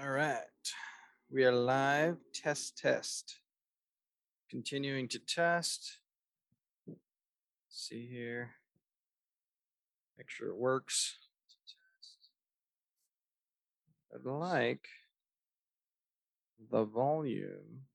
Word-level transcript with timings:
All 0.00 0.10
right. 0.10 0.38
We 1.28 1.44
are 1.44 1.50
live. 1.50 2.18
Test, 2.32 2.78
test. 2.78 3.40
Continuing 4.48 5.08
to 5.08 5.18
test. 5.18 5.98
Let's 6.86 7.00
see 7.68 8.06
here. 8.06 8.50
Make 10.16 10.30
sure 10.30 10.50
it 10.50 10.56
works. 10.56 11.16
I'd 14.14 14.24
like 14.24 14.86
the 16.70 16.84
volume 16.84 17.86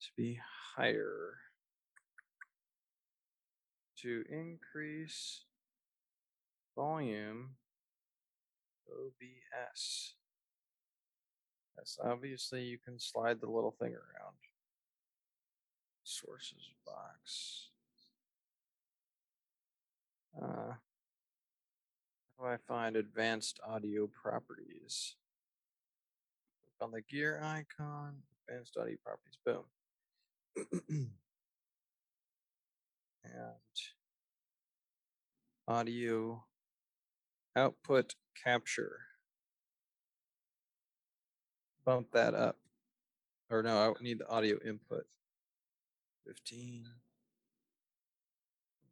to 0.00 0.08
be 0.16 0.40
higher 0.74 1.34
to 4.02 4.24
increase 4.28 5.44
volume 6.74 7.50
OBS. 8.90 10.14
Yes, 11.76 11.98
obviously 12.02 12.62
you 12.62 12.78
can 12.78 12.98
slide 12.98 13.40
the 13.40 13.50
little 13.50 13.74
thing 13.78 13.92
around. 13.92 14.36
Sources 16.04 16.70
box. 16.84 17.68
Uh, 20.40 20.74
how 22.38 22.44
do 22.44 22.46
I 22.46 22.56
find 22.68 22.96
advanced 22.96 23.60
audio 23.66 24.08
properties? 24.08 25.16
Click 26.60 26.86
on 26.86 26.90
the 26.90 27.02
gear 27.02 27.40
icon, 27.42 28.14
advanced 28.48 28.76
audio 28.76 28.96
properties, 29.04 29.38
boom. 29.44 29.64
and 33.24 33.54
audio 35.68 36.44
output 37.54 38.14
capture. 38.42 39.00
Bump 41.84 42.12
that 42.12 42.34
up. 42.34 42.56
Or 43.50 43.62
no, 43.62 43.94
I 43.98 44.02
need 44.02 44.20
the 44.20 44.28
audio 44.28 44.58
input. 44.64 45.06
15, 46.26 46.86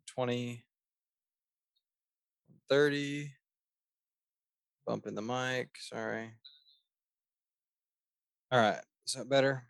20, 0.06 0.64
30. 2.69 3.30
Bump 4.86 5.06
in 5.06 5.14
the 5.14 5.22
mic. 5.22 5.69
Sorry. 5.78 6.30
All 8.50 8.60
right. 8.60 8.80
Is 9.06 9.14
that 9.14 9.28
better? 9.28 9.64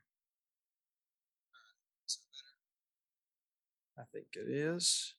I 3.99 4.03
think 4.13 4.27
it 4.35 4.49
is. 4.49 5.15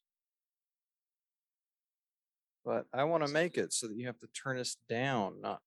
But 2.69 2.85
I 2.93 3.03
want 3.05 3.25
to 3.25 3.33
make 3.33 3.57
it 3.57 3.73
so 3.73 3.87
that 3.87 3.97
you 3.97 4.05
have 4.05 4.19
to 4.19 4.27
turn 4.27 4.59
us 4.59 4.77
down, 4.87 5.41
not. 5.41 5.63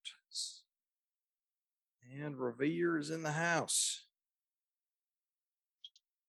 And 2.17 2.39
Revere 2.39 2.97
is 2.97 3.09
in 3.09 3.23
the 3.23 3.33
house. 3.33 4.05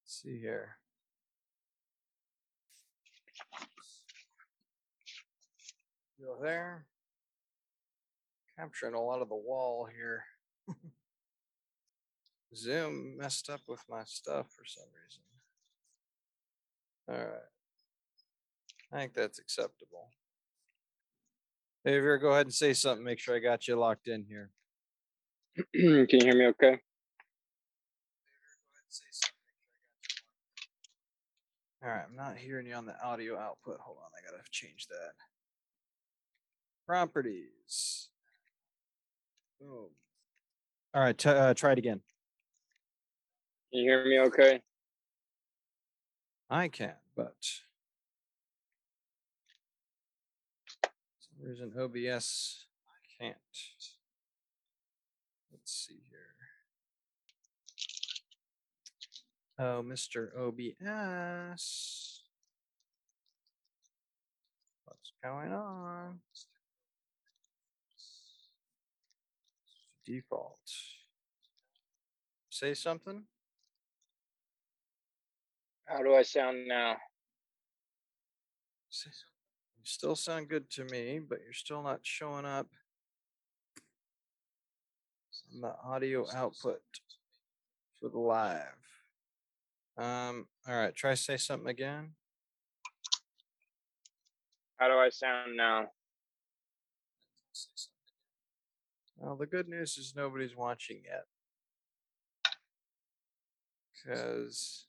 Let's 0.03 0.21
see 0.21 0.41
here. 0.41 0.79
Go 6.21 6.39
there. 6.43 6.87
Capturing 8.59 8.95
a 8.95 9.01
lot 9.01 9.23
of 9.23 9.29
the 9.29 9.37
wall 9.37 9.89
here. 9.97 10.25
Zoom 12.57 13.17
messed 13.17 13.49
up 13.49 13.61
with 13.69 13.85
my 13.89 14.03
stuff 14.07 14.47
for 14.51 14.65
some 14.65 14.89
reason. 15.05 15.23
All 17.09 17.33
right. 17.33 17.43
I 18.93 18.99
think 19.03 19.15
that's 19.15 19.39
acceptable. 19.39 20.09
Vera, 21.85 22.19
go 22.19 22.31
ahead 22.31 22.47
and 22.47 22.55
say 22.55 22.73
something. 22.73 23.05
Make 23.05 23.19
sure 23.19 23.37
I 23.37 23.41
got 23.41 23.69
you 23.69 23.77
locked 23.77 24.09
in 24.09 24.25
here. 24.25 24.51
Can 25.75 26.07
you 26.11 26.25
hear 26.25 26.35
me 26.35 26.47
okay? 26.47 26.81
All 31.83 31.91
right, 31.91 32.05
I'm 32.09 32.17
not 32.17 32.39
hearing 32.39 32.67
you 32.67 32.75
on 32.75 32.87
the 32.87 32.95
audio 33.05 33.39
output. 33.39 33.79
Hold 33.81 33.99
on, 33.99 34.09
I 34.17 34.31
gotta 34.31 34.43
change 34.51 34.87
that. 34.87 35.13
Properties. 36.87 38.09
Boom. 39.61 39.89
All 40.95 41.03
right, 41.03 41.17
t- 41.17 41.29
uh, 41.29 41.53
try 41.53 41.73
it 41.73 41.79
again. 41.79 42.01
Can 43.71 43.83
you 43.83 43.91
hear 43.91 44.05
me 44.07 44.19
okay? 44.21 44.63
I 46.49 46.69
can, 46.69 46.95
but 47.15 47.35
some 51.45 51.51
reason 51.51 51.73
OBS 51.79 52.67
I 52.89 53.23
can't. 53.23 53.37
Let's 55.53 55.87
see 55.87 56.01
here. 56.09 56.21
Oh, 59.59 59.83
Mr. 59.83 60.31
OBS. 60.37 62.23
What's 64.85 65.13
going 65.23 65.53
on? 65.53 66.21
Default. 70.07 70.59
Say 72.51 72.75
something. 72.75 73.23
How 75.87 76.03
do 76.03 76.15
I 76.15 76.23
sound 76.23 76.67
now? 76.67 76.97
Say 78.91 79.11
something. 79.11 79.34
You 79.85 79.89
still 79.89 80.17
sound 80.17 80.49
good 80.49 80.71
to 80.71 80.85
me, 80.85 81.19
but 81.19 81.41
you're 81.45 81.53
still 81.53 81.83
not 81.83 82.01
showing 82.05 82.47
up 82.47 82.69
on 85.55 85.61
the 85.61 85.75
audio 85.85 86.25
output 86.35 86.81
for 88.01 88.09
the 88.09 88.19
live. 88.19 88.63
Um, 89.99 90.47
all 90.67 90.75
right, 90.75 90.95
try 90.95 91.13
say 91.13 91.37
something 91.37 91.69
again. 91.69 92.13
How 94.79 94.89
do 94.89 94.95
I 94.95 95.11
sound 95.11 95.55
now? 95.55 95.91
Well, 99.19 99.37
the 99.37 99.45
good 99.45 99.69
news 99.69 99.99
is 99.99 100.15
nobody's 100.17 100.57
watching 100.57 101.03
yet. 101.05 101.27
Because 103.93 104.87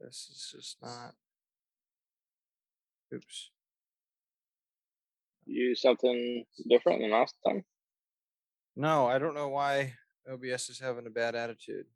this 0.00 0.28
is 0.32 0.52
just 0.52 0.78
not. 0.82 1.14
Oops. 3.14 3.50
Use 5.46 5.80
something 5.80 6.44
different 6.68 7.00
than 7.00 7.12
last 7.12 7.34
time? 7.46 7.64
No, 8.74 9.06
I 9.06 9.18
don't 9.18 9.34
know 9.34 9.48
why 9.48 9.94
OBS 10.30 10.68
is 10.70 10.80
having 10.80 11.06
a 11.06 11.10
bad 11.10 11.34
attitude. 11.34 11.86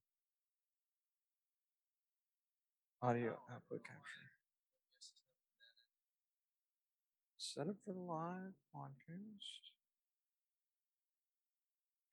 Audio 3.03 3.32
oh. 3.37 3.54
output 3.54 3.82
capture. 3.82 4.31
Set 7.38 7.66
up 7.66 7.75
for 7.84 7.92
the 7.92 8.00
live 8.00 8.54
podcast. 8.75 9.71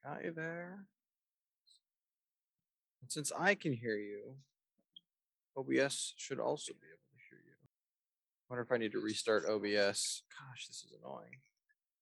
Got 0.03 0.25
you 0.25 0.31
there. 0.31 0.85
And 3.01 3.11
since 3.11 3.31
I 3.37 3.53
can 3.53 3.73
hear 3.73 3.97
you, 3.97 4.37
OBS 5.55 6.13
should 6.17 6.39
also 6.39 6.73
be 6.73 6.87
able 6.87 6.87
to 6.87 6.87
hear 6.87 6.93
you. 6.93 7.06
Wonder 8.49 8.63
if 8.63 8.71
I 8.71 8.77
need 8.77 8.93
to 8.93 8.99
restart 8.99 9.43
OBS. 9.49 10.23
Gosh, 10.31 10.67
this 10.67 10.83
is 10.85 10.93
annoying. 11.01 11.41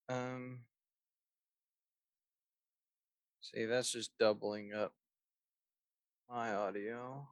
Um, 0.08 0.60
see, 3.42 3.66
that's 3.66 3.92
just 3.92 4.12
doubling 4.20 4.74
up 4.74 4.94
my 6.30 6.54
audio. 6.54 7.28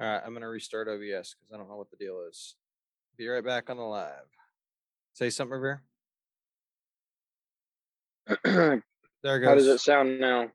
All 0.00 0.06
right, 0.06 0.20
I'm 0.24 0.34
gonna 0.34 0.48
restart 0.48 0.88
OBS 0.88 1.34
because 1.34 1.52
I 1.52 1.56
don't 1.56 1.68
know 1.68 1.76
what 1.76 1.90
the 1.90 1.96
deal 1.96 2.20
is. 2.28 2.56
Be 3.16 3.28
right 3.28 3.44
back 3.44 3.70
on 3.70 3.76
the 3.76 3.84
live. 3.84 4.26
Say 5.12 5.30
something, 5.30 5.58
Revere. 5.58 5.82
There 9.24 9.38
it 9.38 9.40
goes. 9.40 9.48
How 9.48 9.54
does 9.54 9.66
it 9.68 9.80
sound 9.80 10.20
now? 10.20 10.50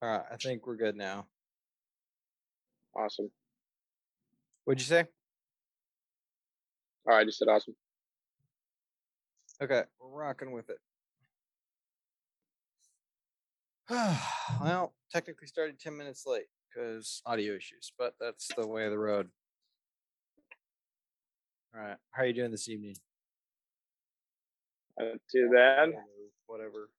All 0.00 0.08
right, 0.08 0.22
I 0.32 0.36
think 0.36 0.66
we're 0.66 0.76
good 0.76 0.96
now. 0.96 1.26
Awesome. 2.96 3.30
What'd 4.64 4.80
you 4.80 4.86
say? 4.86 5.04
All 7.04 7.14
right, 7.14 7.20
I 7.20 7.24
just 7.24 7.38
said 7.38 7.48
awesome. 7.48 7.74
Okay, 9.60 9.82
we're 10.00 10.20
rocking 10.20 10.52
with 10.52 10.70
it. 10.70 10.78
well, 14.62 14.94
technically 15.10 15.48
started 15.48 15.80
10 15.80 15.96
minutes 15.96 16.24
late 16.26 16.46
because 16.68 17.22
audio 17.26 17.54
issues, 17.54 17.92
but 17.98 18.14
that's 18.20 18.48
the 18.56 18.66
way 18.66 18.84
of 18.84 18.92
the 18.92 18.98
road. 18.98 19.28
All 21.74 21.82
right, 21.82 21.96
how 22.12 22.22
are 22.22 22.26
you 22.26 22.32
doing 22.32 22.52
this 22.52 22.68
evening? 22.68 22.96
Not 24.98 25.16
too 25.30 25.50
bad. 25.52 25.90
Whatever. 26.46 26.90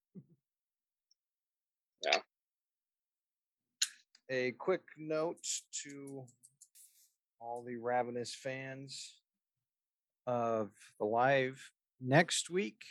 Yeah. 2.06 2.20
A 4.30 4.52
quick 4.52 4.82
note 4.98 5.46
to 5.84 6.24
all 7.44 7.62
the 7.62 7.76
ravenous 7.76 8.34
fans 8.34 9.16
of 10.26 10.72
the 11.00 11.06
live 11.06 11.72
next 12.00 12.50
week. 12.50 12.84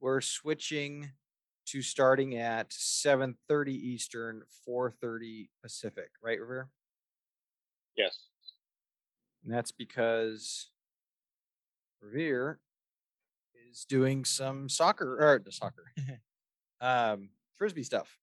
we're 0.00 0.20
switching 0.20 1.10
to 1.66 1.82
starting 1.82 2.36
at 2.36 2.72
7:30 2.72 3.72
Eastern, 3.72 4.44
4:30 4.64 5.50
Pacific, 5.60 6.10
right, 6.22 6.40
Revere? 6.40 6.68
Yes. 7.96 8.28
And 9.42 9.52
that's 9.52 9.72
because 9.72 10.70
Revere 12.00 12.60
is 13.68 13.84
doing 13.84 14.24
some 14.24 14.68
soccer 14.68 15.18
or 15.18 15.40
the 15.40 15.50
soccer, 15.50 15.92
um, 16.80 17.30
frisbee 17.56 17.82
stuff. 17.82 18.16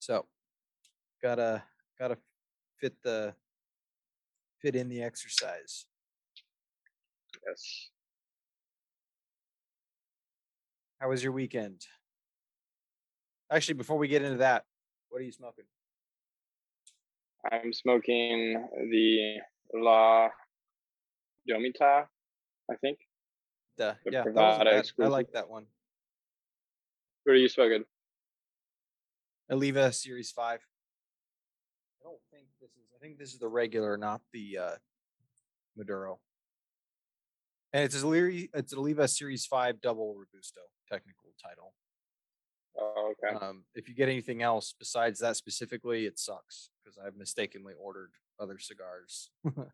So 0.00 0.26
gotta 1.22 1.62
gotta 1.98 2.18
fit 2.80 3.00
the 3.02 3.34
fit 4.60 4.76
in 4.76 4.88
the 4.88 5.02
exercise. 5.02 5.86
Yes. 7.46 7.88
How 11.00 11.08
was 11.08 11.22
your 11.22 11.32
weekend? 11.32 11.86
Actually, 13.50 13.74
before 13.74 13.96
we 13.96 14.06
get 14.06 14.22
into 14.22 14.38
that, 14.38 14.64
what 15.08 15.20
are 15.20 15.24
you 15.24 15.32
smoking? 15.32 15.64
I'm 17.50 17.72
smoking 17.72 18.62
the 18.90 19.36
La 19.74 20.28
Domita, 21.48 22.04
I 22.70 22.74
think. 22.80 22.98
The 23.78 23.96
yeah, 24.10 24.24
I 24.26 25.06
like 25.06 25.32
that 25.32 25.48
one. 25.48 25.64
What 27.24 27.32
are 27.32 27.36
you 27.36 27.48
smoking? 27.48 27.84
Oliva 29.50 29.90
Series 29.92 30.30
5 30.30 30.60
think 33.00 33.18
this 33.18 33.32
is 33.32 33.38
the 33.38 33.48
regular, 33.48 33.96
not 33.96 34.20
the 34.32 34.58
uh, 34.58 34.74
Maduro. 35.76 36.20
And 37.72 37.84
it's 37.84 38.00
a 38.00 38.06
Leary, 38.06 38.50
it's 38.52 38.72
a 38.72 38.76
Oliva 38.76 39.06
Series 39.08 39.46
Five 39.46 39.80
Double 39.80 40.14
Robusto 40.14 40.60
technical 40.90 41.30
title. 41.42 41.72
Oh, 42.78 43.12
okay. 43.12 43.36
Um, 43.36 43.64
if 43.74 43.88
you 43.88 43.94
get 43.94 44.08
anything 44.08 44.42
else 44.42 44.74
besides 44.78 45.20
that 45.20 45.36
specifically, 45.36 46.06
it 46.06 46.18
sucks 46.18 46.70
because 46.82 46.98
I've 46.98 47.16
mistakenly 47.16 47.74
ordered 47.80 48.10
other 48.40 48.58
cigars. 48.58 49.30
um, 49.46 49.66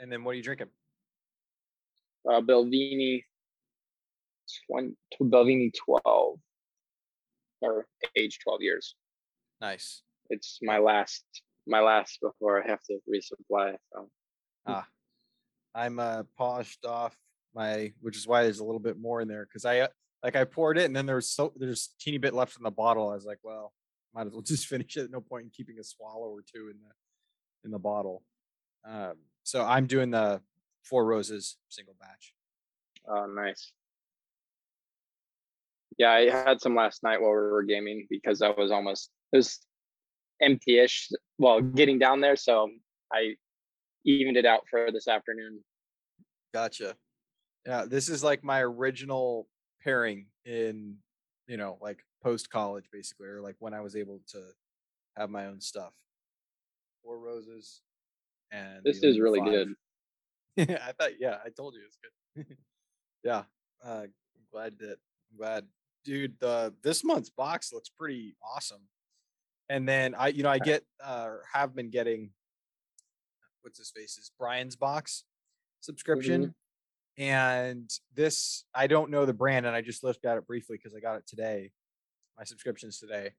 and 0.00 0.10
then 0.10 0.24
what 0.24 0.32
are 0.32 0.34
you 0.34 0.42
drinking? 0.42 0.68
Uh, 2.28 2.40
Balvenie, 2.40 3.24
20, 4.70 4.94
Balvenie 5.20 5.72
12, 5.84 6.38
or 7.60 7.86
age 8.16 8.38
12 8.42 8.62
years. 8.62 8.94
Nice. 9.60 10.03
It's 10.30 10.58
my 10.62 10.78
last, 10.78 11.24
my 11.66 11.80
last 11.80 12.18
before 12.20 12.62
I 12.62 12.68
have 12.68 12.82
to 12.84 12.98
resupply. 13.08 13.76
So 13.92 14.08
Ah, 14.66 14.86
I'm 15.74 15.98
uh 15.98 16.22
polished 16.36 16.84
off 16.84 17.16
my, 17.54 17.92
which 18.00 18.16
is 18.16 18.26
why 18.26 18.42
there's 18.42 18.60
a 18.60 18.64
little 18.64 18.80
bit 18.80 18.98
more 18.98 19.20
in 19.20 19.28
there 19.28 19.46
because 19.46 19.64
I 19.64 19.80
uh, 19.80 19.88
like 20.22 20.36
I 20.36 20.44
poured 20.44 20.78
it 20.78 20.86
and 20.86 20.96
then 20.96 21.06
there's 21.06 21.28
so 21.28 21.52
there's 21.56 21.94
teeny 22.00 22.18
bit 22.18 22.34
left 22.34 22.56
in 22.56 22.62
the 22.62 22.70
bottle. 22.70 23.10
I 23.10 23.14
was 23.14 23.26
like, 23.26 23.38
well, 23.42 23.72
might 24.14 24.26
as 24.26 24.32
well 24.32 24.42
just 24.46 24.66
finish 24.66 24.96
it. 24.96 25.10
No 25.10 25.20
point 25.20 25.44
in 25.44 25.50
keeping 25.50 25.78
a 25.78 25.84
swallow 25.84 26.28
or 26.28 26.42
two 26.42 26.70
in 26.70 26.76
the 26.80 26.94
in 27.64 27.70
the 27.70 27.78
bottle. 27.78 28.22
Um, 28.86 29.14
so 29.42 29.64
I'm 29.64 29.86
doing 29.86 30.10
the 30.10 30.40
four 30.82 31.04
roses 31.04 31.56
single 31.68 31.96
batch. 32.00 32.34
Oh, 33.08 33.26
nice. 33.26 33.72
Yeah, 35.98 36.10
I 36.10 36.30
had 36.30 36.60
some 36.60 36.74
last 36.74 37.02
night 37.02 37.20
while 37.20 37.30
we 37.30 37.36
were 37.36 37.62
gaming 37.62 38.06
because 38.10 38.42
I 38.42 38.50
was 38.50 38.70
almost 38.70 39.10
it 39.32 39.36
was 39.36 39.60
empty-ish. 40.40 41.10
Well, 41.38 41.60
getting 41.60 41.98
down 41.98 42.20
there, 42.20 42.36
so 42.36 42.70
I 43.12 43.34
evened 44.04 44.36
it 44.36 44.46
out 44.46 44.62
for 44.68 44.90
this 44.92 45.08
afternoon. 45.08 45.60
Gotcha. 46.52 46.96
Yeah, 47.66 47.84
this 47.86 48.08
is 48.08 48.22
like 48.22 48.44
my 48.44 48.60
original 48.62 49.48
pairing 49.82 50.26
in, 50.44 50.96
you 51.46 51.56
know, 51.56 51.78
like 51.80 52.00
post 52.22 52.50
college 52.50 52.84
basically, 52.92 53.28
or 53.28 53.40
like 53.40 53.56
when 53.58 53.74
I 53.74 53.80
was 53.80 53.96
able 53.96 54.20
to 54.28 54.42
have 55.16 55.30
my 55.30 55.46
own 55.46 55.60
stuff. 55.60 55.92
Four 57.02 57.18
roses 57.18 57.82
and 58.52 58.82
This 58.84 59.02
is 59.02 59.18
really 59.18 59.40
Five. 59.40 59.50
good. 59.50 59.74
I 60.82 60.92
thought, 60.92 61.18
yeah, 61.18 61.38
I 61.44 61.48
told 61.50 61.74
you 61.74 61.80
it's 61.84 61.98
good. 62.36 62.56
yeah, 63.24 63.42
uh, 63.84 64.04
glad 64.52 64.78
that 64.78 64.98
I'm 65.30 65.36
glad, 65.38 65.66
dude. 66.04 66.38
The 66.38 66.72
this 66.82 67.02
month's 67.02 67.30
box 67.30 67.72
looks 67.72 67.88
pretty 67.88 68.36
awesome. 68.42 68.82
And 69.68 69.88
then 69.88 70.14
I, 70.14 70.28
you 70.28 70.42
know, 70.42 70.50
I 70.50 70.58
get 70.58 70.84
uh, 71.02 71.30
have 71.52 71.74
been 71.74 71.90
getting 71.90 72.30
what's 73.62 73.78
his 73.78 73.90
face 73.90 74.18
is 74.18 74.30
Brian's 74.38 74.76
box 74.76 75.24
subscription, 75.80 76.54
and 77.16 77.90
this 78.14 78.64
I 78.74 78.86
don't 78.86 79.10
know 79.10 79.24
the 79.24 79.32
brand, 79.32 79.66
and 79.66 79.74
I 79.74 79.80
just 79.80 80.04
looked 80.04 80.24
at 80.24 80.36
it 80.36 80.46
briefly 80.46 80.76
because 80.76 80.94
I 80.94 81.00
got 81.00 81.16
it 81.16 81.26
today. 81.26 81.70
My 82.36 82.44
subscriptions 82.44 82.98
today, 82.98 83.30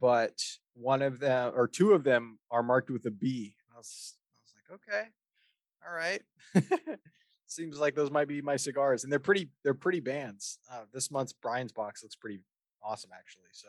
but 0.00 0.42
one 0.74 1.02
of 1.02 1.20
them 1.20 1.52
or 1.54 1.68
two 1.68 1.92
of 1.92 2.04
them 2.04 2.38
are 2.50 2.62
marked 2.62 2.90
with 2.90 3.06
a 3.06 3.10
B. 3.10 3.54
I 3.72 3.78
was, 3.78 4.16
I 4.36 4.42
was 4.42 4.54
like, 4.56 4.80
okay, 4.88 5.08
all 5.86 5.94
right. 5.94 6.22
Seems 7.46 7.78
like 7.78 7.94
those 7.94 8.10
might 8.10 8.28
be 8.28 8.42
my 8.42 8.56
cigars, 8.56 9.02
and 9.02 9.10
they're 9.12 9.18
pretty. 9.18 9.48
They're 9.64 9.74
pretty 9.74 10.00
bands. 10.00 10.58
Uh, 10.70 10.82
this 10.92 11.10
month's 11.10 11.32
Brian's 11.32 11.72
box 11.72 12.02
looks 12.02 12.16
pretty 12.16 12.40
awesome, 12.82 13.10
actually. 13.16 13.48
So, 13.52 13.68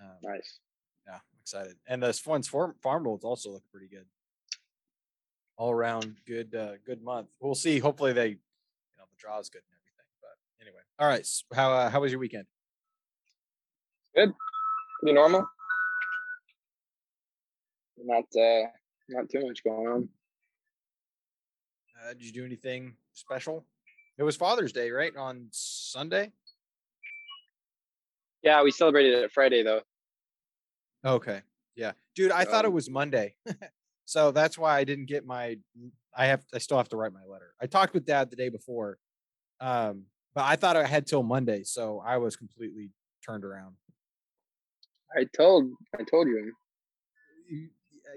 um, 0.00 0.16
Nice. 0.22 0.60
Yeah, 1.06 1.14
I'm 1.14 1.40
excited. 1.42 1.76
And 1.86 2.02
this 2.02 2.24
one's 2.26 2.48
farm 2.48 2.74
farm 2.82 3.04
rolls 3.04 3.24
also 3.24 3.50
look 3.50 3.62
pretty 3.70 3.88
good. 3.88 4.06
All 5.56 5.70
around 5.72 6.16
good, 6.26 6.54
uh, 6.54 6.72
good 6.84 7.02
month. 7.02 7.28
We'll 7.40 7.54
see. 7.54 7.78
Hopefully 7.78 8.12
they, 8.12 8.28
you 8.28 8.36
know, 8.98 9.04
the 9.10 9.16
draw 9.18 9.38
is 9.38 9.48
good 9.48 9.62
and 9.62 9.78
everything. 9.80 10.06
But 10.20 10.62
anyway, 10.62 10.80
all 10.98 11.08
right. 11.08 11.20
s- 11.20 11.44
How 11.54 11.72
uh, 11.72 11.88
how 11.90 12.00
was 12.00 12.12
your 12.12 12.18
weekend? 12.20 12.46
Good, 14.14 14.32
pretty 15.00 15.14
normal. 15.14 15.46
Not 17.98 18.24
uh 18.38 18.68
not 19.08 19.30
too 19.30 19.46
much 19.46 19.64
going 19.64 19.86
on. 19.88 20.08
Uh, 22.04 22.12
did 22.12 22.22
you 22.24 22.32
do 22.32 22.44
anything 22.44 22.94
special? 23.14 23.64
It 24.18 24.22
was 24.22 24.36
Father's 24.36 24.72
Day, 24.72 24.90
right? 24.90 25.16
On 25.16 25.46
Sunday. 25.50 26.30
Yeah, 28.42 28.62
we 28.62 28.70
celebrated 28.70 29.14
it 29.24 29.32
Friday 29.32 29.62
though. 29.62 29.80
Okay. 31.06 31.40
Yeah. 31.76 31.92
Dude, 32.14 32.32
I 32.32 32.44
thought 32.44 32.64
it 32.64 32.68
Um, 32.68 32.74
was 32.74 32.90
Monday. 32.90 33.36
so 34.06 34.30
that's 34.32 34.58
why 34.58 34.76
I 34.78 34.84
didn't 34.84 35.06
get 35.06 35.24
my 35.24 35.58
I 36.16 36.26
have 36.26 36.44
I 36.54 36.58
still 36.58 36.78
have 36.78 36.88
to 36.90 36.96
write 36.96 37.12
my 37.12 37.24
letter. 37.24 37.54
I 37.60 37.66
talked 37.66 37.94
with 37.94 38.04
dad 38.06 38.30
the 38.30 38.36
day 38.36 38.48
before. 38.48 38.98
Um, 39.60 40.04
but 40.34 40.44
I 40.44 40.56
thought 40.56 40.76
I 40.76 40.84
had 40.86 41.06
till 41.06 41.22
Monday, 41.22 41.62
so 41.64 42.02
I 42.04 42.16
was 42.18 42.36
completely 42.36 42.90
turned 43.24 43.44
around. 43.44 43.76
I 45.16 45.24
told 45.36 45.70
I 45.98 46.02
told 46.04 46.26
you. 46.28 46.52
You- 47.48 47.70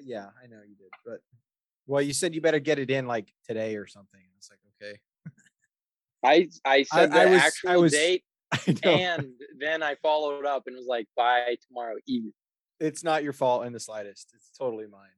Yeah, 0.04 0.30
I 0.42 0.48
know 0.48 0.62
you 0.68 0.76
did. 0.76 0.90
But 1.06 1.20
well, 1.88 2.02
you 2.02 2.14
said 2.14 2.34
you 2.34 2.42
better 2.42 2.60
get 2.60 2.80
it 2.80 2.90
in 2.90 3.06
like 3.08 3.34
today 3.46 3.76
or 3.76 3.86
something. 3.88 4.22
It's 4.38 4.50
like, 4.50 4.60
okay. 4.82 5.00
I 6.24 6.50
I 6.66 6.84
said 6.84 7.12
I 7.12 7.26
the 7.26 7.32
was- 7.32 7.42
I 7.42 7.46
actual 7.46 7.82
was- 7.82 7.92
date 7.92 8.24
I 8.84 8.90
and 8.90 9.28
then 9.60 9.84
I 9.84 9.96
followed 10.02 10.46
up 10.46 10.64
and 10.68 10.76
was 10.76 10.88
like 10.88 11.08
by 11.16 11.56
tomorrow 11.68 11.96
evening. 12.08 12.34
It's 12.80 13.04
not 13.04 13.24
your 13.24 13.34
fault 13.34 13.66
in 13.66 13.74
the 13.74 13.80
slightest. 13.80 14.32
It's 14.36 14.52
totally 14.58 14.88
mine. 14.88 15.10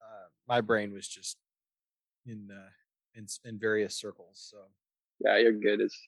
Uh, 0.00 0.28
my 0.48 0.60
brain 0.60 0.92
was 0.92 1.06
just 1.08 1.36
in 2.26 2.50
uh, 2.50 2.70
in 3.14 3.26
in 3.44 3.58
various 3.58 3.94
circles. 3.96 4.46
So 4.50 4.58
Yeah, 5.20 5.38
you're 5.38 5.52
good. 5.52 5.80
It's 5.80 5.98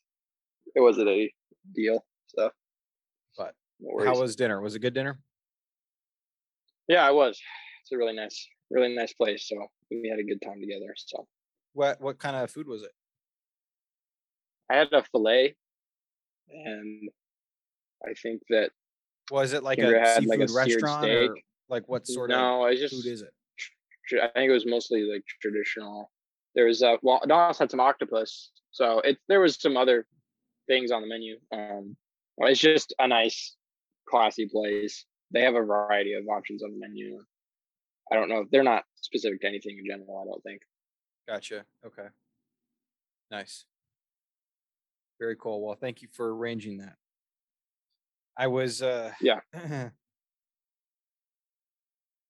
it 0.75 0.80
wasn't 0.80 1.09
a 1.09 1.33
deal. 1.75 2.04
So 2.26 2.50
But 3.37 3.54
no 3.80 4.04
how 4.04 4.18
was 4.18 4.37
dinner? 4.37 4.61
Was 4.61 4.75
it 4.75 4.80
good 4.80 4.95
dinner? 4.95 5.18
yeah, 6.88 7.07
I 7.07 7.11
was. 7.11 7.40
It's 7.83 7.92
a 7.92 7.97
really 7.99 8.14
nice, 8.14 8.47
really 8.71 8.95
nice 8.95 9.12
place. 9.12 9.49
So 9.49 9.66
we 9.90 10.09
had 10.09 10.18
a 10.18 10.25
good 10.25 10.40
time 10.42 10.61
together. 10.61 10.95
So 10.97 11.26
What 11.73 12.00
what 12.00 12.18
kind 12.18 12.37
of 12.37 12.50
food 12.50 12.66
was 12.68 12.83
it? 12.83 12.92
I 14.71 14.76
had 14.76 14.92
a 14.92 15.02
fillet, 15.02 15.57
and 16.50 17.09
I 18.07 18.12
think 18.14 18.42
that 18.50 18.71
Was 19.30 19.52
it 19.52 19.62
like 19.62 19.78
a 19.78 19.99
had, 19.99 20.23
seafood 20.23 20.28
like, 20.28 20.49
a 20.49 20.52
restaurant 20.52 21.04
or 21.04 21.25
steak. 21.26 21.44
like 21.68 21.88
what 21.88 22.06
sort 22.06 22.30
of 22.30 22.37
no, 22.37 22.64
I 22.64 22.76
just 22.76 22.94
food 22.94 23.11
is 23.11 23.23
it? 23.23 23.32
I 24.23 24.28
think 24.35 24.50
it 24.50 24.52
was 24.52 24.66
mostly 24.66 25.02
like 25.02 25.23
traditional. 25.40 26.11
There 26.54 26.66
was 26.66 26.82
uh 26.82 26.97
well 27.02 27.20
Donald's 27.26 27.58
had 27.58 27.70
some 27.70 27.80
octopus. 27.80 28.50
So 28.70 29.00
it 29.00 29.18
there 29.28 29.40
was 29.40 29.61
some 29.61 29.76
other 29.76 30.06
things 30.66 30.90
on 30.90 31.02
the 31.02 31.08
menu. 31.08 31.37
Um 31.52 31.97
well, 32.37 32.50
it's 32.50 32.61
just 32.61 32.94
a 32.99 33.08
nice 33.08 33.56
classy 34.08 34.49
place. 34.49 35.04
They 35.30 35.42
have 35.42 35.54
a 35.54 35.62
variety 35.62 36.14
of 36.14 36.25
options 36.28 36.62
on 36.62 36.70
the 36.70 36.78
menu. 36.78 37.23
I 38.11 38.14
don't 38.14 38.28
know. 38.28 38.47
They're 38.50 38.62
not 38.62 38.85
specific 38.97 39.42
to 39.42 39.47
anything 39.47 39.76
in 39.78 39.85
general, 39.85 40.23
I 40.23 40.25
don't 40.25 40.42
think. 40.42 40.62
Gotcha. 41.28 41.64
Okay. 41.85 42.08
Nice. 43.30 43.66
Very 45.18 45.37
cool. 45.37 45.64
Well, 45.64 45.76
thank 45.78 46.00
you 46.00 46.08
for 46.12 46.35
arranging 46.35 46.78
that. 46.78 46.94
I 48.38 48.47
was 48.47 48.80
uh 48.80 49.11
Yeah. 49.21 49.40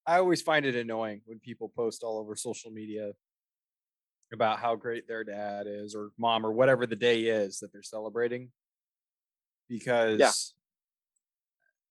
I 0.07 0.19
always 0.19 0.41
find 0.41 0.65
it 0.65 0.75
annoying 0.75 1.21
when 1.27 1.39
people 1.39 1.69
post 1.69 2.03
all 2.03 2.19
over 2.19 2.35
social 2.35 2.71
media 2.71 3.13
about 4.33 4.59
how 4.59 4.75
great 4.75 5.07
their 5.07 5.23
dad 5.23 5.67
is 5.69 5.95
or 5.95 6.11
mom 6.19 6.47
or 6.47 6.53
whatever 6.53 6.87
the 6.87 6.97
day 6.97 7.25
is 7.25 7.61
that 7.61 7.73
they're 7.73 7.83
celebrating. 7.83 8.51
Because 9.69 10.19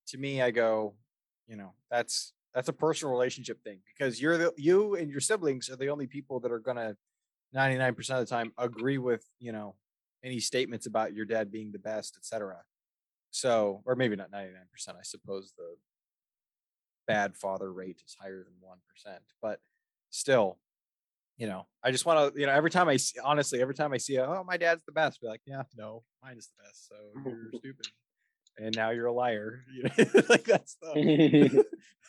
to 0.08 0.18
me, 0.18 0.42
I 0.42 0.50
go, 0.50 0.96
you 1.48 1.58
know, 1.58 1.74
that's 1.92 2.34
that's 2.56 2.70
a 2.70 2.74
personal 2.74 3.14
relationship 3.14 3.64
thing 3.64 3.80
because 3.94 4.20
you're 4.20 4.38
the 4.38 4.52
you 4.58 4.96
and 4.96 5.12
your 5.12 5.20
siblings 5.20 5.70
are 5.70 5.76
the 5.76 5.90
only 5.90 6.08
people 6.08 6.40
that 6.40 6.52
are 6.52 6.60
gonna 6.60 6.96
99% 7.56 7.98
of 7.98 8.20
the 8.20 8.26
time 8.26 8.52
agree 8.58 8.98
with, 8.98 9.24
you 9.40 9.52
know, 9.52 9.76
any 10.24 10.40
statements 10.40 10.88
about 10.88 11.14
your 11.14 11.26
dad 11.26 11.52
being 11.52 11.72
the 11.72 11.80
best, 11.80 12.18
etc. 12.18 12.58
So, 13.38 13.84
or 13.86 13.96
maybe 13.96 14.16
not 14.16 14.32
99%, 14.32 14.48
I 14.90 15.04
suppose 15.04 15.54
the 15.56 15.76
bad 17.06 17.36
father 17.36 17.72
rate 17.72 18.02
is 18.04 18.16
higher 18.20 18.44
than 18.44 18.56
1%, 18.68 19.18
but 19.44 19.60
still, 20.10 20.58
you 21.38 21.46
know, 21.46 21.68
I 21.84 21.92
just 21.92 22.08
want 22.08 22.34
to, 22.34 22.40
you 22.40 22.48
know, 22.48 22.52
every 22.52 22.72
time 22.72 22.90
I 22.90 22.98
see, 22.98 23.20
honestly, 23.24 23.62
every 23.62 23.76
time 23.76 23.94
I 23.94 23.98
see, 23.98 24.18
oh, 24.18 24.44
my 24.44 24.58
dad's 24.58 24.84
the 24.88 24.92
best, 24.92 25.22
be 25.22 25.28
like, 25.28 25.42
yeah, 25.46 25.62
no, 25.78 26.02
mine 26.24 26.40
is 26.40 26.48
the 26.48 26.64
best. 26.64 26.88
So 26.88 26.96
you're 27.24 27.52
stupid. 27.60 27.88
And 28.58 28.76
now 28.76 28.90
you're 28.90 29.06
a 29.06 29.14
liar. 29.14 29.64
You 29.72 29.84
know, 29.84 30.22
like 30.30 30.46
that's 30.46 30.76
the, 30.82 31.64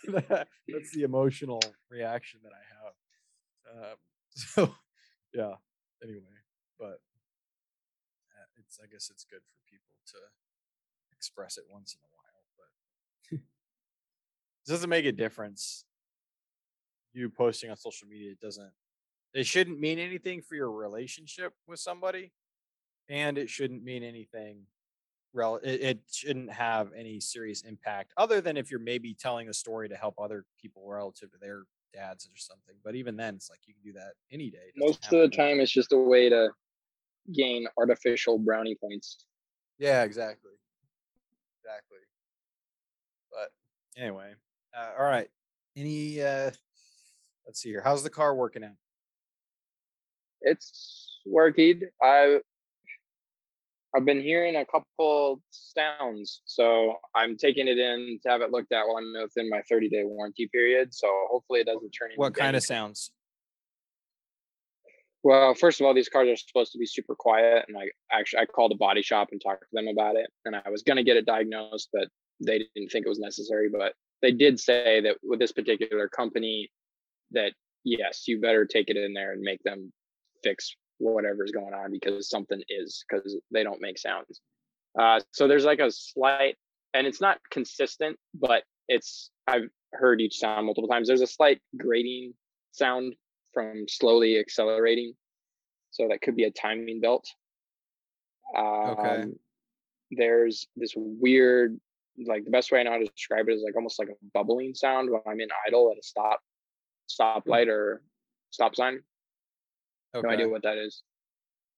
that's 0.07 0.93
the 0.95 1.03
emotional 1.03 1.61
reaction 1.91 2.41
that 2.43 2.53
I 2.55 2.65
have. 2.79 3.85
Um, 3.85 3.97
so 4.35 4.75
yeah, 5.35 5.57
anyway, 6.03 6.39
but 6.79 7.03
uh, 8.33 8.49
it's, 8.57 8.79
I 8.83 8.87
guess 8.91 9.11
it's 9.11 9.25
good 9.25 9.43
for 9.45 9.61
people 9.71 9.93
to 10.07 10.48
express 11.19 11.59
it 11.59 11.65
once 11.69 11.95
in 11.95 12.01
a 12.05 12.11
while, 12.17 12.45
but 13.31 13.37
it 14.67 14.71
doesn't 14.71 14.89
make 14.91 15.05
a 15.05 15.13
difference. 15.13 15.85
You 17.13 17.29
posting 17.31 17.71
on 17.71 17.77
social 17.77 18.07
media 18.07 18.31
it 18.31 18.41
doesn't 18.41 18.71
it 19.35 19.45
shouldn't 19.47 19.81
mean 19.81 19.99
anything 19.99 20.41
for 20.41 20.55
your 20.55 20.71
relationship 20.71 21.53
with 21.67 21.81
somebody 21.81 22.33
and 23.09 23.37
it 23.39 23.51
shouldn't 23.51 23.83
mean 23.83 24.05
anything 24.05 24.63
rel 25.33 25.57
it, 25.57 25.81
it 25.81 25.99
shouldn't 26.13 26.51
have 26.53 26.91
any 26.97 27.19
serious 27.19 27.63
impact 27.63 28.13
other 28.17 28.41
than 28.41 28.57
if 28.57 28.71
you're 28.71 28.79
maybe 28.79 29.15
telling 29.15 29.49
a 29.49 29.53
story 29.53 29.89
to 29.89 29.97
help 29.97 30.15
other 30.21 30.45
people 30.61 30.87
relative 30.89 31.31
to 31.33 31.39
their 31.39 31.65
dads 31.93 32.27
or 32.27 32.37
something 32.37 32.77
but 32.85 32.95
even 32.95 33.17
then 33.17 33.35
it's 33.35 33.51
like 33.51 33.61
you 33.67 33.75
can 33.75 33.83
do 33.83 33.99
that 33.99 34.13
any 34.31 34.49
day 34.51 34.71
Most 34.77 35.05
of 35.07 35.11
the 35.11 35.29
time, 35.29 35.59
it's 35.61 35.73
just 35.73 35.93
a 35.93 35.99
way 35.99 36.29
to 36.29 36.51
gain 37.35 37.67
artificial 37.77 38.39
brownie 38.39 38.77
points. 38.77 39.25
yeah 39.79 40.05
exactly 40.05 40.53
exactly 41.69 41.99
but 43.31 44.03
anyway 44.03 44.33
uh, 44.77 44.91
all 44.99 45.05
right 45.05 45.29
any 45.77 46.23
uh 46.23 46.51
let's 47.47 47.61
see 47.61 47.69
here 47.69 47.83
how's 47.85 48.03
the 48.03 48.11
car 48.11 48.35
working 48.35 48.65
out 48.65 48.71
It's 50.41 51.21
working. 51.27 51.83
I 52.03 52.39
I've 53.97 54.05
been 54.05 54.21
hearing 54.21 54.57
a 54.57 54.67
couple 54.67 55.41
sounds, 55.51 56.43
so 56.45 56.97
I'm 57.15 57.37
taking 57.37 57.69
it 57.69 57.79
in 57.79 58.19
to 58.23 58.29
have 58.29 58.43
it 58.43 58.51
looked 58.51 58.73
at 58.73 58.87
while 58.87 58.99
I'm 58.99 59.13
within 59.23 59.49
my 59.49 59.63
30 59.69 59.89
day 59.89 60.05
warranty 60.05 60.49
period. 60.53 60.95
So 60.95 61.09
hopefully 61.31 61.61
it 61.61 61.67
doesn't 61.67 61.91
turn 61.91 62.11
into 62.11 62.21
what 62.21 62.35
kind 62.35 62.57
of 62.57 62.63
sounds 62.63 63.11
Well, 65.29 65.53
first 65.53 65.79
of 65.79 65.87
all, 65.87 65.93
these 65.93 66.09
cars 66.09 66.27
are 66.27 66.37
supposed 66.37 66.73
to 66.73 66.79
be 66.79 66.87
super 66.87 67.15
quiet, 67.15 67.67
and 67.69 67.77
I 67.77 67.91
actually 68.11 68.41
I 68.41 68.47
called 68.47 68.73
a 68.73 68.77
body 68.77 69.03
shop 69.03 69.29
and 69.31 69.39
talked 69.39 69.61
to 69.61 69.67
them 69.75 69.87
about 69.87 70.17
it, 70.17 70.27
and 70.47 70.57
I 70.57 70.71
was 70.71 70.83
gonna 70.83 71.05
get 71.05 71.19
it 71.19 71.27
diagnosed, 71.27 71.91
but 71.93 72.09
they 72.43 72.61
didn't 72.75 72.89
think 72.89 73.05
it 73.05 73.11
was 73.11 73.19
necessary. 73.19 73.69
But 73.69 73.93
they 74.23 74.33
did 74.33 74.59
say 74.59 75.03
that 75.03 75.19
with 75.23 75.39
this 75.39 75.53
particular 75.53 76.09
company, 76.09 76.71
that 77.33 77.53
yes, 77.85 78.27
you 78.27 78.41
better 78.41 78.65
take 78.65 78.89
it 78.89 78.97
in 78.97 79.13
there 79.13 79.33
and 79.33 79.43
make 79.43 79.63
them 79.65 79.93
fix 80.43 80.75
whatever's 80.97 81.53
going 81.53 81.75
on 81.75 81.93
because 81.93 82.31
something 82.31 82.63
is 82.71 83.05
because 83.07 83.39
they 83.51 83.63
don't 83.63 83.83
make 83.83 83.99
sounds. 83.99 84.41
Uh, 84.99 85.21
so 85.33 85.47
there's 85.47 85.67
like 85.67 85.81
a 85.81 85.91
slight, 85.91 86.57
and 86.95 87.07
it's 87.07 87.21
not 87.21 87.37
consistent, 87.51 88.17
but 88.33 88.63
it's 88.89 89.31
I've 89.47 89.69
heard 89.93 90.23
each 90.23 90.39
sound 90.39 90.65
multiple 90.65 90.89
times. 90.89 91.07
There's 91.07 91.21
a 91.21 91.27
slight 91.27 91.61
grating 91.77 92.33
sound 92.73 93.15
from 93.53 93.87
slowly 93.89 94.39
accelerating, 94.39 95.15
so 95.91 96.09
that 96.09 96.23
could 96.23 96.37
be 96.37 96.45
a 96.45 96.51
timing 96.51 97.01
belt. 97.01 97.27
Okay. 98.57 99.23
Um, 99.23 99.35
There's 100.11 100.67
this 100.77 100.95
weird, 100.97 101.79
like 102.27 102.45
the 102.45 102.51
best 102.51 102.73
way 102.73 102.81
I 102.81 102.83
know 102.85 102.93
how 102.93 102.99
to 102.99 103.07
describe 103.07 103.49
it 103.49 103.53
is 103.53 103.63
like 103.63 103.77
almost 103.77 103.99
like 103.99 104.09
a 104.09 104.15
bubbling 104.35 104.75
sound 104.75 105.11
when 105.11 105.21
I'm 105.27 105.41
in 105.41 105.49
idle 105.67 105.91
at 105.91 105.99
a 105.99 106.03
stop, 106.03 106.41
stoplight 107.09 107.69
or 107.69 108.03
stop 108.51 108.75
sign. 108.75 109.01
okay 110.15 110.27
No 110.27 110.33
idea 110.33 110.49
what 110.49 110.63
that 110.63 110.79
is. 110.79 111.03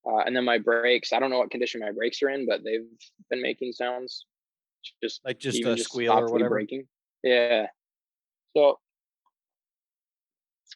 Uh, 0.06 0.18
and 0.18 0.34
then 0.34 0.44
my 0.44 0.58
brakes, 0.58 1.12
I 1.12 1.18
don't 1.18 1.30
know 1.30 1.38
what 1.38 1.50
condition 1.50 1.80
my 1.80 1.92
brakes 1.92 2.22
are 2.22 2.30
in, 2.30 2.46
but 2.46 2.64
they've 2.64 2.86
been 3.28 3.42
making 3.42 3.72
sounds. 3.72 4.26
Just 5.02 5.20
like 5.24 5.38
just 5.38 5.62
a 5.64 5.76
squeal 5.76 6.12
or 6.12 6.32
whatever 6.32 6.50
Braking. 6.50 6.86
Yeah. 7.22 7.66
So 8.56 8.78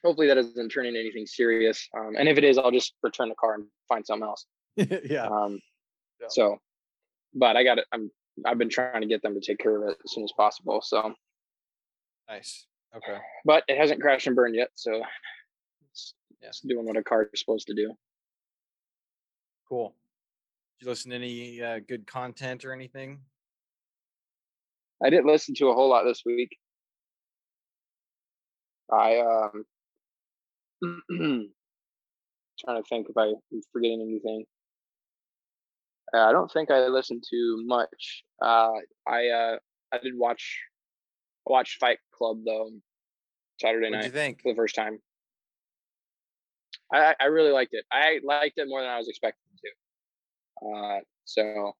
hopefully 0.04 0.26
that 0.28 0.34
doesn't 0.34 0.68
turn 0.68 0.86
into 0.86 1.00
anything 1.00 1.26
serious. 1.26 1.88
Um, 1.96 2.14
and 2.16 2.28
if 2.28 2.36
it 2.38 2.44
is, 2.44 2.58
I'll 2.58 2.70
just 2.70 2.94
return 3.02 3.28
the 3.30 3.34
car 3.34 3.54
and 3.54 3.66
find 3.88 4.04
something 4.06 4.26
else. 4.28 4.46
yeah 4.76 5.26
Um, 5.26 5.60
Yeah. 6.20 6.26
So, 6.30 6.58
but 7.34 7.56
I 7.56 7.64
got 7.64 7.78
it. 7.78 7.86
I'm 7.92 8.10
I've 8.44 8.58
been 8.58 8.68
trying 8.68 9.00
to 9.00 9.06
get 9.06 9.22
them 9.22 9.34
to 9.34 9.40
take 9.40 9.58
care 9.58 9.76
of 9.82 9.88
it 9.90 9.96
as 10.04 10.12
soon 10.12 10.24
as 10.24 10.32
possible. 10.36 10.80
So, 10.82 11.14
nice 12.28 12.66
okay 12.96 13.18
but 13.44 13.64
it 13.68 13.76
hasn't 13.76 14.00
crashed 14.00 14.26
and 14.26 14.36
burned 14.36 14.54
yet. 14.54 14.68
So, 14.74 15.02
it's, 15.90 16.14
Yeah. 16.42 16.48
it's 16.48 16.60
doing 16.60 16.84
what 16.86 16.96
a 16.96 17.02
car 17.02 17.28
is 17.32 17.40
supposed 17.40 17.66
to 17.68 17.74
do. 17.74 17.94
Cool. 19.68 19.94
Did 20.78 20.84
you 20.86 20.90
listen 20.90 21.10
to 21.10 21.16
any 21.16 21.62
uh, 21.62 21.78
good 21.88 22.06
content 22.06 22.64
or 22.64 22.72
anything? 22.72 23.20
I 25.04 25.10
didn't 25.10 25.26
listen 25.26 25.54
to 25.56 25.68
a 25.68 25.74
whole 25.74 25.88
lot 25.88 26.04
this 26.04 26.22
week. 26.26 26.56
I 28.92 29.18
um 29.20 29.64
trying 32.64 32.82
to 32.82 32.88
think 32.88 33.06
if 33.08 33.16
I- 33.16 33.28
I'm 33.28 33.62
forgetting 33.72 34.00
anything. 34.02 34.44
Uh, 36.14 36.18
I 36.28 36.32
don't 36.32 36.50
think 36.52 36.70
I 36.70 36.86
listened 36.88 37.24
to 37.30 37.62
much. 37.66 38.24
Uh, 38.40 38.72
I 39.06 39.28
uh, 39.28 39.56
I 39.92 39.98
did 39.98 40.12
watch 40.16 40.60
I 41.48 41.52
watched 41.52 41.78
Fight 41.80 41.98
Club 42.16 42.38
though 42.44 42.70
Saturday 43.60 43.86
What'd 43.86 43.98
night 44.00 44.04
you 44.06 44.12
think? 44.12 44.42
for 44.42 44.52
the 44.52 44.56
first 44.56 44.74
time. 44.74 44.98
I 46.92 47.14
I 47.18 47.24
really 47.26 47.50
liked 47.50 47.72
it. 47.72 47.84
I 47.90 48.20
liked 48.22 48.58
it 48.58 48.68
more 48.68 48.80
than 48.82 48.90
I 48.90 48.98
was 48.98 49.08
expecting 49.08 49.40
to. 50.62 50.68
Uh, 50.68 51.00
so 51.24 51.72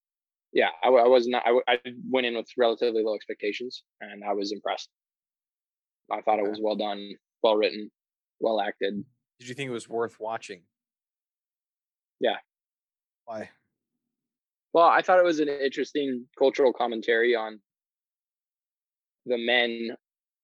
yeah, 0.53 0.71
I 0.83 0.89
was 0.91 1.27
not. 1.27 1.43
I, 1.47 1.59
I 1.69 1.79
went 2.11 2.27
in 2.27 2.37
with 2.37 2.49
relatively 2.57 3.03
low 3.03 3.15
expectations, 3.15 3.83
and 4.01 4.23
I 4.25 4.33
was 4.33 4.53
impressed. 4.53 4.89
I 6.13 6.21
thought 6.23 6.39
it 6.39 6.49
was 6.49 6.61
well 6.63 6.77
done, 6.77 7.13
well 7.43 7.57
written, 7.57 7.91
well 8.45 8.61
acted. 8.61 9.03
Did 9.41 9.49
you 9.49 9.55
think 9.55 9.69
it 9.69 9.73
was 9.73 9.89
worth 9.89 10.21
watching? 10.21 10.63
Yeah. 12.21 12.37
Why? 13.25 13.51
Well, 14.73 14.87
I 14.87 15.03
thought 15.03 15.19
it 15.19 15.25
was 15.25 15.41
an 15.41 15.49
interesting 15.49 16.27
cultural 16.39 16.73
commentary 16.73 17.35
on 17.35 17.61
the 19.27 19.39
men 19.39 19.97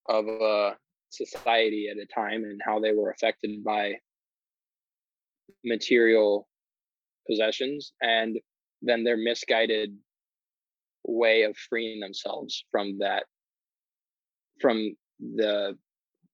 of 0.09 0.27
a 0.27 0.77
society 1.09 1.89
at 1.91 1.97
a 1.97 2.07
time 2.13 2.43
and 2.43 2.59
how 2.65 2.79
they 2.79 2.93
were 2.93 3.11
affected 3.11 3.63
by 3.63 3.93
material 5.63 6.47
possessions 7.29 7.93
and 8.01 8.37
then 8.81 9.03
their 9.03 9.17
misguided 9.17 9.95
way 11.05 11.43
of 11.43 11.55
freeing 11.69 11.99
themselves 11.99 12.65
from 12.71 12.97
that 12.99 13.25
from 14.59 14.95
the 15.19 15.77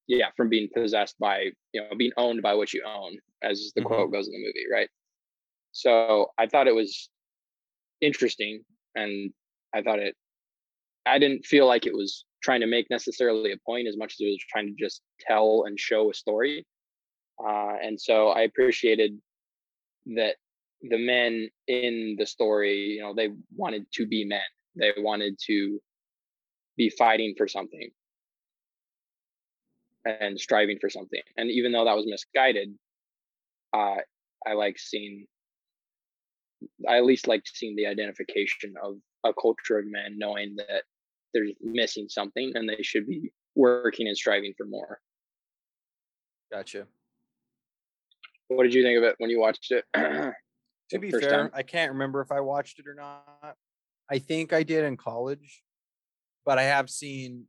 yeah 0.08 0.30
from 0.38 0.50
being 0.50 0.70
possessed 0.74 1.18
by 1.20 1.52
you 1.74 1.82
know 1.82 1.96
being 1.98 2.12
owned 2.18 2.42
by 2.42 2.54
what 2.54 2.74
you 2.74 2.84
own 2.86 3.18
as 3.44 3.72
the 3.76 3.82
Mhm. 3.82 3.86
quote 3.88 4.12
goes 4.12 4.28
in 4.28 4.34
the 4.34 4.40
movie 4.40 4.66
right? 4.72 4.90
So 5.72 6.32
i 6.38 6.48
thought 6.48 6.68
it 6.68 6.76
was 6.76 7.10
interesting 8.02 8.64
and 8.96 9.34
i 9.76 9.82
thought 9.82 10.00
it 10.00 10.16
i 11.06 11.20
didn't 11.20 11.46
feel 11.46 11.68
like 11.68 11.86
it 11.86 11.94
was 11.94 12.26
trying 12.44 12.62
to 12.62 12.68
make 12.68 12.90
necessarily 12.90 13.52
a 13.52 13.58
point 13.66 13.88
as 13.88 13.98
much 13.98 14.14
as 14.14 14.18
it 14.22 14.26
was 14.28 14.46
trying 14.50 14.68
to 14.68 14.76
just 14.84 15.02
tell 15.20 15.64
and 15.66 15.80
show 15.80 16.10
a 16.10 16.14
story. 16.14 16.66
Uh, 17.44 17.76
and 17.84 18.00
so 18.00 18.30
i 18.30 18.42
appreciated 18.42 19.20
that 20.16 20.36
the 20.82 20.98
men 20.98 21.50
in 21.68 22.16
the 22.20 22.26
story 22.26 22.76
you 22.96 23.02
know 23.02 23.14
they 23.14 23.30
wanted 23.56 23.86
to 23.94 24.06
be 24.08 24.24
men. 24.26 24.42
They 24.76 24.94
wanted 24.98 25.38
to 25.48 25.80
be 26.78 26.90
fighting 26.92 27.34
for 27.38 27.48
something 27.48 27.90
and 30.08 30.40
striving 30.40 30.78
for 30.80 30.90
something 30.90 31.22
and 31.38 31.50
even 31.50 31.72
though 31.72 31.86
that 31.86 31.96
was 31.96 32.06
misguided 32.08 32.70
uh, 33.74 33.96
i 34.46 34.54
like 34.54 34.78
seeing 34.80 35.26
I 36.88 36.98
at 36.98 37.06
least 37.06 37.28
like 37.28 37.44
seeing 37.46 37.76
the 37.76 37.86
identification 37.86 38.76
of 38.82 38.98
a 39.24 39.34
culture 39.34 39.80
of 39.80 39.86
men 39.86 40.18
knowing 40.18 40.56
that 40.58 40.84
they're 41.34 41.48
missing 41.62 42.08
something 42.10 42.52
and 42.56 42.68
they 42.68 42.82
should 42.82 43.08
be 43.08 43.32
working 43.56 44.08
and 44.08 44.18
striving 44.18 44.54
for 44.58 44.66
more. 44.66 45.00
Gotcha. 46.52 46.88
What 48.48 48.64
did 48.64 48.74
you 48.74 48.84
think 48.84 48.98
of 48.98 49.04
it 49.04 49.16
when 49.18 49.30
you 49.30 49.40
watched 49.40 49.72
it? 49.72 49.86
to 49.94 51.00
be 51.00 51.12
fair, 51.12 51.30
time? 51.30 51.50
I 51.54 51.64
can't 51.64 51.92
remember 51.92 52.22
if 52.22 52.32
I 52.32 52.40
watched 52.40 52.80
it 52.80 52.88
or 52.88 52.94
not. 52.94 53.56
I 54.10 54.20
think 54.20 54.54
I 54.54 54.64
did 54.64 54.86
in 54.86 54.96
college, 54.96 55.64
but 56.46 56.58
I 56.58 56.64
have 56.64 56.90
seen 56.90 57.46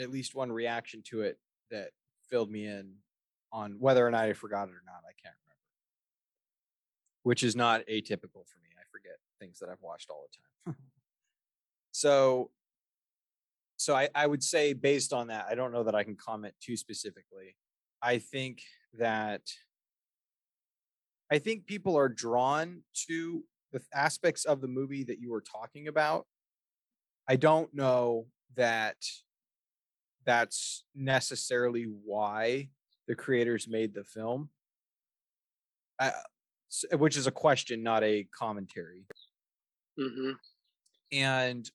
at 0.00 0.10
least 0.10 0.34
one 0.34 0.50
reaction 0.50 1.02
to 1.08 1.20
it 1.22 1.38
that 1.70 1.90
filled 2.30 2.50
me 2.50 2.66
in 2.66 2.94
on 3.52 3.76
whether 3.78 4.06
or 4.06 4.10
not 4.10 4.24
I 4.24 4.32
forgot 4.32 4.68
it 4.68 4.72
or 4.72 4.82
not. 4.84 5.02
I 5.04 5.14
can't 5.22 5.34
remember, 5.44 5.62
which 7.22 7.42
is 7.42 7.56
not 7.56 7.82
atypical 7.90 8.46
for 8.46 8.58
me. 8.62 8.68
I 8.78 8.84
forget 8.90 9.18
things 9.40 9.58
that 9.60 9.68
I've 9.68 9.82
watched 9.82 10.10
all 10.10 10.26
the 10.66 10.72
time. 10.72 10.76
so, 11.92 12.50
so 13.76 13.94
I, 13.94 14.08
I 14.14 14.26
would 14.26 14.42
say 14.42 14.72
based 14.72 15.12
on 15.12 15.28
that, 15.28 15.46
I 15.48 15.54
don't 15.54 15.72
know 15.72 15.84
that 15.84 15.94
I 15.94 16.04
can 16.04 16.16
comment 16.16 16.54
too 16.60 16.76
specifically. 16.76 17.56
I 18.02 18.18
think 18.18 18.62
that 18.98 19.42
I 21.30 21.38
think 21.38 21.66
people 21.66 21.96
are 21.96 22.08
drawn 22.08 22.82
to 23.08 23.44
the 23.72 23.82
aspects 23.94 24.44
of 24.44 24.60
the 24.60 24.68
movie 24.68 25.04
that 25.04 25.20
you 25.20 25.30
were 25.30 25.42
talking 25.42 25.88
about. 25.88 26.26
I 27.28 27.36
don't 27.36 27.72
know 27.74 28.26
that 28.56 28.96
that's 30.28 30.84
necessarily 30.94 31.84
why 32.04 32.68
the 33.06 33.14
creators 33.14 33.66
made 33.66 33.94
the 33.94 34.04
film. 34.04 34.50
S- 36.00 36.84
which 36.92 37.16
is 37.16 37.26
a 37.26 37.30
question, 37.30 37.82
not 37.82 38.04
a 38.04 38.24
commentary. 38.24 39.06
hmm 39.98 40.32
And 41.10 41.68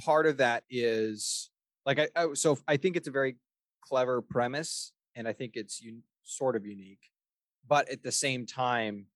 part 0.00 0.26
of 0.26 0.38
that 0.38 0.64
is 0.70 1.50
like 1.84 1.98
I, 1.98 2.08
I 2.16 2.32
so 2.32 2.58
I 2.66 2.78
think 2.78 2.96
it's 2.96 3.08
a 3.08 3.12
very 3.12 3.36
clever 3.82 4.22
premise, 4.22 4.92
and 5.14 5.28
I 5.28 5.34
think 5.34 5.52
it's 5.56 5.82
un, 5.84 6.02
sort 6.22 6.56
of 6.56 6.64
unique. 6.64 7.10
But 7.68 7.90
at 7.90 8.02
the 8.02 8.10
same 8.10 8.46
time, 8.46 9.06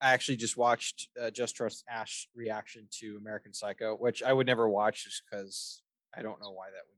I 0.00 0.12
actually 0.12 0.36
just 0.36 0.56
watched 0.56 1.08
uh, 1.20 1.30
Just 1.30 1.56
Trust 1.56 1.84
Ash 1.90 2.28
reaction 2.36 2.86
to 3.00 3.16
American 3.16 3.52
Psycho, 3.52 3.96
which 3.96 4.22
I 4.22 4.32
would 4.32 4.46
never 4.46 4.68
watch 4.68 5.04
just 5.04 5.22
because 5.28 5.82
I 6.16 6.22
don't 6.22 6.40
know 6.40 6.52
why 6.52 6.66
that 6.66 6.84
would 6.88 6.95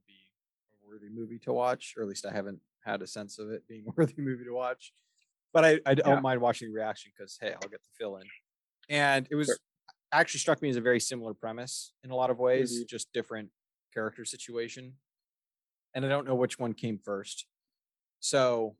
worthy 0.89 1.09
movie 1.13 1.39
to 1.41 1.53
watch, 1.53 1.95
or 1.97 2.03
at 2.03 2.09
least 2.09 2.27
I 2.27 2.33
haven't 2.33 2.61
had 2.85 3.03
a 3.03 3.07
sense 3.07 3.39
of 3.39 3.51
it 3.51 3.67
being 3.69 3.85
a 3.89 3.93
worthy 3.97 4.21
movie 4.23 4.45
to 4.45 4.55
watch. 4.55 4.93
But 5.53 5.65
I, 5.65 5.81
I 5.87 5.95
don't 5.95 6.17
Yeah. 6.17 6.21
mind 6.21 6.41
watching 6.41 6.69
the 6.69 6.75
reaction 6.75 7.13
because 7.17 7.39
hey, 7.41 7.53
I'll 7.53 7.69
get 7.69 7.83
the 7.83 7.91
fill 7.99 8.17
in. 8.17 8.27
And 8.89 9.27
it 9.31 9.35
was 9.35 9.59
actually 10.13 10.41
struck 10.41 10.63
me 10.63 10.71
as 10.71 10.77
a 10.77 10.81
very 10.81 11.01
similar 11.01 11.35
premise 11.35 11.93
in 12.03 12.11
a 12.11 12.15
lot 12.15 12.31
of 12.31 12.39
ways, 12.39 12.75
mm-hmm. 12.75 12.87
just 12.89 13.13
different 13.13 13.51
character 13.93 14.25
situation. 14.25 14.95
And 15.95 16.05
I 16.05 16.09
don't 16.09 16.27
know 16.27 16.35
which 16.35 16.59
one 16.59 16.75
came 16.75 16.99
first. 16.99 17.47
So 18.21 18.77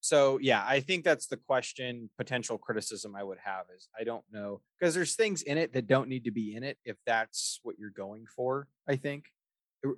so 0.00 0.38
yeah, 0.40 0.64
I 0.66 0.80
think 0.80 1.04
that's 1.04 1.26
the 1.26 1.36
question, 1.36 2.08
potential 2.16 2.56
criticism 2.56 3.14
I 3.16 3.22
would 3.22 3.38
have 3.44 3.66
is 3.76 3.88
I 3.98 4.04
don't 4.04 4.24
know 4.32 4.60
because 4.78 4.94
there's 4.94 5.16
things 5.16 5.42
in 5.42 5.58
it 5.58 5.72
that 5.72 5.86
don't 5.86 6.08
need 6.08 6.24
to 6.24 6.30
be 6.30 6.54
in 6.54 6.62
it 6.62 6.78
if 6.84 6.96
that's 7.04 7.60
what 7.62 7.78
you're 7.78 7.90
going 7.90 8.26
for. 8.26 8.68
I 8.88 8.96
think 8.96 9.26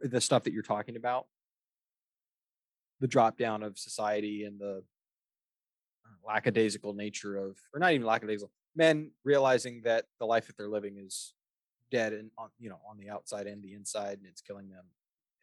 the 0.02 0.20
stuff 0.20 0.44
that 0.44 0.52
you're 0.52 0.62
talking 0.62 0.96
about, 0.96 1.26
the 3.00 3.08
drop 3.08 3.36
down 3.36 3.62
of 3.62 3.78
society 3.78 4.44
and 4.44 4.60
the 4.60 4.82
uh, 6.04 6.26
lackadaisical 6.26 6.92
nature 6.92 7.36
of, 7.36 7.56
or 7.72 7.80
not 7.80 7.92
even 7.92 8.06
lackadaisical, 8.06 8.50
men 8.76 9.10
realizing 9.24 9.82
that 9.84 10.04
the 10.18 10.26
life 10.26 10.46
that 10.46 10.56
they're 10.56 10.68
living 10.68 10.96
is 10.98 11.34
dead 11.90 12.12
and 12.12 12.30
on 12.38 12.48
you 12.58 12.68
know 12.68 12.78
on 12.88 12.96
the 12.98 13.10
outside 13.10 13.46
and 13.46 13.62
the 13.64 13.74
inside 13.74 14.18
and 14.18 14.26
it's 14.26 14.40
killing 14.40 14.68
them, 14.68 14.84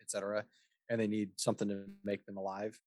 etc. 0.02 0.46
And 0.90 1.00
they 1.00 1.08
need 1.08 1.32
something 1.36 1.68
to 1.68 1.84
make 2.06 2.26
them 2.26 2.38
alive 2.38 2.80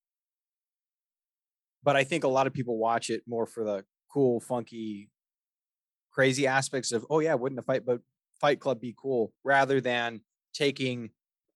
but 1.82 1.96
I 1.96 2.04
think 2.04 2.24
a 2.24 2.28
lot 2.28 2.46
of 2.46 2.52
people 2.52 2.76
watch 2.76 3.10
it 3.10 3.22
more 3.26 3.46
for 3.46 3.64
the 3.64 3.84
cool, 4.12 4.40
funky, 4.40 5.08
crazy 6.10 6.46
aspects 6.46 6.92
of, 6.92 7.06
oh 7.10 7.20
yeah, 7.20 7.34
wouldn't 7.34 7.58
a 7.58 7.62
fight 7.62 7.84
but 7.86 8.00
Fight 8.40 8.60
Club 8.60 8.80
be 8.80 8.94
cool, 9.00 9.32
rather 9.44 9.80
than 9.80 10.20
taking 10.54 11.10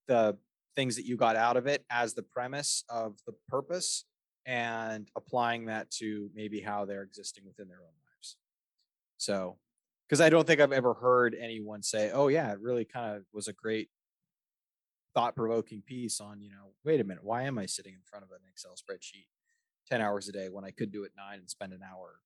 the 0.06 0.36
things 0.76 0.96
that 0.96 1.04
you 1.04 1.16
got 1.16 1.36
out 1.36 1.56
of 1.56 1.66
it 1.66 1.84
as 1.90 2.14
the 2.14 2.22
premise 2.22 2.84
of 2.88 3.18
the 3.26 3.34
purpose 3.48 4.04
and 4.46 5.08
applying 5.16 5.66
that 5.66 5.90
to 5.90 6.30
maybe 6.34 6.60
how 6.60 6.84
they're 6.84 7.02
existing 7.02 7.44
within 7.46 7.68
their 7.68 7.78
own 7.78 7.94
lives. 8.16 8.36
So, 9.16 9.56
because 10.08 10.20
I 10.20 10.28
don't 10.28 10.46
think 10.46 10.60
I've 10.60 10.72
ever 10.72 10.94
heard 10.94 11.34
anyone 11.40 11.82
say, 11.82 12.10
oh 12.12 12.28
yeah, 12.28 12.52
it 12.52 12.60
really 12.60 12.84
kind 12.84 13.16
of 13.16 13.22
was 13.32 13.48
a 13.48 13.52
great 13.52 13.88
thought 15.14 15.36
provoking 15.36 15.82
piece 15.86 16.20
on, 16.20 16.40
you 16.40 16.50
know, 16.50 16.72
wait 16.84 17.00
a 17.00 17.04
minute, 17.04 17.24
why 17.24 17.44
am 17.44 17.58
I 17.58 17.66
sitting 17.66 17.94
in 17.94 18.00
front 18.04 18.24
of 18.24 18.30
an 18.32 18.38
Excel 18.50 18.74
spreadsheet 18.74 19.26
10 19.88 20.00
hours 20.00 20.28
a 20.28 20.32
day 20.32 20.48
when 20.50 20.64
I 20.64 20.70
could 20.70 20.90
do 20.90 21.04
it 21.04 21.12
nine 21.16 21.38
and 21.38 21.48
spend 21.48 21.72
an 21.72 21.80
hour 21.82 22.16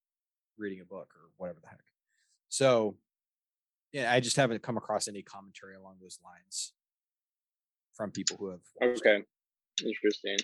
reading 0.57 0.81
a 0.81 0.85
book 0.85 1.13
or 1.15 1.29
whatever 1.37 1.59
the 1.61 1.67
heck. 1.67 1.79
So, 2.49 2.97
yeah, 3.91 4.11
I 4.11 4.19
just 4.19 4.35
haven't 4.35 4.61
come 4.61 4.77
across 4.77 5.07
any 5.07 5.21
commentary 5.21 5.75
along 5.75 5.95
those 6.01 6.19
lines 6.23 6.73
from 7.99 8.11
people 8.11 8.37
who 8.39 8.47
have. 8.47 8.61
Okay. 8.81 9.23
Interesting. 9.83 10.37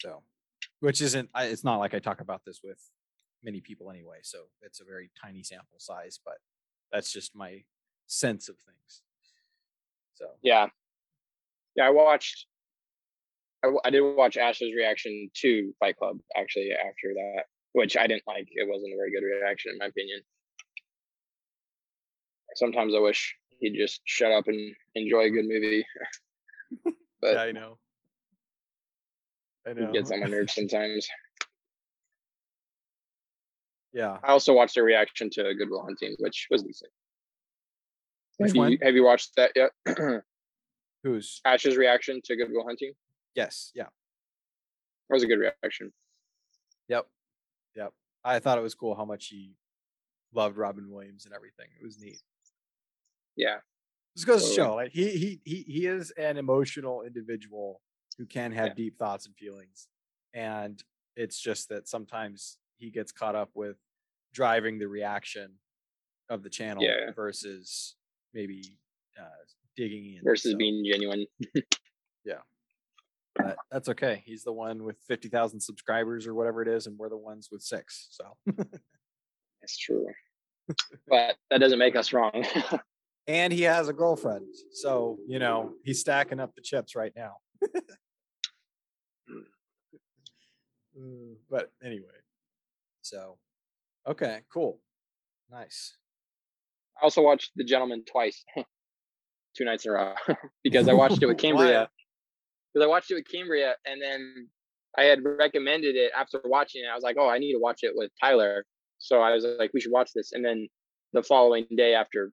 So, 0.00 0.22
which 0.80 1.00
isn't, 1.00 1.30
I, 1.32 1.44
it's 1.44 1.62
not 1.62 1.76
like 1.76 1.94
I 1.94 2.00
talk 2.00 2.20
about 2.20 2.44
this 2.44 2.58
with 2.62 2.78
many 3.44 3.60
people 3.60 3.88
anyway. 3.88 4.18
So 4.22 4.38
it's 4.62 4.80
a 4.80 4.84
very 4.84 5.10
tiny 5.20 5.44
sample 5.44 5.78
size, 5.78 6.18
but 6.24 6.34
that's 6.90 7.12
just 7.12 7.36
my 7.36 7.62
sense 8.08 8.48
of 8.48 8.56
things. 8.56 9.02
So, 10.16 10.26
Yeah. 10.42 10.66
Yeah, 11.76 11.86
I 11.86 11.90
watched. 11.90 12.46
I, 13.64 13.70
I 13.84 13.90
did 13.90 14.00
watch 14.00 14.36
Ash's 14.36 14.74
reaction 14.76 15.30
to 15.42 15.72
Fight 15.78 15.96
Club 15.96 16.18
actually 16.36 16.72
after 16.72 17.14
that, 17.14 17.44
which 17.74 17.96
I 17.96 18.08
didn't 18.08 18.24
like. 18.26 18.48
It 18.50 18.68
wasn't 18.68 18.92
a 18.92 18.96
very 18.96 19.12
good 19.12 19.24
reaction 19.24 19.70
in 19.72 19.78
my 19.78 19.86
opinion. 19.86 20.20
Sometimes 22.56 22.92
I 22.96 22.98
wish 22.98 23.36
he'd 23.58 23.76
just 23.76 24.00
shut 24.04 24.32
up 24.32 24.46
and 24.48 24.74
enjoy 24.94 25.24
a 25.24 25.30
good 25.30 25.46
movie. 25.46 25.84
but 27.20 27.34
yeah, 27.34 27.42
I 27.42 27.52
know. 27.52 27.78
I 29.66 29.72
know. 29.72 29.88
it 29.88 29.92
gets 29.92 30.10
on 30.10 30.20
my 30.20 30.26
nerves 30.26 30.54
sometimes. 30.54 31.08
yeah. 33.92 34.18
I 34.22 34.28
also 34.28 34.54
watched 34.54 34.76
a 34.76 34.82
reaction 34.82 35.30
to 35.30 35.54
Good 35.54 35.70
Will 35.70 35.82
Hunting, 35.82 36.14
which 36.18 36.46
was 36.50 36.62
decent. 36.62 36.90
Which 38.38 38.50
have 38.50 38.56
one? 38.56 38.72
You, 38.72 38.78
have 38.82 38.94
you 38.94 39.04
watched 39.04 39.36
that 39.36 39.52
yet? 39.56 39.70
Who's? 41.02 41.40
Ash's 41.44 41.76
reaction 41.76 42.20
to 42.24 42.36
Good 42.36 42.50
Will 42.50 42.64
Hunting 42.64 42.92
Yes. 43.38 43.70
Yeah. 43.72 43.84
That 43.84 45.14
was 45.14 45.22
a 45.22 45.28
good 45.28 45.38
reaction. 45.38 45.92
Yep. 46.88 47.06
Yep. 47.76 47.92
I 48.24 48.40
thought 48.40 48.58
it 48.58 48.62
was 48.62 48.74
cool 48.74 48.96
how 48.96 49.04
much 49.04 49.28
he 49.28 49.52
loved 50.34 50.56
Robin 50.56 50.90
Williams 50.90 51.24
and 51.24 51.32
everything. 51.32 51.68
It 51.80 51.84
was 51.84 52.00
neat. 52.00 52.20
Yeah, 53.38 53.58
This 54.16 54.24
goes 54.24 54.48
to 54.48 54.54
show, 54.54 54.74
like 54.74 54.90
he 54.90 55.10
he 55.10 55.40
he 55.44 55.62
he 55.62 55.86
is 55.86 56.10
an 56.18 56.36
emotional 56.36 57.02
individual 57.02 57.80
who 58.18 58.26
can 58.26 58.50
have 58.52 58.68
Yeah. 58.68 58.74
deep 58.74 58.98
thoughts 58.98 59.26
and 59.26 59.34
feelings, 59.36 59.86
and 60.34 60.82
it's 61.16 61.40
just 61.40 61.68
that 61.68 61.88
sometimes 61.88 62.58
he 62.78 62.90
gets 62.90 63.12
caught 63.12 63.36
up 63.36 63.50
with 63.54 63.76
driving 64.34 64.78
the 64.78 64.88
reaction 64.88 65.58
of 66.28 66.42
the 66.42 66.50
channel 66.50 66.82
Yeah. 66.82 67.12
versus 67.14 67.94
maybe 68.34 68.62
uh, 69.18 69.24
digging 69.76 70.14
in. 70.16 70.22
versus 70.24 70.52
So, 70.52 70.58
being 70.58 70.84
genuine. 70.84 71.26
Yeah. 72.24 72.40
But 73.36 73.56
that's 73.70 73.88
okay. 73.90 74.22
He's 74.26 74.42
the 74.42 74.52
one 74.52 74.82
with 74.82 74.96
fifty 75.06 75.28
thousand 75.28 75.60
subscribers 75.60 76.26
or 76.26 76.34
whatever 76.34 76.60
it 76.60 76.68
is, 76.68 76.86
and 76.88 76.98
we're 76.98 77.08
the 77.08 77.16
ones 77.16 77.48
with 77.52 77.62
six. 77.62 78.08
So. 78.10 78.36
That's 79.60 79.78
true. 79.78 80.06
but 81.08 81.36
that 81.50 81.58
doesn't 81.58 81.78
make 81.78 81.94
us 81.96 82.12
wrong. 82.12 82.32
and 83.28 83.52
he 83.52 83.62
has 83.62 83.88
a 83.88 83.92
girlfriend. 83.92 84.46
So, 84.72 85.18
you 85.28 85.38
know, 85.38 85.74
he's 85.84 86.00
stacking 86.00 86.40
up 86.40 86.54
the 86.56 86.62
chips 86.62 86.96
right 86.96 87.12
now. 87.14 87.36
Mm, 90.98 91.36
but 91.48 91.70
anyway, 91.84 92.06
so 93.02 93.38
okay, 94.06 94.40
cool. 94.52 94.80
Nice. 95.48 95.96
I 97.00 97.04
also 97.04 97.22
watched 97.22 97.52
The 97.54 97.62
Gentlemen 97.62 98.02
twice, 98.10 98.44
two 99.56 99.64
nights 99.64 99.84
in 99.84 99.92
a 99.92 99.94
row, 99.94 100.14
because 100.64 100.88
I 100.88 100.94
watched 100.94 101.22
it 101.22 101.26
with 101.26 101.38
Cambria. 101.38 101.88
Because 102.74 102.84
I 102.84 102.88
watched 102.88 103.10
it 103.12 103.14
with 103.14 103.26
Cambria, 103.32 103.76
and 103.86 104.02
then 104.02 104.48
I 104.96 105.04
had 105.04 105.20
recommended 105.22 105.94
it 105.94 106.10
after 106.18 106.40
watching 106.44 106.82
it. 106.82 106.88
I 106.90 106.94
was 106.96 107.04
like, 107.04 107.16
"Oh, 107.16 107.28
I 107.28 107.38
need 107.38 107.52
to 107.52 107.60
watch 107.60 107.80
it 107.82 107.92
with 107.94 108.10
Tyler." 108.20 108.64
So 108.98 109.20
I 109.20 109.34
was 109.34 109.46
like, 109.58 109.70
"We 109.72 109.80
should 109.80 109.92
watch 109.92 110.10
this." 110.16 110.32
And 110.32 110.44
then 110.44 110.66
the 111.12 111.22
following 111.22 111.66
day, 111.76 111.94
after 111.94 112.32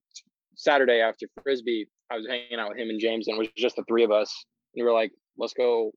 Saturday 0.55 1.01
after 1.01 1.27
Frisbee, 1.43 1.87
I 2.11 2.17
was 2.17 2.27
hanging 2.27 2.59
out 2.59 2.69
with 2.69 2.77
him 2.77 2.89
and 2.89 2.99
James, 2.99 3.27
and 3.27 3.35
it 3.35 3.39
was 3.39 3.49
just 3.55 3.75
the 3.75 3.83
three 3.87 4.03
of 4.03 4.11
us. 4.11 4.45
And 4.73 4.83
we 4.83 4.87
were 4.87 4.93
like, 4.95 5.11
"Let's 5.37 5.53
go 5.53 5.91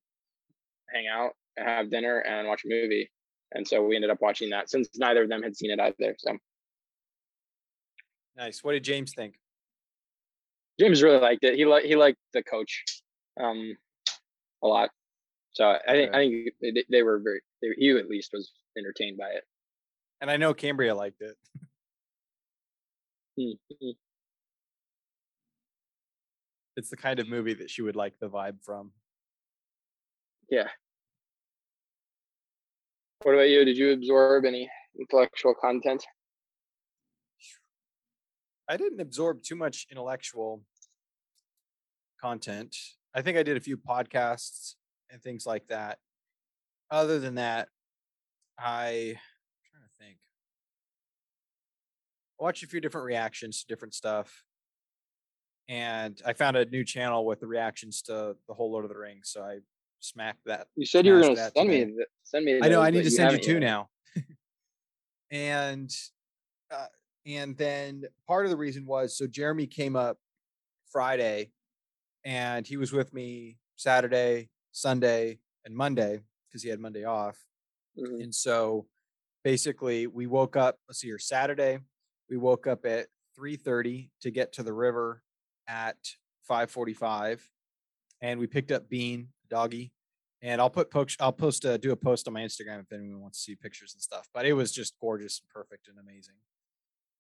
hang 0.93 1.07
out 1.07 1.33
and 1.57 1.67
have 1.67 1.91
dinner 1.91 2.19
and 2.21 2.49
watch 2.49 2.63
a 2.65 2.69
movie." 2.69 3.11
And 3.53 3.67
so 3.67 3.83
we 3.83 3.97
ended 3.97 4.11
up 4.11 4.21
watching 4.21 4.51
that 4.51 4.69
since 4.71 4.89
neither 4.97 5.23
of 5.23 5.29
them 5.29 5.43
had 5.43 5.57
seen 5.57 5.71
it 5.71 5.81
either. 5.81 6.15
So 6.19 6.37
Nice. 8.37 8.63
What 8.63 8.73
did 8.73 8.85
James 8.85 9.13
think? 9.13 9.35
James 10.79 11.03
really 11.03 11.19
liked 11.19 11.43
it. 11.43 11.57
He 11.57 11.65
liked 11.65 11.87
he 11.87 11.97
liked 11.97 12.19
the 12.33 12.43
coach 12.43 12.85
um 13.41 13.77
a 14.63 14.67
lot. 14.67 14.91
So 15.53 15.65
I 15.67 15.93
think 15.93 16.15
I 16.15 16.19
think 16.19 16.55
they, 16.61 16.85
they 16.89 17.03
were 17.03 17.19
very. 17.19 17.41
They, 17.61 17.69
he 17.77 17.91
at 17.91 18.09
least 18.09 18.31
was 18.33 18.53
entertained 18.77 19.19
by 19.19 19.31
it. 19.31 19.45
And 20.21 20.31
I 20.31 20.37
know 20.37 20.55
Cambria 20.55 20.95
liked 20.95 21.21
it. 21.21 21.37
It's 26.79 26.91
the 26.91 26.97
kind 26.97 27.19
of 27.19 27.29
movie 27.29 27.55
that 27.55 27.71
she 27.71 27.83
would 27.83 27.97
like 27.97 28.21
the 28.21 28.31
vibe 28.31 28.63
from. 28.63 28.93
Yeah. 30.49 30.69
What 33.25 33.35
about 33.35 33.49
you? 33.49 33.65
Did 33.65 33.77
you 33.77 33.91
absorb 33.91 34.45
any 34.45 34.71
intellectual 34.97 35.57
content? 35.61 36.07
I 38.69 38.77
didn't 38.77 39.01
absorb 39.01 39.43
too 39.43 39.57
much 39.57 39.89
intellectual 39.91 40.63
content. 42.21 42.77
I 43.13 43.23
think 43.23 43.37
I 43.37 43.43
did 43.43 43.57
a 43.57 43.61
few 43.61 43.77
podcasts 43.77 44.75
and 45.11 45.21
things 45.21 45.45
like 45.45 45.67
that. 45.71 45.99
Other 46.93 47.19
than 47.19 47.35
that, 47.35 47.71
I 48.57 48.69
I'm 48.69 49.65
trying 49.69 49.83
to 49.83 49.91
think. 49.99 50.19
I 52.41 52.45
watched 52.45 52.63
a 52.63 52.69
few 52.69 52.81
different 52.81 53.07
reactions 53.07 53.63
to 53.63 53.67
different 53.67 53.95
stuff. 53.95 54.45
And 55.69 56.21
I 56.25 56.33
found 56.33 56.57
a 56.57 56.65
new 56.65 56.83
channel 56.83 57.27
with 57.27 57.41
the 57.41 57.47
reactions 57.47 58.01
to 58.03 58.37
the 58.47 58.55
whole 58.55 58.73
Lord 58.73 58.85
of 58.85 58.91
the 58.91 58.97
Rings. 58.97 59.31
So 59.31 59.43
I 59.43 59.59
smacked 60.01 60.45
that. 60.47 60.69
You 60.77 60.87
said 60.87 61.05
you 61.05 61.13
were 61.13 61.21
going 61.21 61.37
to 61.37 61.51
send 61.55 61.69
me. 61.69 61.85
The, 61.85 62.07
send 62.25 62.45
me. 62.47 62.61
I 62.63 62.69
know. 62.69 62.81
I 62.81 62.91
need 62.91 63.05
to 63.05 63.11
send 63.11 63.33
you 63.33 63.39
two 63.39 63.53
yet. 63.55 63.61
now. 63.61 63.89
and 65.31 65.95
uh, 66.71 66.87
and 67.27 67.57
then 67.57 68.05
part 68.27 68.47
of 68.47 68.51
the 68.51 68.57
reason 68.57 68.87
was 68.87 69.17
so 69.17 69.27
Jeremy 69.27 69.67
came 69.67 69.95
up 69.95 70.19
Friday, 70.91 71.53
and 72.25 72.67
he 72.67 72.79
was 72.79 72.93
with 72.93 73.13
me 73.13 73.59
Saturday, 73.77 74.49
Sunday, 74.73 75.39
and 75.67 75.77
Monday 75.77 76.21
because 76.49 76.63
he 76.63 76.71
had 76.71 76.81
Monday 76.81 77.05
off. 77.05 77.37
Mhm. 77.99 78.23
And 78.23 78.35
so 78.35 78.87
basically 79.45 80.07
we 80.07 80.27
woke 80.27 80.57
up, 80.57 80.79
let's 80.89 81.01
see 81.01 81.09
here, 81.09 81.19
Saturday, 81.19 81.79
we 82.31 82.39
woke 82.39 82.67
up 82.67 82.87
at 82.87 83.09
3:30 83.39 84.11
to 84.23 84.31
get 84.31 84.53
to 84.55 84.63
the 84.63 84.73
river 84.73 85.23
at 85.69 85.97
5:45 86.51 87.41
and 88.21 88.41
we 88.41 88.47
picked 88.47 88.73
up 88.73 88.89
Bean, 88.89 89.29
doggy. 89.49 89.93
And 90.41 90.61
I'll 90.61 90.71
put 90.71 90.91
post 90.91 91.17
I'll 91.21 91.33
post 91.33 91.65
uh, 91.67 91.77
do 91.77 91.91
a 91.93 91.97
post 91.97 92.27
on 92.29 92.35
my 92.35 92.41
Instagram 92.43 92.81
if 92.81 92.93
anyone 92.93 93.21
wants 93.21 93.39
to 93.39 93.43
see 93.45 93.57
pictures 93.57 93.93
and 93.95 94.01
stuff. 94.01 94.29
But 94.33 94.47
it 94.47 94.53
was 94.53 94.73
just 94.73 94.95
gorgeous 95.01 95.41
and 95.41 95.49
perfect 95.49 95.89
and 95.89 95.99
amazing. 95.99 96.37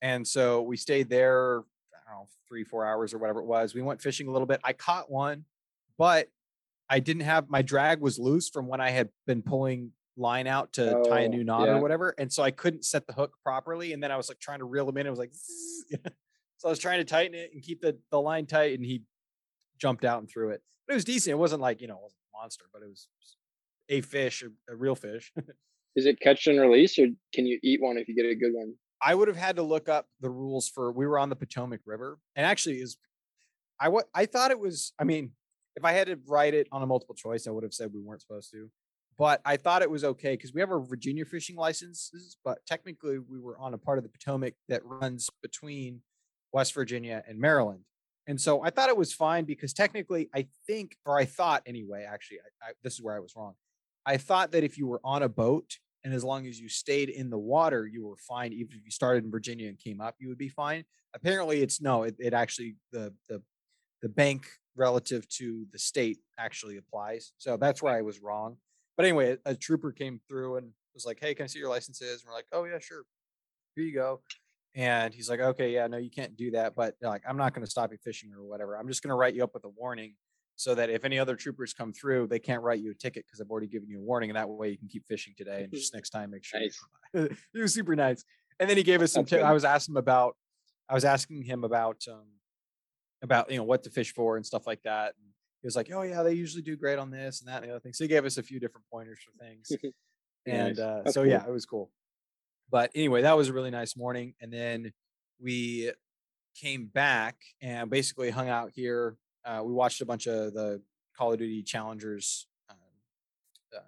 And 0.00 0.26
so 0.26 0.62
we 0.62 0.76
stayed 0.76 1.10
there, 1.10 1.58
I 1.60 2.10
don't 2.12 2.20
know, 2.20 2.28
three, 2.48 2.62
four 2.62 2.86
hours 2.86 3.12
or 3.12 3.18
whatever 3.18 3.40
it 3.40 3.46
was. 3.46 3.74
We 3.74 3.82
went 3.82 4.00
fishing 4.00 4.28
a 4.28 4.30
little 4.30 4.46
bit. 4.46 4.60
I 4.62 4.72
caught 4.72 5.10
one, 5.10 5.44
but 5.98 6.28
I 6.88 7.00
didn't 7.00 7.22
have 7.24 7.50
my 7.50 7.60
drag 7.60 8.00
was 8.00 8.20
loose 8.20 8.48
from 8.48 8.68
when 8.68 8.80
I 8.80 8.90
had 8.90 9.08
been 9.26 9.42
pulling 9.42 9.90
line 10.16 10.46
out 10.46 10.72
to 10.74 11.02
tie 11.08 11.22
a 11.22 11.24
Oh, 11.26 11.30
new 11.30 11.42
knot 11.42 11.66
yeah. 11.66 11.74
or 11.76 11.82
whatever. 11.82 12.14
And 12.18 12.32
so 12.32 12.44
I 12.44 12.52
couldn't 12.52 12.84
set 12.84 13.08
the 13.08 13.12
hook 13.12 13.32
properly. 13.42 13.92
And 13.92 14.00
then 14.02 14.12
I 14.12 14.16
was 14.16 14.28
like 14.28 14.38
trying 14.38 14.60
to 14.60 14.64
reel 14.64 14.88
him 14.88 14.96
in. 14.96 15.06
It 15.06 15.10
was 15.10 15.18
like. 15.18 15.32
so 16.58 16.68
I 16.68 16.70
was 16.70 16.78
trying 16.78 16.98
to 16.98 17.04
tighten 17.04 17.34
it 17.34 17.50
and 17.52 17.62
keep 17.62 17.80
the, 17.80 17.98
the 18.10 18.20
line 18.20 18.46
tight. 18.46 18.74
And 18.74 18.84
he 18.84 19.02
jumped 19.78 20.04
out 20.04 20.18
and 20.18 20.28
threw 20.28 20.50
it. 20.50 20.62
But 20.86 20.94
it 20.94 20.96
was 20.96 21.04
decent. 21.04 21.32
It 21.32 21.38
wasn't 21.38 21.62
like, 21.62 21.80
you 21.80 21.88
know, 21.88 21.94
it 21.94 22.02
wasn't 22.02 22.20
a 22.34 22.38
monster, 22.38 22.64
but 22.72 22.82
it 22.82 22.88
was 22.88 23.08
a 23.88 24.00
fish, 24.00 24.42
a, 24.42 24.72
a 24.72 24.76
real 24.76 24.94
fish. 24.94 25.32
Is 25.96 26.06
it 26.06 26.20
catch 26.20 26.46
and 26.46 26.60
release, 26.60 26.98
or 26.98 27.06
can 27.34 27.46
you 27.46 27.58
eat 27.62 27.80
one 27.82 27.96
if 27.96 28.06
you 28.06 28.14
get 28.14 28.26
a 28.26 28.34
good 28.34 28.52
one? 28.52 28.74
I 29.00 29.14
would 29.14 29.28
have 29.28 29.36
had 29.36 29.56
to 29.56 29.62
look 29.62 29.88
up 29.88 30.06
the 30.20 30.30
rules 30.30 30.68
for 30.68 30.92
we 30.92 31.06
were 31.06 31.18
on 31.18 31.28
the 31.28 31.36
Potomac 31.36 31.80
River 31.86 32.18
and 32.36 32.44
actually 32.44 32.76
is 32.76 32.96
I 33.80 33.88
what 33.88 34.06
I 34.14 34.26
thought 34.26 34.50
it 34.50 34.58
was 34.58 34.92
I 34.98 35.04
mean 35.04 35.32
if 35.76 35.84
I 35.84 35.92
had 35.92 36.08
to 36.08 36.18
write 36.26 36.54
it 36.54 36.66
on 36.72 36.82
a 36.82 36.86
multiple 36.86 37.14
choice 37.14 37.46
I 37.46 37.50
would 37.50 37.62
have 37.62 37.74
said 37.74 37.90
we 37.94 38.00
weren't 38.00 38.22
supposed 38.22 38.50
to 38.52 38.70
but 39.16 39.40
I 39.44 39.56
thought 39.56 39.82
it 39.82 39.90
was 39.90 40.04
okay 40.04 40.34
because 40.34 40.52
we 40.52 40.60
have 40.60 40.70
our 40.70 40.80
Virginia 40.80 41.24
fishing 41.24 41.56
licenses 41.56 42.36
but 42.44 42.58
technically 42.66 43.18
we 43.18 43.38
were 43.38 43.58
on 43.58 43.74
a 43.74 43.78
part 43.78 43.98
of 43.98 44.04
the 44.04 44.10
Potomac 44.10 44.54
that 44.68 44.84
runs 44.84 45.30
between 45.42 46.00
West 46.52 46.74
Virginia 46.74 47.22
and 47.26 47.38
Maryland 47.38 47.80
and 48.26 48.40
so 48.40 48.62
I 48.62 48.70
thought 48.70 48.90
it 48.90 48.96
was 48.96 49.12
fine 49.12 49.44
because 49.44 49.72
technically 49.72 50.28
I 50.34 50.46
think 50.66 50.96
or 51.06 51.18
I 51.18 51.24
thought 51.24 51.62
anyway 51.66 52.06
actually 52.10 52.38
I, 52.62 52.68
I, 52.68 52.72
this 52.82 52.94
is 52.94 53.02
where 53.02 53.16
I 53.16 53.20
was 53.20 53.34
wrong 53.36 53.54
I 54.06 54.16
thought 54.16 54.52
that 54.52 54.64
if 54.64 54.78
you 54.78 54.86
were 54.86 55.00
on 55.04 55.22
a 55.22 55.28
boat 55.28 55.78
and 56.04 56.14
as 56.14 56.24
long 56.24 56.46
as 56.46 56.58
you 56.58 56.68
stayed 56.68 57.10
in 57.10 57.28
the 57.28 57.38
water, 57.38 57.86
you 57.86 58.06
were 58.06 58.16
fine. 58.16 58.52
Even 58.52 58.78
if 58.78 58.84
you 58.84 58.90
started 58.90 59.24
in 59.24 59.30
Virginia 59.30 59.68
and 59.68 59.78
came 59.78 60.00
up, 60.00 60.14
you 60.18 60.28
would 60.28 60.38
be 60.38 60.48
fine. 60.48 60.84
Apparently, 61.14 61.62
it's 61.62 61.80
no. 61.80 62.04
It, 62.04 62.16
it 62.18 62.32
actually 62.32 62.76
the 62.92 63.12
the 63.28 63.42
the 64.00 64.08
bank 64.08 64.46
relative 64.76 65.28
to 65.28 65.66
the 65.72 65.78
state 65.78 66.18
actually 66.38 66.76
applies. 66.76 67.32
So 67.36 67.56
that's 67.56 67.82
where 67.82 67.94
I 67.94 68.02
was 68.02 68.20
wrong. 68.20 68.56
But 68.96 69.06
anyway, 69.06 69.36
a, 69.44 69.50
a 69.50 69.54
trooper 69.54 69.92
came 69.92 70.20
through 70.28 70.56
and 70.56 70.70
was 70.94 71.04
like, 71.04 71.18
"Hey, 71.20 71.34
can 71.34 71.44
I 71.44 71.46
see 71.46 71.58
your 71.58 71.68
licenses?" 71.68 72.22
And 72.22 72.28
we're 72.28 72.34
like, 72.34 72.46
"Oh 72.52 72.64
yeah, 72.64 72.78
sure. 72.78 73.02
Here 73.74 73.84
you 73.84 73.94
go." 73.94 74.22
And 74.78 75.12
he's 75.12 75.28
like, 75.28 75.40
"Okay, 75.40 75.72
yeah, 75.74 75.88
no, 75.88 75.96
you 75.96 76.08
can't 76.08 76.36
do 76.36 76.52
that. 76.52 76.76
But 76.76 76.94
like, 77.02 77.22
I'm 77.28 77.36
not 77.36 77.52
going 77.52 77.64
to 77.64 77.70
stop 77.70 77.90
you 77.90 77.98
fishing 77.98 78.32
or 78.32 78.44
whatever. 78.44 78.76
I'm 78.76 78.86
just 78.86 79.02
going 79.02 79.10
to 79.10 79.16
write 79.16 79.34
you 79.34 79.42
up 79.42 79.52
with 79.52 79.64
a 79.64 79.68
warning." 79.68 80.14
So 80.54 80.74
that 80.74 80.88
if 80.88 81.04
any 81.04 81.20
other 81.20 81.36
troopers 81.36 81.72
come 81.72 81.92
through, 81.92 82.28
they 82.28 82.40
can't 82.40 82.62
write 82.62 82.80
you 82.80 82.90
a 82.90 82.94
ticket 82.94 83.24
because 83.26 83.40
I've 83.40 83.50
already 83.50 83.68
given 83.68 83.88
you 83.88 84.00
a 84.00 84.02
warning, 84.02 84.30
and 84.30 84.36
that 84.36 84.48
way 84.48 84.70
you 84.70 84.78
can 84.78 84.88
keep 84.88 85.04
fishing 85.06 85.34
today. 85.36 85.64
And 85.64 85.72
just 85.72 85.94
next 85.94 86.10
time, 86.10 86.30
make 86.30 86.44
sure. 86.44 86.60
Nice. 86.60 86.80
he 87.52 87.60
was 87.60 87.74
super 87.74 87.94
nice. 87.94 88.24
And 88.60 88.70
then 88.70 88.76
he 88.76 88.82
gave 88.82 89.02
us 89.02 89.12
some. 89.12 89.24
That's 89.24 89.42
T- 89.42 89.46
I 89.46 89.52
was 89.52 89.64
asking 89.64 89.94
him 89.94 89.98
about. 89.98 90.36
I 90.88 90.94
was 90.94 91.04
asking 91.04 91.42
him 91.42 91.64
about 91.64 92.02
um, 92.10 92.26
about 93.22 93.50
you 93.50 93.58
know 93.58 93.64
what 93.64 93.82
to 93.82 93.90
fish 93.90 94.14
for 94.14 94.36
and 94.36 94.46
stuff 94.46 94.66
like 94.66 94.82
that. 94.82 95.14
And 95.16 95.32
he 95.60 95.66
was 95.66 95.74
like, 95.74 95.90
"Oh 95.92 96.02
yeah, 96.02 96.22
they 96.22 96.34
usually 96.34 96.62
do 96.62 96.76
great 96.76 96.98
on 97.00 97.10
this 97.10 97.40
and 97.40 97.48
that 97.48 97.62
and 97.62 97.66
the 97.66 97.74
other 97.74 97.80
thing." 97.80 97.92
So 97.92 98.04
he 98.04 98.08
gave 98.08 98.24
us 98.24 98.38
a 98.38 98.42
few 98.42 98.60
different 98.60 98.86
pointers 98.92 99.18
for 99.24 99.32
things. 99.44 99.72
and 100.46 100.78
uh, 100.78 101.10
so 101.10 101.22
cool. 101.22 101.30
yeah, 101.30 101.44
it 101.44 101.50
was 101.50 101.66
cool. 101.66 101.90
But 102.70 102.90
anyway, 102.94 103.22
that 103.22 103.36
was 103.36 103.48
a 103.48 103.52
really 103.52 103.70
nice 103.70 103.96
morning. 103.96 104.34
And 104.40 104.52
then 104.52 104.92
we 105.40 105.92
came 106.60 106.86
back 106.86 107.36
and 107.62 107.88
basically 107.88 108.30
hung 108.30 108.48
out 108.48 108.70
here. 108.74 109.16
Uh, 109.44 109.62
we 109.64 109.72
watched 109.72 110.00
a 110.00 110.06
bunch 110.06 110.26
of 110.26 110.54
the 110.54 110.82
Call 111.16 111.32
of 111.32 111.38
Duty 111.38 111.62
Challengers 111.62 112.46
um, 112.70 112.76
uh, 113.76 113.80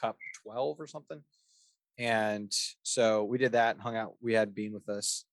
Cup 0.00 0.16
12 0.42 0.80
or 0.80 0.86
something. 0.86 1.22
And 1.98 2.52
so 2.82 3.24
we 3.24 3.38
did 3.38 3.52
that 3.52 3.74
and 3.74 3.82
hung 3.82 3.96
out. 3.96 4.14
We 4.20 4.34
had 4.34 4.54
Bean 4.54 4.72
with 4.72 4.88
us. 4.88 5.24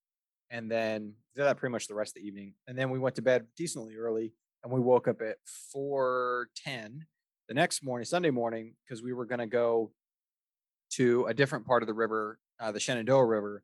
And 0.49 0.71
then 0.71 1.13
did 1.35 1.43
that 1.43 1.57
pretty 1.57 1.71
much 1.71 1.87
the 1.87 1.95
rest 1.95 2.15
of 2.15 2.21
the 2.21 2.27
evening. 2.27 2.53
And 2.67 2.77
then 2.77 2.89
we 2.89 2.99
went 2.99 3.15
to 3.15 3.21
bed 3.21 3.45
decently 3.57 3.95
early 3.95 4.33
and 4.63 4.73
we 4.73 4.79
woke 4.79 5.07
up 5.07 5.21
at 5.21 5.37
4:10 5.75 7.05
the 7.47 7.53
next 7.53 7.83
morning, 7.83 8.05
Sunday 8.05 8.31
morning, 8.31 8.73
because 8.83 9.03
we 9.03 9.13
were 9.13 9.25
going 9.25 9.39
to 9.39 9.45
go 9.47 9.91
to 10.93 11.25
a 11.25 11.33
different 11.33 11.65
part 11.67 11.83
of 11.83 11.87
the 11.87 11.93
river, 11.93 12.39
uh, 12.59 12.71
the 12.71 12.79
Shenandoah 12.79 13.25
River, 13.25 13.63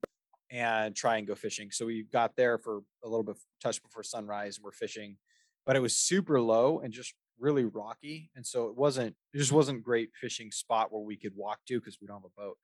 and 0.52 0.96
try 0.96 1.18
and 1.18 1.26
go 1.26 1.34
fishing. 1.34 1.72
So 1.72 1.86
we 1.86 2.04
got 2.12 2.36
there 2.36 2.58
for 2.58 2.82
a 3.04 3.08
little 3.08 3.24
bit 3.24 3.38
touch 3.64 3.82
before 3.82 4.04
sunrise 4.04 4.58
and 4.58 4.66
we're 4.66 4.72
fishing, 4.72 5.18
but 5.66 5.76
it 5.76 5.80
was 5.80 5.96
super 5.96 6.42
low 6.42 6.80
and 6.80 6.92
just 6.92 7.14
really 7.40 7.64
rocky. 7.64 8.30
And 8.36 8.46
so 8.46 8.68
it 8.68 8.76
wasn't, 8.76 9.16
it 9.34 9.38
just 9.38 9.54
wasn't 9.54 9.84
great 9.84 10.10
fishing 10.14 10.52
spot 10.52 10.92
where 10.92 11.02
we 11.02 11.16
could 11.16 11.36
walk 11.36 11.60
to 11.68 11.80
because 11.80 12.00
we 12.02 12.08
don't 12.08 12.18
have 12.18 12.32
a 12.38 12.42
boat. 12.42 12.58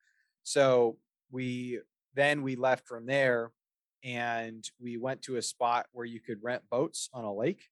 So 0.43 0.97
we 1.31 1.79
then 2.13 2.41
we 2.41 2.55
left 2.55 2.87
from 2.87 3.05
there 3.05 3.51
and 4.03 4.63
we 4.79 4.97
went 4.97 5.21
to 5.23 5.37
a 5.37 5.41
spot 5.41 5.87
where 5.91 6.05
you 6.05 6.19
could 6.19 6.43
rent 6.43 6.63
boats 6.69 7.09
on 7.13 7.23
a 7.23 7.33
lake. 7.33 7.63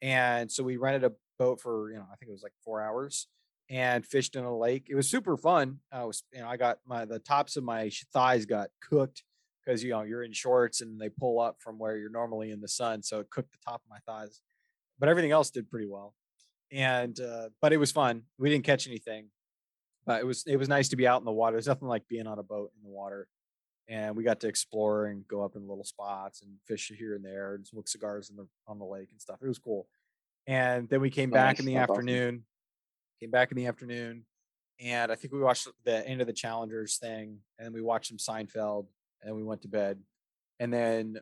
And 0.00 0.50
so 0.50 0.64
we 0.64 0.76
rented 0.76 1.04
a 1.04 1.12
boat 1.38 1.60
for, 1.60 1.90
you 1.90 1.96
know, 1.96 2.06
I 2.10 2.16
think 2.16 2.28
it 2.28 2.32
was 2.32 2.42
like 2.42 2.54
four 2.64 2.82
hours 2.82 3.28
and 3.72 4.04
fished 4.04 4.36
in 4.36 4.44
a 4.44 4.54
lake. 4.54 4.88
It 4.90 4.94
was 4.94 5.08
super 5.08 5.34
fun. 5.34 5.78
I 5.90 6.04
was, 6.04 6.22
you 6.30 6.40
know, 6.40 6.48
I 6.48 6.58
got 6.58 6.80
my, 6.86 7.06
the 7.06 7.18
tops 7.18 7.56
of 7.56 7.64
my 7.64 7.90
thighs 8.12 8.44
got 8.44 8.68
cooked 8.86 9.22
because, 9.64 9.82
you 9.82 9.90
know, 9.90 10.02
you're 10.02 10.22
in 10.22 10.34
shorts 10.34 10.82
and 10.82 11.00
they 11.00 11.08
pull 11.08 11.40
up 11.40 11.56
from 11.58 11.78
where 11.78 11.96
you're 11.96 12.10
normally 12.10 12.50
in 12.50 12.60
the 12.60 12.68
sun. 12.68 13.02
So 13.02 13.20
it 13.20 13.30
cooked 13.30 13.50
the 13.50 13.58
top 13.66 13.80
of 13.82 13.88
my 13.88 13.96
thighs, 14.06 14.42
but 14.98 15.08
everything 15.08 15.30
else 15.30 15.50
did 15.50 15.70
pretty 15.70 15.86
well. 15.86 16.14
And, 16.70 17.18
uh, 17.18 17.48
but 17.62 17.72
it 17.72 17.78
was 17.78 17.90
fun. 17.90 18.24
We 18.38 18.50
didn't 18.50 18.64
catch 18.64 18.86
anything, 18.86 19.28
but 20.04 20.20
it 20.20 20.26
was, 20.26 20.44
it 20.46 20.56
was 20.56 20.68
nice 20.68 20.90
to 20.90 20.96
be 20.96 21.08
out 21.08 21.22
in 21.22 21.24
the 21.24 21.32
water. 21.32 21.54
There's 21.54 21.66
nothing 21.66 21.88
like 21.88 22.06
being 22.08 22.26
on 22.26 22.38
a 22.38 22.42
boat 22.42 22.72
in 22.76 22.82
the 22.86 22.94
water. 22.94 23.26
And 23.88 24.14
we 24.14 24.22
got 24.22 24.40
to 24.40 24.48
explore 24.48 25.06
and 25.06 25.26
go 25.26 25.42
up 25.42 25.56
in 25.56 25.66
little 25.66 25.84
spots 25.84 26.42
and 26.42 26.52
fish 26.66 26.92
here 26.98 27.14
and 27.14 27.24
there 27.24 27.54
and 27.54 27.66
smoke 27.66 27.88
cigars 27.88 28.28
in 28.28 28.36
the, 28.36 28.46
on 28.68 28.78
the 28.78 28.84
lake 28.84 29.08
and 29.12 29.20
stuff. 29.20 29.38
It 29.42 29.48
was 29.48 29.58
cool. 29.58 29.86
And 30.46 30.90
then 30.90 31.00
we 31.00 31.08
came 31.08 31.30
back 31.30 31.58
in 31.58 31.64
the 31.64 31.74
that's 31.74 31.90
awesome. 32.34 32.44
Came 33.22 33.30
back 33.30 33.52
in 33.52 33.56
the 33.56 33.66
afternoon, 33.66 34.24
and 34.80 35.12
I 35.12 35.14
think 35.14 35.32
we 35.32 35.38
watched 35.38 35.68
the 35.84 36.06
end 36.06 36.20
of 36.20 36.26
the 36.26 36.32
Challengers 36.32 36.98
thing, 36.98 37.38
and 37.56 37.64
then 37.66 37.72
we 37.72 37.80
watched 37.80 38.08
some 38.08 38.16
Seinfeld, 38.16 38.86
and 39.20 39.28
then 39.28 39.36
we 39.36 39.44
went 39.44 39.62
to 39.62 39.68
bed. 39.68 40.00
And 40.58 40.72
then 40.72 41.18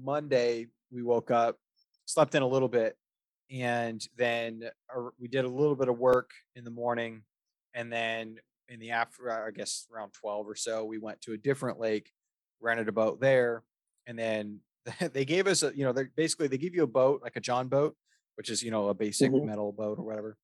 Monday 0.00 0.68
we 0.92 1.02
woke 1.02 1.32
up, 1.32 1.58
slept 2.04 2.36
in 2.36 2.42
a 2.42 2.46
little 2.46 2.68
bit, 2.68 2.96
and 3.50 4.06
then 4.16 4.70
we 5.18 5.26
did 5.26 5.44
a 5.44 5.48
little 5.48 5.74
bit 5.74 5.88
of 5.88 5.98
work 5.98 6.30
in 6.54 6.62
the 6.62 6.70
morning, 6.70 7.24
and 7.74 7.92
then 7.92 8.36
in 8.68 8.78
the 8.78 8.92
after, 8.92 9.32
I 9.32 9.50
guess 9.50 9.88
around 9.92 10.12
twelve 10.12 10.48
or 10.48 10.54
so, 10.54 10.84
we 10.84 10.98
went 10.98 11.20
to 11.22 11.32
a 11.32 11.36
different 11.36 11.80
lake, 11.80 12.12
rented 12.60 12.88
a 12.88 12.92
boat 12.92 13.20
there, 13.20 13.64
and 14.06 14.16
then 14.16 14.60
they 15.12 15.24
gave 15.24 15.48
us 15.48 15.64
a, 15.64 15.76
you 15.76 15.84
know, 15.84 15.92
they 15.92 16.04
basically 16.16 16.46
they 16.46 16.56
give 16.58 16.72
you 16.72 16.84
a 16.84 16.86
boat 16.86 17.20
like 17.20 17.34
a 17.34 17.40
John 17.40 17.66
boat, 17.66 17.96
which 18.36 18.48
is 18.48 18.62
you 18.62 18.70
know 18.70 18.90
a 18.90 18.94
basic 18.94 19.32
Mhm. 19.32 19.44
metal 19.44 19.72
boat 19.72 19.98
or 19.98 20.04
whatever 20.04 20.38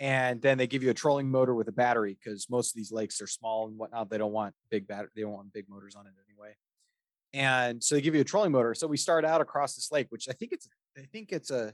and 0.00 0.40
then 0.42 0.58
they 0.58 0.66
give 0.66 0.82
you 0.82 0.90
a 0.90 0.94
trolling 0.94 1.30
motor 1.30 1.54
with 1.54 1.68
a 1.68 1.72
battery 1.72 2.18
because 2.22 2.48
most 2.50 2.70
of 2.70 2.76
these 2.76 2.92
lakes 2.92 3.20
are 3.20 3.26
small 3.26 3.68
and 3.68 3.78
whatnot. 3.78 4.10
They 4.10 4.18
don't 4.18 4.32
want 4.32 4.54
big 4.70 4.86
battery. 4.86 5.10
They 5.14 5.22
don't 5.22 5.32
want 5.32 5.52
big 5.52 5.68
motors 5.68 5.94
on 5.94 6.06
it 6.06 6.12
anyway. 6.28 6.54
And 7.34 7.82
so 7.82 7.94
they 7.94 8.00
give 8.00 8.14
you 8.14 8.20
a 8.20 8.24
trolling 8.24 8.52
motor. 8.52 8.74
So 8.74 8.86
we 8.86 8.96
start 8.96 9.24
out 9.24 9.40
across 9.40 9.74
this 9.74 9.90
lake, 9.92 10.08
which 10.10 10.28
I 10.28 10.32
think 10.32 10.52
it's 10.52 10.68
I 10.98 11.06
think 11.12 11.32
it's 11.32 11.50
a 11.50 11.72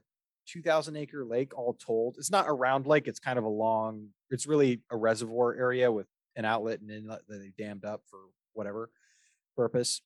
2,000 0.48 0.96
acre 0.96 1.24
lake 1.24 1.56
all 1.56 1.74
told. 1.74 2.16
It's 2.16 2.30
not 2.30 2.48
a 2.48 2.52
round 2.52 2.86
lake. 2.86 3.08
It's 3.08 3.18
kind 3.18 3.38
of 3.38 3.44
a 3.44 3.48
long. 3.48 4.08
It's 4.30 4.46
really 4.46 4.82
a 4.90 4.96
reservoir 4.96 5.54
area 5.54 5.90
with 5.90 6.06
an 6.36 6.44
outlet 6.44 6.80
and 6.80 6.90
inlet 6.90 7.22
that 7.28 7.38
they 7.38 7.52
dammed 7.62 7.84
up 7.84 8.02
for 8.08 8.18
whatever 8.54 8.90
purpose. 9.56 10.00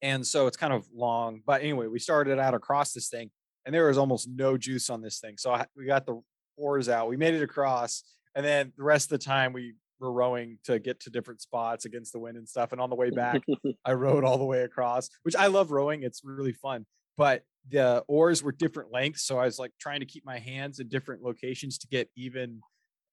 And 0.00 0.26
so 0.26 0.46
it's 0.46 0.56
kind 0.56 0.72
of 0.72 0.86
long. 0.94 1.42
But 1.44 1.62
anyway, 1.62 1.88
we 1.88 1.98
started 1.98 2.38
out 2.38 2.54
across 2.54 2.92
this 2.92 3.08
thing, 3.08 3.30
and 3.66 3.74
there 3.74 3.88
was 3.88 3.98
almost 3.98 4.28
no 4.28 4.56
juice 4.56 4.88
on 4.90 5.02
this 5.02 5.18
thing. 5.18 5.36
So 5.36 5.52
I, 5.52 5.66
we 5.76 5.86
got 5.86 6.06
the 6.06 6.22
oars 6.58 6.88
out. 6.88 7.08
We 7.08 7.16
made 7.16 7.34
it 7.34 7.42
across, 7.42 8.02
and 8.34 8.44
then 8.44 8.72
the 8.76 8.84
rest 8.84 9.06
of 9.06 9.18
the 9.18 9.24
time 9.24 9.52
we 9.52 9.74
were 10.00 10.12
rowing 10.12 10.58
to 10.64 10.78
get 10.78 11.00
to 11.00 11.10
different 11.10 11.40
spots 11.40 11.84
against 11.84 12.12
the 12.12 12.18
wind 12.18 12.36
and 12.36 12.48
stuff. 12.48 12.72
And 12.72 12.80
on 12.80 12.90
the 12.90 12.96
way 12.96 13.10
back, 13.10 13.42
I 13.84 13.92
rowed 13.92 14.24
all 14.24 14.38
the 14.38 14.44
way 14.44 14.62
across, 14.62 15.08
which 15.22 15.34
I 15.36 15.46
love 15.46 15.70
rowing. 15.70 16.02
It's 16.02 16.22
really 16.24 16.52
fun. 16.52 16.86
But 17.16 17.42
the 17.68 18.04
oars 18.06 18.42
were 18.42 18.52
different 18.52 18.92
lengths, 18.92 19.24
so 19.24 19.38
I 19.38 19.44
was 19.44 19.58
like 19.58 19.72
trying 19.80 20.00
to 20.00 20.06
keep 20.06 20.24
my 20.24 20.38
hands 20.38 20.78
in 20.78 20.88
different 20.88 21.22
locations 21.22 21.78
to 21.78 21.88
get 21.88 22.08
even 22.16 22.60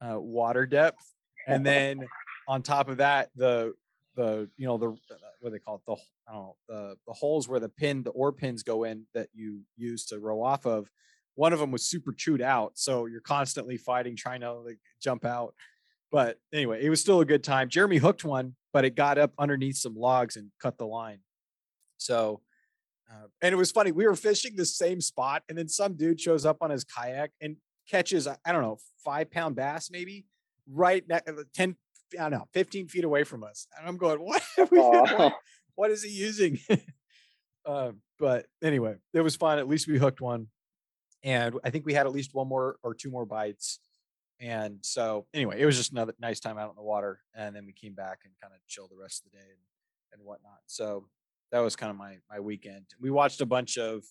uh, 0.01 0.19
water 0.19 0.65
depth. 0.65 1.03
And 1.47 1.65
then 1.65 2.05
on 2.47 2.61
top 2.61 2.89
of 2.89 2.97
that, 2.97 3.29
the 3.35 3.73
the 4.15 4.49
you 4.57 4.65
know 4.65 4.77
the 4.77 4.89
what 4.89 4.99
do 5.43 5.49
they 5.51 5.59
call 5.59 5.75
it 5.75 5.81
the 5.85 5.95
I 6.27 6.33
don't 6.33 6.43
know 6.43 6.55
the 6.67 6.95
the 7.07 7.13
holes 7.13 7.47
where 7.47 7.59
the 7.59 7.69
pin 7.69 8.03
the 8.03 8.11
oar 8.11 8.31
pins 8.31 8.63
go 8.63 8.83
in 8.83 9.05
that 9.13 9.29
you 9.33 9.61
use 9.75 10.05
to 10.07 10.19
row 10.19 10.41
off 10.41 10.65
of 10.65 10.89
one 11.35 11.53
of 11.53 11.59
them 11.59 11.71
was 11.71 11.83
super 11.83 12.13
chewed 12.13 12.41
out 12.41 12.73
so 12.75 13.05
you're 13.05 13.21
constantly 13.21 13.77
fighting 13.77 14.15
trying 14.15 14.41
to 14.41 14.53
like 14.53 14.79
jump 15.01 15.25
out. 15.25 15.53
But 16.11 16.39
anyway 16.53 16.83
it 16.83 16.89
was 16.89 17.01
still 17.01 17.21
a 17.21 17.25
good 17.25 17.43
time. 17.43 17.69
Jeremy 17.69 17.97
hooked 17.97 18.23
one 18.23 18.55
but 18.73 18.83
it 18.85 18.95
got 18.95 19.17
up 19.17 19.31
underneath 19.37 19.77
some 19.77 19.95
logs 19.95 20.35
and 20.35 20.51
cut 20.61 20.77
the 20.77 20.85
line. 20.85 21.19
So 21.97 22.41
uh, 23.09 23.27
and 23.41 23.53
it 23.53 23.57
was 23.57 23.71
funny 23.71 23.91
we 23.91 24.07
were 24.07 24.15
fishing 24.15 24.55
the 24.55 24.65
same 24.65 24.99
spot 24.99 25.43
and 25.47 25.57
then 25.57 25.69
some 25.69 25.95
dude 25.95 26.19
shows 26.19 26.45
up 26.45 26.57
on 26.61 26.71
his 26.71 26.83
kayak 26.83 27.31
and 27.39 27.57
catches 27.87 28.27
i 28.27 28.35
don't 28.47 28.63
know 28.63 28.77
five 29.03 29.29
pound 29.29 29.55
bass 29.55 29.91
maybe 29.91 30.25
right 30.71 31.07
ne- 31.07 31.19
10 31.53 31.75
i 32.13 32.17
don't 32.17 32.31
know 32.31 32.47
15 32.53 32.87
feet 32.87 33.03
away 33.03 33.23
from 33.23 33.43
us. 33.43 33.67
And 33.77 33.87
i'm 33.87 33.97
going 33.97 34.19
what, 34.19 34.41
what, 34.69 35.33
what 35.75 35.91
is 35.91 36.03
he 36.03 36.09
using? 36.09 36.59
Uh, 37.67 37.93
but 38.19 38.45
anyway 38.63 38.93
it 39.11 39.21
was 39.21 39.35
fun. 39.35 39.57
At 39.57 39.67
least 39.67 39.87
we 39.87 39.97
hooked 39.97 40.21
one 40.21 40.49
and 41.25 41.55
I 41.63 41.71
think 41.71 41.85
we 41.85 41.93
had 41.93 42.05
at 42.05 42.13
least 42.13 42.35
one 42.35 42.47
more 42.47 42.77
or 42.83 42.93
two 42.93 43.09
more 43.09 43.25
bites. 43.25 43.79
And 44.39 44.77
so 44.81 45.25
anyway, 45.33 45.59
it 45.59 45.65
was 45.65 45.75
just 45.75 45.91
another 45.91 46.13
nice 46.19 46.39
time 46.39 46.59
out 46.59 46.69
in 46.69 46.75
the 46.75 46.83
water. 46.83 47.21
And 47.33 47.55
then 47.55 47.65
we 47.65 47.73
came 47.73 47.93
back 47.93 48.19
and 48.23 48.33
kind 48.41 48.53
of 48.53 48.59
chilled 48.67 48.91
the 48.91 49.01
rest 49.01 49.25
of 49.25 49.31
the 49.31 49.39
day 49.39 49.43
and, 49.43 49.59
and 50.13 50.25
whatnot. 50.25 50.59
So 50.67 51.07
that 51.51 51.59
was 51.59 51.75
kind 51.75 51.89
of 51.89 51.97
my 51.97 52.17
my 52.29 52.39
weekend. 52.39 52.85
We 52.99 53.09
watched 53.09 53.41
a 53.41 53.45
bunch 53.45 53.77
of 53.77 54.03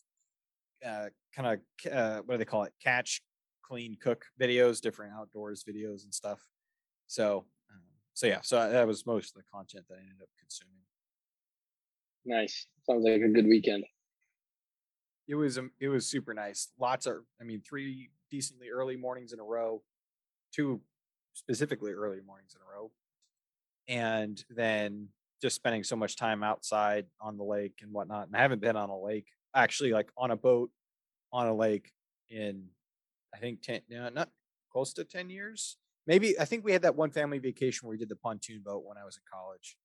uh, 0.84 1.06
kind 1.34 1.60
of 1.86 1.92
uh, 1.92 2.22
what 2.22 2.34
do 2.34 2.38
they 2.38 2.44
call 2.44 2.64
it? 2.64 2.72
Catch, 2.82 3.22
clean, 3.62 3.96
cook 4.00 4.24
videos, 4.40 4.80
different 4.80 5.12
outdoors 5.14 5.62
videos 5.62 6.04
and 6.04 6.12
stuff. 6.12 6.40
So 7.06 7.44
um, 7.70 7.82
so 8.14 8.26
yeah, 8.26 8.40
so 8.42 8.68
that 8.68 8.86
was 8.88 9.06
most 9.06 9.36
of 9.36 9.42
the 9.42 9.48
content 9.52 9.84
that 9.88 9.96
I 9.96 10.00
ended 10.00 10.22
up 10.22 10.28
consuming. 10.40 10.74
Nice. 12.26 12.66
Sounds 12.88 13.04
like 13.04 13.20
a 13.20 13.28
good 13.28 13.46
weekend 13.46 13.84
it 15.26 15.34
was 15.34 15.58
um, 15.58 15.70
it 15.80 15.88
was 15.88 16.06
super 16.06 16.34
nice. 16.34 16.68
Lots 16.78 17.06
of, 17.06 17.16
I 17.40 17.44
mean, 17.44 17.62
three 17.62 18.10
decently 18.30 18.70
early 18.70 18.96
mornings 18.96 19.32
in 19.32 19.40
a 19.40 19.44
row, 19.44 19.82
two 20.52 20.80
specifically 21.32 21.92
early 21.92 22.20
mornings 22.26 22.54
in 22.54 22.60
a 22.60 22.76
row, 22.76 22.90
and 23.88 24.42
then 24.50 25.08
just 25.40 25.56
spending 25.56 25.84
so 25.84 25.96
much 25.96 26.16
time 26.16 26.42
outside 26.42 27.06
on 27.20 27.36
the 27.36 27.44
lake 27.44 27.80
and 27.82 27.92
whatnot. 27.92 28.26
And 28.26 28.36
I 28.36 28.42
haven't 28.42 28.60
been 28.60 28.76
on 28.76 28.90
a 28.90 28.98
lake 28.98 29.26
actually, 29.54 29.92
like 29.92 30.10
on 30.16 30.30
a 30.30 30.36
boat 30.36 30.70
on 31.32 31.46
a 31.46 31.54
lake 31.54 31.92
in, 32.30 32.64
I 33.34 33.38
think 33.38 33.62
ten, 33.62 33.80
no, 33.88 34.08
not 34.08 34.30
close 34.72 34.92
to 34.94 35.04
ten 35.04 35.30
years. 35.30 35.76
Maybe 36.06 36.38
I 36.38 36.44
think 36.44 36.64
we 36.64 36.72
had 36.72 36.82
that 36.82 36.96
one 36.96 37.10
family 37.10 37.38
vacation 37.38 37.86
where 37.86 37.92
we 37.92 37.98
did 37.98 38.10
the 38.10 38.16
pontoon 38.16 38.62
boat 38.64 38.84
when 38.84 38.98
I 38.98 39.04
was 39.04 39.16
in 39.16 39.22
college. 39.32 39.76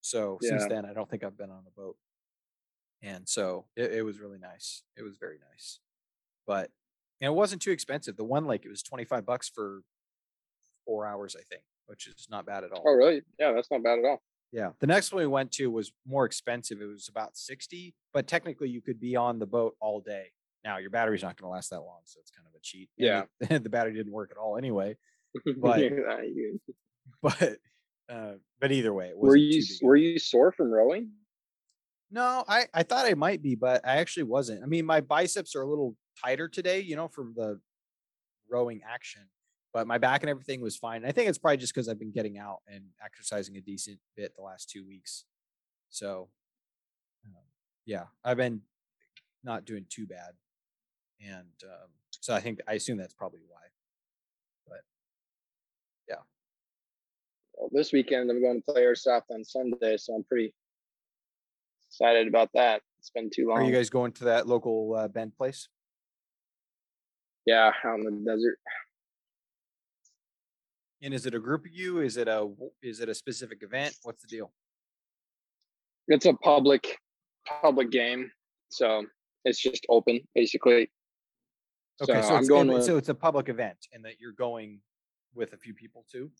So 0.00 0.38
yeah. 0.40 0.50
since 0.50 0.66
then, 0.66 0.84
I 0.84 0.94
don't 0.94 1.08
think 1.08 1.22
I've 1.22 1.36
been 1.36 1.50
on 1.50 1.64
a 1.66 1.80
boat 1.80 1.96
and 3.02 3.28
so 3.28 3.66
it, 3.76 3.92
it 3.92 4.02
was 4.02 4.18
really 4.20 4.38
nice. 4.38 4.82
It 4.96 5.02
was 5.02 5.16
very 5.18 5.38
nice, 5.50 5.80
but 6.46 6.70
and 7.20 7.28
it 7.28 7.34
wasn't 7.34 7.62
too 7.62 7.70
expensive. 7.70 8.16
The 8.16 8.24
one 8.24 8.46
lake 8.46 8.64
it 8.64 8.70
was 8.70 8.82
twenty 8.82 9.04
five 9.04 9.26
bucks 9.26 9.48
for 9.48 9.82
four 10.84 11.06
hours, 11.06 11.36
I 11.38 11.42
think, 11.50 11.62
which 11.86 12.06
is 12.06 12.26
not 12.30 12.46
bad 12.46 12.64
at 12.64 12.72
all. 12.72 12.82
Oh, 12.86 12.92
really? 12.92 13.22
Yeah, 13.38 13.52
that's 13.52 13.70
not 13.70 13.82
bad 13.82 13.98
at 13.98 14.04
all. 14.04 14.22
Yeah. 14.52 14.70
The 14.80 14.86
next 14.86 15.12
one 15.12 15.22
we 15.22 15.26
went 15.26 15.50
to 15.52 15.70
was 15.70 15.92
more 16.06 16.24
expensive. 16.26 16.80
It 16.80 16.86
was 16.86 17.08
about 17.08 17.36
60, 17.36 17.94
but 18.12 18.26
technically 18.26 18.68
you 18.68 18.82
could 18.82 19.00
be 19.00 19.16
on 19.16 19.38
the 19.38 19.46
boat 19.46 19.74
all 19.80 20.00
day. 20.00 20.26
Now 20.62 20.76
your 20.76 20.90
battery's 20.90 21.22
not 21.22 21.36
going 21.36 21.48
to 21.48 21.54
last 21.54 21.70
that 21.70 21.80
long, 21.80 22.00
so 22.04 22.20
it's 22.20 22.30
kind 22.30 22.46
of 22.46 22.54
a 22.54 22.60
cheat. 22.62 22.90
Yeah. 22.96 23.24
The, 23.48 23.68
battery 23.68 23.94
didn't 23.94 24.12
work 24.12 24.30
at 24.30 24.36
all 24.36 24.56
anyway. 24.56 24.96
But 25.56 25.80
but 27.22 27.56
uh, 28.10 28.32
but 28.60 28.70
either 28.70 28.92
way, 28.92 29.12
were 29.14 29.34
you 29.34 29.62
were 29.80 29.96
you 29.96 30.18
sore 30.18 30.52
from 30.52 30.70
rowing? 30.70 31.10
No, 32.14 32.44
I, 32.46 32.66
I 32.74 32.82
thought 32.82 33.06
I 33.06 33.14
might 33.14 33.40
be, 33.40 33.54
but 33.54 33.80
I 33.86 33.96
actually 33.96 34.24
wasn't. 34.24 34.62
I 34.62 34.66
mean, 34.66 34.84
my 34.84 35.00
biceps 35.00 35.56
are 35.56 35.62
a 35.62 35.66
little 35.66 35.96
tighter 36.22 36.46
today, 36.46 36.80
you 36.80 36.94
know, 36.94 37.08
from 37.08 37.32
the 37.34 37.58
rowing 38.50 38.82
action, 38.86 39.22
but 39.72 39.86
my 39.86 39.96
back 39.96 40.22
and 40.22 40.28
everything 40.28 40.60
was 40.60 40.76
fine. 40.76 41.06
I 41.06 41.12
think 41.12 41.30
it's 41.30 41.38
probably 41.38 41.56
just 41.56 41.74
because 41.74 41.88
I've 41.88 41.98
been 41.98 42.12
getting 42.12 42.36
out 42.36 42.58
and 42.68 42.84
exercising 43.02 43.56
a 43.56 43.62
decent 43.62 43.98
bit 44.14 44.36
the 44.36 44.42
last 44.42 44.68
two 44.68 44.86
weeks. 44.86 45.24
So, 45.88 46.28
um, 47.24 47.42
yeah, 47.86 48.04
I've 48.22 48.36
been 48.36 48.60
not 49.42 49.64
doing 49.64 49.86
too 49.88 50.06
bad. 50.06 50.32
And 51.26 51.54
um, 51.64 51.88
so 52.10 52.34
I 52.34 52.40
think, 52.40 52.60
I 52.68 52.74
assume 52.74 52.98
that's 52.98 53.14
probably 53.14 53.40
why. 53.48 53.62
But 54.68 54.82
yeah. 56.10 56.22
Well, 57.54 57.70
this 57.72 57.90
weekend, 57.90 58.30
I'm 58.30 58.42
going 58.42 58.60
to 58.60 58.72
play 58.72 58.82
Airsoft 58.82 59.30
on 59.30 59.44
Sunday. 59.44 59.96
So 59.96 60.12
I'm 60.14 60.24
pretty 60.24 60.52
excited 61.92 62.26
about 62.26 62.48
that. 62.54 62.80
It's 62.98 63.10
been 63.10 63.30
too 63.34 63.48
long. 63.48 63.58
Are 63.58 63.64
you 63.64 63.72
guys 63.72 63.90
going 63.90 64.12
to 64.12 64.24
that 64.24 64.46
local 64.46 64.94
uh, 64.96 65.08
band 65.08 65.36
place? 65.36 65.68
Yeah, 67.44 67.72
out 67.84 67.98
in 67.98 68.04
the 68.04 68.30
desert. 68.30 68.58
And 71.02 71.12
is 71.12 71.26
it 71.26 71.34
a 71.34 71.40
group 71.40 71.66
of 71.66 71.72
you? 71.72 72.00
Is 72.00 72.16
it 72.16 72.28
a 72.28 72.48
is 72.82 73.00
it 73.00 73.08
a 73.08 73.14
specific 73.14 73.62
event? 73.62 73.94
What's 74.04 74.22
the 74.22 74.28
deal? 74.28 74.52
It's 76.08 76.26
a 76.26 76.34
public 76.34 76.96
public 77.60 77.90
game, 77.90 78.30
so 78.68 79.04
it's 79.44 79.60
just 79.60 79.84
open 79.88 80.20
basically. 80.34 80.90
Okay, 82.00 82.22
so, 82.22 82.28
so 82.28 82.36
I'm 82.36 82.46
going. 82.46 82.68
With, 82.68 82.84
so 82.84 82.96
it's 82.96 83.08
a 83.08 83.14
public 83.14 83.48
event, 83.48 83.78
and 83.92 84.04
that 84.04 84.20
you're 84.20 84.32
going 84.32 84.80
with 85.34 85.52
a 85.52 85.56
few 85.56 85.74
people 85.74 86.04
too. 86.10 86.30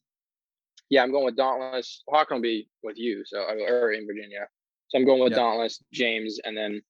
Yeah, 0.90 1.02
I'm 1.02 1.10
going 1.10 1.24
with 1.24 1.36
Dauntless. 1.36 2.04
Hawk 2.08 2.30
will 2.30 2.40
be 2.40 2.68
with 2.84 2.96
you, 2.96 3.24
so 3.26 3.38
or 3.40 3.92
in 3.92 4.06
Virginia. 4.06 4.46
So 4.92 4.98
I'm 4.98 5.06
going 5.06 5.22
with 5.22 5.32
yep. 5.32 5.38
Dauntless, 5.38 5.82
James, 5.90 6.38
and 6.44 6.54
then 6.54 6.82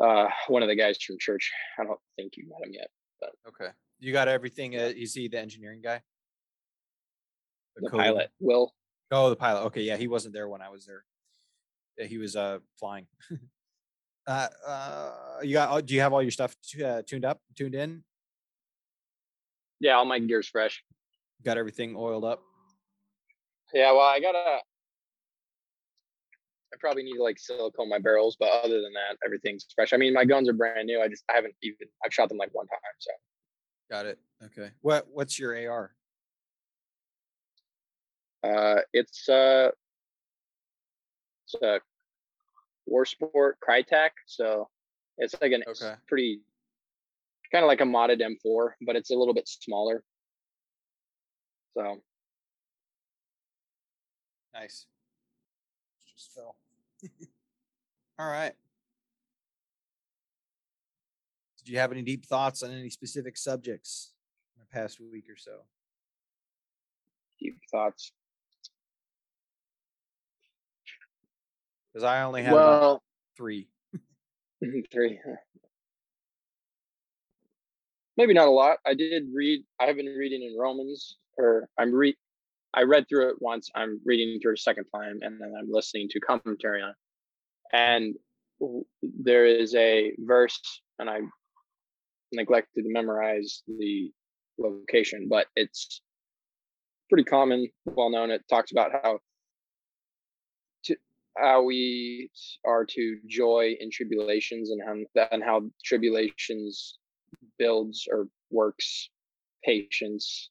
uh, 0.00 0.28
one 0.46 0.62
of 0.62 0.68
the 0.68 0.76
guys 0.76 0.96
from 1.02 1.16
church. 1.18 1.50
I 1.80 1.82
don't 1.82 1.98
think 2.14 2.36
you 2.36 2.48
met 2.48 2.64
him 2.64 2.72
yet, 2.72 2.88
but 3.20 3.30
okay. 3.48 3.72
You 3.98 4.12
got 4.12 4.28
everything. 4.28 4.76
Uh, 4.76 4.92
is 4.96 5.12
he 5.12 5.26
the 5.26 5.40
engineering 5.40 5.80
guy? 5.82 6.00
The, 7.74 7.88
the 7.88 7.90
pilot, 7.90 8.30
Will. 8.38 8.72
Oh, 9.10 9.30
the 9.30 9.36
pilot. 9.36 9.64
Okay, 9.64 9.82
yeah, 9.82 9.96
he 9.96 10.06
wasn't 10.06 10.32
there 10.32 10.48
when 10.48 10.62
I 10.62 10.68
was 10.68 10.86
there. 10.86 11.04
He 12.06 12.18
was 12.18 12.36
uh 12.36 12.58
flying. 12.78 13.08
uh, 14.28 14.46
uh, 14.64 15.12
you 15.42 15.54
got? 15.54 15.84
Do 15.86 15.92
you 15.92 16.02
have 16.02 16.12
all 16.12 16.22
your 16.22 16.30
stuff 16.30 16.54
t- 16.62 16.84
uh, 16.84 17.02
tuned 17.04 17.24
up, 17.24 17.40
tuned 17.56 17.74
in? 17.74 18.04
Yeah, 19.80 19.94
all 19.94 20.04
my 20.04 20.20
gear's 20.20 20.46
fresh. 20.46 20.84
Got 21.44 21.58
everything 21.58 21.96
oiled 21.96 22.24
up. 22.24 22.42
Yeah, 23.74 23.90
well, 23.90 24.02
I 24.02 24.20
gotta 24.20 24.60
I 26.76 26.78
probably 26.78 27.04
need 27.04 27.16
to 27.16 27.22
like 27.22 27.38
silicone 27.38 27.88
my 27.88 27.98
barrels, 27.98 28.36
but 28.38 28.50
other 28.50 28.82
than 28.82 28.92
that, 28.92 29.16
everything's 29.24 29.66
fresh. 29.74 29.94
I 29.94 29.96
mean, 29.96 30.12
my 30.12 30.26
guns 30.26 30.48
are 30.48 30.52
brand 30.52 30.86
new. 30.86 31.00
I 31.00 31.08
just 31.08 31.24
I 31.30 31.34
haven't 31.34 31.54
even 31.62 31.88
I've 32.04 32.12
shot 32.12 32.28
them 32.28 32.36
like 32.36 32.50
one 32.52 32.66
time. 32.66 32.78
So 32.98 33.10
got 33.90 34.04
it. 34.04 34.18
Okay. 34.44 34.70
What 34.82 35.06
what's 35.10 35.38
your 35.38 35.56
AR? 35.70 35.94
Uh, 38.44 38.80
it's 38.92 39.26
uh, 39.28 39.70
it's 41.46 41.62
a 41.62 41.80
War 42.84 43.06
Sport 43.06 43.56
Krytac. 43.66 44.10
So 44.26 44.68
it's 45.16 45.34
like 45.40 45.52
an 45.52 45.64
okay. 45.66 45.94
pretty 46.06 46.40
kind 47.50 47.64
of 47.64 47.68
like 47.68 47.80
a 47.80 47.84
modded 47.84 48.20
M4, 48.20 48.72
but 48.82 48.96
it's 48.96 49.10
a 49.10 49.14
little 49.14 49.34
bit 49.34 49.48
smaller. 49.48 50.02
So 51.74 52.02
nice. 54.52 54.86
Just 56.12 56.34
fell. 56.34 56.56
All 58.18 58.28
right. 58.28 58.52
Did 61.58 61.72
you 61.72 61.78
have 61.78 61.92
any 61.92 62.02
deep 62.02 62.26
thoughts 62.26 62.62
on 62.62 62.70
any 62.70 62.90
specific 62.90 63.36
subjects? 63.36 64.12
In 64.56 64.60
the 64.60 64.66
past 64.78 65.00
week 65.00 65.28
or 65.28 65.36
so? 65.36 65.58
Deep 67.40 67.58
thoughts. 67.70 68.12
Because 71.92 72.04
I 72.04 72.22
only 72.22 72.42
have 72.42 72.54
Well, 72.54 73.02
three. 73.36 73.68
three. 74.92 75.18
Maybe 78.16 78.32
not 78.32 78.48
a 78.48 78.50
lot. 78.50 78.78
I 78.86 78.94
did 78.94 79.24
read. 79.34 79.64
I 79.78 79.86
have 79.86 79.96
been 79.96 80.06
reading 80.06 80.42
in 80.42 80.56
Romans, 80.58 81.18
or 81.36 81.68
I'm 81.78 81.92
re. 81.92 82.16
I 82.76 82.82
read 82.82 83.08
through 83.08 83.30
it 83.30 83.36
once. 83.40 83.70
I'm 83.74 84.00
reading 84.04 84.38
through 84.40 84.52
it 84.52 84.58
a 84.58 84.62
second 84.62 84.84
time, 84.94 85.18
and 85.22 85.40
then 85.40 85.54
I'm 85.58 85.70
listening 85.70 86.08
to 86.10 86.20
commentary 86.20 86.82
on 86.82 86.90
it. 86.90 86.96
And 87.72 88.14
there 89.02 89.46
is 89.46 89.74
a 89.74 90.12
verse, 90.18 90.60
and 90.98 91.08
I 91.08 91.20
neglected 92.32 92.82
to 92.84 92.92
memorize 92.92 93.62
the 93.66 94.12
location, 94.58 95.26
but 95.28 95.46
it's 95.56 96.02
pretty 97.08 97.24
common, 97.24 97.68
well 97.86 98.10
known. 98.10 98.30
It 98.30 98.42
talks 98.48 98.72
about 98.72 98.92
how 99.02 99.18
to 100.84 100.96
how 101.36 101.62
we 101.62 102.30
are 102.64 102.84
to 102.84 103.18
joy 103.26 103.76
in 103.80 103.90
tribulations 103.90 104.70
and 104.70 104.82
how 104.84 105.26
and 105.32 105.42
how 105.42 105.62
tribulations 105.84 106.98
builds 107.58 108.06
or 108.10 108.28
works 108.50 109.10
patience, 109.64 110.50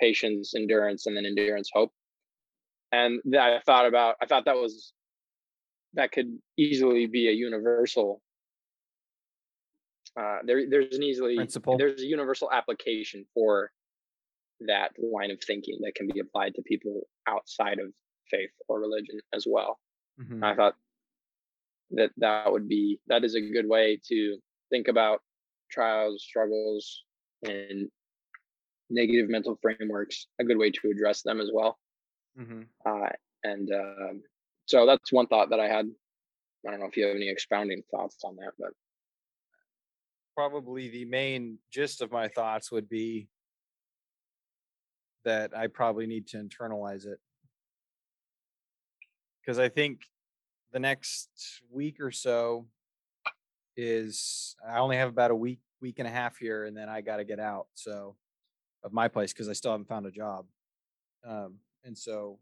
patience, 0.00 0.54
endurance, 0.54 1.06
and 1.06 1.16
then 1.16 1.26
endurance, 1.26 1.70
hope. 1.72 1.92
And 2.92 3.20
that 3.26 3.40
I 3.40 3.60
thought 3.60 3.86
about, 3.86 4.16
I 4.22 4.26
thought 4.26 4.44
that 4.46 4.56
was 4.56 4.92
that 5.94 6.12
could 6.12 6.38
easily 6.56 7.06
be 7.06 7.28
a 7.28 7.32
universal. 7.32 8.22
Uh, 10.18 10.38
there, 10.44 10.68
there's 10.68 10.96
an 10.96 11.02
easily 11.02 11.36
Principle. 11.36 11.76
there's 11.78 12.02
a 12.02 12.06
universal 12.06 12.50
application 12.50 13.24
for 13.34 13.70
that 14.60 14.90
line 14.98 15.30
of 15.30 15.38
thinking 15.46 15.78
that 15.82 15.94
can 15.94 16.08
be 16.12 16.20
applied 16.20 16.54
to 16.54 16.62
people 16.62 17.02
outside 17.28 17.78
of 17.78 17.92
faith 18.30 18.50
or 18.68 18.80
religion 18.80 19.20
as 19.32 19.46
well. 19.48 19.78
Mhm. 20.20 20.42
I 20.44 20.54
thought 20.56 20.74
that 21.90 22.10
that 22.16 22.50
would 22.50 22.68
be 22.68 23.00
that 23.06 23.24
is 23.24 23.34
a 23.34 23.40
good 23.40 23.68
way 23.68 23.98
to 24.08 24.38
think 24.70 24.88
about 24.88 25.22
trials, 25.70 26.22
struggles, 26.22 27.04
and 27.42 27.88
negative 28.90 29.28
mental 29.28 29.58
frameworks. 29.60 30.26
A 30.38 30.44
good 30.44 30.58
way 30.58 30.70
to 30.70 30.90
address 30.90 31.22
them 31.22 31.40
as 31.40 31.50
well. 31.52 31.78
Mhm. 32.38 32.68
Uh, 32.84 33.10
and 33.44 33.70
um, 33.72 34.22
so 34.66 34.86
that's 34.86 35.12
one 35.12 35.26
thought 35.26 35.50
that 35.50 35.60
I 35.60 35.68
had. 35.68 35.86
I 36.66 36.70
don't 36.70 36.80
know 36.80 36.86
if 36.86 36.96
you 36.96 37.06
have 37.06 37.16
any 37.16 37.28
expounding 37.28 37.82
thoughts 37.90 38.18
on 38.24 38.36
that, 38.36 38.52
but 38.58 38.72
Probably 40.34 40.88
the 40.88 41.04
main 41.04 41.58
gist 41.70 42.00
of 42.00 42.12
my 42.12 42.28
thoughts 42.28 42.70
would 42.70 42.88
be 42.88 43.28
that 45.24 45.56
I 45.56 45.66
probably 45.66 46.06
need 46.06 46.28
to 46.28 46.36
internalize 46.36 47.06
it. 47.06 47.18
Because 49.40 49.58
I 49.58 49.68
think 49.68 50.02
the 50.72 50.78
next 50.78 51.28
week 51.70 52.00
or 52.00 52.12
so 52.12 52.68
is 53.76 54.54
I 54.64 54.78
only 54.78 54.96
have 54.96 55.08
about 55.08 55.32
a 55.32 55.34
week, 55.34 55.60
week 55.80 55.98
and 55.98 56.06
a 56.06 56.10
half 56.10 56.36
here, 56.36 56.64
and 56.64 56.76
then 56.76 56.88
I 56.88 57.00
got 57.00 57.16
to 57.16 57.24
get 57.24 57.40
out. 57.40 57.66
So 57.74 58.16
of 58.84 58.92
my 58.92 59.08
place 59.08 59.32
because 59.32 59.48
I 59.48 59.52
still 59.52 59.72
haven't 59.72 59.88
found 59.88 60.06
a 60.06 60.10
job. 60.10 60.46
Um, 61.26 61.56
and 61.84 61.96
so, 61.96 62.38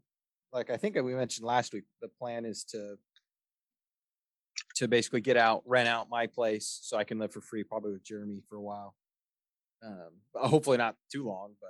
like 0.53 0.69
I 0.69 0.77
think 0.77 0.95
we 0.95 1.13
mentioned 1.13 1.45
last 1.45 1.73
week, 1.73 1.85
the 2.01 2.07
plan 2.07 2.45
is 2.45 2.63
to 2.65 2.97
to 4.75 4.87
basically 4.87 5.21
get 5.21 5.37
out, 5.37 5.63
rent 5.65 5.87
out 5.87 6.09
my 6.09 6.27
place 6.27 6.79
so 6.81 6.97
I 6.97 7.03
can 7.03 7.19
live 7.19 7.31
for 7.31 7.41
free, 7.41 7.63
probably 7.63 7.91
with 7.91 8.03
Jeremy 8.03 8.41
for 8.47 8.55
a 8.55 8.61
while. 8.61 8.95
Um, 9.83 10.09
hopefully 10.35 10.77
not 10.77 10.95
too 11.11 11.25
long, 11.25 11.53
but 11.59 11.69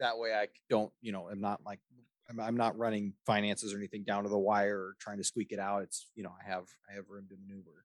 that 0.00 0.18
way 0.18 0.32
I 0.34 0.48
don't, 0.68 0.92
you 1.00 1.12
know, 1.12 1.28
I'm 1.30 1.40
not 1.40 1.60
like 1.64 1.80
I'm, 2.28 2.40
I'm 2.40 2.56
not 2.56 2.76
running 2.78 3.14
finances 3.26 3.72
or 3.72 3.78
anything 3.78 4.04
down 4.04 4.24
to 4.24 4.28
the 4.28 4.38
wire 4.38 4.78
or 4.78 4.96
trying 4.98 5.18
to 5.18 5.24
squeak 5.24 5.52
it 5.52 5.58
out. 5.58 5.82
It's 5.82 6.10
you 6.14 6.22
know 6.22 6.32
I 6.40 6.50
have 6.50 6.64
I 6.90 6.94
have 6.94 7.04
room 7.08 7.26
to 7.28 7.36
maneuver. 7.36 7.84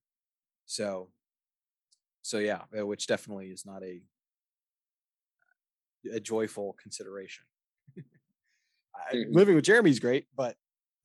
So, 0.65 1.09
so 2.21 2.37
yeah, 2.37 2.61
uh, 2.77 2.85
which 2.85 3.07
definitely 3.07 3.47
is 3.47 3.65
not 3.65 3.83
a 3.83 4.01
a 6.13 6.19
joyful 6.19 6.75
consideration. 6.81 7.45
I, 8.95 9.15
Mhm. 9.15 9.33
Living 9.35 9.55
with 9.55 9.65
Jeremy's 9.65 9.99
great, 9.99 10.27
but 10.35 10.55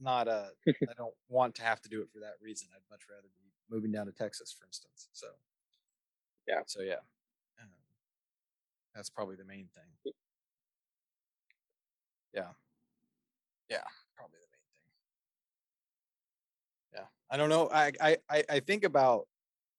not 0.01 0.29
uh 0.29 0.49
I 0.67 0.93
don't 0.97 1.15
want 1.29 1.55
to 1.57 1.63
have 1.63 1.81
to 1.83 1.89
do 1.89 2.03
it 2.03 2.11
for 2.13 2.21
that 2.21 2.35
reason. 2.43 2.69
I'd 2.75 2.83
much 2.91 3.03
rather 3.09 3.29
be 3.37 3.51
moving 3.71 3.93
down 3.93 4.07
to 4.07 4.13
Texas, 4.13 4.53
for 4.53 4.67
instance. 4.67 5.09
So 5.13 5.29
Yeah. 6.47 6.61
So 6.67 6.83
yeah. 6.83 7.01
Um, 7.63 7.69
that's 8.95 9.11
probably 9.11 9.37
the 9.37 9.45
main 9.45 9.69
thing. 9.75 10.13
Yeah. 12.35 12.49
Yeah, 13.71 13.83
probably 14.17 14.39
the 14.41 14.47
main 14.53 14.67
thing. 14.73 14.83
Yeah. 16.95 17.07
I 17.31 17.37
don't 17.37 17.49
know. 17.49 17.71
I 17.73 17.93
I, 18.29 18.45
I 18.49 18.61
think 18.61 18.85
about 18.85 19.27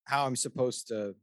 how 0.06 0.26
I'm 0.26 0.36
supposed 0.36 0.88
to 0.88 1.16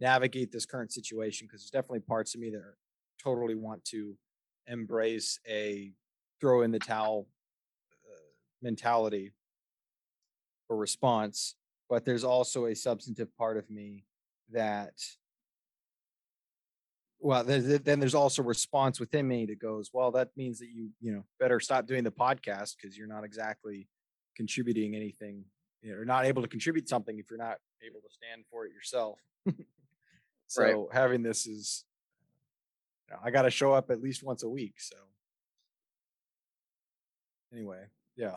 navigate 0.00 0.52
this 0.52 0.66
current 0.66 0.92
situation 0.92 1.46
because 1.46 1.62
there's 1.62 1.70
definitely 1.70 2.00
parts 2.00 2.34
of 2.34 2.40
me 2.40 2.50
that 2.50 2.58
are, 2.58 2.76
totally 3.22 3.54
want 3.54 3.84
to 3.84 4.16
embrace 4.66 5.38
a 5.48 5.92
throw 6.40 6.62
in 6.62 6.70
the 6.70 6.78
towel 6.78 7.26
uh, 8.08 8.16
mentality 8.62 9.32
or 10.68 10.76
response 10.76 11.56
but 11.88 12.04
there's 12.04 12.24
also 12.24 12.66
a 12.66 12.74
substantive 12.74 13.34
part 13.36 13.56
of 13.56 13.68
me 13.70 14.04
that 14.50 14.94
well 17.18 17.44
then 17.44 18.00
there's 18.00 18.14
also 18.14 18.42
response 18.42 19.00
within 19.00 19.26
me 19.26 19.44
that 19.46 19.58
goes 19.58 19.90
well 19.92 20.10
that 20.10 20.28
means 20.36 20.58
that 20.58 20.68
you 20.72 20.90
you 21.00 21.12
know 21.12 21.24
better 21.38 21.60
stop 21.60 21.86
doing 21.86 22.04
the 22.04 22.10
podcast 22.10 22.76
because 22.80 22.96
you're 22.96 23.08
not 23.08 23.24
exactly 23.24 23.88
contributing 24.36 24.94
anything 24.94 25.44
you 25.82 25.92
know, 25.92 25.98
or 25.98 26.04
not 26.04 26.24
able 26.24 26.42
to 26.42 26.48
contribute 26.48 26.88
something 26.88 27.18
if 27.18 27.30
you're 27.30 27.38
not 27.38 27.58
able 27.84 28.00
to 28.00 28.08
stand 28.10 28.44
for 28.50 28.66
it 28.66 28.72
yourself. 28.72 29.18
So 30.50 30.88
having 30.92 31.22
this 31.22 31.46
is 31.46 31.84
you 33.10 33.16
know, 33.16 33.20
i 33.24 33.30
got 33.30 33.42
to 33.42 33.50
show 33.50 33.72
up 33.72 33.90
at 33.90 34.02
least 34.02 34.22
once 34.22 34.42
a 34.42 34.48
week 34.48 34.74
so 34.78 34.96
anyway 37.52 37.84
yeah 38.16 38.36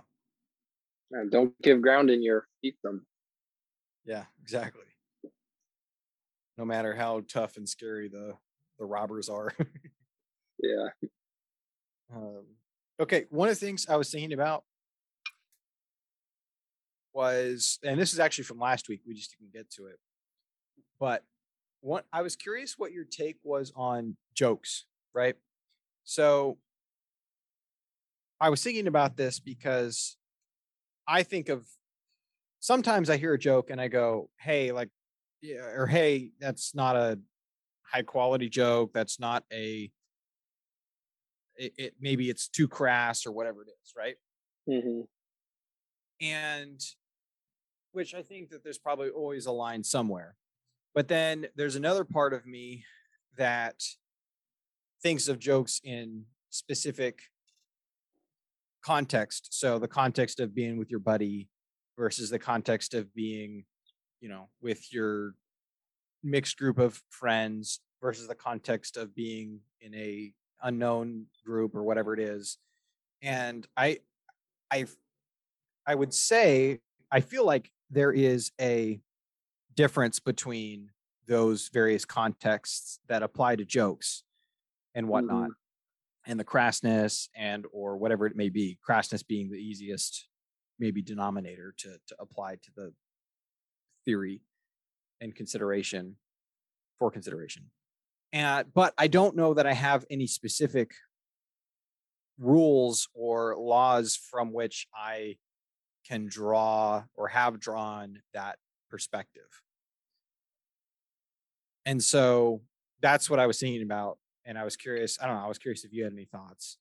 uh, 1.15 1.23
don't 1.29 1.53
give 1.61 1.81
ground 1.81 2.09
in 2.09 2.23
your 2.23 2.47
feet 2.61 2.75
them. 2.83 3.05
Yeah, 4.05 4.25
exactly. 4.41 4.83
No 6.57 6.65
matter 6.65 6.95
how 6.95 7.21
tough 7.27 7.57
and 7.57 7.67
scary 7.67 8.09
the 8.09 8.35
the 8.79 8.85
robbers 8.85 9.29
are. 9.29 9.53
Yeah. 10.61 10.89
um, 12.15 12.45
okay, 12.99 13.25
one 13.29 13.49
of 13.49 13.59
the 13.59 13.65
things 13.65 13.87
I 13.89 13.97
was 13.97 14.09
thinking 14.09 14.33
about 14.33 14.63
was, 17.13 17.79
and 17.83 17.99
this 17.99 18.13
is 18.13 18.19
actually 18.19 18.45
from 18.45 18.59
last 18.59 18.87
week. 18.87 19.01
We 19.05 19.13
just 19.13 19.35
didn't 19.37 19.51
get 19.51 19.69
to 19.71 19.87
it, 19.87 19.99
but 20.99 21.23
what 21.83 22.05
I 22.13 22.21
was 22.21 22.35
curious 22.37 22.77
what 22.77 22.93
your 22.93 23.03
take 23.03 23.37
was 23.43 23.73
on 23.75 24.15
jokes, 24.33 24.85
right? 25.13 25.35
So 26.03 26.57
I 28.39 28.49
was 28.49 28.63
thinking 28.63 28.87
about 28.87 29.17
this 29.17 29.39
because 29.39 30.17
I 31.07 31.23
think 31.23 31.49
of 31.49 31.67
sometimes 32.59 33.09
I 33.09 33.17
hear 33.17 33.33
a 33.33 33.39
joke 33.39 33.69
and 33.69 33.81
I 33.81 33.87
go, 33.89 34.29
"Hey, 34.39 34.71
like, 34.71 34.89
yeah," 35.41 35.57
or 35.57 35.87
"Hey, 35.87 36.31
that's 36.39 36.75
not 36.75 36.95
a 36.95 37.19
high 37.83 38.03
quality 38.03 38.49
joke. 38.49 38.93
That's 38.93 39.19
not 39.19 39.45
a 39.53 39.91
it, 41.55 41.73
it 41.77 41.93
maybe 41.99 42.29
it's 42.29 42.47
too 42.47 42.67
crass 42.67 43.25
or 43.25 43.31
whatever 43.31 43.61
it 43.63 43.69
is, 43.83 43.93
right?" 43.97 44.15
hmm 44.67 45.01
And 46.21 46.79
which 47.91 48.13
I 48.13 48.21
think 48.21 48.49
that 48.49 48.63
there's 48.63 48.77
probably 48.77 49.09
always 49.09 49.45
a 49.45 49.51
line 49.51 49.83
somewhere. 49.83 50.35
But 50.93 51.07
then 51.07 51.47
there's 51.55 51.75
another 51.75 52.03
part 52.03 52.33
of 52.33 52.45
me 52.45 52.85
that 53.37 53.81
thinks 55.01 55.27
of 55.27 55.39
jokes 55.39 55.81
in 55.83 56.25
specific 56.49 57.19
context. 58.83 59.49
So 59.51 59.79
the 59.79 59.87
context 59.87 60.39
of 60.39 60.53
being 60.53 60.77
with 60.77 60.91
your 60.91 60.99
buddy 60.99 61.49
versus 61.97 62.29
the 62.29 62.39
context 62.39 62.93
of 62.93 63.13
being, 63.15 63.65
you 64.21 64.29
know, 64.29 64.49
with 64.61 64.93
your 64.93 65.33
mixed 66.23 66.57
group 66.57 66.77
of 66.77 67.01
friends 67.09 67.79
versus 68.01 68.27
the 68.27 68.35
context 68.35 68.97
of 68.97 69.15
being 69.15 69.59
in 69.81 69.93
a 69.95 70.33
unknown 70.61 71.25
group 71.45 71.75
or 71.75 71.83
whatever 71.83 72.13
it 72.13 72.19
is. 72.19 72.57
And 73.21 73.65
I 73.75 73.99
I 74.71 74.85
I 75.87 75.95
would 75.95 76.13
say 76.13 76.79
I 77.11 77.21
feel 77.21 77.45
like 77.45 77.69
there 77.89 78.11
is 78.11 78.51
a 78.59 78.99
difference 79.75 80.19
between 80.19 80.89
those 81.27 81.69
various 81.73 82.05
contexts 82.05 82.99
that 83.07 83.23
apply 83.23 83.55
to 83.55 83.65
jokes 83.65 84.23
and 84.93 85.07
whatnot 85.07 85.43
mm-hmm. 85.43 86.31
and 86.31 86.39
the 86.39 86.43
crassness 86.43 87.27
and 87.35 87.65
or 87.71 87.97
whatever 87.97 88.25
it 88.25 88.35
may 88.35 88.49
be 88.49 88.77
crassness 88.87 89.25
being 89.25 89.49
the 89.49 89.57
easiest 89.57 90.27
maybe 90.79 91.01
denominator 91.01 91.73
to 91.77 91.89
to 92.07 92.15
apply 92.19 92.55
to 92.55 92.71
the 92.75 92.91
theory 94.05 94.41
and 95.21 95.33
consideration 95.35 96.17
for 96.99 97.09
consideration 97.09 97.63
and 98.33 98.73
but 98.73 98.93
I 98.97 99.07
don't 99.07 99.35
know 99.35 99.53
that 99.53 99.67
I 99.67 99.73
have 99.73 100.05
any 100.09 100.27
specific 100.27 100.91
rules 102.39 103.07
or 103.13 103.55
laws 103.57 104.15
from 104.15 104.51
which 104.51 104.87
I 104.93 105.37
can 106.07 106.27
draw 106.27 107.03
or 107.15 107.27
have 107.29 107.59
drawn 107.59 108.17
that 108.33 108.57
perspective. 108.89 109.62
And 111.85 112.01
so 112.01 112.61
that's 113.01 113.29
what 113.29 113.39
I 113.39 113.47
was 113.47 113.59
thinking 113.59 113.81
about. 113.83 114.17
And 114.45 114.57
I 114.57 114.63
was 114.63 114.75
curious. 114.75 115.17
I 115.21 115.27
don't 115.27 115.37
know. 115.37 115.45
I 115.45 115.47
was 115.47 115.57
curious 115.57 115.83
if 115.83 115.93
you 115.93 116.03
had 116.03 116.13
any 116.13 116.25
thoughts 116.25 116.77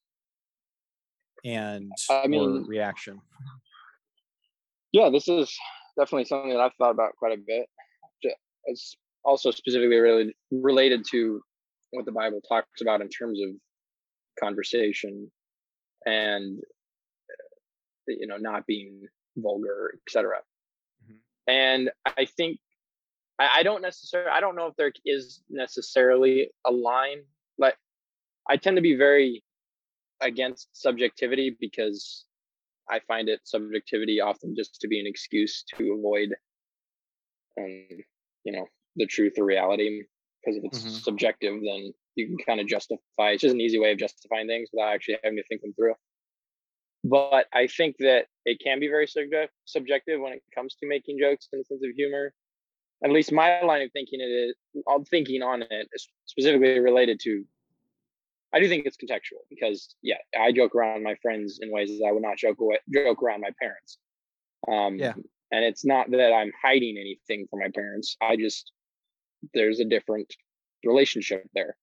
and 1.44 1.92
I 2.10 2.22
or 2.24 2.28
mean, 2.28 2.64
reaction. 2.66 3.20
yeah, 4.92 5.10
this 5.10 5.28
is 5.28 5.54
definitely 5.98 6.24
something 6.24 6.50
that 6.50 6.60
I've 6.60 6.74
thought 6.78 6.90
about 6.90 7.16
quite 7.16 7.32
a 7.32 7.40
bit. 7.44 7.66
It's 8.66 8.96
also 9.24 9.50
specifically 9.50 9.98
related 9.98 10.34
related 10.52 11.04
to 11.10 11.40
what 11.90 12.04
the 12.04 12.12
Bible 12.12 12.40
talks 12.48 12.80
about 12.80 13.00
in 13.00 13.08
terms 13.08 13.40
of 13.40 13.50
conversation 14.38 15.30
and 16.06 16.60
you 18.06 18.26
know 18.26 18.36
not 18.36 18.66
being 18.66 19.02
vulgar, 19.36 19.94
etc. 20.06 20.36
Mhm. 21.04 21.16
And 21.48 21.90
I 22.06 22.24
think 22.24 22.58
I, 23.38 23.58
I 23.58 23.62
don't 23.62 23.82
necessarily 23.82 24.30
I 24.30 24.40
don't 24.40 24.56
know 24.56 24.66
if 24.66 24.76
there 24.76 24.92
is 25.04 25.42
necessarily 25.50 26.50
a 26.64 26.70
line. 26.70 27.22
Like 27.58 27.76
I 28.48 28.56
tend 28.56 28.76
to 28.76 28.82
be 28.82 28.96
very 28.96 29.42
against 30.20 30.68
subjectivity 30.72 31.56
because 31.60 32.24
I 32.90 33.00
find 33.00 33.28
it 33.28 33.40
subjectivity 33.44 34.20
often 34.20 34.54
just 34.56 34.80
to 34.80 34.88
be 34.88 35.00
an 35.00 35.06
excuse 35.06 35.64
to 35.76 35.92
avoid, 35.92 36.34
um, 37.58 37.86
you 38.44 38.52
know, 38.52 38.66
the 38.96 39.06
truth 39.06 39.34
or 39.38 39.44
reality. 39.44 40.02
Because 40.44 40.56
if 40.58 40.64
it's 40.64 40.82
Mhm. 40.82 41.04
subjective, 41.04 41.54
then 41.62 41.94
you 42.16 42.26
can 42.26 42.36
kind 42.38 42.60
of 42.60 42.66
justify. 42.66 43.30
It's 43.30 43.42
just 43.42 43.54
an 43.54 43.60
easy 43.60 43.78
way 43.78 43.92
of 43.92 43.98
justifying 43.98 44.48
things 44.48 44.68
without 44.72 44.92
actually 44.92 45.18
having 45.22 45.36
to 45.36 45.44
think 45.44 45.62
them 45.62 45.72
through. 45.74 45.94
But 47.04 47.48
I 47.52 47.66
think 47.66 47.96
that 47.98 48.28
it 48.44 48.60
can 48.60 48.80
be 48.80 48.88
very 48.88 49.06
subject, 49.06 49.52
subjective 49.64 50.20
when 50.20 50.32
it 50.32 50.42
comes 50.54 50.74
to 50.76 50.86
making 50.86 51.18
jokes 51.18 51.48
and 51.52 51.62
a 51.62 51.64
sense 51.64 51.82
of 51.82 51.90
humor. 51.96 52.34
At 53.04 53.10
least 53.10 53.32
my 53.32 53.60
line 53.62 53.82
of 53.82 53.90
thinking 53.92 54.20
it 54.20 54.24
is, 54.24 54.54
I'm 54.88 55.04
thinking 55.04 55.42
on 55.42 55.62
it 55.62 55.88
is 55.92 56.08
specifically 56.26 56.78
related 56.78 57.18
to 57.24 57.44
I 58.54 58.60
do 58.60 58.68
think 58.68 58.84
it's 58.84 58.98
contextual 58.98 59.40
because 59.48 59.96
yeah, 60.02 60.18
I 60.38 60.52
joke 60.52 60.74
around 60.74 61.02
my 61.02 61.14
friends 61.22 61.58
in 61.62 61.70
ways 61.72 61.88
that 61.98 62.04
I 62.06 62.12
would 62.12 62.22
not 62.22 62.36
joke 62.36 62.60
away, 62.60 62.78
joke 62.92 63.22
around 63.22 63.40
my 63.40 63.50
parents. 63.60 63.98
Um, 64.68 64.96
Yeah. 64.96 65.14
and 65.50 65.64
it's 65.64 65.84
not 65.84 66.10
that 66.10 66.32
I'm 66.32 66.52
hiding 66.62 66.96
anything 66.98 67.46
from 67.48 67.60
my 67.60 67.70
parents. 67.74 68.16
I 68.20 68.36
just 68.36 68.70
there's 69.54 69.80
a 69.80 69.84
different 69.84 70.32
relationship 70.84 71.48
there, 71.54 71.76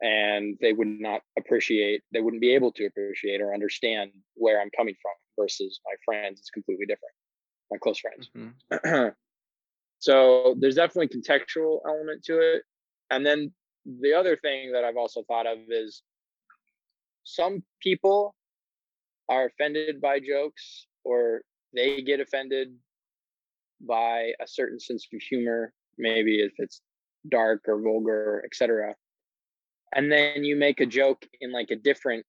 and 0.00 0.56
they 0.60 0.72
would 0.72 0.88
not 0.88 1.22
appreciate, 1.38 2.02
they 2.12 2.20
wouldn't 2.20 2.40
be 2.40 2.54
able 2.54 2.72
to 2.72 2.86
appreciate 2.86 3.40
or 3.40 3.52
understand 3.52 4.12
where 4.34 4.60
I'm 4.60 4.70
coming 4.76 4.94
from 5.02 5.12
versus 5.38 5.80
my 5.84 5.94
friends. 6.04 6.38
It's 6.40 6.50
completely 6.50 6.86
different. 6.86 7.14
My 7.70 7.78
close 7.78 7.98
friends. 7.98 8.30
Mhm. 8.36 9.14
so 9.98 10.54
there's 10.58 10.76
definitely 10.76 11.08
contextual 11.08 11.80
element 11.86 12.22
to 12.24 12.38
it. 12.38 12.62
And 13.10 13.24
then 13.24 13.52
the 14.00 14.12
other 14.12 14.36
thing 14.36 14.72
that 14.72 14.84
i've 14.84 14.96
also 14.96 15.22
thought 15.26 15.46
of 15.46 15.58
is 15.68 16.02
some 17.24 17.62
people 17.82 18.34
are 19.28 19.46
offended 19.46 20.00
by 20.00 20.20
jokes 20.20 20.86
or 21.04 21.40
they 21.74 22.02
get 22.02 22.20
offended 22.20 22.68
by 23.80 24.32
a 24.40 24.46
certain 24.46 24.78
sense 24.78 25.06
of 25.12 25.20
humor 25.20 25.72
maybe 25.96 26.40
if 26.42 26.52
it's 26.58 26.80
dark 27.30 27.62
or 27.66 27.80
vulgar 27.80 28.42
etc 28.44 28.94
and 29.94 30.12
then 30.12 30.44
you 30.44 30.54
make 30.54 30.80
a 30.80 30.86
joke 30.86 31.24
in 31.40 31.52
like 31.52 31.70
a 31.70 31.76
different 31.76 32.24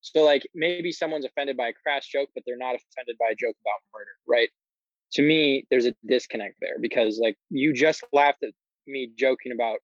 so 0.00 0.24
like 0.24 0.46
maybe 0.54 0.90
someone's 0.90 1.24
offended 1.24 1.56
by 1.56 1.68
a 1.68 1.72
crass 1.72 2.06
joke 2.06 2.28
but 2.34 2.42
they're 2.46 2.56
not 2.56 2.74
offended 2.74 3.16
by 3.18 3.30
a 3.30 3.34
joke 3.34 3.56
about 3.62 3.80
murder 3.94 4.10
right 4.26 4.50
to 5.12 5.22
me 5.22 5.64
there's 5.70 5.86
a 5.86 5.94
disconnect 6.06 6.56
there 6.60 6.78
because 6.80 7.18
like 7.22 7.36
you 7.50 7.72
just 7.72 8.02
laughed 8.12 8.42
at 8.42 8.50
me 8.86 9.10
joking 9.16 9.52
about 9.52 9.78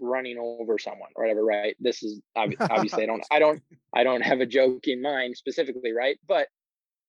running 0.00 0.36
over 0.38 0.78
someone 0.78 1.10
or 1.14 1.24
whatever 1.24 1.44
right? 1.44 1.76
This 1.80 2.02
is 2.02 2.20
obviously 2.36 3.04
i 3.04 3.06
don't 3.06 3.24
i 3.30 3.38
don't 3.38 3.62
i 3.94 4.04
don't 4.04 4.22
have 4.22 4.40
a 4.40 4.46
joke 4.46 4.86
in 4.86 5.02
mind 5.02 5.36
specifically 5.36 5.92
right? 5.92 6.18
But 6.26 6.48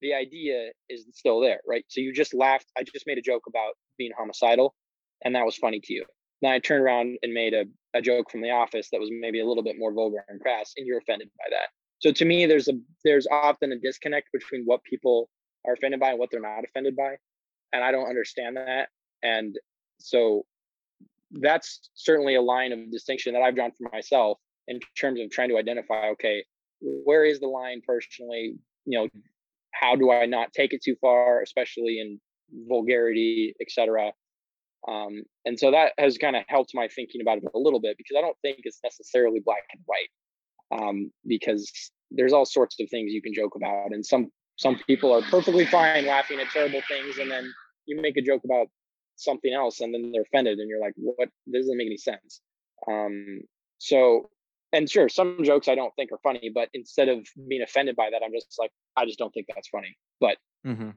the 0.01 0.13
idea 0.13 0.69
is 0.89 1.05
still 1.13 1.39
there 1.39 1.61
right? 1.67 1.85
So 1.87 2.01
you 2.01 2.13
just 2.13 2.33
laughed 2.33 2.67
i 2.77 2.83
just 2.83 3.07
made 3.07 3.17
a 3.17 3.23
joke 3.23 3.43
about 3.47 3.73
being 3.97 4.11
homicidal 4.17 4.75
and 5.23 5.35
that 5.35 5.45
was 5.45 5.55
funny 5.55 5.79
to 5.83 5.93
you. 5.93 6.05
Then 6.41 6.51
i 6.51 6.59
turned 6.59 6.83
around 6.83 7.17
and 7.23 7.33
made 7.33 7.53
a, 7.53 7.65
a 7.93 8.01
joke 8.01 8.31
from 8.31 8.41
the 8.41 8.51
office 8.51 8.89
that 8.91 8.99
was 8.99 9.09
maybe 9.11 9.39
a 9.41 9.45
little 9.45 9.63
bit 9.63 9.77
more 9.77 9.93
vulgar 9.93 10.23
and 10.29 10.39
crass 10.39 10.73
and 10.77 10.85
you're 10.85 10.99
offended 10.99 11.29
by 11.37 11.45
that. 11.49 11.69
So 11.99 12.11
to 12.11 12.25
me 12.25 12.45
there's 12.45 12.67
a 12.67 12.73
there's 13.03 13.27
often 13.31 13.71
a 13.71 13.79
disconnect 13.79 14.29
between 14.31 14.63
what 14.65 14.83
people 14.83 15.29
are 15.67 15.73
offended 15.73 15.99
by 15.99 16.09
and 16.09 16.19
what 16.19 16.29
they're 16.31 16.41
not 16.41 16.63
offended 16.63 16.95
by 16.95 17.15
and 17.73 17.83
i 17.83 17.91
don't 17.91 18.07
understand 18.07 18.57
that 18.57 18.89
and 19.23 19.55
so 19.99 20.43
that's 21.31 21.89
certainly 21.95 22.35
a 22.35 22.41
line 22.41 22.71
of 22.71 22.91
distinction 22.91 23.33
that 23.33 23.41
i've 23.41 23.55
drawn 23.55 23.71
for 23.71 23.89
myself 23.91 24.39
in 24.67 24.79
terms 24.97 25.19
of 25.19 25.29
trying 25.31 25.49
to 25.49 25.57
identify 25.57 26.07
okay 26.09 26.43
where 26.81 27.25
is 27.25 27.39
the 27.39 27.47
line 27.47 27.81
personally 27.85 28.55
you 28.85 28.99
know 28.99 29.07
how 29.71 29.95
do 29.95 30.11
i 30.11 30.25
not 30.25 30.53
take 30.53 30.73
it 30.73 30.81
too 30.83 30.95
far 31.01 31.41
especially 31.41 31.99
in 31.99 32.19
vulgarity 32.67 33.53
etc 33.61 34.11
um, 34.87 35.23
and 35.45 35.57
so 35.57 35.71
that 35.71 35.93
has 35.97 36.15
kind 36.19 36.35
of 36.35 36.43
helped 36.47 36.75
my 36.75 36.87
thinking 36.87 37.19
about 37.19 37.39
it 37.39 37.43
a 37.55 37.59
little 37.59 37.79
bit 37.79 37.97
because 37.97 38.15
i 38.17 38.21
don't 38.21 38.37
think 38.41 38.59
it's 38.63 38.79
necessarily 38.83 39.39
black 39.43 39.63
and 39.73 39.81
white 39.85 40.09
um, 40.79 41.11
because 41.27 41.91
there's 42.11 42.33
all 42.33 42.45
sorts 42.45 42.79
of 42.79 42.89
things 42.89 43.11
you 43.11 43.21
can 43.21 43.33
joke 43.33 43.55
about 43.55 43.91
and 43.91 44.05
some 44.05 44.29
some 44.57 44.79
people 44.87 45.11
are 45.13 45.21
perfectly 45.23 45.65
fine 45.65 46.05
laughing 46.05 46.39
at 46.39 46.47
terrible 46.49 46.81
things 46.87 47.17
and 47.17 47.29
then 47.29 47.53
you 47.85 47.99
make 48.01 48.17
a 48.17 48.21
joke 48.21 48.43
about 48.45 48.67
something 49.15 49.53
else 49.53 49.81
and 49.81 49.93
then 49.93 50.11
they're 50.11 50.23
offended 50.23 50.59
and 50.59 50.69
you're 50.69 50.79
like 50.81 50.93
what? 50.97 51.29
This 51.47 51.63
doesn't 51.63 51.77
make 51.77 51.87
any 51.87 51.97
sense. 51.97 52.41
Um 52.87 53.41
so 53.77 54.29
and 54.73 54.89
sure 54.89 55.07
some 55.09 55.43
jokes 55.43 55.67
i 55.67 55.75
don't 55.75 55.93
think 55.95 56.11
are 56.11 56.19
funny 56.23 56.51
but 56.53 56.69
instead 56.73 57.07
of 57.07 57.25
being 57.47 57.61
offended 57.61 57.95
by 57.95 58.09
that 58.09 58.21
i'm 58.23 58.31
just 58.31 58.55
like 58.59 58.71
i 58.97 59.05
just 59.05 59.19
don't 59.19 59.31
think 59.33 59.47
that's 59.53 59.69
funny. 59.69 59.95
But 60.19 60.37
Mhm. 60.65 60.95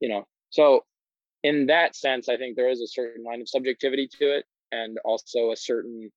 you 0.00 0.08
know 0.08 0.26
so 0.50 0.84
in 1.42 1.66
that 1.66 1.96
sense 1.96 2.28
i 2.28 2.36
think 2.36 2.56
there 2.56 2.68
is 2.68 2.80
a 2.80 2.86
certain 2.86 3.24
line 3.24 3.40
of 3.40 3.48
subjectivity 3.48 4.08
to 4.18 4.36
it 4.36 4.44
and 4.72 4.98
also 5.04 5.50
a 5.50 5.56
certain 5.56 6.10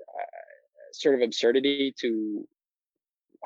uh, 0.00 0.92
sort 0.92 1.14
of 1.16 1.22
absurdity 1.22 1.94
to 2.00 2.46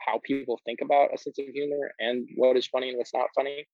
how 0.07 0.21
people 0.25 0.59
think 0.65 0.81
about 0.83 1.13
a 1.15 1.19
sense 1.19 1.39
of 1.39 1.47
humor 1.53 1.93
and 1.99 2.29
what 2.37 2.57
is 2.57 2.67
funny 2.67 2.89
and 2.89 2.99
what's 2.99 3.15
not 3.15 3.29
funny 3.35 3.67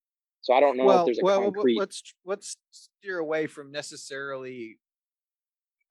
so 0.43 0.55
i 0.55 0.61
don't 0.61 0.77
know 0.77 0.91
if 0.91 1.07
there's 1.07 1.19
a 1.19 1.25
well, 1.25 1.41
well, 1.41 1.53
concrete 1.53 1.79
let's 1.79 2.03
let's 2.25 2.57
steer 2.71 3.19
away 3.19 3.47
from 3.47 3.71
necessarily 3.71 4.79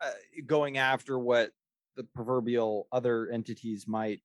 uh, 0.01 0.09
going 0.45 0.77
after 0.77 1.17
what 1.17 1.51
the 1.95 2.03
proverbial 2.03 2.87
other 2.91 3.29
entities 3.29 3.85
might 3.87 4.21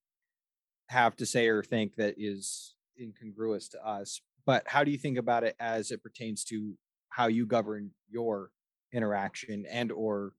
have 0.87 1.15
to 1.15 1.25
say 1.25 1.47
or 1.47 1.63
think 1.63 1.95
that 1.95 2.15
is 2.17 2.75
incongruous 2.99 3.69
to 3.69 3.87
us. 3.87 4.21
But 4.45 4.63
how 4.67 4.83
do 4.83 4.91
you 4.91 4.97
think 4.97 5.17
about 5.17 5.43
it 5.43 5.55
as 5.59 5.91
it 5.91 6.03
pertains 6.03 6.43
to 6.45 6.73
how 7.09 7.27
you 7.27 7.45
govern 7.45 7.91
your 8.09 8.49
interaction 8.91 9.65
and 9.69 9.91
or 9.91 10.33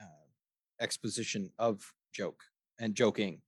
uh, 0.00 0.28
exposition 0.80 1.50
of 1.58 1.92
joke 2.12 2.42
and 2.78 2.94
joking? 2.94 3.40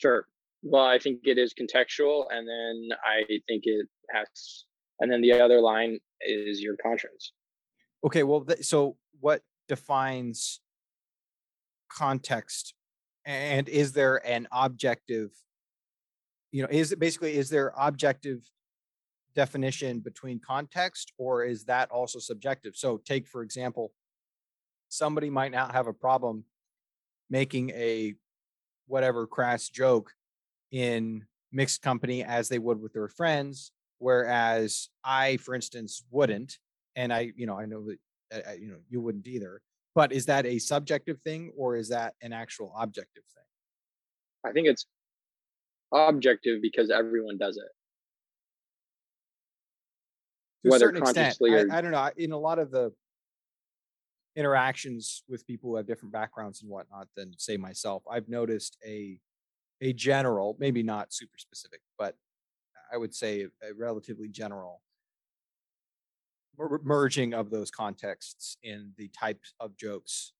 Sure. 0.00 0.26
Well, 0.62 0.84
I 0.84 0.98
think 0.98 1.20
it 1.24 1.38
is 1.38 1.54
contextual, 1.54 2.26
and 2.30 2.48
then 2.48 2.96
I 3.04 3.22
think 3.48 3.64
it 3.64 3.86
has, 4.10 4.64
and 4.98 5.10
then 5.10 5.20
the 5.20 5.32
other 5.32 5.60
line 5.60 5.98
is 6.20 6.60
your 6.60 6.76
conscience. 6.76 7.32
Okay, 8.04 8.22
well, 8.22 8.42
th- 8.42 8.64
so 8.64 8.96
what 9.20 9.42
defines 9.68 10.60
context, 11.90 12.74
and 13.24 13.68
is 13.68 13.92
there 13.92 14.26
an 14.26 14.48
objective? 14.52 15.30
You 16.52 16.62
know, 16.62 16.68
is 16.70 16.92
it 16.92 16.98
basically 16.98 17.36
is 17.36 17.48
there 17.48 17.72
objective 17.78 18.40
definition 19.34 20.00
between 20.00 20.40
context, 20.40 21.12
or 21.18 21.44
is 21.44 21.64
that 21.64 21.90
also 21.90 22.18
subjective? 22.18 22.74
So, 22.76 22.98
take 22.98 23.26
for 23.26 23.42
example, 23.42 23.92
somebody 24.88 25.30
might 25.30 25.52
not 25.52 25.72
have 25.72 25.86
a 25.86 25.92
problem 25.92 26.44
making 27.30 27.70
a 27.70 28.14
whatever 28.90 29.26
crass 29.26 29.68
joke 29.68 30.12
in 30.72 31.24
mixed 31.52 31.80
company 31.80 32.22
as 32.24 32.48
they 32.48 32.58
would 32.58 32.80
with 32.80 32.92
their 32.92 33.08
friends, 33.08 33.72
whereas 33.98 34.88
I, 35.04 35.36
for 35.38 35.54
instance, 35.54 36.04
wouldn't. 36.10 36.58
And 36.96 37.12
I, 37.12 37.32
you 37.36 37.46
know, 37.46 37.58
I 37.58 37.66
know 37.66 37.86
that 37.86 38.46
uh, 38.48 38.52
you 38.52 38.68
know 38.68 38.78
you 38.88 39.00
wouldn't 39.00 39.26
either. 39.26 39.62
But 39.94 40.12
is 40.12 40.26
that 40.26 40.46
a 40.46 40.58
subjective 40.58 41.20
thing 41.20 41.52
or 41.56 41.76
is 41.76 41.88
that 41.88 42.14
an 42.22 42.32
actual 42.32 42.72
objective 42.78 43.24
thing? 43.34 43.44
I 44.44 44.52
think 44.52 44.66
it's 44.68 44.86
objective 45.92 46.62
because 46.62 46.90
everyone 46.90 47.38
does 47.38 47.56
it. 47.56 47.68
To 50.62 50.68
a 50.68 50.70
Whether 50.72 50.86
certain 50.86 51.02
extent, 51.02 51.38
consciously 51.38 51.56
I, 51.56 51.62
or- 51.62 51.72
I 51.72 51.80
don't 51.80 51.90
know. 51.92 52.10
In 52.16 52.32
a 52.32 52.38
lot 52.38 52.58
of 52.58 52.70
the 52.70 52.92
interactions 54.36 55.24
with 55.28 55.46
people 55.46 55.70
who 55.70 55.76
have 55.76 55.86
different 55.86 56.12
backgrounds 56.12 56.62
and 56.62 56.70
whatnot 56.70 57.08
than 57.16 57.34
say 57.38 57.56
myself, 57.56 58.02
I've 58.10 58.28
noticed 58.28 58.76
a 58.86 59.20
a 59.82 59.92
general, 59.94 60.56
maybe 60.58 60.82
not 60.82 61.12
super 61.12 61.38
specific, 61.38 61.80
but 61.98 62.16
I 62.92 62.96
would 62.96 63.14
say 63.14 63.46
a 63.62 63.72
relatively 63.74 64.28
general 64.28 64.82
merging 66.82 67.32
of 67.32 67.50
those 67.50 67.70
contexts 67.70 68.56
in 68.62 68.92
the 68.98 69.08
types 69.08 69.54
of 69.60 69.76
jokes 69.76 70.32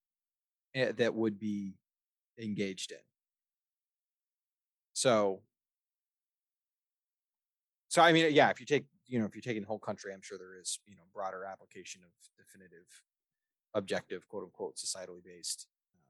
eh, 0.75 0.93
that 0.93 1.15
would 1.15 1.39
be 1.39 1.77
engaged 2.39 2.93
in. 2.93 2.99
So, 4.93 5.41
so 7.89 8.03
I 8.03 8.13
mean, 8.13 8.33
yeah, 8.35 8.51
if 8.51 8.61
you 8.61 8.67
take, 8.67 8.85
you 9.07 9.19
know, 9.19 9.25
if 9.25 9.35
you're 9.35 9.43
taking 9.43 9.63
the 9.63 9.69
whole 9.69 9.79
country, 9.79 10.13
I'm 10.13 10.23
sure 10.23 10.37
there 10.37 10.59
is, 10.61 10.79
you 10.87 10.95
know, 10.95 11.03
broader 11.15 11.45
application 11.45 12.03
of 12.05 12.11
definitive, 12.37 12.87
objective, 13.75 14.29
quote 14.29 14.45
unquote, 14.45 14.77
societally 14.77 15.25
based 15.25 15.67
um, 15.95 16.01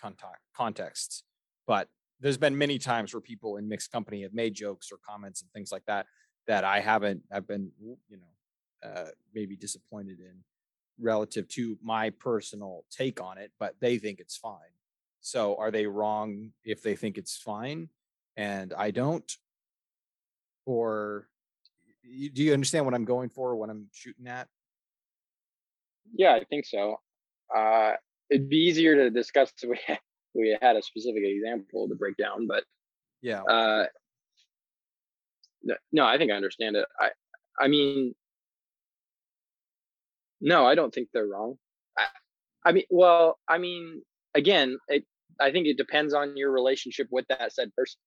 contact 0.00 0.40
contexts. 0.56 1.24
But 1.66 1.88
there's 2.20 2.38
been 2.38 2.56
many 2.56 2.78
times 2.78 3.12
where 3.12 3.20
people 3.20 3.56
in 3.56 3.68
mixed 3.68 3.92
company 3.92 4.22
have 4.22 4.34
made 4.34 4.54
jokes 4.54 4.90
or 4.92 4.98
comments 5.06 5.42
and 5.42 5.50
things 5.52 5.72
like 5.72 5.84
that 5.86 6.06
that 6.46 6.64
I 6.64 6.80
haven't, 6.80 7.22
I've 7.32 7.46
been, 7.46 7.70
you 7.80 7.96
know, 8.10 8.88
uh, 8.88 9.08
maybe 9.34 9.56
disappointed 9.56 10.20
in 10.20 10.44
relative 11.00 11.48
to 11.48 11.78
my 11.82 12.10
personal 12.10 12.84
take 12.90 13.20
on 13.20 13.38
it, 13.38 13.50
but 13.58 13.74
they 13.80 13.98
think 13.98 14.20
it's 14.20 14.36
fine. 14.36 14.58
So 15.20 15.56
are 15.56 15.70
they 15.70 15.86
wrong 15.86 16.52
if 16.64 16.82
they 16.82 16.94
think 16.96 17.16
it's 17.16 17.36
fine 17.36 17.88
and 18.36 18.74
I 18.74 18.90
don't? 18.90 19.30
Or 20.66 21.28
do 22.04 22.42
you 22.42 22.52
understand 22.52 22.84
what 22.84 22.94
I'm 22.94 23.06
going 23.06 23.30
for, 23.30 23.56
what 23.56 23.70
I'm 23.70 23.88
shooting 23.92 24.26
at? 24.26 24.48
Yeah, 26.14 26.34
I 26.34 26.44
think 26.44 26.66
so. 26.66 27.00
Uh, 27.54 27.92
it'd 28.30 28.48
be 28.48 28.56
easier 28.56 28.94
to 28.96 29.10
discuss 29.10 29.52
if 29.62 29.68
we 29.70 29.78
had, 29.86 30.00
we 30.34 30.56
had 30.60 30.76
a 30.76 30.82
specific 30.82 31.22
example 31.24 31.88
to 31.88 31.94
break 31.94 32.16
down, 32.16 32.46
but 32.46 32.64
Yeah. 33.22 33.42
uh, 33.42 33.86
no, 35.92 36.04
I 36.04 36.18
think 36.18 36.30
I 36.30 36.34
understand 36.34 36.76
it. 36.76 36.86
I, 37.00 37.10
I 37.58 37.68
mean, 37.68 38.14
no, 40.40 40.66
I 40.66 40.74
don't 40.74 40.92
think 40.92 41.08
they're 41.12 41.26
wrong. 41.26 41.56
I, 41.96 42.06
I 42.66 42.72
mean, 42.72 42.84
well, 42.90 43.38
I 43.48 43.58
mean, 43.58 44.02
again, 44.34 44.76
it, 44.88 45.04
I 45.40 45.50
think 45.50 45.66
it 45.66 45.76
depends 45.76 46.14
on 46.14 46.36
your 46.36 46.50
relationship 46.50 47.08
with 47.10 47.26
that 47.28 47.52
said 47.52 47.74
person. 47.74 47.98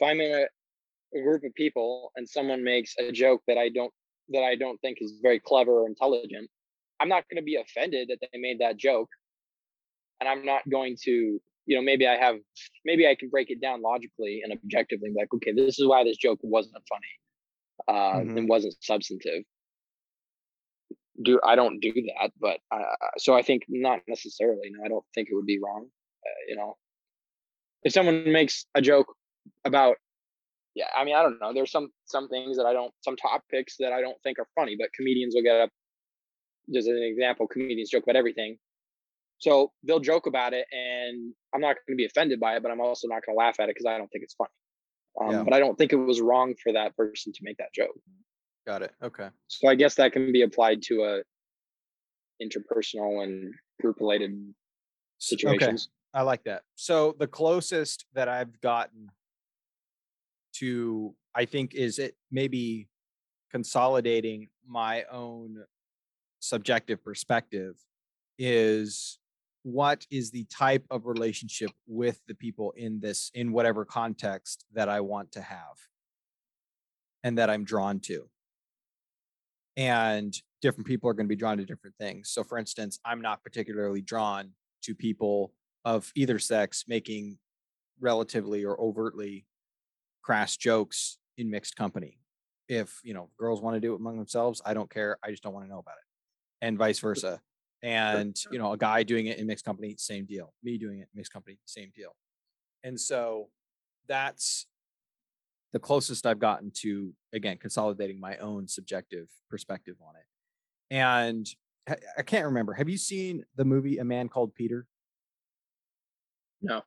If 0.00 0.08
I'm 0.08 0.20
in 0.20 0.32
a, 0.32 1.18
a 1.18 1.22
group 1.22 1.44
of 1.44 1.54
people 1.54 2.10
and 2.16 2.28
someone 2.28 2.64
makes 2.64 2.94
a 2.98 3.12
joke 3.12 3.42
that 3.46 3.58
I 3.58 3.68
don't 3.68 3.92
that 4.30 4.42
I 4.42 4.56
don't 4.56 4.80
think 4.80 4.98
is 5.00 5.20
very 5.22 5.38
clever 5.38 5.82
or 5.82 5.86
intelligent, 5.86 6.48
I'm 7.04 7.10
not 7.10 7.24
going 7.28 7.36
to 7.36 7.42
be 7.44 7.56
offended 7.56 8.08
that 8.08 8.18
they 8.32 8.38
made 8.38 8.60
that 8.60 8.78
joke, 8.78 9.10
and 10.20 10.28
I'm 10.28 10.42
not 10.46 10.62
going 10.70 10.96
to, 11.04 11.10
you 11.66 11.76
know, 11.76 11.82
maybe 11.82 12.06
I 12.06 12.16
have, 12.16 12.36
maybe 12.86 13.06
I 13.06 13.14
can 13.14 13.28
break 13.28 13.50
it 13.50 13.60
down 13.60 13.82
logically 13.82 14.40
and 14.42 14.54
objectively, 14.54 15.10
like, 15.14 15.28
okay, 15.34 15.52
this 15.52 15.78
is 15.78 15.86
why 15.86 16.02
this 16.04 16.16
joke 16.16 16.38
wasn't 16.42 16.82
funny, 16.88 17.12
uh, 17.88 18.20
Mhm. 18.20 18.38
and 18.38 18.48
wasn't 18.48 18.74
substantive. 18.80 19.44
Do 21.22 21.40
I 21.44 21.56
don't 21.56 21.78
do 21.80 21.92
that, 21.92 22.32
but 22.40 22.60
uh, 22.70 22.96
so 23.18 23.34
I 23.34 23.42
think 23.42 23.64
not 23.68 24.00
necessarily. 24.08 24.70
No, 24.70 24.84
I 24.84 24.88
don't 24.88 25.04
think 25.14 25.28
it 25.30 25.34
would 25.34 25.46
be 25.46 25.60
wrong. 25.60 25.90
Uh, 26.26 26.40
you 26.48 26.56
know, 26.56 26.76
if 27.84 27.92
someone 27.92 28.32
makes 28.32 28.66
a 28.74 28.80
joke 28.80 29.14
about 29.64 29.96
yeah 30.74 30.88
i 30.96 31.04
mean 31.04 31.14
i 31.14 31.22
don't 31.22 31.40
know 31.40 31.52
there's 31.52 31.70
some 31.70 31.90
some 32.06 32.28
things 32.28 32.56
that 32.56 32.66
i 32.66 32.72
don't 32.72 32.92
some 33.02 33.16
topics 33.16 33.76
that 33.78 33.92
i 33.92 34.00
don't 34.00 34.20
think 34.22 34.38
are 34.38 34.48
funny 34.54 34.76
but 34.78 34.92
comedians 34.92 35.34
will 35.34 35.42
get 35.42 35.60
up 35.60 35.70
just 36.72 36.88
as 36.88 36.96
an 36.96 37.02
example 37.02 37.46
comedians 37.46 37.90
joke 37.90 38.02
about 38.04 38.16
everything 38.16 38.56
so 39.38 39.72
they'll 39.82 40.00
joke 40.00 40.26
about 40.26 40.52
it 40.54 40.66
and 40.72 41.32
i'm 41.54 41.60
not 41.60 41.76
going 41.86 41.96
to 41.96 41.96
be 41.96 42.04
offended 42.06 42.38
by 42.40 42.56
it 42.56 42.62
but 42.62 42.70
i'm 42.70 42.80
also 42.80 43.08
not 43.08 43.24
going 43.24 43.36
to 43.36 43.38
laugh 43.38 43.58
at 43.60 43.64
it 43.68 43.74
because 43.74 43.86
i 43.86 43.98
don't 43.98 44.08
think 44.08 44.24
it's 44.24 44.34
funny 44.34 44.50
um, 45.20 45.30
Yeah. 45.30 45.42
but 45.42 45.52
i 45.54 45.58
don't 45.58 45.76
think 45.76 45.92
it 45.92 45.96
was 45.96 46.20
wrong 46.20 46.54
for 46.62 46.72
that 46.72 46.96
person 46.96 47.32
to 47.32 47.38
make 47.42 47.56
that 47.58 47.72
joke 47.74 47.94
Got 48.66 48.82
it. 48.82 48.92
Okay. 49.02 49.28
so 49.48 49.68
i 49.68 49.74
guess 49.74 49.94
that 49.96 50.12
can 50.12 50.32
be 50.32 50.42
applied 50.42 50.82
to 50.82 51.02
a 51.04 51.22
interpersonal 52.42 53.22
and 53.22 53.52
group 53.80 53.96
related 54.00 54.32
situations 55.18 55.88
Okay. 55.88 55.90
I 56.16 56.22
like 56.22 56.44
that. 56.44 56.62
So 56.76 57.16
the 57.18 57.26
closest 57.26 58.06
that 58.14 58.28
I've 58.28 58.60
gotten 58.60 59.08
to, 60.58 61.12
I 61.34 61.44
think, 61.44 61.74
is 61.74 61.98
it 61.98 62.14
maybe 62.30 62.86
consolidating 63.50 64.46
my 64.64 65.02
own 65.10 65.64
subjective 66.44 67.02
perspective 67.02 67.76
is 68.38 69.18
what 69.62 70.06
is 70.10 70.30
the 70.30 70.44
type 70.44 70.84
of 70.90 71.06
relationship 71.06 71.70
with 71.86 72.20
the 72.28 72.34
people 72.34 72.72
in 72.76 73.00
this, 73.00 73.30
in 73.34 73.52
whatever 73.52 73.84
context 73.84 74.66
that 74.74 74.88
I 74.88 75.00
want 75.00 75.32
to 75.32 75.40
have 75.40 75.76
and 77.22 77.38
that 77.38 77.48
I'm 77.48 77.64
drawn 77.64 77.98
to. 78.00 78.28
And 79.76 80.36
different 80.60 80.86
people 80.86 81.08
are 81.08 81.14
going 81.14 81.26
to 81.26 81.34
be 81.34 81.36
drawn 81.36 81.56
to 81.56 81.64
different 81.64 81.96
things. 81.98 82.30
So, 82.30 82.44
for 82.44 82.58
instance, 82.58 83.00
I'm 83.04 83.22
not 83.22 83.42
particularly 83.42 84.02
drawn 84.02 84.50
to 84.82 84.94
people 84.94 85.52
of 85.84 86.12
either 86.14 86.38
sex 86.38 86.84
making 86.86 87.38
relatively 88.00 88.64
or 88.64 88.78
overtly 88.78 89.46
crass 90.22 90.56
jokes 90.56 91.18
in 91.38 91.50
mixed 91.50 91.74
company. 91.74 92.18
If, 92.68 93.00
you 93.02 93.14
know, 93.14 93.30
girls 93.38 93.62
want 93.62 93.76
to 93.76 93.80
do 93.80 93.94
it 93.94 94.00
among 94.00 94.18
themselves, 94.18 94.60
I 94.64 94.74
don't 94.74 94.90
care. 94.90 95.18
I 95.24 95.30
just 95.30 95.42
don't 95.42 95.54
want 95.54 95.66
to 95.66 95.70
know 95.70 95.78
about 95.78 95.96
it. 95.96 96.03
And 96.64 96.78
vice 96.78 96.98
versa. 96.98 97.40
And, 97.82 98.34
you 98.50 98.58
know, 98.58 98.72
a 98.72 98.78
guy 98.78 99.02
doing 99.02 99.26
it 99.26 99.38
in 99.38 99.46
mixed 99.46 99.64
company, 99.64 99.94
same 99.98 100.24
deal. 100.24 100.54
Me 100.62 100.78
doing 100.78 101.00
it 101.00 101.02
in 101.02 101.08
mixed 101.14 101.32
company, 101.32 101.58
same 101.66 101.90
deal. 101.94 102.16
And 102.82 102.98
so 102.98 103.50
that's 104.08 104.66
the 105.74 105.78
closest 105.78 106.24
I've 106.24 106.38
gotten 106.38 106.70
to, 106.76 107.12
again, 107.34 107.58
consolidating 107.58 108.18
my 108.18 108.38
own 108.38 108.68
subjective 108.68 109.28
perspective 109.50 109.96
on 110.00 110.14
it. 110.16 110.94
And 110.94 111.46
I 112.16 112.22
can't 112.22 112.46
remember. 112.46 112.72
Have 112.72 112.88
you 112.88 112.96
seen 112.96 113.44
the 113.56 113.64
movie 113.64 113.98
A 113.98 114.04
Man 114.04 114.28
Called 114.28 114.54
Peter? 114.54 114.86
no 116.62 116.80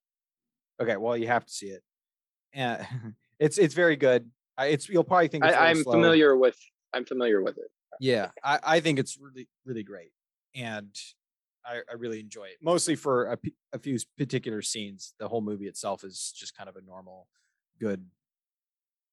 Okay, 0.82 0.98
well, 0.98 1.18
you 1.18 1.28
have 1.28 1.46
to 1.46 1.52
see 1.52 1.68
it. 1.68 1.84
Eh, 2.54 2.60
and 2.60 3.16
it's 3.40 3.58
it's 3.58 3.74
very 3.74 3.96
good. 3.96 4.30
It's 4.60 4.90
you'll 4.90 5.04
probably 5.04 5.28
think 5.28 5.44
I, 5.44 5.70
i'm 5.70 5.84
slow. 5.84 5.94
familiar 5.94 6.36
with 6.36 6.58
i'm 6.94 7.06
familiar 7.06 7.44
with 7.44 7.58
it 7.60 7.70
Yeah, 8.00 8.30
I, 8.44 8.60
I 8.64 8.80
think 8.80 9.00
it's 9.00 9.18
really 9.20 9.48
really 9.66 9.84
great, 9.84 10.12
and 10.56 10.90
I, 11.66 11.82
I 11.90 11.94
really 11.98 12.20
enjoy 12.20 12.46
it. 12.46 12.58
Mostly 12.62 12.96
for 12.96 13.34
a, 13.34 13.38
a 13.74 13.80
few 13.80 13.98
particular 14.18 14.62
scenes. 14.62 15.14
The 15.20 15.28
whole 15.28 15.42
movie 15.42 15.68
itself 15.68 16.04
is 16.04 16.34
just 16.36 16.56
kind 16.58 16.70
of 16.70 16.76
a 16.76 16.82
normal, 16.82 17.28
good 17.80 18.06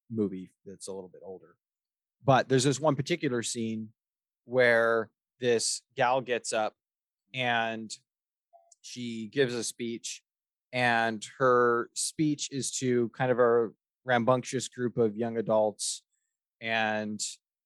movie 0.09 0.51
that's 0.65 0.87
a 0.87 0.93
little 0.93 1.09
bit 1.09 1.21
older. 1.23 1.55
But 2.23 2.49
there's 2.49 2.63
this 2.63 2.79
one 2.79 2.95
particular 2.95 3.43
scene 3.43 3.89
where 4.45 5.09
this 5.39 5.81
gal 5.95 6.21
gets 6.21 6.53
up 6.53 6.75
and 7.33 7.91
she 8.81 9.27
gives 9.27 9.53
a 9.53 9.63
speech, 9.63 10.21
and 10.71 11.25
her 11.39 11.89
speech 11.93 12.49
is 12.51 12.71
to 12.79 13.09
kind 13.09 13.31
of 13.31 13.39
a 13.39 13.69
rambunctious 14.05 14.67
group 14.67 14.97
of 14.97 15.17
young 15.17 15.37
adults 15.37 16.03
and 16.61 17.19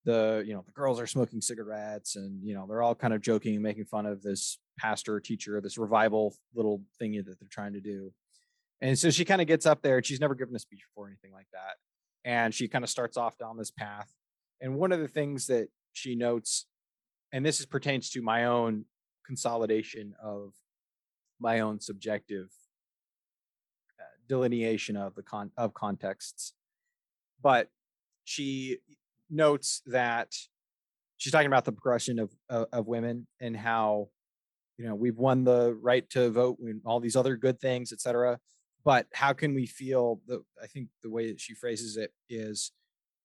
the 0.04 0.42
you 0.46 0.54
know 0.54 0.62
the 0.64 0.72
girls 0.72 0.98
are 0.98 1.06
smoking 1.06 1.40
cigarettes 1.40 2.16
and 2.16 2.42
you 2.42 2.54
know 2.54 2.66
they're 2.66 2.82
all 2.82 2.94
kind 2.94 3.12
of 3.12 3.20
joking 3.20 3.54
and 3.54 3.62
making 3.62 3.84
fun 3.84 4.06
of 4.06 4.22
this 4.22 4.58
pastor 4.78 5.14
or 5.14 5.20
teacher 5.20 5.60
this 5.60 5.76
revival 5.76 6.34
little 6.54 6.82
thingy 7.00 7.24
that 7.24 7.38
they're 7.38 7.48
trying 7.50 7.74
to 7.74 7.80
do. 7.80 8.12
And 8.80 8.98
so 8.98 9.10
she 9.10 9.26
kind 9.26 9.42
of 9.42 9.46
gets 9.46 9.66
up 9.66 9.82
there 9.82 9.98
and 9.98 10.06
she's 10.06 10.20
never 10.20 10.34
given 10.34 10.56
a 10.56 10.58
speech 10.58 10.80
before 10.88 11.04
or 11.04 11.08
anything 11.08 11.32
like 11.32 11.48
that. 11.52 11.76
And 12.24 12.54
she 12.54 12.66
kind 12.66 12.82
of 12.82 12.88
starts 12.88 13.18
off 13.18 13.36
down 13.36 13.58
this 13.58 13.70
path. 13.70 14.10
And 14.62 14.76
one 14.76 14.90
of 14.90 15.00
the 15.00 15.08
things 15.08 15.48
that 15.48 15.68
she 15.92 16.14
notes 16.14 16.66
and 17.32 17.44
this 17.44 17.60
is 17.60 17.66
pertains 17.66 18.10
to 18.10 18.22
my 18.22 18.46
own 18.46 18.84
consolidation 19.26 20.14
of 20.22 20.52
my 21.38 21.60
own 21.60 21.80
subjective 21.80 22.48
uh, 23.98 24.16
delineation 24.28 24.96
of 24.96 25.14
the 25.14 25.22
con 25.22 25.50
of 25.56 25.72
contexts. 25.74 26.54
But 27.42 27.68
she 28.24 28.78
notes 29.30 29.82
that 29.86 30.32
she's 31.16 31.32
talking 31.32 31.46
about 31.46 31.64
the 31.64 31.72
progression 31.72 32.18
of 32.18 32.32
of, 32.48 32.66
of 32.72 32.86
women 32.86 33.26
and 33.40 33.56
how 33.56 34.08
you 34.78 34.86
know 34.86 34.94
we've 34.94 35.18
won 35.18 35.44
the 35.44 35.74
right 35.80 36.08
to 36.10 36.30
vote 36.30 36.58
and 36.60 36.80
all 36.84 37.00
these 37.00 37.16
other 37.16 37.36
good 37.36 37.60
things 37.60 37.92
etc 37.92 38.38
but 38.84 39.06
how 39.12 39.32
can 39.32 39.54
we 39.54 39.66
feel 39.66 40.20
the 40.26 40.42
i 40.62 40.66
think 40.66 40.88
the 41.02 41.10
way 41.10 41.28
that 41.30 41.40
she 41.40 41.54
phrases 41.54 41.96
it 41.96 42.12
is 42.28 42.72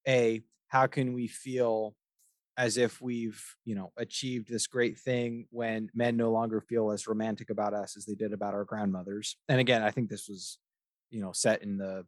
a 0.08 0.42
how 0.68 0.88
can 0.88 1.14
we 1.14 1.28
feel 1.28 1.96
as 2.58 2.78
if 2.78 3.02
we've 3.02 3.44
you 3.66 3.76
know 3.76 3.92
achieved 3.98 4.50
this 4.50 4.68
great 4.68 4.98
thing 4.98 5.46
when 5.50 5.90
men 5.94 6.16
no 6.16 6.32
longer 6.32 6.62
feel 6.62 6.92
as 6.92 7.08
romantic 7.08 7.50
about 7.50 7.74
us 7.74 7.98
as 7.98 8.06
they 8.06 8.16
did 8.16 8.32
about 8.34 8.54
our 8.54 8.64
grandmothers? 8.66 9.38
And 9.50 9.60
again 9.60 9.84
i 9.84 9.92
think 9.92 10.10
this 10.10 10.28
was 10.28 10.58
you 11.10 11.22
know 11.22 11.32
set 11.32 11.64
in 11.64 11.78
the 11.78 12.06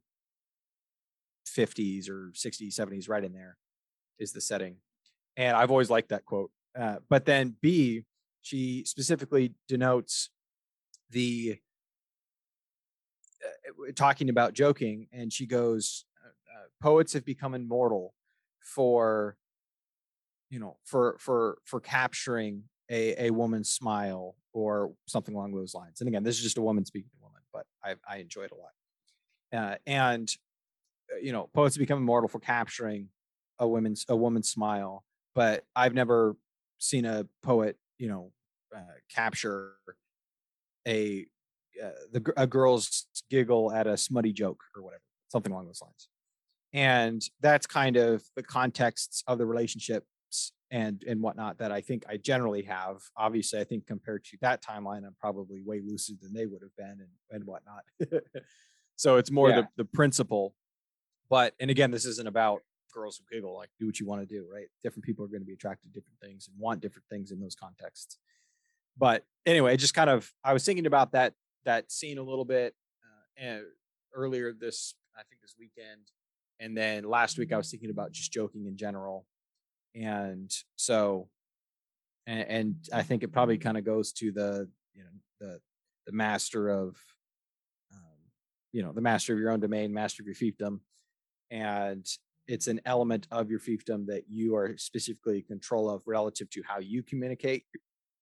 50s 1.48 2.10
or 2.10 2.32
60s 2.36 2.74
70s 2.76 3.10
right 3.10 3.24
in 3.24 3.34
there 3.34 3.58
is 4.20 4.32
the 4.32 4.42
setting 4.42 4.78
and 5.36 5.56
i've 5.56 5.72
always 5.72 5.90
liked 5.90 6.10
that 6.10 6.26
quote 6.26 6.52
uh, 6.78 6.98
but 7.10 7.26
then 7.26 7.56
b 7.62 8.04
she 8.42 8.84
specifically 8.86 9.54
denotes 9.68 10.30
the 11.10 11.58
uh, 13.44 13.92
talking 13.96 14.30
about 14.30 14.54
joking, 14.54 15.08
and 15.12 15.32
she 15.32 15.46
goes, 15.46 16.06
uh, 16.24 16.30
uh, 16.30 16.66
"Poets 16.82 17.14
have 17.14 17.26
become 17.26 17.54
immortal 17.54 18.14
for, 18.62 19.38
you 20.50 20.60
know, 20.60 20.78
for 20.86 21.18
for 21.20 21.60
for 21.66 21.80
capturing 21.80 22.64
a 22.90 23.28
a 23.28 23.32
woman's 23.32 23.70
smile 23.70 24.36
or 24.54 24.94
something 25.08 25.36
along 25.36 25.54
those 25.54 25.74
lines." 25.74 26.02
And 26.02 26.08
again, 26.08 26.24
this 26.24 26.38
is 26.38 26.44
just 26.44 26.58
a 26.58 26.62
woman 26.62 26.86
speaking 26.86 27.10
to 27.12 27.24
woman, 27.24 27.42
but 27.54 27.66
I 27.84 27.96
I 28.08 28.18
enjoy 28.18 28.44
it 28.44 28.52
a 28.52 28.56
lot. 28.56 28.72
Uh, 29.54 29.76
and 29.86 30.30
uh, 31.14 31.18
you 31.18 31.32
know, 31.32 31.50
poets 31.54 31.76
have 31.76 31.80
become 31.80 32.00
immortal 32.00 32.28
for 32.28 32.40
capturing 32.40 33.10
a 33.60 33.68
woman's 33.68 34.06
a 34.10 34.16
woman's 34.16 34.50
smile, 34.50 35.04
but 35.36 35.64
I've 35.76 35.94
never 35.94 36.36
seen 36.80 37.06
a 37.06 37.26
poet, 37.44 37.78
you 37.98 38.08
know, 38.08 38.32
uh, 38.76 38.82
capture 39.14 39.74
a 40.88 41.26
uh, 41.84 41.90
the 42.12 42.34
a 42.38 42.48
girl's 42.48 43.06
giggle 43.30 43.72
at 43.72 43.88
a 43.88 43.98
smutty 43.98 44.34
joke 44.34 44.64
or 44.76 44.84
whatever, 44.84 45.02
something 45.30 45.52
along 45.52 45.66
those 45.68 45.82
lines. 45.82 46.08
And 46.74 47.22
that's 47.42 47.66
kind 47.66 47.96
of 47.98 48.24
the 48.36 48.44
contexts 48.44 49.24
of 49.28 49.38
the 49.38 49.46
relationships 49.46 50.06
and 50.70 51.04
and 51.08 51.22
whatnot 51.22 51.60
that 51.60 51.72
I 51.72 51.82
think 51.82 52.04
I 52.10 52.18
generally 52.18 52.64
have. 52.64 52.98
Obviously, 53.16 53.60
I 53.60 53.64
think 53.64 53.88
compared 53.88 54.24
to 54.26 54.38
that 54.42 54.64
timeline, 54.64 55.06
I'm 55.06 55.16
probably 55.20 55.62
way 55.66 55.82
looser 55.86 56.14
than 56.22 56.34
they 56.34 56.46
would 56.46 56.62
have 56.62 56.76
been 56.78 57.00
and 57.00 57.10
and 57.32 57.44
whatnot. 57.46 57.84
so 58.96 59.18
it's 59.18 59.32
more 59.32 59.50
Yeah. 59.50 59.62
the 59.62 59.68
the 59.78 59.86
principle. 59.86 60.54
But 61.30 61.54
and 61.60 61.70
again, 61.72 61.92
this 61.92 62.06
isn't 62.06 62.28
about 62.28 62.62
girls 62.94 63.18
who 63.18 63.36
giggle. 63.36 63.56
Like, 63.56 63.70
do 63.80 63.86
what 63.86 64.00
you 64.00 64.06
want 64.06 64.28
to 64.28 64.28
do, 64.28 64.46
right? 64.52 64.68
Different 64.84 65.06
people 65.06 65.26
are 65.26 65.28
going 65.28 65.42
to 65.42 65.46
be 65.46 65.54
attracted 65.54 65.94
to 65.94 66.00
different 66.00 66.20
things 66.22 66.48
and 66.48 66.60
want 66.60 66.82
different 66.82 67.06
things 67.10 67.32
in 67.32 67.40
those 67.40 67.56
contexts. 67.56 68.18
But 68.98 69.26
anyway, 69.46 69.78
just 69.78 69.94
kind 69.94 70.10
of 70.10 70.32
I 70.44 70.54
was 70.54 70.66
thinking 70.66 70.86
about 70.86 71.12
that 71.12 71.34
that 71.66 71.92
scene 71.92 72.18
a 72.18 72.24
little 72.24 72.46
bit 72.46 72.74
uh, 73.04 73.46
and 73.46 73.62
earlier 74.14 74.54
this 74.54 74.96
I 75.16 75.24
think 75.30 75.42
this 75.42 75.56
weekend, 75.60 76.12
and 76.60 76.76
then 76.76 77.04
last 77.04 77.38
week 77.38 77.54
I 77.54 77.58
was 77.58 77.70
thinking 77.70 77.90
about 77.90 78.12
just 78.12 78.32
joking 78.32 78.66
in 78.66 78.78
general, 78.78 79.26
and 79.96 80.52
so 80.76 81.30
and, 82.28 82.50
and 82.50 82.76
I 82.94 83.04
think 83.04 83.24
it 83.24 83.32
probably 83.32 83.58
kind 83.58 83.78
of 83.78 83.86
goes 83.86 84.12
to 84.14 84.32
the 84.32 84.70
you 84.94 85.04
know 85.04 85.10
the 85.40 85.60
the 86.06 86.12
master 86.12 86.70
of 86.70 86.98
um, 87.94 88.18
you 88.74 88.84
know 88.84 88.92
the 88.92 89.02
master 89.02 89.34
of 89.34 89.40
your 89.40 89.52
own 89.52 89.60
domain, 89.60 89.94
master 89.94 90.22
of 90.22 90.28
your 90.28 90.36
fiefdom, 90.36 90.80
and 91.50 92.06
it's 92.48 92.68
an 92.68 92.82
element 92.86 93.28
of 93.32 93.50
your 93.50 93.60
fiefdom 93.60 94.06
that 94.08 94.24
you 94.30 94.56
are 94.56 94.78
specifically 94.78 95.40
in 95.40 95.44
control 95.44 95.90
of 95.90 96.04
relative 96.08 96.50
to 96.52 96.64
how 96.64 96.80
you 96.80 97.04
communicate 97.04 97.66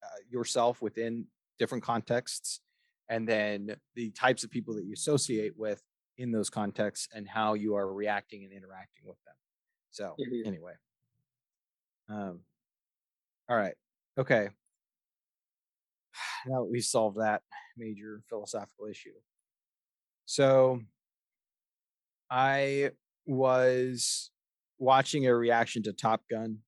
uh, 0.03 0.07
yourself 0.29 0.81
within 0.81 1.27
different 1.59 1.83
contexts 1.83 2.61
and 3.09 3.27
then 3.27 3.75
the 3.95 4.11
types 4.11 4.43
of 4.43 4.49
people 4.51 4.73
that 4.75 4.85
you 4.85 4.93
associate 4.93 5.55
with 5.57 5.83
in 6.17 6.31
those 6.31 6.49
contexts 6.49 7.07
and 7.13 7.27
how 7.27 7.53
you 7.53 7.75
are 7.75 7.93
reacting 7.93 8.43
and 8.43 8.51
interacting 8.53 9.03
with 9.05 9.21
them. 9.25 9.35
So 9.91 10.15
Mhm. 10.19 10.47
anyway. 10.47 10.73
Um 12.09 12.45
all 13.49 13.57
right. 13.57 13.75
Okay. 14.17 14.49
Now 16.45 16.59
that 16.61 16.69
we've 16.71 16.83
solved 16.83 17.17
that 17.17 17.41
major 17.77 18.21
philosophical 18.29 18.85
issue. 18.87 19.13
So 20.27 20.81
i 22.29 22.91
was 23.25 24.31
watching 24.77 25.27
a 25.27 25.35
reaction 25.35 25.83
to 25.83 25.93
top 25.93 26.21
gun 26.29 26.59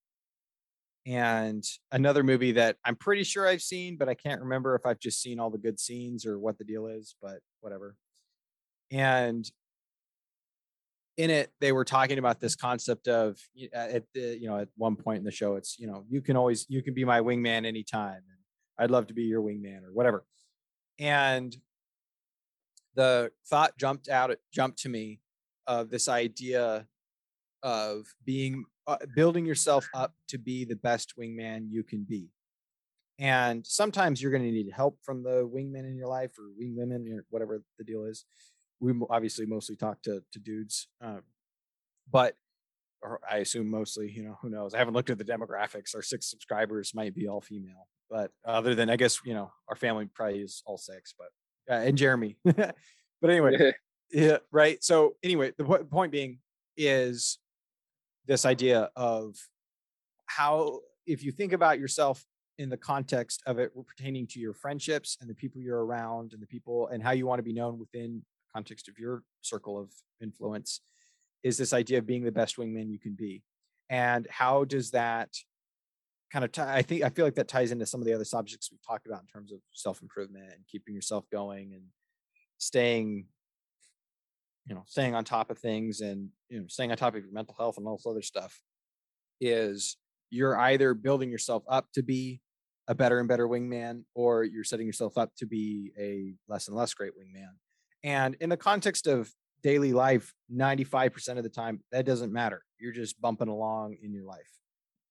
and 1.08 1.64
another 1.92 2.22
movie 2.22 2.52
that 2.54 2.76
I'm 2.84 2.98
pretty 2.98 3.24
sure 3.24 3.48
I've 3.48 3.62
seen, 3.62 3.96
but 3.98 4.10
I 4.10 4.14
can't 4.14 4.42
remember 4.42 4.76
if 4.76 4.86
I've 4.86 5.00
just 5.00 5.22
seen 5.22 5.40
all 5.40 5.50
the 5.50 5.58
good 5.58 5.80
scenes 5.80 6.26
or 6.26 6.38
what 6.38 6.58
the 6.58 6.66
deal 6.66 6.86
is, 6.88 7.16
but 7.22 7.40
whatever. 7.62 7.96
And 8.92 9.50
in 11.16 11.30
it, 11.30 11.52
they 11.62 11.72
were 11.72 11.86
talking 11.86 12.18
about 12.18 12.42
this 12.42 12.58
concept 12.58 13.08
of 13.08 13.40
uh, 13.74 13.78
at 13.78 14.04
the 14.14 14.38
you 14.38 14.50
know 14.50 14.60
at 14.60 14.68
one 14.76 14.98
point 14.98 15.20
in 15.20 15.24
the 15.24 15.32
show, 15.32 15.56
it's 15.56 15.80
you 15.80 15.88
know 15.88 16.04
you 16.10 16.22
can 16.22 16.36
always 16.36 16.66
you 16.68 16.84
can 16.84 16.94
be 16.94 17.06
my 17.06 17.22
wingman 17.22 17.66
anytime, 17.66 18.16
and 18.16 18.38
I'd 18.78 18.92
love 18.92 19.08
to 19.08 19.14
be 19.14 19.24
your 19.24 19.42
wingman 19.42 19.84
or 19.86 19.94
whatever. 19.94 20.26
And 21.00 21.56
the 22.96 23.32
thought 23.50 23.78
jumped 23.78 24.10
out, 24.10 24.30
it 24.30 24.42
jumped 24.54 24.80
to 24.80 24.90
me 24.90 25.22
of 25.68 25.90
this 25.90 26.08
idea 26.08 26.88
of 27.64 28.06
being 28.26 28.66
uh, 28.88 28.98
building 29.16 29.46
yourself 29.46 29.88
up 29.94 30.14
to 30.30 30.38
be 30.38 30.64
the 30.64 30.76
best 30.76 31.14
wingman 31.20 31.68
you 31.70 31.84
can 31.84 32.06
be. 32.08 32.30
And 33.20 33.66
sometimes 33.66 34.22
you're 34.22 34.32
going 34.32 34.44
to 34.44 34.52
need 34.52 34.72
help 34.72 35.00
from 35.04 35.24
the 35.24 35.50
wingmen 35.54 35.86
in 35.86 35.98
your 35.98 36.08
life 36.08 36.32
or 36.38 36.46
wingwomen 36.62 37.12
or 37.12 37.26
whatever 37.30 37.64
the 37.78 37.84
deal 37.84 38.06
is. 38.06 38.26
We 38.80 38.94
obviously 39.10 39.46
mostly 39.46 39.76
talk 39.76 40.02
to 40.04 40.22
to 40.32 40.40
dudes, 40.40 40.88
um, 41.02 41.24
but 42.12 42.36
or 43.02 43.20
I 43.30 43.38
assume 43.38 43.70
mostly, 43.70 44.12
you 44.12 44.24
know, 44.24 44.38
who 44.42 44.50
knows? 44.50 44.76
I 44.76 44.78
haven't 44.78 44.94
looked 44.94 45.10
at 45.10 45.18
the 45.18 45.24
demographics. 45.24 45.96
Our 45.96 46.04
six 46.04 46.30
subscribers 46.30 46.94
might 46.94 47.16
be 47.16 47.28
all 47.28 47.42
female, 47.42 47.88
but 48.08 48.32
other 48.46 48.76
than 48.76 48.92
I 48.92 48.96
guess 48.96 49.20
you 49.26 49.34
know 49.34 49.52
our 49.68 49.76
family 49.76 50.08
probably 50.14 50.42
is 50.42 50.62
all 50.68 50.78
six, 50.78 51.16
but 51.18 51.74
uh, 51.74 51.80
and 51.80 51.98
Jeremy. 51.98 52.38
but 52.46 52.76
anyway, 53.24 53.74
yeah, 54.12 54.38
right. 54.52 54.84
So 54.84 55.16
anyway, 55.24 55.52
the 55.58 55.64
po- 55.64 55.84
point 55.84 56.12
being 56.12 56.40
is 56.76 57.40
this 58.26 58.46
idea 58.46 58.90
of 58.96 59.36
how 60.26 60.80
if 61.06 61.24
you 61.24 61.32
think 61.32 61.54
about 61.54 61.80
yourself 61.80 62.24
in 62.58 62.70
the 62.70 62.78
context 62.78 63.42
of 63.46 63.60
it 63.60 63.72
pertaining 63.86 64.28
to 64.28 64.40
your 64.40 64.54
friendships 64.54 65.18
and 65.22 65.30
the 65.30 65.36
people 65.36 65.62
you're 65.62 65.86
around 65.86 66.34
and 66.34 66.42
the 66.42 66.48
people 66.48 66.88
and 66.88 67.04
how 67.04 67.12
you 67.12 67.26
want 67.26 67.40
to 67.40 67.44
be 67.44 67.54
known 67.54 67.78
within 67.78 68.16
the 68.16 68.54
context 68.54 68.88
of 68.88 68.98
your 68.98 69.24
circle 69.42 69.80
of 69.80 69.90
influence 70.22 70.82
is 71.44 71.58
this 71.58 71.74
idea 71.74 72.00
of 72.00 72.08
being 72.08 72.24
the 72.24 72.32
best 72.32 72.58
wingman 72.58 72.90
you 72.90 73.00
can 73.00 73.14
be 73.14 73.44
and 73.90 74.28
how 74.30 74.64
does 74.64 74.92
that 74.92 75.30
kind 76.32 76.44
of 76.44 76.52
tie, 76.52 76.76
i 76.76 76.82
think 76.82 77.04
i 77.04 77.10
feel 77.10 77.26
like 77.26 77.36
that 77.36 77.48
ties 77.48 77.72
into 77.72 77.86
some 77.86 78.02
of 78.02 78.08
the 78.08 78.14
other 78.14 78.26
subjects 78.26 78.72
we've 78.72 78.86
talked 78.86 79.06
about 79.06 79.22
in 79.22 79.28
terms 79.28 79.52
of 79.52 79.60
self-improvement 79.72 80.46
and 80.46 80.68
keeping 80.70 80.96
yourself 80.96 81.26
going 81.32 81.74
and 81.74 81.84
staying 82.58 83.26
you 84.68 84.76
know 84.76 84.84
staying 84.86 85.16
on 85.16 85.24
top 85.24 85.50
of 85.50 85.58
things 85.58 86.02
and 86.02 86.30
you 86.50 86.60
know 86.60 86.66
staying 86.68 86.92
on 86.92 86.98
top 86.98 87.16
of 87.16 87.24
your 87.24 87.32
mental 87.32 87.56
health 87.58 87.78
and 87.78 87.88
all 87.88 87.98
this 87.98 88.06
other 88.06 88.22
stuff 88.22 88.62
is 89.40 89.98
you're 90.30 90.58
either 90.58 90.94
building 90.94 91.30
yourself 91.30 91.64
up 91.70 91.88
to 91.94 92.04
be 92.04 92.42
a 92.88 92.96
better 92.96 93.20
and 93.20 93.28
better 93.28 93.48
wingman 93.48 94.04
or 94.14 94.44
you're 94.44 94.64
setting 94.64 94.88
yourself 94.88 95.18
up 95.18 95.32
to 95.38 95.46
be 95.46 95.92
a 96.00 96.34
less 96.52 96.68
and 96.68 96.76
less 96.76 96.94
great 96.94 97.12
wingman. 97.12 97.52
And 98.04 98.36
in 98.40 98.50
the 98.50 98.58
context 98.58 99.08
of 99.08 99.32
daily 99.64 99.92
life 99.94 100.34
95% 100.54 101.38
of 101.38 101.44
the 101.44 101.50
time 101.50 101.82
that 101.92 102.06
doesn't 102.06 102.32
matter. 102.32 102.64
You're 102.80 102.94
just 102.94 103.20
bumping 103.20 103.48
along 103.48 103.98
in 104.02 104.14
your 104.14 104.24
life 104.24 104.52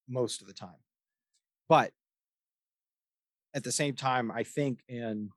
most 0.08 0.40
of 0.40 0.46
the 0.46 0.54
time. 0.54 0.80
But 1.68 1.92
at 3.56 3.64
the 3.64 3.72
same 3.72 3.94
time 3.94 4.30
i 4.30 4.44
think 4.44 4.80
in 4.86 5.30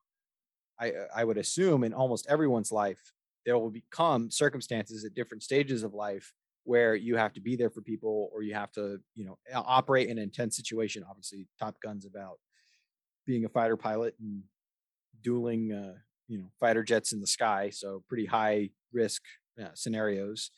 i 0.79 0.91
i 1.15 1.23
would 1.23 1.37
assume 1.37 1.83
in 1.83 1.93
almost 1.93 2.27
everyone's 2.29 2.71
life 2.71 3.13
there 3.49 3.57
will 3.57 3.71
become 3.71 4.29
circumstances 4.29 5.03
at 5.03 5.15
different 5.15 5.41
stages 5.41 5.81
of 5.81 5.95
life 5.95 6.33
where 6.65 6.93
you 6.93 7.15
have 7.15 7.33
to 7.33 7.41
be 7.41 7.55
there 7.55 7.71
for 7.71 7.81
people 7.81 8.29
or 8.31 8.43
you 8.43 8.53
have 8.53 8.71
to 8.71 8.99
you 9.15 9.25
know 9.25 9.39
operate 9.55 10.07
in 10.07 10.19
an 10.19 10.23
intense 10.23 10.55
situation. 10.55 11.03
Obviously 11.09 11.47
top 11.57 11.75
guns 11.81 12.05
about 12.05 12.37
being 13.25 13.45
a 13.45 13.49
fighter 13.49 13.75
pilot 13.75 14.13
and 14.19 14.43
dueling 15.23 15.73
uh, 15.73 15.95
you 16.27 16.37
know 16.37 16.51
fighter 16.59 16.83
jets 16.83 17.11
in 17.11 17.19
the 17.19 17.25
sky 17.25 17.71
so 17.71 18.03
pretty 18.07 18.27
high 18.27 18.69
risk 18.93 19.23
uh, 19.59 19.69
scenarios 19.73 20.51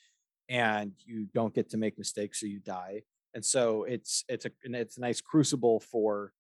and 0.49 0.91
you 1.05 1.27
don't 1.33 1.55
get 1.55 1.69
to 1.69 1.77
make 1.77 1.97
mistakes 1.97 2.41
so 2.41 2.45
you 2.45 2.59
die. 2.59 3.03
And 3.33 3.45
so 3.45 3.85
it's 3.85 4.25
it's 4.27 4.45
a 4.45 4.51
it's 4.63 4.97
a 4.97 5.01
nice 5.01 5.21
crucible 5.21 5.79
for 5.79 6.33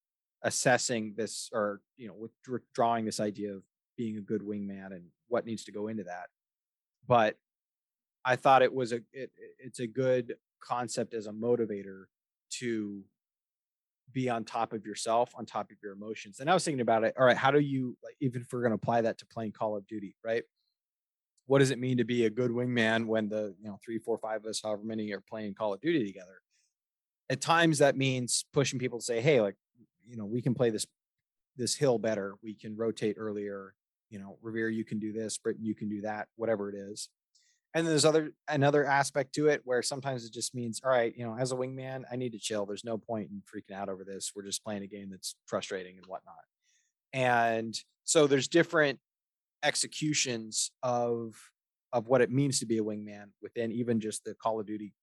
assessing 0.43 1.13
this 1.15 1.49
or 1.53 1.79
you 1.95 2.09
know 2.09 2.27
withdrawing 2.49 3.05
this 3.05 3.21
idea 3.21 3.53
of 3.53 3.63
being 3.95 4.17
a 4.17 4.21
good 4.21 4.41
wingman 4.41 4.87
and 4.87 5.05
what 5.29 5.45
needs 5.45 5.63
to 5.63 5.71
go 5.71 5.87
into 5.87 6.03
that 6.03 6.27
but 7.07 7.35
i 8.25 8.35
thought 8.35 8.61
it 8.61 8.73
was 8.73 8.91
a 8.91 8.97
it, 9.13 9.31
it- 9.37 9.55
it's 9.59 9.79
a 9.79 9.87
good 9.87 10.35
concept 10.59 11.13
as 11.13 11.27
a 11.27 11.31
motivator 11.31 12.03
to 12.49 13.03
be 14.11 14.29
on 14.29 14.43
top 14.43 14.73
of 14.73 14.85
yourself 14.85 15.31
on 15.35 15.45
top 15.45 15.71
of 15.71 15.77
your 15.81 15.93
emotions 15.93 16.39
and 16.39 16.49
i 16.49 16.53
was 16.53 16.63
thinking 16.65 16.81
about 16.81 17.03
it 17.03 17.13
all 17.17 17.25
right 17.25 17.37
how 17.37 17.49
do 17.51 17.59
you 17.59 17.95
like 18.03 18.15
even 18.19 18.41
if 18.41 18.47
we're 18.51 18.59
going 18.61 18.71
to 18.71 18.75
apply 18.75 19.01
that 19.01 19.17
to 19.17 19.25
playing 19.25 19.51
call 19.51 19.75
of 19.77 19.85
duty 19.87 20.15
right? 20.23 20.43
What 21.47 21.59
does 21.59 21.71
it 21.71 21.79
mean 21.79 21.97
to 21.97 22.05
be 22.05 22.25
a 22.25 22.29
good 22.29 22.51
wingman 22.51 23.07
when 23.07 23.27
the 23.27 23.55
you 23.59 23.67
know 23.67 23.77
three 23.83 23.97
four 23.99 24.17
five 24.17 24.41
of 24.41 24.45
us 24.49 24.61
however 24.63 24.83
many 24.83 25.11
are 25.11 25.19
playing 25.21 25.53
call 25.53 25.73
of 25.73 25.81
duty 25.81 26.05
together? 26.05 26.39
At 27.29 27.41
times 27.41 27.79
that 27.79 27.97
means 27.97 28.45
pushing 28.53 28.79
people 28.79 28.99
to 28.99 29.03
say 29.05 29.19
hey 29.21 29.41
like 29.41 29.55
you 30.07 30.15
know 30.15 30.25
we 30.25 30.41
can 30.41 30.53
play 30.53 30.69
this 30.69 30.85
this 31.57 31.75
hill 31.75 31.97
better 31.97 32.35
we 32.41 32.53
can 32.53 32.77
rotate 32.77 33.15
earlier 33.19 33.73
you 34.11 34.19
know 34.19 34.37
revere 34.43 34.69
you 34.69 34.85
can 34.85 34.99
do 34.99 35.11
this 35.11 35.39
britain 35.39 35.65
you 35.65 35.73
can 35.73 35.89
do 35.89 36.01
that 36.01 36.27
whatever 36.35 36.69
it 36.69 36.75
is 36.75 37.09
And 37.73 37.87
there's 37.87 38.03
other 38.05 38.33
another 38.49 38.85
aspect 38.85 39.33
to 39.35 39.47
it 39.47 39.61
where 39.63 39.81
sometimes 39.81 40.25
it 40.25 40.33
just 40.33 40.53
means, 40.53 40.81
all 40.83 40.91
right, 40.91 41.13
you 41.15 41.25
know, 41.25 41.37
as 41.39 41.53
a 41.53 41.55
wingman, 41.55 42.03
I 42.11 42.17
need 42.17 42.33
to 42.33 42.39
chill. 42.39 42.65
There's 42.65 42.83
no 42.83 42.97
point 42.97 43.29
in 43.31 43.41
freaking 43.41 43.75
out 43.75 43.87
over 43.89 44.03
this. 44.03 44.33
We're 44.35 44.43
just 44.43 44.63
playing 44.63 44.83
a 44.83 44.87
game 44.87 45.09
that's 45.09 45.35
frustrating 45.45 45.95
and 45.97 46.05
whatnot. 46.05 46.43
And 47.13 47.73
so 48.03 48.27
there's 48.27 48.49
different 48.49 48.99
executions 49.63 50.71
of 50.83 51.35
of 51.93 52.07
what 52.07 52.21
it 52.21 52.31
means 52.31 52.59
to 52.59 52.65
be 52.65 52.77
a 52.77 52.83
wingman 52.83 53.27
within 53.41 53.71
even 53.71 53.99
just 54.01 54.23
the 54.25 54.33
Call 54.35 54.59
of 54.59 54.65
Duty 54.65 54.93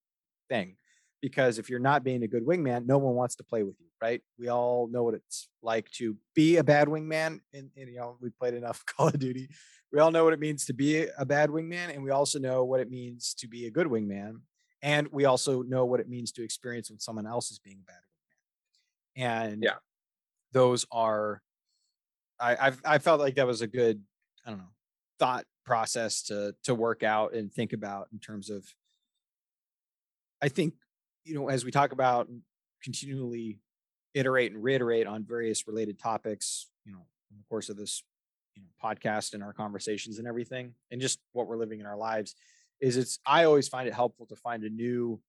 thing. 0.50 0.76
Because 1.20 1.58
if 1.58 1.68
you're 1.68 1.80
not 1.80 2.04
being 2.04 2.22
a 2.22 2.28
good 2.28 2.46
wingman, 2.46 2.86
no 2.86 2.98
one 2.98 3.14
wants 3.14 3.34
to 3.36 3.44
play 3.44 3.64
with 3.64 3.74
you, 3.80 3.86
right? 4.00 4.22
We 4.38 4.48
all 4.48 4.86
know 4.86 5.02
what 5.02 5.14
it's 5.14 5.48
like 5.62 5.90
to 5.92 6.16
be 6.34 6.56
a 6.58 6.64
bad 6.64 6.86
wingman. 6.88 7.40
And, 7.52 7.70
and 7.76 7.88
you 7.88 7.96
know, 7.96 8.16
we 8.20 8.30
played 8.30 8.54
enough 8.54 8.84
Call 8.86 9.08
of 9.08 9.18
Duty. 9.18 9.48
We 9.92 9.98
all 10.00 10.10
know 10.10 10.22
what 10.24 10.32
it 10.32 10.38
means 10.38 10.64
to 10.66 10.72
be 10.72 11.06
a 11.18 11.24
bad 11.24 11.50
wingman, 11.50 11.92
and 11.94 12.02
we 12.04 12.10
also 12.10 12.38
know 12.38 12.64
what 12.64 12.80
it 12.80 12.90
means 12.90 13.34
to 13.34 13.48
be 13.48 13.66
a 13.66 13.70
good 13.70 13.86
wingman. 13.86 14.42
And 14.82 15.08
we 15.10 15.24
also 15.24 15.62
know 15.62 15.84
what 15.86 15.98
it 15.98 16.08
means 16.08 16.30
to 16.32 16.44
experience 16.44 16.90
when 16.90 17.00
someone 17.00 17.26
else 17.26 17.50
is 17.50 17.58
being 17.58 17.78
a 17.80 17.84
bad 17.84 17.96
wingman. 17.96 19.50
And 19.50 19.62
Yeah. 19.62 19.76
those 20.52 20.86
are 20.92 21.42
I 22.38 22.56
I've 22.68 22.80
I 22.84 22.98
felt 22.98 23.18
like 23.20 23.34
that 23.36 23.46
was 23.46 23.60
a 23.62 23.66
good, 23.66 24.04
I 24.46 24.50
don't 24.50 24.58
know, 24.60 24.70
thought 25.18 25.46
process 25.64 26.22
to 26.24 26.54
to 26.64 26.74
work 26.74 27.02
out 27.02 27.34
and 27.34 27.52
think 27.52 27.72
about 27.72 28.08
in 28.12 28.20
terms 28.20 28.50
of 28.50 28.64
I 30.40 30.48
think, 30.48 30.74
you 31.28 31.34
know, 31.34 31.48
as 31.48 31.64
we 31.64 31.70
talk 31.70 31.92
about 31.92 32.28
continually 32.82 33.60
iterate 34.14 34.52
and 34.52 34.62
reiterate 34.62 35.06
on 35.06 35.24
various 35.24 35.68
related 35.68 35.98
topics, 35.98 36.68
you 36.84 36.92
know, 36.92 37.06
in 37.30 37.36
the 37.36 37.44
course 37.48 37.68
of 37.68 37.76
this, 37.76 38.02
you 38.56 38.62
know, 38.62 38.68
podcast 38.82 39.34
and 39.34 39.42
our 39.42 39.52
conversations 39.52 40.18
and 40.18 40.26
everything, 40.26 40.72
and 40.90 41.00
just 41.00 41.20
what 41.32 41.46
we're 41.46 41.58
living 41.58 41.80
in 41.80 41.86
our 41.86 41.96
lives, 41.96 42.34
is 42.80 42.96
it's 42.96 43.18
I 43.26 43.44
always 43.44 43.68
find 43.68 43.86
it 43.86 43.94
helpful 43.94 44.26
to 44.26 44.36
find 44.36 44.64
a 44.64 44.70
new 44.70 45.20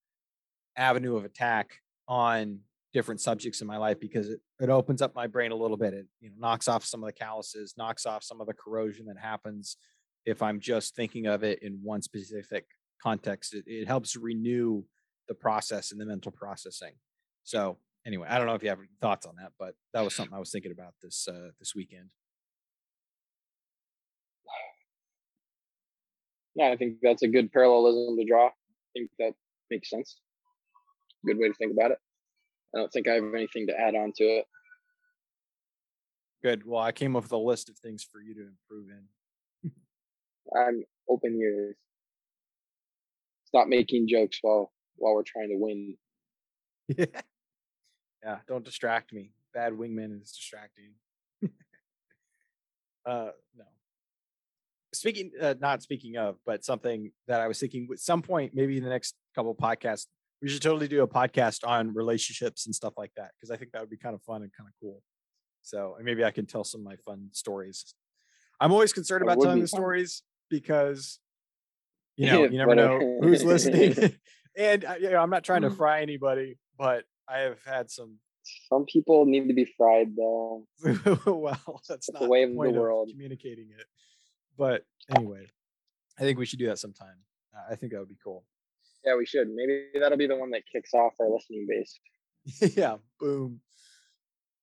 avenue 0.78 1.18
of 1.18 1.26
attack 1.26 1.74
on 2.08 2.60
different 2.94 3.22
subjects 3.22 3.62
in 3.62 3.68
my 3.68 3.78
life 3.78 4.00
because 4.00 4.30
it, 4.30 4.40
it 4.60 4.70
opens 4.70 5.02
up 5.02 5.14
my 5.14 5.28
brain 5.28 5.52
a 5.52 5.56
little 5.56 5.78
bit. 5.78 5.94
It 5.94 6.06
you 6.22 6.30
know 6.30 6.36
knocks 6.40 6.68
off 6.68 6.86
some 6.86 7.04
of 7.04 7.08
the 7.08 7.14
calluses, 7.14 7.76
knocks 7.78 8.06
off 8.06 8.24
some 8.24 8.40
of 8.40 8.48
the 8.48 8.54
corrosion 8.54 9.06
that 9.08 9.18
happens 9.18 9.76
if 10.26 10.42
I'm 10.42 10.60
just 10.60 10.96
thinking 10.96 11.28
of 11.28 11.44
it 11.44 11.62
in 11.62 11.80
one 11.84 12.02
specific 12.02 12.66
context. 13.02 13.54
It, 13.54 13.66
it 13.68 13.88
helps 13.88 14.16
renew 14.16 14.84
the 15.30 15.36
process 15.36 15.94
and 15.94 16.02
the 16.02 16.06
mental 16.06 16.32
processing. 16.32 16.94
So 17.46 17.78
anyway, 18.06 18.28
I 18.30 18.38
don't 18.38 18.48
know 18.48 18.56
if 18.56 18.64
you 18.64 18.70
have 18.70 18.80
any 18.80 18.90
thoughts 19.00 19.26
on 19.26 19.36
that, 19.38 19.54
but 19.58 19.76
that 19.94 20.04
was 20.04 20.14
something 20.14 20.36
I 20.36 20.40
was 20.40 20.52
thinking 20.52 20.74
about 20.74 20.96
this 21.02 21.28
uh, 21.30 21.52
this 21.60 21.74
weekend. 21.74 22.10
Yeah, 26.56 26.72
I 26.72 26.76
think 26.76 26.98
that's 27.02 27.22
a 27.22 27.28
good 27.28 27.54
parallelism 27.54 28.18
to 28.18 28.26
draw. 28.26 28.48
I 28.48 28.52
think 28.94 29.12
that 29.20 29.34
makes 29.72 29.90
sense. 29.90 30.20
Good 31.26 31.38
way 31.38 31.48
to 31.48 31.54
think 31.54 31.72
about 31.72 31.92
it. 31.92 32.00
I 32.76 32.80
don't 32.80 32.92
think 32.92 33.08
I 33.08 33.14
have 33.14 33.24
anything 33.34 33.68
to 33.68 33.80
add 33.80 33.96
on 33.96 34.12
to 34.18 34.24
it. 34.24 34.46
Good. 36.44 36.66
Well, 36.66 36.82
I 36.82 36.92
came 36.92 37.16
up 37.16 37.24
with 37.24 37.32
a 37.32 37.38
list 37.38 37.70
of 37.70 37.78
things 37.78 38.08
for 38.10 38.22
you 38.22 38.34
to 38.34 38.42
improve 38.42 38.90
in. 38.90 39.72
I'm 40.56 40.84
open 41.10 41.40
ears. 41.40 41.76
Stop 43.46 43.68
making 43.68 44.08
jokes 44.08 44.40
while 44.42 44.72
while 45.00 45.16
we're 45.16 45.24
trying 45.24 45.50
to 45.50 45.58
win. 45.58 45.98
Yeah. 46.88 47.06
Yeah. 48.24 48.38
Don't 48.48 48.66
distract 48.66 49.14
me. 49.14 49.32
Bad 49.54 49.74
wingman 49.74 50.22
is 50.22 50.32
distracting. 50.32 50.94
uh 53.06 53.30
no. 53.58 53.66
Speaking 54.94 55.32
uh, 55.40 55.56
not 55.60 55.82
speaking 55.84 56.18
of, 56.18 56.38
but 56.46 56.66
something 56.66 57.12
that 57.28 57.40
I 57.40 57.48
was 57.48 57.60
thinking 57.60 57.88
at 57.92 58.00
some 58.00 58.22
point, 58.22 58.54
maybe 58.54 58.78
in 58.78 58.84
the 58.84 58.90
next 58.90 59.16
couple 59.36 59.54
podcasts, 59.56 60.08
we 60.42 60.50
should 60.50 60.62
totally 60.62 60.88
do 60.88 61.04
a 61.04 61.08
podcast 61.08 61.68
on 61.68 61.94
relationships 61.94 62.66
and 62.66 62.74
stuff 62.74 62.94
like 62.98 63.12
that. 63.16 63.32
Cause 63.40 63.52
I 63.52 63.58
think 63.58 63.72
that 63.72 63.82
would 63.82 63.90
be 63.90 63.98
kind 63.98 64.16
of 64.16 64.22
fun 64.24 64.42
and 64.42 64.52
kind 64.58 64.68
of 64.68 64.74
cool. 64.82 65.02
So 65.62 65.96
and 65.98 66.06
maybe 66.06 66.24
I 66.26 66.32
can 66.32 66.46
tell 66.46 66.64
some 66.64 66.82
of 66.82 66.86
my 66.86 66.96
fun 66.98 67.30
stories. 67.32 67.94
I'm 68.60 68.72
always 68.72 68.92
concerned 68.92 69.24
about 69.24 69.40
telling 69.40 69.62
the 69.62 69.68
fun. 69.68 69.80
stories 69.80 70.24
because 70.50 71.20
you 72.20 72.26
know, 72.26 72.44
you 72.52 72.58
never 72.58 72.76
know 72.76 73.00
who's 73.22 73.44
listening. 73.44 73.96
and 74.60 74.86
uh, 74.86 74.96
you 75.00 75.10
know, 75.10 75.18
I'm 75.18 75.30
not 75.32 75.44
trying 75.44 75.62
Mm. 75.64 75.70
to 75.70 75.76
fry 75.76 76.02
anybody, 76.02 76.58
but 76.78 77.06
I 77.28 77.40
have 77.40 77.58
had 77.66 77.90
some. 77.90 78.18
Some 78.70 78.86
people 78.86 79.26
need 79.26 79.48
to 79.48 79.54
be 79.54 79.66
fried 79.78 80.16
though. 80.16 80.66
well, 81.26 81.82
that's 81.88 82.12
not 82.12 82.22
the 82.24 82.28
way 82.28 82.44
of 82.44 82.50
the 82.52 82.56
world. 82.56 83.10
communicating 83.12 83.70
it. 83.78 83.86
But 84.58 84.86
anyway, 85.16 85.52
I 86.18 86.22
think 86.24 86.38
we 86.40 86.46
should 86.46 86.60
do 86.60 86.68
that 86.68 86.80
sometime. 86.80 87.16
I 87.70 87.76
think 87.76 87.92
that 87.94 88.00
would 88.00 88.10
be 88.10 88.18
cool. 88.24 88.46
Yeah, 89.06 89.16
we 89.16 89.26
should. 89.26 89.48
Maybe 89.54 89.86
that'll 90.00 90.18
be 90.18 90.28
the 90.28 90.36
one 90.36 90.52
that 90.52 90.64
kicks 90.72 90.94
off 90.94 91.14
our 91.20 91.30
listening 91.30 91.68
base. 91.70 92.00
yeah, 92.78 92.98
boom. 93.20 93.62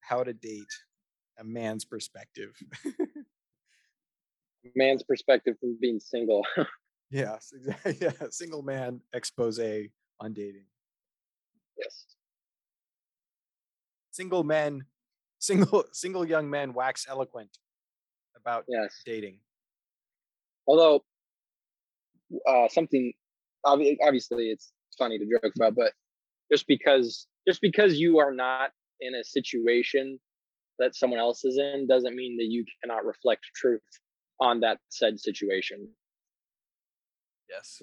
How 0.01 0.23
to 0.25 0.33
date 0.33 0.65
a 1.39 1.45
man's 1.45 1.85
perspective. 1.85 2.55
Man's 4.75 5.05
perspective 5.05 5.55
from 5.61 5.79
being 5.81 6.01
single. 6.01 6.45
Yes, 7.11 7.53
exactly. 7.55 7.97
Yeah, 8.01 8.13
single 8.31 8.63
man 8.63 9.01
expose 9.13 9.59
on 10.21 10.33
dating. 10.33 10.65
yes. 11.79 12.07
Single 14.11 14.45
men, 14.45 14.87
single 15.39 15.85
single 15.93 16.27
young 16.27 16.49
men 16.49 16.73
wax 16.73 17.07
eloquent 17.09 17.59
about 18.37 18.65
Yes. 18.69 19.03
dating. 19.05 19.39
Although 20.67 21.05
uh, 22.49 22.69
something 22.69 23.13
obviously 23.65 24.51
it's 24.51 24.73
funny 24.99 25.19
to 25.19 25.27
joke 25.27 25.53
about, 25.57 25.75
but 25.75 25.93
just 26.51 26.67
because 26.67 27.27
just 27.47 27.61
because 27.61 27.99
you 27.99 28.19
are 28.19 28.33
not 28.33 28.71
in 29.01 29.15
a 29.15 29.23
situation 29.25 30.19
that 30.79 30.95
someone 30.95 31.21
else 31.21 31.45
is 31.45 31.59
in 31.59 31.87
doesn't 31.87 32.15
mean 32.17 32.37
that 32.39 32.47
you 32.47 32.65
cannot 32.83 33.05
reflect 33.05 33.43
truth 33.55 33.81
on 34.41 34.61
that 34.61 34.79
said 34.89 35.19
situation. 35.21 35.89
Yes. 37.49 37.83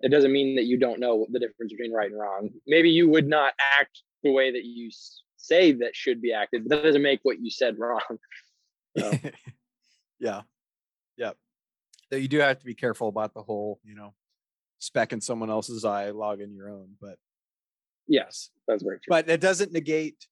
It 0.00 0.10
doesn't 0.10 0.32
mean 0.32 0.56
that 0.56 0.64
you 0.64 0.78
don't 0.78 1.00
know 1.00 1.26
the 1.30 1.38
difference 1.38 1.72
between 1.72 1.92
right 1.92 2.10
and 2.10 2.18
wrong. 2.18 2.50
Maybe 2.66 2.90
you 2.90 3.08
would 3.08 3.26
not 3.26 3.54
act 3.80 4.02
the 4.22 4.32
way 4.32 4.52
that 4.52 4.64
you 4.64 4.90
say 5.36 5.72
that 5.72 5.94
should 5.94 6.20
be 6.20 6.32
acted, 6.32 6.64
but 6.64 6.76
that 6.76 6.82
doesn't 6.84 7.02
make 7.02 7.20
what 7.22 7.40
you 7.40 7.50
said 7.50 7.76
wrong. 7.78 8.00
So, 8.98 9.12
yeah. 10.18 10.42
Yep. 11.16 11.36
Though 12.10 12.16
you 12.16 12.28
do 12.28 12.38
have 12.38 12.58
to 12.58 12.64
be 12.64 12.74
careful 12.74 13.08
about 13.08 13.34
the 13.34 13.42
whole, 13.42 13.80
you 13.84 13.94
know, 13.94 14.14
speck 14.78 15.12
in 15.12 15.20
someone 15.20 15.50
else's 15.50 15.84
eye, 15.84 16.10
log 16.10 16.40
in 16.40 16.54
your 16.54 16.70
own. 16.70 16.90
But 17.00 17.18
yes, 18.06 18.50
that's 18.68 18.82
very 18.82 18.96
true. 18.96 19.08
but 19.08 19.28
it 19.28 19.40
doesn't 19.40 19.72
negate 19.72 20.26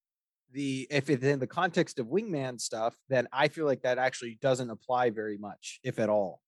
the 0.52 0.86
if 0.90 1.08
it's 1.08 1.24
in 1.24 1.38
the 1.38 1.46
context 1.46 1.98
of 1.98 2.06
wingman 2.06 2.60
stuff, 2.60 2.94
then 3.08 3.26
I 3.32 3.48
feel 3.48 3.64
like 3.64 3.82
that 3.82 3.98
actually 3.98 4.38
doesn't 4.40 4.70
apply 4.70 5.10
very 5.10 5.38
much, 5.38 5.80
if 5.82 5.98
at 5.98 6.10
all, 6.10 6.40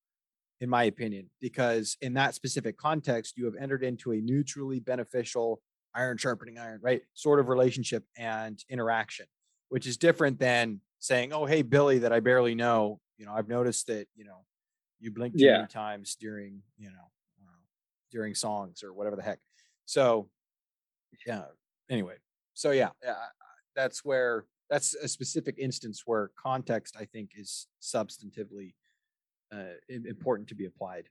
in 0.61 0.68
my 0.70 0.84
opinion, 0.84 1.28
because 1.40 1.96
in 2.00 2.14
that 2.14 2.34
specific 2.34 2.76
context, 2.76 3.36
you 3.36 3.44
have 3.44 3.55
entered 3.57 3.82
into 3.82 4.12
a 4.12 4.20
mutually 4.20 4.80
beneficial 4.80 5.61
iron 5.94 6.16
sharpening 6.16 6.59
iron, 6.59 6.80
right? 6.82 7.02
Sort 7.14 7.40
of 7.40 7.48
relationship 7.48 8.05
and 8.16 8.62
interaction, 8.68 9.26
which 9.68 9.86
is 9.86 9.96
different 9.96 10.38
than 10.38 10.80
saying, 10.98 11.32
Oh, 11.32 11.44
hey, 11.46 11.62
Billy, 11.62 11.98
that 11.98 12.12
I 12.12 12.20
barely 12.20 12.55
know, 12.55 13.00
you 13.18 13.26
know, 13.26 13.32
I've 13.32 13.48
noticed 13.48 13.86
that, 13.88 14.07
you 14.14 14.24
know, 14.24 14.44
you 15.00 15.11
blink 15.11 15.34
too 15.36 15.44
Yeah. 15.44 15.59
many 15.59 15.68
times 15.68 16.16
during, 16.18 16.62
you 16.78 16.90
know, 16.90 17.11
uh, 17.42 17.61
during 18.11 18.34
songs 18.34 18.82
or 18.82 18.92
whatever 18.94 19.16
the 19.16 19.22
heck. 19.22 19.38
So 19.86 20.30
yeah. 21.26 21.44
Anyway, 21.90 22.16
so 22.55 22.70
yeah, 22.70 22.90
yeah, 23.02 23.16
that's 23.76 24.05
where 24.05 24.46
that's 24.70 24.94
a 24.94 25.09
specific 25.09 25.57
instance 25.59 26.02
where 26.07 26.30
context 26.36 26.96
I 26.98 27.05
think 27.05 27.32
is 27.36 27.66
substantively 27.82 28.74
uh, 29.55 29.74
important 29.88 30.48
to 30.48 30.55
be 30.55 30.66
applied. 30.66 31.09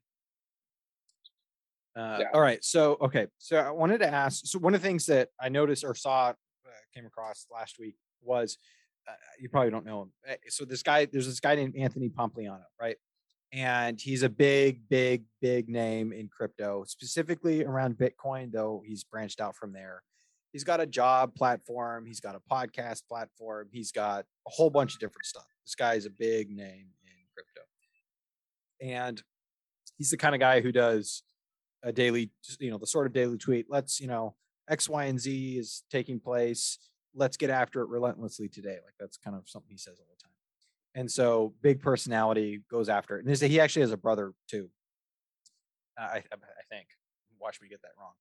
Uh, 1.95 2.17
Yeah. 2.21 2.27
All 2.33 2.41
right, 2.41 2.63
so 2.63 2.97
okay, 3.01 3.27
so 3.37 3.57
I 3.57 3.71
wanted 3.71 3.99
to 3.99 4.07
ask. 4.07 4.45
So 4.45 4.59
one 4.59 4.73
of 4.73 4.81
the 4.81 4.87
things 4.87 5.05
that 5.07 5.29
I 5.39 5.49
noticed 5.49 5.83
or 5.83 5.93
saw, 5.95 6.29
uh, 6.29 6.33
came 6.93 7.05
across 7.05 7.45
last 7.51 7.77
week 7.79 7.95
was, 8.21 8.57
uh, 9.07 9.13
you 9.39 9.49
probably 9.49 9.69
don't 9.71 9.85
know 9.85 10.03
him. 10.03 10.11
Uh, 10.27 10.35
So 10.49 10.65
this 10.65 10.81
guy, 10.83 11.05
there's 11.05 11.27
this 11.27 11.39
guy 11.39 11.55
named 11.55 11.75
Anthony 11.75 12.09
Pompliano, 12.09 12.63
right? 12.79 12.97
And 13.51 14.01
he's 14.01 14.23
a 14.23 14.29
big, 14.29 14.89
big, 14.89 15.25
big 15.39 15.69
name 15.69 16.11
in 16.11 16.27
crypto, 16.27 16.83
specifically 16.87 17.63
around 17.63 17.97
Bitcoin. 17.97 18.51
Though 18.51 18.81
he's 18.83 19.03
branched 19.03 19.39
out 19.39 19.55
from 19.55 19.73
there 19.73 20.01
he's 20.53 20.63
got 20.63 20.79
a 20.79 20.85
job 20.85 21.35
platform 21.35 22.05
he's 22.05 22.19
got 22.21 22.35
a 22.35 22.39
podcast 22.39 23.01
platform 23.09 23.67
he's 23.71 23.91
got 23.91 24.23
a 24.47 24.49
whole 24.49 24.69
bunch 24.69 24.93
of 24.93 24.99
different 24.99 25.25
stuff 25.25 25.47
this 25.65 25.75
guy 25.75 25.95
is 25.95 26.05
a 26.05 26.09
big 26.11 26.49
name 26.49 26.85
and 28.84 29.23
he's 29.97 30.09
the 30.11 30.17
kind 30.17 30.36
of 30.36 30.39
guy 30.41 30.61
who 30.61 30.71
does 30.71 31.23
a 31.84 31.91
daily 31.91 32.29
you 32.59 32.69
know 32.69 32.77
the 32.77 32.86
sort 32.88 33.07
of 33.07 33.13
daily 33.13 33.38
tweet 33.38 33.65
let's 33.69 33.99
you 33.99 34.07
know 34.07 34.36
x 34.69 34.88
y 34.89 35.05
and 35.05 35.19
z 35.19 35.57
is 35.57 35.84
taking 35.89 36.19
place 36.19 36.77
let's 37.15 37.38
get 37.38 37.49
after 37.49 37.81
it 37.81 37.88
relentlessly 37.89 38.47
today 38.47 38.77
like 38.86 38.93
that's 38.99 39.17
kind 39.17 39.36
of 39.36 39.43
something 39.47 39.71
he 39.71 39.77
says 39.77 39.95
all 39.99 40.05
the 40.15 40.23
time 40.23 40.31
and 40.95 41.09
so 41.09 41.53
big 41.61 41.81
personality 41.81 42.61
goes 42.69 42.89
after 42.89 43.17
it 43.17 43.25
and 43.25 43.51
he 43.51 43.59
actually 43.59 43.81
has 43.81 43.91
a 43.91 43.97
brother 43.97 44.34
too 44.47 44.69
I, 45.97 46.23
I 46.31 46.63
think. 46.69 46.88
Watch 47.39 47.61
me 47.61 47.67
get 47.67 47.81
that 47.81 47.91
wrong. 47.99 48.13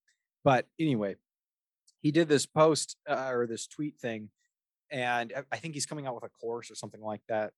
But 0.45 0.67
anyway, 0.79 1.17
he 2.01 2.11
did 2.11 2.29
this 2.29 2.47
post 2.47 2.97
uh, 3.09 3.31
or 3.33 3.47
this 3.47 3.67
tweet 3.67 3.97
thing, 3.99 4.31
and 4.91 5.33
I- 5.37 5.45
I 5.53 5.57
think 5.59 5.75
he's 5.75 5.87
coming 5.87 6.07
out 6.07 6.15
with 6.15 6.25
a 6.25 6.29
course 6.29 6.71
or 6.71 6.75
something 6.75 7.01
like 7.01 7.23
that, 7.29 7.53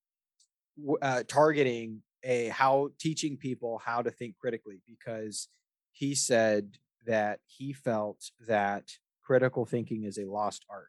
uh, 1.01 1.23
targeting 1.27 2.03
a 2.25 2.49
how 2.49 2.91
teaching 2.99 3.37
people 3.37 3.79
how 3.85 4.03
to 4.03 4.11
think 4.11 4.37
critically 4.37 4.81
because 4.87 5.49
he 5.93 6.15
said 6.15 6.79
that 7.07 7.41
he 7.47 7.73
felt 7.73 8.31
that 8.47 8.91
critical 9.23 9.65
thinking 9.65 10.05
is 10.05 10.19
a 10.19 10.25
lost 10.25 10.65
art. 10.71 10.89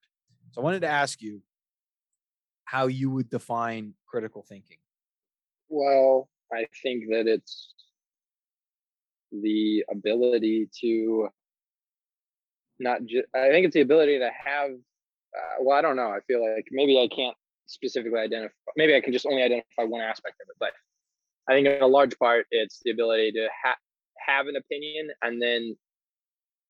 So 0.51 0.61
I 0.61 0.63
wanted 0.63 0.81
to 0.81 0.88
ask 0.88 1.21
you 1.21 1.41
how 2.63 2.88
you 2.88 3.11
would 3.11 3.29
define 3.29 3.93
critical 4.07 4.43
thinking. 4.47 4.77
Well, 5.69 6.29
I 6.51 6.67
think 6.81 7.05
that 7.09 7.27
it's 7.27 7.73
the 9.31 9.83
ability 9.91 10.69
to 10.81 11.29
not 12.79 13.05
just, 13.05 13.25
I 13.33 13.49
think 13.49 13.65
it's 13.65 13.73
the 13.73 13.81
ability 13.81 14.19
to 14.19 14.29
have, 14.45 14.71
uh, 14.71 15.55
well, 15.61 15.77
I 15.77 15.81
don't 15.81 15.95
know. 15.95 16.09
I 16.09 16.19
feel 16.27 16.41
like 16.41 16.67
maybe 16.71 16.99
I 16.99 17.07
can't 17.13 17.36
specifically 17.67 18.19
identify, 18.19 18.53
maybe 18.75 18.95
I 18.95 19.01
can 19.01 19.13
just 19.13 19.25
only 19.25 19.43
identify 19.43 19.83
one 19.83 20.01
aspect 20.01 20.36
of 20.41 20.47
it. 20.49 20.55
But 20.59 20.71
I 21.48 21.54
think 21.54 21.68
in 21.68 21.82
a 21.82 21.88
large 21.88 22.18
part, 22.18 22.48
it's 22.52 22.82
the 22.84 22.91
ability 22.91 23.32
to 23.34 23.48
ha- 23.64 23.78
have 24.28 24.48
an 24.48 24.56
opinion 24.56 25.10
and 25.22 25.41
then 25.41 25.76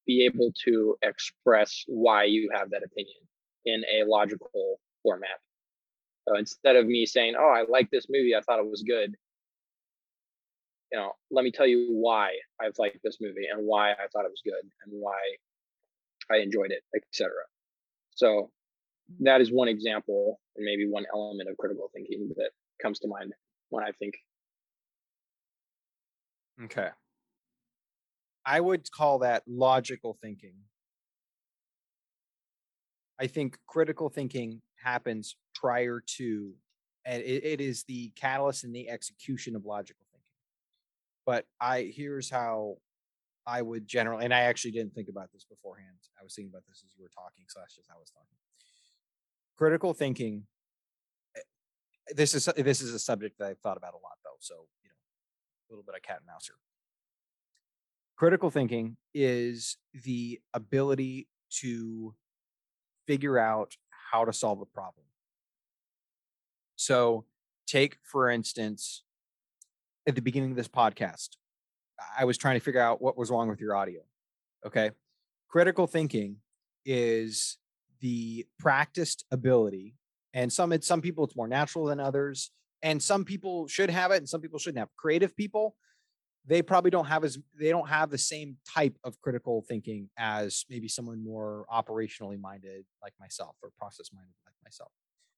be 0.05 0.25
able 0.25 0.51
to 0.65 0.97
express 1.01 1.83
why 1.87 2.25
you 2.25 2.49
have 2.53 2.69
that 2.71 2.83
opinion 2.83 3.17
in 3.65 3.83
a 3.91 4.05
logical 4.05 4.79
format. 5.01 5.39
So 6.27 6.35
instead 6.35 6.75
of 6.75 6.87
me 6.87 7.05
saying, 7.05 7.35
"Oh, 7.37 7.49
I 7.49 7.63
like 7.69 7.89
this 7.91 8.07
movie. 8.09 8.35
I 8.35 8.41
thought 8.41 8.59
it 8.59 8.69
was 8.69 8.83
good," 8.83 9.15
you 10.91 10.99
know, 10.99 11.13
let 11.31 11.43
me 11.43 11.51
tell 11.51 11.67
you 11.67 11.87
why 11.89 12.31
I've 12.59 12.77
liked 12.77 12.99
this 13.03 13.17
movie 13.21 13.47
and 13.51 13.65
why 13.65 13.91
I 13.91 14.07
thought 14.11 14.25
it 14.25 14.31
was 14.31 14.41
good 14.43 14.63
and 14.83 15.01
why 15.01 15.19
I 16.31 16.37
enjoyed 16.37 16.71
it, 16.71 16.83
etc. 16.95 17.31
So 18.11 18.51
that 19.19 19.41
is 19.41 19.51
one 19.51 19.67
example 19.67 20.39
and 20.55 20.65
maybe 20.65 20.87
one 20.87 21.05
element 21.13 21.49
of 21.49 21.57
critical 21.57 21.89
thinking 21.93 22.31
that 22.37 22.51
comes 22.81 22.99
to 22.99 23.07
mind 23.07 23.33
when 23.69 23.83
I 23.83 23.91
think 23.91 24.15
Okay. 26.63 26.89
I 28.45 28.59
would 28.59 28.89
call 28.91 29.19
that 29.19 29.43
logical 29.47 30.17
thinking. 30.21 30.55
I 33.19 33.27
think 33.27 33.57
critical 33.67 34.09
thinking 34.09 34.61
happens 34.83 35.35
prior 35.53 36.01
to, 36.17 36.53
and 37.05 37.23
it, 37.23 37.43
it 37.45 37.61
is 37.61 37.83
the 37.83 38.09
catalyst 38.15 38.63
in 38.63 38.71
the 38.73 38.89
execution 38.89 39.55
of 39.55 39.65
logical 39.65 40.05
thinking. 40.11 40.25
But 41.25 41.45
I 41.59 41.91
here's 41.95 42.29
how 42.29 42.77
I 43.47 43.61
would 43.61 43.87
generally, 43.87 44.25
and 44.25 44.33
I 44.33 44.41
actually 44.41 44.71
didn't 44.71 44.93
think 44.93 45.09
about 45.09 45.31
this 45.33 45.45
beforehand. 45.45 45.97
I 46.19 46.23
was 46.23 46.35
thinking 46.35 46.51
about 46.51 46.63
this 46.67 46.83
as 46.85 46.95
you 46.97 47.03
were 47.03 47.09
talking, 47.09 47.45
slash 47.47 47.77
as 47.79 47.85
I 47.89 47.97
was 47.97 48.09
talking. 48.09 48.37
Critical 49.57 49.93
thinking. 49.93 50.45
eh, 51.37 51.41
This 52.15 52.33
is 52.35 52.45
this 52.57 52.81
is 52.81 52.93
a 52.93 52.99
subject 52.99 53.39
that 53.39 53.47
I've 53.49 53.59
thought 53.59 53.77
about 53.77 53.93
a 53.93 53.97
lot, 54.03 54.17
though. 54.23 54.37
So 54.39 54.67
little 55.75 55.85
bit 55.85 55.95
of 55.95 56.01
cat 56.01 56.17
and 56.17 56.25
mouse 56.25 56.47
here. 56.47 56.55
Critical 58.17 58.49
thinking 58.49 58.97
is 59.13 59.77
the 59.93 60.39
ability 60.53 61.27
to 61.61 62.15
figure 63.07 63.37
out 63.37 63.75
how 64.11 64.25
to 64.25 64.33
solve 64.33 64.61
a 64.61 64.65
problem. 64.65 65.05
So, 66.75 67.25
take 67.67 67.97
for 68.03 68.29
instance, 68.29 69.03
at 70.07 70.15
the 70.15 70.21
beginning 70.21 70.51
of 70.51 70.57
this 70.57 70.67
podcast, 70.67 71.29
I 72.17 72.25
was 72.25 72.37
trying 72.37 72.55
to 72.55 72.63
figure 72.63 72.81
out 72.81 73.01
what 73.01 73.17
was 73.17 73.29
wrong 73.29 73.49
with 73.49 73.59
your 73.59 73.75
audio. 73.75 74.01
Okay. 74.65 74.91
Critical 75.49 75.87
thinking 75.87 76.37
is 76.85 77.57
the 78.01 78.45
practiced 78.59 79.25
ability, 79.31 79.95
and 80.33 80.51
some 80.51 80.71
it's 80.71 80.87
some 80.87 81.01
people 81.01 81.23
it's 81.23 81.35
more 81.35 81.47
natural 81.47 81.85
than 81.85 81.99
others, 81.99 82.51
and 82.85 83.01
some 83.01 83.25
people 83.25 83.67
should 83.67 83.89
have 83.89 84.11
it, 84.11 84.17
and 84.17 84.29
some 84.29 84.39
people 84.39 84.59
shouldn't 84.59 84.77
have. 84.77 84.89
Creative 84.95 85.35
people, 85.35 85.75
they 86.45 86.61
probably 86.61 86.91
don't 86.91 87.07
have 87.07 87.23
as 87.23 87.39
they 87.59 87.69
don't 87.69 87.89
have 87.89 88.11
the 88.11 88.17
same 88.17 88.57
type 88.71 88.95
of 89.03 89.19
critical 89.19 89.65
thinking 89.67 90.07
as 90.19 90.65
maybe 90.69 90.87
someone 90.87 91.21
more 91.23 91.65
operationally 91.73 92.39
minded 92.39 92.85
like 93.01 93.13
myself 93.19 93.55
or 93.63 93.71
process 93.79 94.11
minded 94.13 94.35
like 94.45 94.53
myself. 94.63 94.91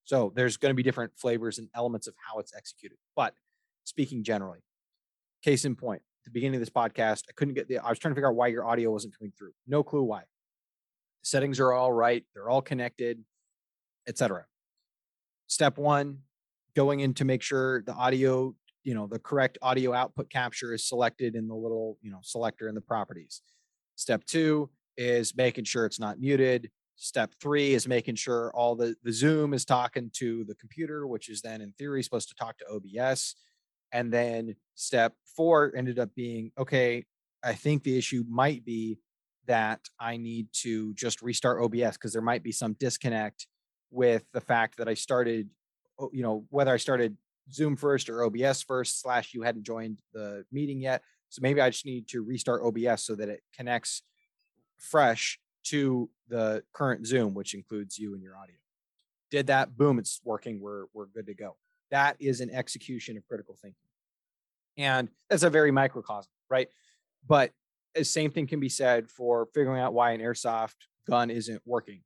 So 0.04 0.30
there's 0.36 0.58
going 0.58 0.70
to 0.70 0.76
be 0.76 0.82
different 0.82 1.12
flavors 1.16 1.58
and 1.58 1.68
elements 1.74 2.06
of 2.06 2.14
how 2.18 2.38
it's 2.38 2.54
executed. 2.54 2.98
But 3.16 3.32
speaking 3.84 4.22
generally, 4.22 4.60
case 5.42 5.64
in 5.64 5.74
point, 5.74 6.02
the 6.26 6.30
beginning 6.30 6.56
of 6.56 6.60
this 6.60 6.68
podcast, 6.68 7.22
I 7.30 7.32
couldn't 7.34 7.54
get 7.54 7.68
the 7.68 7.78
I 7.78 7.88
was 7.88 7.98
trying 7.98 8.12
to 8.12 8.14
figure 8.14 8.28
out 8.28 8.36
why 8.36 8.48
your 8.48 8.66
audio 8.66 8.90
wasn't 8.90 9.16
coming 9.18 9.32
through. 9.36 9.52
No 9.66 9.82
clue 9.82 10.02
why. 10.02 10.24
settings 11.22 11.58
are 11.60 11.72
all 11.72 11.92
right, 11.92 12.24
they're 12.34 12.50
all 12.50 12.62
connected, 12.62 13.24
etc. 14.06 14.44
Step 15.46 15.78
1, 15.78 16.18
going 16.78 17.00
in 17.00 17.12
to 17.12 17.24
make 17.24 17.42
sure 17.42 17.82
the 17.82 17.92
audio 17.94 18.54
you 18.84 18.94
know 18.94 19.08
the 19.08 19.18
correct 19.18 19.58
audio 19.62 19.92
output 19.92 20.30
capture 20.30 20.72
is 20.72 20.88
selected 20.88 21.34
in 21.34 21.48
the 21.48 21.54
little 21.54 21.98
you 22.02 22.10
know 22.10 22.20
selector 22.22 22.68
in 22.68 22.74
the 22.76 22.80
properties. 22.80 23.42
Step 23.96 24.22
two 24.24 24.70
is 24.96 25.36
making 25.36 25.64
sure 25.64 25.84
it's 25.84 25.98
not 25.98 26.20
muted. 26.20 26.70
Step 26.94 27.32
three 27.42 27.74
is 27.74 27.88
making 27.88 28.14
sure 28.14 28.52
all 28.54 28.76
the 28.76 28.94
the 29.02 29.12
zoom 29.12 29.54
is 29.54 29.64
talking 29.64 30.08
to 30.14 30.44
the 30.44 30.54
computer 30.54 31.04
which 31.04 31.28
is 31.28 31.42
then 31.42 31.60
in 31.60 31.72
theory 31.72 32.00
supposed 32.00 32.28
to 32.28 32.34
talk 32.36 32.56
to 32.58 32.64
obs 32.72 33.34
and 33.92 34.12
then 34.12 34.54
step 34.74 35.14
four 35.36 35.72
ended 35.76 35.98
up 35.98 36.10
being 36.16 36.50
okay 36.58 37.04
i 37.44 37.52
think 37.52 37.84
the 37.84 37.96
issue 37.96 38.24
might 38.28 38.64
be 38.64 38.98
that 39.46 39.80
i 40.00 40.16
need 40.16 40.48
to 40.52 40.92
just 40.94 41.22
restart 41.22 41.62
obs 41.62 41.96
because 41.96 42.12
there 42.12 42.28
might 42.30 42.42
be 42.42 42.50
some 42.50 42.74
disconnect 42.80 43.46
with 43.92 44.24
the 44.32 44.40
fact 44.40 44.76
that 44.76 44.88
i 44.88 44.94
started 44.94 45.48
you 46.12 46.22
know 46.22 46.44
whether 46.50 46.72
i 46.72 46.76
started 46.76 47.16
Zoom 47.52 47.76
first 47.76 48.08
or 48.08 48.24
OBS 48.24 48.62
first, 48.62 49.00
slash 49.00 49.34
you 49.34 49.42
hadn't 49.42 49.64
joined 49.64 50.00
the 50.12 50.44
meeting 50.52 50.80
yet. 50.80 51.02
So 51.30 51.40
maybe 51.42 51.60
I 51.60 51.70
just 51.70 51.86
need 51.86 52.08
to 52.08 52.22
restart 52.22 52.62
OBS 52.64 53.04
so 53.04 53.14
that 53.16 53.28
it 53.28 53.42
connects 53.54 54.02
fresh 54.78 55.38
to 55.64 56.08
the 56.28 56.62
current 56.72 57.06
Zoom, 57.06 57.34
which 57.34 57.54
includes 57.54 57.98
you 57.98 58.14
and 58.14 58.22
your 58.22 58.36
audio. 58.36 58.56
Did 59.30 59.48
that, 59.48 59.76
boom, 59.76 59.98
it's 59.98 60.20
working. 60.24 60.60
We're 60.60 60.84
we're 60.94 61.06
good 61.06 61.26
to 61.26 61.34
go. 61.34 61.56
That 61.90 62.16
is 62.18 62.40
an 62.40 62.50
execution 62.50 63.16
of 63.16 63.26
critical 63.26 63.56
thinking. 63.60 63.76
And 64.76 65.08
that's 65.28 65.42
a 65.42 65.50
very 65.50 65.70
microcosm, 65.70 66.30
right? 66.48 66.68
But 67.26 67.52
the 67.94 68.04
same 68.04 68.30
thing 68.30 68.46
can 68.46 68.60
be 68.60 68.68
said 68.68 69.10
for 69.10 69.48
figuring 69.54 69.80
out 69.80 69.92
why 69.92 70.12
an 70.12 70.20
airsoft 70.20 70.76
gun 71.08 71.30
isn't 71.30 71.60
working. 71.66 72.02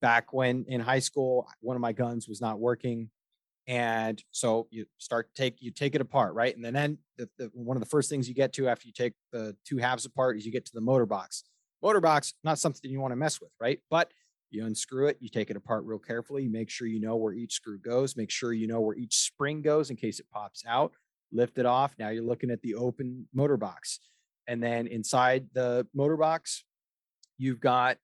Back 0.00 0.32
when 0.32 0.64
in 0.68 0.80
high 0.80 0.98
school, 0.98 1.48
one 1.60 1.76
of 1.76 1.80
my 1.80 1.92
guns 1.92 2.28
was 2.28 2.40
not 2.40 2.60
working 2.60 3.10
and 3.70 4.20
so 4.32 4.66
you 4.72 4.84
start 4.98 5.28
take 5.36 5.62
you 5.62 5.70
take 5.70 5.94
it 5.94 6.00
apart 6.00 6.34
right? 6.34 6.56
And 6.56 6.64
then, 6.64 6.74
then 6.74 6.98
the, 7.16 7.28
the, 7.38 7.50
one 7.54 7.76
of 7.76 7.80
the 7.80 7.88
first 7.88 8.10
things 8.10 8.28
you 8.28 8.34
get 8.34 8.52
to 8.54 8.68
after 8.68 8.88
you 8.88 8.92
take 8.92 9.12
the 9.30 9.56
two 9.64 9.76
halves 9.76 10.04
apart 10.04 10.36
is 10.36 10.44
you 10.44 10.50
get 10.50 10.66
to 10.66 10.72
the 10.74 10.80
motor 10.80 11.06
box. 11.06 11.44
Motor 11.80 12.00
box 12.00 12.34
not 12.42 12.58
something 12.58 12.90
you 12.90 13.00
want 13.00 13.12
to 13.12 13.16
mess 13.16 13.40
with 13.40 13.52
right? 13.60 13.78
But 13.88 14.10
you 14.50 14.66
unscrew 14.66 15.06
it 15.06 15.18
you 15.20 15.28
take 15.28 15.50
it 15.50 15.56
apart 15.56 15.84
real 15.84 16.00
carefully 16.00 16.42
you 16.42 16.50
make 16.50 16.68
sure 16.68 16.88
you 16.88 17.00
know 17.00 17.14
where 17.14 17.32
each 17.32 17.52
screw 17.52 17.78
goes 17.78 18.16
make 18.16 18.32
sure 18.32 18.52
you 18.52 18.66
know 18.66 18.80
where 18.80 18.96
each 18.96 19.14
spring 19.14 19.62
goes 19.62 19.90
in 19.90 19.94
case 19.94 20.18
it 20.18 20.26
pops 20.32 20.64
out 20.66 20.90
lift 21.30 21.56
it 21.56 21.66
off 21.66 21.94
now 22.00 22.08
you're 22.08 22.24
looking 22.24 22.50
at 22.50 22.60
the 22.62 22.74
open 22.74 23.28
motor 23.32 23.56
box. 23.56 24.00
And 24.48 24.60
then 24.60 24.88
inside 24.88 25.46
the 25.52 25.86
motor 25.94 26.16
box 26.16 26.64
you've 27.38 27.60
got 27.60 27.98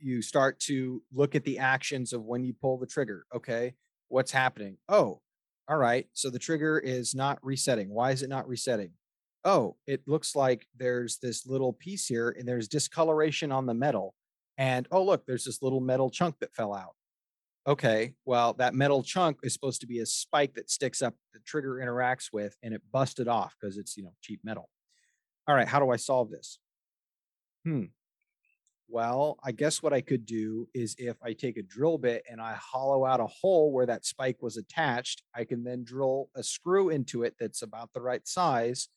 you 0.00 0.20
start 0.22 0.58
to 0.58 1.00
look 1.12 1.36
at 1.36 1.44
the 1.44 1.60
actions 1.60 2.12
of 2.12 2.24
when 2.24 2.42
you 2.42 2.52
pull 2.52 2.78
the 2.78 2.86
trigger 2.86 3.26
okay 3.32 3.74
what's 4.14 4.30
happening? 4.30 4.78
Oh, 4.88 5.20
all 5.68 5.76
right. 5.76 6.06
So 6.12 6.30
the 6.30 6.38
trigger 6.38 6.78
is 6.78 7.14
not 7.14 7.38
resetting. 7.42 7.90
Why 7.90 8.12
is 8.12 8.22
it 8.22 8.30
not 8.30 8.46
resetting? 8.46 8.92
Oh, 9.44 9.76
it 9.86 10.02
looks 10.06 10.36
like 10.36 10.68
there's 10.78 11.18
this 11.18 11.46
little 11.46 11.72
piece 11.72 12.06
here 12.06 12.34
and 12.38 12.46
there's 12.46 12.68
discoloration 12.68 13.50
on 13.50 13.66
the 13.66 13.74
metal. 13.74 14.14
And 14.56 14.86
oh, 14.92 15.02
look, 15.02 15.26
there's 15.26 15.44
this 15.44 15.62
little 15.62 15.80
metal 15.80 16.10
chunk 16.10 16.38
that 16.38 16.54
fell 16.54 16.72
out. 16.72 16.94
Okay, 17.66 18.14
well, 18.24 18.52
that 18.54 18.74
metal 18.74 19.02
chunk 19.02 19.38
is 19.42 19.52
supposed 19.52 19.80
to 19.80 19.86
be 19.86 19.98
a 19.98 20.06
spike 20.06 20.54
that 20.54 20.70
sticks 20.70 21.02
up 21.02 21.14
the 21.32 21.40
trigger 21.40 21.80
interacts 21.84 22.28
with 22.32 22.56
and 22.62 22.72
it 22.72 22.82
busted 22.92 23.26
off 23.26 23.56
because 23.60 23.78
it's, 23.78 23.96
you 23.96 24.04
know, 24.04 24.12
cheap 24.22 24.40
metal. 24.44 24.68
All 25.48 25.56
right, 25.56 25.66
how 25.66 25.80
do 25.80 25.90
I 25.90 25.96
solve 25.96 26.30
this? 26.30 26.58
Hmm, 27.64 27.84
well, 28.88 29.38
I 29.42 29.52
guess 29.52 29.82
what 29.82 29.92
I 29.92 30.00
could 30.00 30.26
do 30.26 30.68
is 30.74 30.94
if 30.98 31.16
I 31.22 31.32
take 31.32 31.56
a 31.56 31.62
drill 31.62 31.98
bit 31.98 32.24
and 32.30 32.40
I 32.40 32.54
hollow 32.54 33.04
out 33.04 33.20
a 33.20 33.26
hole 33.26 33.72
where 33.72 33.86
that 33.86 34.04
spike 34.04 34.42
was 34.42 34.56
attached, 34.56 35.22
I 35.34 35.44
can 35.44 35.64
then 35.64 35.84
drill 35.84 36.28
a 36.34 36.42
screw 36.42 36.90
into 36.90 37.22
it 37.22 37.34
that's 37.38 37.62
about 37.62 37.92
the 37.92 38.02
right 38.02 38.26
size. 38.26 38.88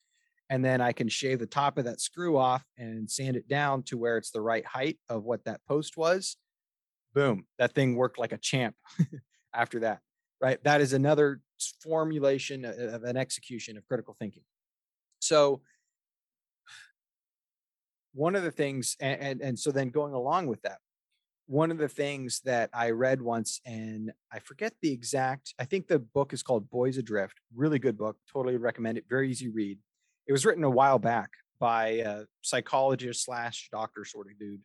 And 0.50 0.64
then 0.64 0.82
I 0.82 0.92
can 0.94 1.10
shave 1.10 1.40
the 1.40 1.46
top 1.46 1.78
of 1.78 1.86
that 1.86 2.00
screw 2.00 2.38
off 2.38 2.64
and 2.78 3.10
sand 3.10 3.36
it 3.36 3.48
down 3.48 3.84
to 3.84 3.98
where 3.98 4.18
it's 4.18 4.32
the 4.32 4.42
right 4.42 4.66
height 4.66 4.98
of 5.10 5.24
what 5.24 5.44
that 5.46 5.62
post 5.68 5.98
was. 5.98 6.38
Boom, 7.14 7.46
that 7.58 7.74
thing 7.74 7.96
worked 7.96 8.20
like 8.20 8.32
a 8.32 8.38
champ 8.38 8.76
after 9.54 9.80
that. 9.80 10.00
Right. 10.40 10.64
That 10.64 10.82
is 10.82 10.94
another 10.94 11.42
formulation 11.82 12.64
uh, 12.64 12.74
of 12.94 13.04
an 13.04 13.18
execution 13.18 13.76
of 13.78 13.88
critical 13.88 14.16
thinking. 14.20 14.44
So 15.20 15.62
one 18.18 18.36
of 18.36 18.41
the 18.41 18.51
things, 18.51 18.97
and, 18.99 19.22
and 19.22 19.41
and 19.41 19.59
so 19.59 19.72
then 19.72 19.89
going 19.89 20.13
along 20.13 20.47
with 20.47 20.59
that, 20.63 20.80
one 21.45 21.70
of 21.70 21.78
the 21.78 21.88
things 21.88 22.41
that 22.45 22.72
I 22.74 22.89
read 22.89 23.22
once, 23.22 23.61
and 23.63 24.11
I 24.34 24.39
forget 24.39 24.74
the 24.82 24.91
exact. 24.91 25.53
I 25.59 25.65
think 25.65 25.88
the 25.88 25.99
book 25.99 26.34
is 26.34 26.41
called 26.41 26.68
Boys 26.72 26.97
Adrift. 26.97 27.39
Really 27.55 27.78
good 27.78 27.95
book. 27.95 28.18
Totally 28.34 28.57
recommend 28.57 28.97
it. 28.97 29.05
Very 29.07 29.30
easy 29.30 29.49
read. 29.49 29.78
It 30.26 30.32
was 30.32 30.47
written 30.47 30.63
a 30.63 30.70
while 30.70 30.97
back 30.97 31.30
by 31.59 31.88
a 31.88 32.24
psychologist 32.41 33.24
slash 33.24 33.70
doctor 33.72 34.03
sort 34.03 34.32
of 34.32 34.39
dude. 34.39 34.61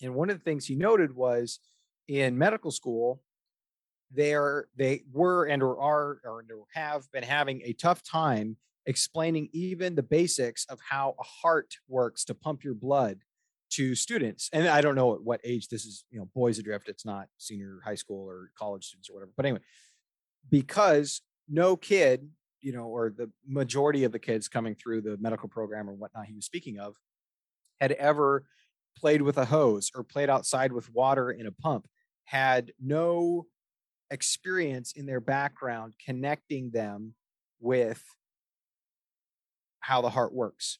And 0.00 0.14
one 0.14 0.30
of 0.30 0.38
the 0.38 0.44
things 0.44 0.64
he 0.64 0.76
noted 0.76 1.14
was 1.14 1.58
in 2.06 2.38
medical 2.38 2.70
school, 2.70 3.20
they're 4.12 4.68
they 4.76 5.02
were 5.12 5.46
and 5.46 5.60
or 5.60 5.80
are 5.80 6.20
or 6.24 6.44
have 6.72 7.10
been 7.10 7.24
having 7.24 7.62
a 7.64 7.72
tough 7.72 8.00
time 8.04 8.56
explaining 8.86 9.48
even 9.52 9.94
the 9.94 10.02
basics 10.02 10.66
of 10.68 10.78
how 10.88 11.14
a 11.18 11.22
heart 11.22 11.74
works 11.88 12.24
to 12.24 12.34
pump 12.34 12.64
your 12.64 12.74
blood 12.74 13.18
to 13.70 13.94
students. 13.94 14.50
And 14.52 14.68
I 14.68 14.80
don't 14.80 14.94
know 14.94 15.14
at 15.14 15.22
what 15.22 15.40
age 15.44 15.68
this 15.68 15.84
is, 15.84 16.04
you 16.10 16.18
know, 16.18 16.28
boys 16.34 16.58
adrift. 16.58 16.88
It's 16.88 17.04
not 17.04 17.28
senior 17.38 17.80
high 17.84 17.94
school 17.94 18.28
or 18.28 18.50
college 18.56 18.84
students 18.84 19.10
or 19.10 19.14
whatever. 19.14 19.32
But 19.36 19.46
anyway, 19.46 19.60
because 20.50 21.22
no 21.48 21.76
kid, 21.76 22.28
you 22.60 22.72
know, 22.72 22.84
or 22.84 23.10
the 23.10 23.30
majority 23.46 24.04
of 24.04 24.12
the 24.12 24.18
kids 24.18 24.48
coming 24.48 24.74
through 24.74 25.02
the 25.02 25.16
medical 25.18 25.48
program 25.48 25.88
or 25.88 25.94
whatnot 25.94 26.26
he 26.26 26.34
was 26.34 26.44
speaking 26.44 26.78
of 26.78 26.96
had 27.80 27.92
ever 27.92 28.44
played 28.96 29.22
with 29.22 29.38
a 29.38 29.44
hose 29.44 29.90
or 29.94 30.04
played 30.04 30.30
outside 30.30 30.72
with 30.72 30.92
water 30.92 31.30
in 31.30 31.46
a 31.46 31.52
pump, 31.52 31.86
had 32.24 32.72
no 32.80 33.46
experience 34.10 34.92
in 34.92 35.06
their 35.06 35.20
background 35.20 35.94
connecting 36.04 36.70
them 36.70 37.14
with 37.60 38.02
how 39.84 40.00
the 40.00 40.08
heart 40.08 40.32
works. 40.32 40.78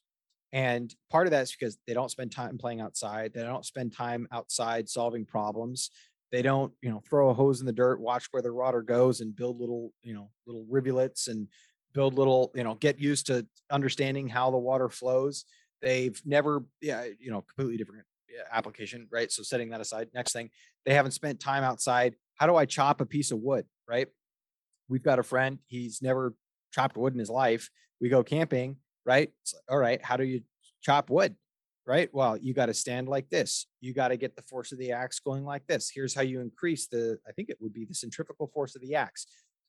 And 0.52 0.94
part 1.10 1.26
of 1.26 1.32
that 1.32 1.42
is 1.42 1.52
because 1.52 1.76
they 1.86 1.92
don't 1.92 2.10
spend 2.10 2.32
time 2.32 2.56
playing 2.56 2.80
outside. 2.80 3.32
They 3.34 3.42
don't 3.42 3.66
spend 3.66 3.92
time 3.92 4.26
outside 4.32 4.88
solving 4.88 5.26
problems. 5.26 5.90
They 6.32 6.40
don't, 6.42 6.72
you 6.80 6.90
know, 6.90 7.02
throw 7.08 7.28
a 7.28 7.34
hose 7.34 7.60
in 7.60 7.66
the 7.66 7.72
dirt, 7.72 8.00
watch 8.00 8.28
where 8.30 8.42
the 8.42 8.54
water 8.54 8.80
goes 8.80 9.20
and 9.20 9.36
build 9.36 9.60
little, 9.60 9.92
you 10.02 10.14
know, 10.14 10.30
little 10.46 10.64
rivulets 10.70 11.28
and 11.28 11.48
build 11.92 12.14
little, 12.14 12.50
you 12.54 12.64
know, 12.64 12.76
get 12.76 12.98
used 12.98 13.26
to 13.26 13.46
understanding 13.70 14.26
how 14.26 14.50
the 14.50 14.56
water 14.56 14.88
flows. 14.88 15.44
They've 15.82 16.20
never, 16.24 16.64
yeah, 16.80 17.04
you 17.18 17.30
know, 17.30 17.42
completely 17.42 17.76
different 17.76 18.04
application, 18.50 19.06
right? 19.12 19.30
So 19.30 19.42
setting 19.42 19.68
that 19.70 19.82
aside. 19.82 20.08
Next 20.14 20.32
thing, 20.32 20.50
they 20.86 20.94
haven't 20.94 21.12
spent 21.12 21.40
time 21.40 21.62
outside. 21.62 22.14
How 22.36 22.46
do 22.46 22.56
I 22.56 22.64
chop 22.64 23.00
a 23.00 23.06
piece 23.06 23.32
of 23.32 23.38
wood, 23.38 23.66
right? 23.88 24.08
We've 24.88 25.02
got 25.02 25.18
a 25.18 25.22
friend, 25.22 25.58
he's 25.66 26.00
never 26.00 26.34
chopped 26.72 26.96
wood 26.96 27.12
in 27.12 27.18
his 27.18 27.30
life. 27.30 27.70
We 28.00 28.08
go 28.08 28.22
camping 28.22 28.76
right? 29.04 29.30
Like, 29.52 29.62
all 29.68 29.78
right, 29.78 30.02
how 30.02 30.16
do 30.16 30.24
you 30.24 30.42
chop 30.82 31.10
wood? 31.10 31.36
Right? 31.86 32.08
Well, 32.14 32.38
you 32.38 32.54
got 32.54 32.66
to 32.66 32.74
stand 32.74 33.08
like 33.08 33.28
this. 33.28 33.66
You 33.82 33.92
got 33.92 34.08
to 34.08 34.16
get 34.16 34.36
the 34.36 34.42
force 34.42 34.72
of 34.72 34.78
the 34.78 34.92
axe 34.92 35.20
going 35.20 35.44
like 35.44 35.66
this. 35.66 35.90
Here's 35.94 36.14
how 36.14 36.22
you 36.22 36.40
increase 36.40 36.86
the, 36.86 37.18
I 37.28 37.32
think 37.32 37.50
it 37.50 37.58
would 37.60 37.74
be 37.74 37.84
the 37.84 37.94
centrifugal 37.94 38.50
force 38.54 38.74
of 38.74 38.80
the 38.80 38.94
axe. 38.94 39.26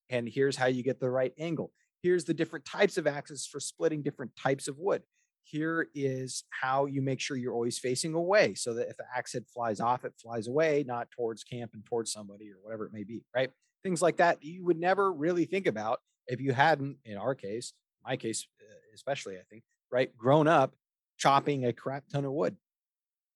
And 0.09 0.29
here's 0.29 0.55
how 0.55 0.67
you 0.67 0.81
get 0.81 1.01
the 1.01 1.09
right 1.09 1.33
angle. 1.37 1.73
Here's 2.01 2.23
the 2.23 2.33
different 2.33 2.63
types 2.63 2.97
of 2.97 3.05
axes 3.05 3.45
for 3.45 3.59
splitting 3.59 4.01
different 4.01 4.31
types 4.41 4.69
of 4.69 4.77
wood. 4.77 5.01
Here 5.43 5.89
is 5.93 6.45
how 6.51 6.85
you 6.85 7.01
make 7.01 7.19
sure 7.19 7.35
you're 7.35 7.53
always 7.53 7.79
facing 7.79 8.13
away 8.13 8.53
so 8.55 8.73
that 8.75 8.89
if 8.89 8.95
the 8.95 9.05
axe 9.13 9.33
head 9.33 9.43
flies 9.53 9.79
off, 9.81 10.05
it 10.05 10.13
flies 10.21 10.47
away, 10.47 10.85
not 10.87 11.11
towards 11.11 11.43
camp 11.43 11.71
and 11.73 11.85
towards 11.85 12.13
somebody 12.13 12.49
or 12.49 12.55
whatever 12.61 12.85
it 12.85 12.93
may 12.93 13.03
be, 13.03 13.23
right? 13.35 13.49
Things 13.83 14.01
like 14.01 14.17
that 14.17 14.41
you 14.41 14.63
would 14.65 14.79
never 14.79 15.11
really 15.11 15.45
think 15.45 15.67
about 15.67 15.99
if 16.27 16.39
you 16.39 16.53
hadn't, 16.53 16.97
in 17.03 17.17
our 17.17 17.35
case, 17.35 17.73
my 18.05 18.17
case, 18.17 18.47
especially, 18.93 19.37
I 19.37 19.43
think, 19.49 19.63
right, 19.91 20.15
grown 20.15 20.47
up 20.47 20.75
chopping 21.17 21.65
a 21.65 21.73
crap 21.73 22.03
ton 22.11 22.25
of 22.25 22.31
wood 22.31 22.57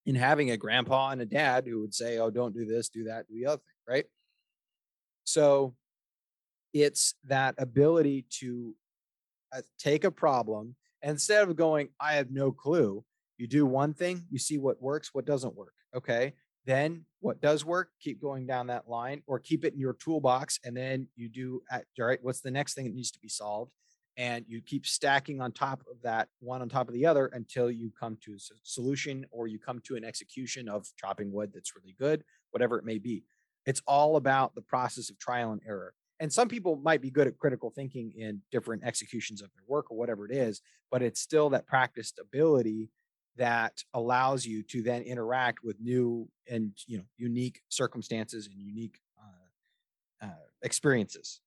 and 0.06 0.16
having 0.16 0.50
a 0.50 0.56
grandpa 0.56 1.10
and 1.10 1.20
a 1.20 1.26
dad 1.26 1.66
who 1.66 1.80
would 1.80 1.94
say, 1.94 2.18
oh, 2.18 2.30
don't 2.30 2.54
do 2.54 2.64
this, 2.64 2.88
do 2.88 3.04
that, 3.04 3.26
do 3.28 3.34
the 3.34 3.46
other 3.46 3.58
thing, 3.58 3.94
right? 3.94 4.04
So 5.24 5.74
it's 6.72 7.14
that 7.26 7.54
ability 7.58 8.26
to 8.40 8.74
uh, 9.54 9.62
take 9.78 10.04
a 10.04 10.10
problem 10.10 10.76
instead 11.02 11.48
of 11.48 11.56
going, 11.56 11.88
I 12.00 12.14
have 12.14 12.30
no 12.30 12.52
clue. 12.52 13.04
You 13.38 13.46
do 13.46 13.64
one 13.64 13.94
thing, 13.94 14.24
you 14.30 14.38
see 14.38 14.58
what 14.58 14.82
works, 14.82 15.10
what 15.12 15.24
doesn't 15.24 15.56
work. 15.56 15.74
Okay. 15.96 16.34
Then 16.66 17.06
what 17.20 17.40
does 17.40 17.64
work, 17.64 17.88
keep 18.00 18.20
going 18.20 18.46
down 18.46 18.66
that 18.66 18.88
line 18.88 19.22
or 19.26 19.38
keep 19.38 19.64
it 19.64 19.72
in 19.72 19.80
your 19.80 19.94
toolbox. 19.94 20.58
And 20.64 20.76
then 20.76 21.08
you 21.16 21.28
do, 21.28 21.62
at, 21.70 21.84
all 21.98 22.06
right, 22.06 22.18
what's 22.22 22.42
the 22.42 22.50
next 22.50 22.74
thing 22.74 22.84
that 22.84 22.94
needs 22.94 23.10
to 23.12 23.18
be 23.18 23.28
solved? 23.28 23.72
And 24.16 24.44
you 24.48 24.60
keep 24.60 24.86
stacking 24.86 25.40
on 25.40 25.52
top 25.52 25.80
of 25.90 26.00
that 26.02 26.28
one 26.40 26.62
on 26.62 26.68
top 26.68 26.88
of 26.88 26.94
the 26.94 27.06
other 27.06 27.26
until 27.32 27.70
you 27.70 27.90
come 27.98 28.18
to 28.24 28.34
a 28.34 28.38
solution 28.62 29.24
or 29.30 29.46
you 29.46 29.58
come 29.58 29.80
to 29.84 29.96
an 29.96 30.04
execution 30.04 30.68
of 30.68 30.86
chopping 30.96 31.32
wood 31.32 31.50
that's 31.54 31.74
really 31.76 31.94
good 31.98 32.24
whatever 32.50 32.78
it 32.78 32.84
may 32.84 32.98
be. 32.98 33.22
It's 33.66 33.82
all 33.86 34.16
about 34.16 34.54
the 34.54 34.62
process 34.62 35.10
of 35.10 35.18
trial 35.18 35.52
and 35.52 35.60
error. 35.66 35.94
And 36.18 36.32
some 36.32 36.48
people 36.48 36.76
might 36.76 37.00
be 37.00 37.10
good 37.10 37.26
at 37.26 37.38
critical 37.38 37.70
thinking 37.70 38.12
in 38.16 38.42
different 38.50 38.82
executions 38.84 39.40
of 39.40 39.50
their 39.54 39.62
work 39.68 39.90
or 39.90 39.96
whatever 39.96 40.26
it 40.26 40.32
is 40.34 40.60
but 40.90 41.02
it's 41.02 41.20
still 41.20 41.50
that 41.50 41.66
practiced 41.66 42.18
ability 42.18 42.90
that 43.36 43.84
allows 43.94 44.44
you 44.44 44.62
to 44.64 44.82
then 44.82 45.02
interact 45.02 45.62
with 45.62 45.80
new 45.80 46.28
and 46.48 46.72
you 46.86 46.98
know 46.98 47.04
unique 47.16 47.62
circumstances 47.68 48.48
and 48.48 48.60
unique 48.60 49.00
uh, 49.18 50.26
uh, 50.26 50.46
experiences. 50.62 51.40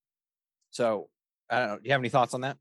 So 0.72 1.09
I 1.50 1.60
don't 1.60 1.68
know. 1.68 1.76
Do 1.78 1.82
you 1.86 1.91
have 1.91 2.02
any 2.02 2.10
thoughts 2.10 2.34
on 2.34 2.41
that? 2.41 2.58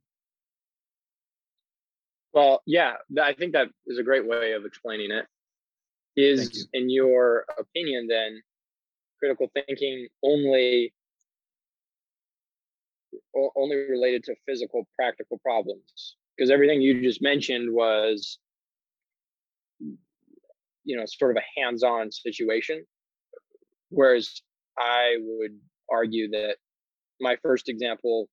Well, 2.33 2.63
yeah, 2.67 2.95
I 3.23 3.35
think 3.35 3.53
that 3.53 3.69
is 3.87 3.99
a 3.99 4.03
great 4.03 4.27
way 4.27 4.53
of 4.53 4.65
explaining 4.65 5.11
it. 5.11 5.27
Is 6.17 6.69
you. 6.73 6.81
in 6.81 6.91
your 6.91 7.47
opinion 7.59 8.07
then 8.07 8.43
critical 9.19 9.49
thinking 9.55 10.09
only 10.23 10.93
only 13.57 13.77
related 13.77 14.25
to 14.25 14.35
physical 14.47 14.87
practical 14.95 15.39
problems? 15.39 16.17
Because 16.37 16.51
everything 16.51 16.83
you 16.83 17.03
just 17.03 17.23
mentioned 17.23 17.73
was 17.73 18.39
you 20.85 20.97
know 20.97 21.05
sort 21.07 21.37
of 21.37 21.43
a 21.43 21.61
hands-on 21.61 22.11
situation 22.11 22.85
whereas 23.91 24.43
i 24.79 25.17
would 25.21 25.59
argue 25.91 26.31
that 26.31 26.57
my 27.21 27.37
first 27.43 27.69
example 27.69 28.29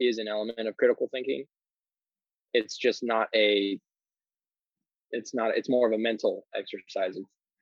is 0.00 0.18
an 0.18 0.28
element 0.28 0.66
of 0.66 0.76
critical 0.76 1.08
thinking. 1.12 1.44
It's 2.52 2.76
just 2.76 3.02
not 3.02 3.28
a 3.34 3.78
it's 5.12 5.34
not 5.34 5.56
it's 5.56 5.68
more 5.68 5.86
of 5.86 5.92
a 5.92 5.98
mental 5.98 6.46
exercise. 6.54 7.16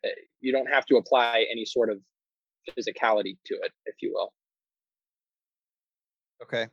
Eh, 0.05 0.09
you 0.41 0.53
don't 0.53 0.69
have 0.69 0.87
to 0.87 0.97
apply 0.97 1.47
any 1.51 1.65
sort 1.65 1.91
of 1.91 1.99
physicality 2.71 3.37
to 3.47 3.55
it, 3.55 3.73
if 3.87 3.97
you 4.01 4.13
will. 4.15 4.33
Okay. 6.43 6.69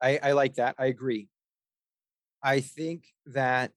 I, 0.00 0.18
I 0.22 0.32
like 0.32 0.54
that. 0.54 0.76
I 0.78 0.86
agree. 0.86 1.28
I 2.42 2.60
think 2.60 3.06
that, 3.26 3.72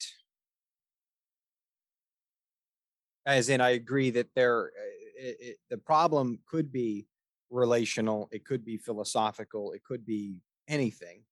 as 3.25 3.49
in, 3.49 3.61
I 3.61 3.69
agree 3.71 4.11
that 4.11 4.27
there, 4.35 4.71
it, 5.17 5.37
eh, 5.41 5.45
it, 5.49 5.57
the 5.69 5.77
problem 5.77 6.39
could 6.47 6.71
be 6.71 7.07
relational, 7.49 8.29
it 8.31 8.45
could 8.45 8.63
be 8.63 8.77
philosophical, 8.77 9.71
it 9.73 9.83
could 9.83 10.05
be 10.05 10.41
anything. 10.67 11.23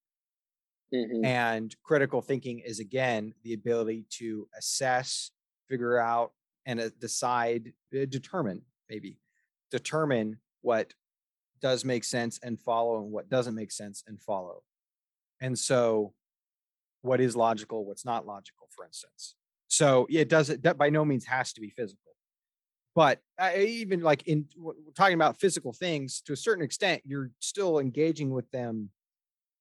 Mm-hmm. 0.94 1.24
And 1.24 1.74
critical 1.82 2.22
thinking 2.22 2.60
is 2.60 2.80
again 2.80 3.34
the 3.44 3.52
ability 3.52 4.06
to 4.18 4.48
assess, 4.56 5.30
figure 5.68 5.98
out, 5.98 6.32
and 6.66 6.80
uh, 6.80 6.90
decide, 6.98 7.72
uh, 7.94 8.06
determine, 8.08 8.62
maybe 8.88 9.18
determine 9.70 10.38
what 10.62 10.94
does 11.60 11.84
make 11.84 12.04
sense 12.04 12.38
and 12.42 12.58
follow 12.58 13.02
and 13.02 13.12
what 13.12 13.28
doesn't 13.28 13.54
make 13.54 13.72
sense 13.72 14.02
and 14.06 14.20
follow. 14.20 14.62
And 15.40 15.58
so, 15.58 16.14
what 17.02 17.20
is 17.20 17.36
logical, 17.36 17.84
what's 17.84 18.04
not 18.04 18.26
logical, 18.26 18.68
for 18.74 18.84
instance. 18.84 19.34
So, 19.68 20.06
it 20.10 20.28
doesn't, 20.28 20.62
that 20.62 20.78
by 20.78 20.90
no 20.90 21.04
means 21.04 21.26
has 21.26 21.52
to 21.52 21.60
be 21.60 21.70
physical 21.70 22.12
but 22.98 23.20
I, 23.38 23.58
even 23.58 24.00
like 24.00 24.26
in 24.26 24.46
talking 24.96 25.14
about 25.14 25.38
physical 25.38 25.72
things 25.72 26.20
to 26.22 26.32
a 26.32 26.36
certain 26.36 26.64
extent, 26.64 27.00
you're 27.04 27.30
still 27.38 27.78
engaging 27.78 28.30
with 28.30 28.50
them. 28.50 28.90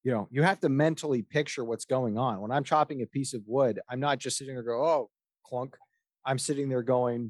You 0.03 0.11
know, 0.11 0.27
you 0.31 0.41
have 0.41 0.59
to 0.61 0.69
mentally 0.69 1.21
picture 1.21 1.63
what's 1.63 1.85
going 1.85 2.17
on. 2.17 2.41
When 2.41 2.49
I'm 2.49 2.63
chopping 2.63 3.03
a 3.03 3.05
piece 3.05 3.35
of 3.35 3.43
wood, 3.45 3.79
I'm 3.88 3.99
not 3.99 4.17
just 4.17 4.39
sitting 4.39 4.55
there 4.55 4.63
go, 4.63 4.83
oh, 4.83 5.11
clunk. 5.45 5.77
I'm 6.25 6.39
sitting 6.39 6.67
there 6.67 6.81
going, 6.81 7.29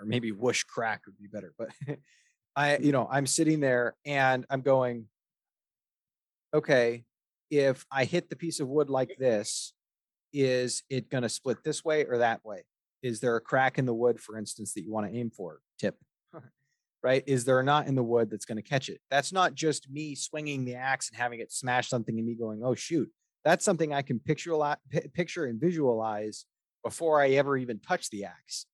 or 0.00 0.06
maybe 0.06 0.32
whoosh 0.32 0.62
crack 0.62 1.02
would 1.04 1.18
be 1.18 1.26
better. 1.26 1.52
But 1.58 1.68
I, 2.56 2.70
you 2.70 2.78
mm-hmm. 2.78 2.90
know, 2.92 3.08
I'm 3.12 3.26
sitting 3.26 3.60
there 3.60 3.94
and 4.06 4.46
I'm 4.48 4.62
going, 4.62 5.04
okay, 6.54 7.04
if 7.50 7.84
I 7.92 8.06
hit 8.06 8.30
the 8.30 8.36
piece 8.36 8.58
of 8.58 8.68
wood 8.68 8.88
like 8.88 9.18
this, 9.18 9.74
is 10.32 10.82
it 10.88 11.10
going 11.10 11.24
to 11.24 11.28
split 11.28 11.62
this 11.62 11.84
way 11.84 12.06
or 12.06 12.16
that 12.16 12.42
way? 12.42 12.64
Is 13.06 13.20
there 13.20 13.36
a 13.36 13.40
crack 13.40 13.78
in 13.78 13.86
the 13.86 13.94
wood, 13.94 14.20
for 14.20 14.36
instance, 14.36 14.74
that 14.74 14.82
you 14.82 14.90
want 14.90 15.10
to 15.10 15.16
aim 15.16 15.30
for? 15.30 15.60
Tip. 15.78 15.96
right? 17.02 17.22
Is 17.26 17.44
there 17.44 17.60
a 17.60 17.64
knot 17.64 17.86
in 17.86 17.94
the 17.94 18.02
wood 18.02 18.30
that's 18.30 18.44
going 18.44 18.56
to 18.56 18.68
catch 18.68 18.88
it? 18.88 19.00
That's 19.10 19.32
not 19.32 19.54
just 19.54 19.88
me 19.88 20.16
swinging 20.16 20.64
the 20.64 20.74
axe 20.74 21.08
and 21.08 21.16
having 21.16 21.38
it 21.38 21.52
smash 21.52 21.88
something 21.88 22.18
and 22.18 22.26
me 22.26 22.34
going, 22.34 22.62
oh, 22.64 22.74
shoot. 22.74 23.08
that's 23.44 23.64
something 23.64 23.94
I 23.94 24.02
can 24.02 24.18
picture 24.18 24.50
a 24.50 24.56
lot, 24.56 24.80
pi- 24.92 25.06
picture 25.14 25.44
and 25.44 25.60
visualize 25.60 26.46
before 26.82 27.22
I 27.22 27.30
ever 27.30 27.56
even 27.56 27.78
touch 27.78 28.10
the 28.10 28.24
axe. 28.24 28.66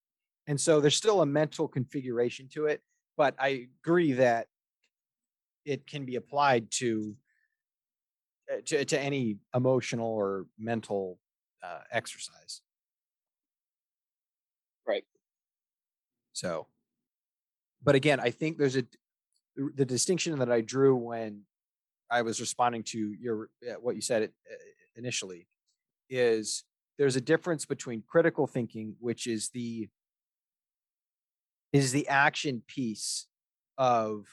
And 0.47 0.61
so 0.61 0.81
there's 0.81 0.97
still 0.97 1.21
a 1.21 1.27
mental 1.27 1.69
configuration 1.69 2.49
to 2.55 2.67
it, 2.67 2.81
but 3.19 3.35
I 3.39 3.69
agree 3.85 4.13
that 4.13 4.47
it 5.65 5.87
can 5.87 6.05
be 6.05 6.17
applied 6.17 6.71
to 6.71 7.15
uh, 8.53 8.57
to, 8.67 8.85
to 8.85 8.99
any 8.99 9.37
emotional 9.55 10.09
or 10.09 10.47
mental 10.59 11.19
uh, 11.63 11.81
exercise. 11.93 12.61
Right. 14.87 15.05
So, 16.33 16.67
but 17.83 17.95
again, 17.95 18.21
I 18.21 18.31
think 18.31 18.59
there's 18.59 18.77
a 18.77 18.85
the 19.57 19.85
distinction 19.85 20.39
that 20.39 20.51
I 20.51 20.63
drew 20.63 20.97
when 20.97 21.43
I 22.11 22.23
was 22.23 22.41
responding 22.41 22.83
to 22.85 22.99
your 22.99 23.51
uh, 23.69 23.75
what 23.75 23.97
you 23.97 24.03
said 24.03 24.23
uh, 24.23 24.55
initially 24.97 25.47
is 26.09 26.65
there's 26.99 27.17
a 27.17 27.21
difference 27.21 27.65
between 27.65 28.03
critical 28.07 28.47
thinking, 28.47 28.95
which 29.01 29.27
is 29.27 29.51
the 29.51 29.89
is 31.73 31.93
the 31.93 32.07
action 32.09 32.63
piece 32.67 33.27
of 33.79 34.27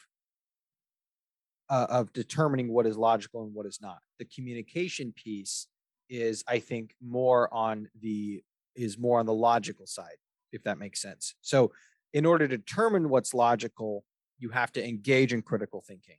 uh, 1.69 1.87
of 1.89 2.11
determining 2.13 2.69
what 2.69 2.85
is 2.85 2.97
logical 2.97 3.43
and 3.43 3.53
what 3.53 3.65
is 3.65 3.79
not. 3.81 3.99
The 4.17 4.25
communication 4.25 5.13
piece 5.15 5.67
is, 6.09 6.43
I 6.47 6.59
think, 6.59 6.95
more 7.01 7.53
on 7.53 7.89
the 8.01 8.43
is 8.75 8.97
more 8.97 9.19
on 9.19 9.25
the 9.25 9.33
logical 9.33 9.85
side, 9.85 10.17
if 10.51 10.63
that 10.63 10.77
makes 10.77 11.01
sense. 11.01 11.35
So, 11.41 11.71
in 12.13 12.25
order 12.25 12.47
to 12.47 12.57
determine 12.57 13.09
what's 13.09 13.33
logical, 13.33 14.03
you 14.39 14.49
have 14.49 14.71
to 14.71 14.87
engage 14.87 15.31
in 15.31 15.41
critical 15.43 15.83
thinking. 15.85 16.17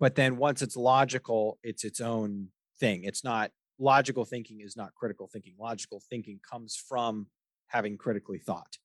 But 0.00 0.14
then 0.14 0.36
once 0.36 0.62
it's 0.62 0.76
logical, 0.76 1.58
it's 1.62 1.84
its 1.84 2.00
own 2.00 2.48
thing. 2.80 3.04
It's 3.04 3.22
not 3.22 3.50
logical 3.78 4.24
thinking 4.24 4.60
is 4.60 4.76
not 4.76 4.94
critical 4.94 5.28
thinking. 5.30 5.54
Logical 5.58 6.00
thinking 6.08 6.40
comes 6.48 6.76
from 6.76 7.26
having 7.66 7.98
critically 7.98 8.38
thought. 8.38 8.78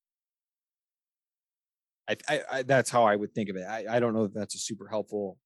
I, 2.10 2.18
I, 2.28 2.42
I 2.52 2.64
that's 2.64 2.90
how 2.90 3.04
I 3.04 3.16
would 3.16 3.34
think 3.34 3.50
of 3.50 3.56
it. 3.56 3.66
I, 3.68 3.86
I 3.90 4.00
don't 4.00 4.14
know 4.14 4.24
if 4.24 4.34
that's 4.34 4.56
a 4.56 4.60
super 4.60 4.88
helpful 4.88 5.38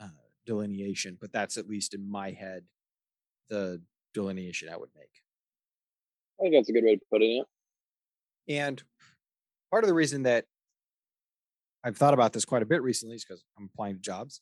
uh, 0.00 0.08
delineation, 0.46 1.18
but 1.20 1.32
that's 1.32 1.56
at 1.56 1.68
least 1.68 1.94
in 1.94 2.10
my 2.10 2.30
head 2.30 2.64
the 3.48 3.82
delineation 4.14 4.68
I 4.68 4.76
would 4.76 4.90
make. 4.96 5.10
I 6.38 6.44
think 6.44 6.54
that's 6.54 6.70
a 6.70 6.72
good 6.72 6.84
way 6.84 6.96
to 6.96 7.02
put 7.10 7.22
it. 7.22 7.44
And 8.50 8.82
part 9.70 9.84
of 9.84 9.88
the 9.88 9.94
reason 9.94 10.24
that 10.24 10.44
I've 11.84 11.96
thought 11.96 12.14
about 12.14 12.32
this 12.32 12.44
quite 12.44 12.62
a 12.62 12.66
bit 12.66 12.82
recently 12.82 13.14
is 13.14 13.24
because 13.24 13.44
I'm 13.56 13.70
applying 13.72 13.94
to 13.94 14.00
jobs, 14.00 14.40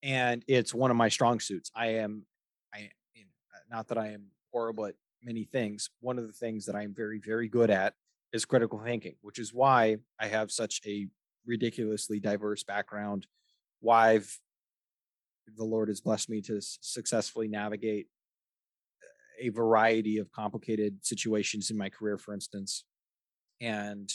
and 0.00 0.44
it's 0.46 0.72
one 0.72 0.92
of 0.92 0.96
my 0.96 1.08
strong 1.08 1.40
suits. 1.40 1.70
I 1.74 1.88
am, 1.94 2.24
I 2.72 2.90
you 3.14 3.24
know, 3.24 3.76
not 3.76 3.88
that 3.88 3.98
I 3.98 4.12
am 4.12 4.26
horrible 4.52 4.86
at 4.86 4.94
many 5.24 5.42
things. 5.42 5.90
One 6.00 6.18
of 6.18 6.26
the 6.28 6.32
things 6.32 6.66
that 6.66 6.76
I'm 6.76 6.94
very, 6.94 7.18
very 7.18 7.48
good 7.48 7.68
at 7.68 7.94
is 8.32 8.44
critical 8.44 8.78
thinking, 8.78 9.16
which 9.22 9.40
is 9.40 9.52
why 9.52 9.96
I 10.20 10.28
have 10.28 10.52
such 10.52 10.80
a 10.86 11.08
ridiculously 11.44 12.20
diverse 12.20 12.62
background. 12.62 13.26
Why 13.80 14.10
I've, 14.10 14.38
the 15.56 15.64
Lord 15.64 15.88
has 15.88 16.00
blessed 16.00 16.30
me 16.30 16.42
to 16.42 16.60
successfully 16.60 17.48
navigate 17.48 18.06
a 19.40 19.48
variety 19.48 20.18
of 20.18 20.30
complicated 20.30 20.98
situations 21.02 21.70
in 21.70 21.76
my 21.76 21.88
career, 21.88 22.18
for 22.18 22.32
instance, 22.32 22.84
and 23.60 24.12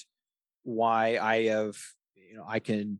why 0.63 1.17
I 1.17 1.43
have, 1.45 1.77
you 2.15 2.35
know, 2.35 2.45
I 2.47 2.59
can 2.59 2.99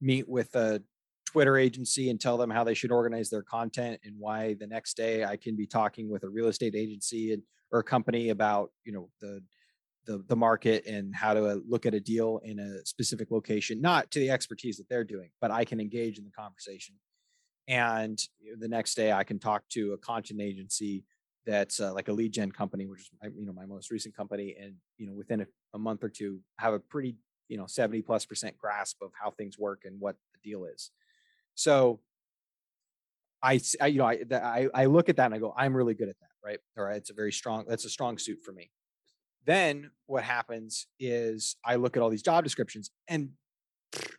meet 0.00 0.28
with 0.28 0.54
a 0.54 0.82
Twitter 1.26 1.56
agency 1.56 2.10
and 2.10 2.20
tell 2.20 2.36
them 2.36 2.50
how 2.50 2.64
they 2.64 2.74
should 2.74 2.90
organize 2.90 3.30
their 3.30 3.42
content, 3.42 4.00
and 4.04 4.14
why 4.18 4.54
the 4.54 4.66
next 4.66 4.96
day 4.96 5.24
I 5.24 5.36
can 5.36 5.56
be 5.56 5.66
talking 5.66 6.10
with 6.10 6.24
a 6.24 6.28
real 6.28 6.48
estate 6.48 6.74
agency 6.74 7.32
and 7.32 7.42
or 7.72 7.80
a 7.80 7.84
company 7.84 8.30
about, 8.30 8.70
you 8.84 8.92
know, 8.92 9.10
the 9.20 9.40
the 10.06 10.24
the 10.28 10.36
market 10.36 10.86
and 10.86 11.14
how 11.14 11.34
to 11.34 11.44
uh, 11.46 11.56
look 11.68 11.86
at 11.86 11.94
a 11.94 12.00
deal 12.00 12.40
in 12.42 12.58
a 12.58 12.84
specific 12.84 13.30
location, 13.30 13.80
not 13.80 14.10
to 14.10 14.18
the 14.18 14.30
expertise 14.30 14.76
that 14.78 14.88
they're 14.88 15.04
doing, 15.04 15.30
but 15.40 15.50
I 15.50 15.64
can 15.64 15.78
engage 15.78 16.18
in 16.18 16.24
the 16.24 16.30
conversation. 16.30 16.96
And 17.68 18.18
the 18.58 18.68
next 18.68 18.94
day, 18.94 19.12
I 19.12 19.22
can 19.22 19.38
talk 19.38 19.62
to 19.70 19.92
a 19.92 19.98
content 19.98 20.40
agency 20.40 21.04
that's 21.46 21.80
uh, 21.80 21.92
like 21.92 22.08
a 22.08 22.12
lead 22.12 22.32
gen 22.32 22.52
company, 22.52 22.86
which 22.86 23.00
is 23.00 23.10
my, 23.22 23.28
you 23.36 23.46
know 23.46 23.52
my 23.52 23.66
most 23.66 23.90
recent 23.90 24.16
company, 24.16 24.56
and 24.60 24.74
you 24.98 25.06
know 25.06 25.14
within 25.14 25.40
a, 25.40 25.46
a 25.74 25.78
month 25.78 26.04
or 26.04 26.08
two, 26.08 26.40
have 26.58 26.74
a 26.74 26.78
pretty 26.78 27.16
you 27.48 27.56
know 27.56 27.66
seventy 27.66 28.02
plus 28.02 28.24
percent 28.26 28.56
grasp 28.58 28.96
of 29.02 29.10
how 29.20 29.30
things 29.30 29.58
work 29.58 29.82
and 29.84 29.98
what 30.00 30.16
the 30.34 30.50
deal 30.50 30.64
is. 30.64 30.90
So 31.54 32.00
I 33.42 33.60
you 33.86 33.98
know, 33.98 34.06
I, 34.06 34.22
that- 34.28 34.42
I, 34.44 34.68
I 34.74 34.84
look 34.86 35.08
at 35.08 35.16
that 35.16 35.26
and 35.26 35.34
I 35.34 35.38
go, 35.38 35.54
I'm 35.56 35.74
really 35.76 35.94
good 35.94 36.08
at 36.08 36.16
that, 36.20 36.28
right? 36.44 36.58
Or 36.76 36.90
it's 36.90 37.10
a 37.10 37.14
very 37.14 37.32
strong, 37.32 37.64
that's 37.66 37.84
a 37.84 37.90
strong 37.90 38.18
suit 38.18 38.38
for 38.44 38.52
me. 38.52 38.70
Then 39.46 39.90
what 40.06 40.22
happens 40.22 40.86
is 40.98 41.56
I 41.64 41.76
look 41.76 41.96
at 41.96 42.02
all 42.02 42.10
these 42.10 42.22
job 42.22 42.44
descriptions 42.44 42.90
and 43.08 43.30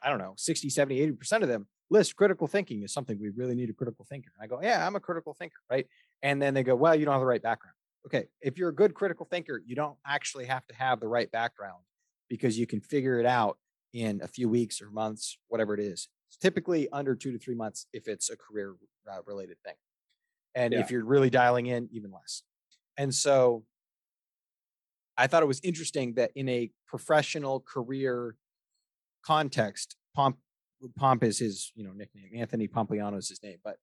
I 0.04 0.10
don't 0.10 0.18
know, 0.18 0.34
60, 0.38 0.70
70, 0.70 1.00
80% 1.12 1.44
of 1.44 1.48
them 1.48 1.68
list 1.92 2.16
critical 2.16 2.48
thinking 2.48 2.82
is 2.82 2.94
something 2.94 3.20
we 3.20 3.30
really 3.30 3.54
need 3.54 3.70
a 3.70 3.74
critical 3.74 4.06
thinker. 4.06 4.32
I 4.42 4.48
go, 4.48 4.60
yeah, 4.64 4.88
I'm 4.88 4.96
a 4.96 5.00
critical 5.00 5.34
thinker, 5.34 5.60
right? 5.70 5.86
And 6.24 6.42
then 6.42 6.54
they 6.54 6.64
go, 6.64 6.74
well, 6.74 6.96
you 6.96 7.06
don't 7.06 7.14
have 7.14 7.22
the 7.22 7.28
right 7.28 7.44
background. 7.44 7.76
Okay. 8.08 8.28
If 8.42 8.58
you're 8.58 8.70
a 8.70 8.76
good 8.76 8.96
critical 8.96 9.28
thinker, 9.30 9.62
you 9.66 9.76
don't 9.76 9.98
actually 10.08 10.46
have 10.46 10.66
to 10.68 10.76
have 10.76 11.02
the 11.02 11.08
right 11.08 11.30
background 11.30 11.84
because 12.30 12.58
you 12.58 12.66
can 12.66 12.80
figure 12.80 13.20
it 13.20 13.26
out 13.26 13.58
in 13.94 14.22
a 14.24 14.28
few 14.28 14.48
weeks 14.48 14.82
or 14.82 14.90
months, 14.90 15.38
whatever 15.50 15.74
it 15.74 15.82
is. 15.82 16.08
It's 16.30 16.38
typically 16.38 16.88
under 16.94 17.14
two 17.14 17.34
to 17.34 17.38
three 17.38 17.56
months 17.56 17.86
if 17.92 18.08
it's 18.08 18.30
a 18.30 18.38
career 18.38 18.76
uh, 19.12 19.20
related 19.26 19.58
thing. 19.66 19.76
And 20.56 20.74
Yeah. 20.74 20.80
if 20.80 20.92
you're 20.92 21.04
really 21.04 21.30
dialing 21.30 21.66
in, 21.66 21.90
even 21.92 22.12
less. 22.12 22.44
And 22.98 23.14
so 23.14 23.66
I 25.18 25.28
thought 25.28 25.44
it 25.44 25.48
was 25.48 25.60
interesting 25.62 26.14
that 26.14 26.32
in 26.36 26.48
a 26.48 26.72
professional 26.88 27.60
career 27.60 28.36
context, 29.24 29.98
Pomp 30.16 30.38
Pomp 30.96 31.24
is 31.24 31.40
his, 31.40 31.72
you 31.76 31.84
know, 31.84 31.92
nickname. 31.94 32.32
Anthony 32.36 32.68
Pompliano 32.68 33.18
is 33.18 33.30
his 33.30 33.42
name, 33.44 33.58
but 33.64 33.78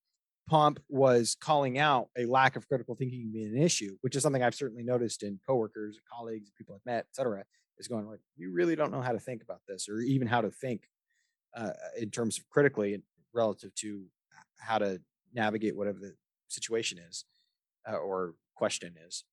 Pomp 0.48 0.80
was 0.88 1.36
calling 1.38 1.78
out 1.78 2.08
a 2.16 2.24
lack 2.24 2.56
of 2.56 2.66
critical 2.66 2.94
thinking 2.94 3.30
being 3.32 3.54
an 3.56 3.62
issue, 3.62 3.96
which 4.00 4.16
is 4.16 4.22
something 4.22 4.42
I've 4.42 4.54
certainly 4.54 4.82
noticed 4.82 5.22
in 5.22 5.38
coworkers, 5.46 5.98
colleagues, 6.10 6.50
people 6.56 6.74
I've 6.74 6.86
met, 6.86 7.00
et 7.10 7.14
cetera, 7.14 7.44
is 7.78 7.86
going 7.86 8.06
like, 8.06 8.20
you 8.36 8.52
really 8.52 8.74
don't 8.74 8.90
know 8.90 9.02
how 9.02 9.12
to 9.12 9.20
think 9.20 9.42
about 9.42 9.60
this 9.68 9.88
or 9.88 10.00
even 10.00 10.26
how 10.26 10.40
to 10.40 10.50
think 10.50 10.82
uh, 11.56 11.72
in 11.98 12.10
terms 12.10 12.38
of 12.38 12.48
critically 12.48 13.02
relative 13.34 13.74
to 13.76 14.04
how 14.58 14.78
to 14.78 15.00
navigate 15.34 15.76
whatever 15.76 15.98
the 15.98 16.14
situation 16.48 16.98
is 16.98 17.24
uh, 17.88 17.96
or 17.96 18.34
question 18.54 18.94
is. 19.06 19.24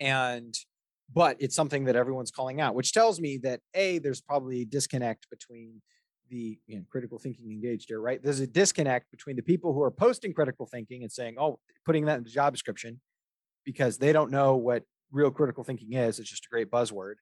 And 0.00 0.54
but 1.12 1.36
it's 1.38 1.54
something 1.54 1.84
that 1.84 1.96
everyone's 1.96 2.30
calling 2.30 2.60
out, 2.60 2.74
which 2.74 2.92
tells 2.92 3.20
me 3.20 3.38
that 3.42 3.60
a 3.74 3.98
there's 3.98 4.20
probably 4.20 4.62
a 4.62 4.66
disconnect 4.66 5.28
between 5.30 5.82
the 6.30 6.58
you 6.66 6.76
know, 6.76 6.84
critical 6.90 7.18
thinking 7.18 7.50
engaged 7.50 7.86
here, 7.88 8.00
right? 8.00 8.22
There's 8.22 8.40
a 8.40 8.46
disconnect 8.46 9.10
between 9.10 9.36
the 9.36 9.42
people 9.42 9.72
who 9.72 9.82
are 9.82 9.90
posting 9.90 10.32
critical 10.32 10.66
thinking 10.66 11.02
and 11.02 11.12
saying, 11.12 11.36
oh, 11.38 11.58
putting 11.84 12.06
that 12.06 12.18
in 12.18 12.24
the 12.24 12.30
job 12.30 12.52
description 12.52 13.00
because 13.64 13.98
they 13.98 14.12
don't 14.12 14.30
know 14.30 14.56
what 14.56 14.84
real 15.12 15.30
critical 15.30 15.64
thinking 15.64 15.92
is. 15.94 16.18
It's 16.18 16.30
just 16.30 16.46
a 16.46 16.50
great 16.50 16.70
buzzword. 16.70 17.14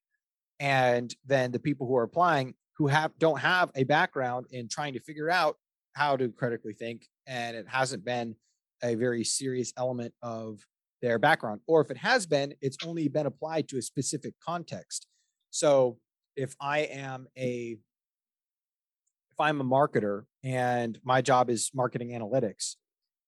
And 0.61 1.15
then 1.27 1.53
the 1.53 1.59
people 1.59 1.87
who 1.87 1.97
are 1.97 2.05
applying 2.05 2.55
who 2.77 2.87
have 2.87 3.13
don't 3.19 3.41
have 3.41 3.71
a 3.75 3.85
background 3.85 4.47
in 4.51 4.69
trying 4.69 4.95
to 4.95 5.01
figure 5.01 5.31
out 5.31 5.57
how 5.95 6.17
to 6.17 6.29
critically 6.31 6.73
think, 6.73 7.07
and 7.27 7.57
it 7.57 7.67
hasn't 7.69 8.05
been 8.05 8.35
a 8.83 8.95
very 8.95 9.25
serious 9.25 9.73
element 9.77 10.15
of 10.23 10.61
their 11.03 11.19
background. 11.19 11.61
Or 11.67 11.81
if 11.81 11.91
it 11.91 11.99
has 11.99 12.27
been, 12.27 12.55
it's 12.61 12.79
only 12.85 13.09
been 13.09 13.27
applied 13.27 13.69
to 13.69 13.79
a 13.79 13.83
specific 13.83 14.35
context. 14.45 15.07
So 15.51 15.99
if 16.37 16.55
I 16.61 16.81
am 16.81 17.27
a 17.37 17.77
if 19.33 19.41
I'm 19.41 19.61
a 19.61 19.65
marketer 19.65 20.25
and 20.45 20.99
my 21.05 21.23
job 21.23 21.49
is 21.49 21.71
marketing 21.75 22.11
analytics, 22.11 22.77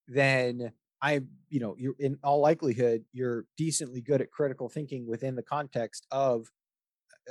then 0.07 0.73
I, 1.01 1.23
you 1.49 1.61
know, 1.61 1.75
you're 1.79 1.95
in 1.99 2.19
all 2.23 2.41
likelihood, 2.41 3.05
you're 3.13 3.47
decently 3.57 4.01
good 4.01 4.21
at 4.21 4.31
critical 4.31 4.69
thinking 4.69 5.07
within 5.07 5.35
the 5.35 5.43
context 5.43 6.07
of 6.11 6.47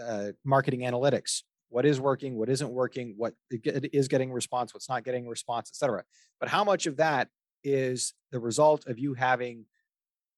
uh, 0.01 0.29
marketing 0.43 0.81
analytics. 0.81 1.43
What 1.69 1.85
is 1.85 1.99
working? 1.99 2.35
What 2.35 2.49
isn't 2.49 2.69
working? 2.69 3.13
What 3.17 3.33
is 3.51 4.07
getting 4.07 4.31
response? 4.31 4.73
What's 4.73 4.89
not 4.89 5.03
getting 5.03 5.27
response, 5.27 5.69
et 5.71 5.75
cetera. 5.75 6.03
But 6.39 6.49
how 6.49 6.63
much 6.63 6.85
of 6.87 6.97
that 6.97 7.29
is 7.63 8.13
the 8.31 8.39
result 8.39 8.87
of 8.87 8.99
you 8.99 9.13
having 9.13 9.65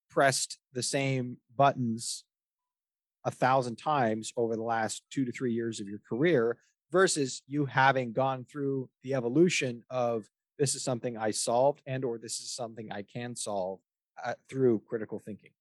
pressed 0.10 0.60
the 0.74 0.84
same 0.84 1.38
buttons 1.56 2.24
a 3.26 3.32
thousand 3.32 3.78
times 3.78 4.32
over 4.38 4.56
the 4.56 4.64
last 4.64 5.03
two 5.12 5.26
to 5.26 5.32
three 5.32 5.52
years 5.52 5.80
of 5.80 5.88
your 5.88 5.99
career 6.07 6.57
versus 6.95 7.41
you 7.45 7.65
having 7.65 8.13
gone 8.13 8.45
through 8.49 8.89
the 9.03 9.13
evolution 9.15 9.84
of 9.89 10.30
this 10.57 10.76
is 10.76 10.81
something 10.81 11.17
I 11.17 11.31
solved 11.31 11.81
and 11.85 12.05
or 12.05 12.17
this 12.17 12.39
is 12.39 12.53
something 12.53 12.89
I 12.89 13.01
can 13.01 13.35
solve 13.35 13.81
uh, 14.23 14.35
through 14.49 14.81
critical 14.88 15.19
thinking. 15.19 15.51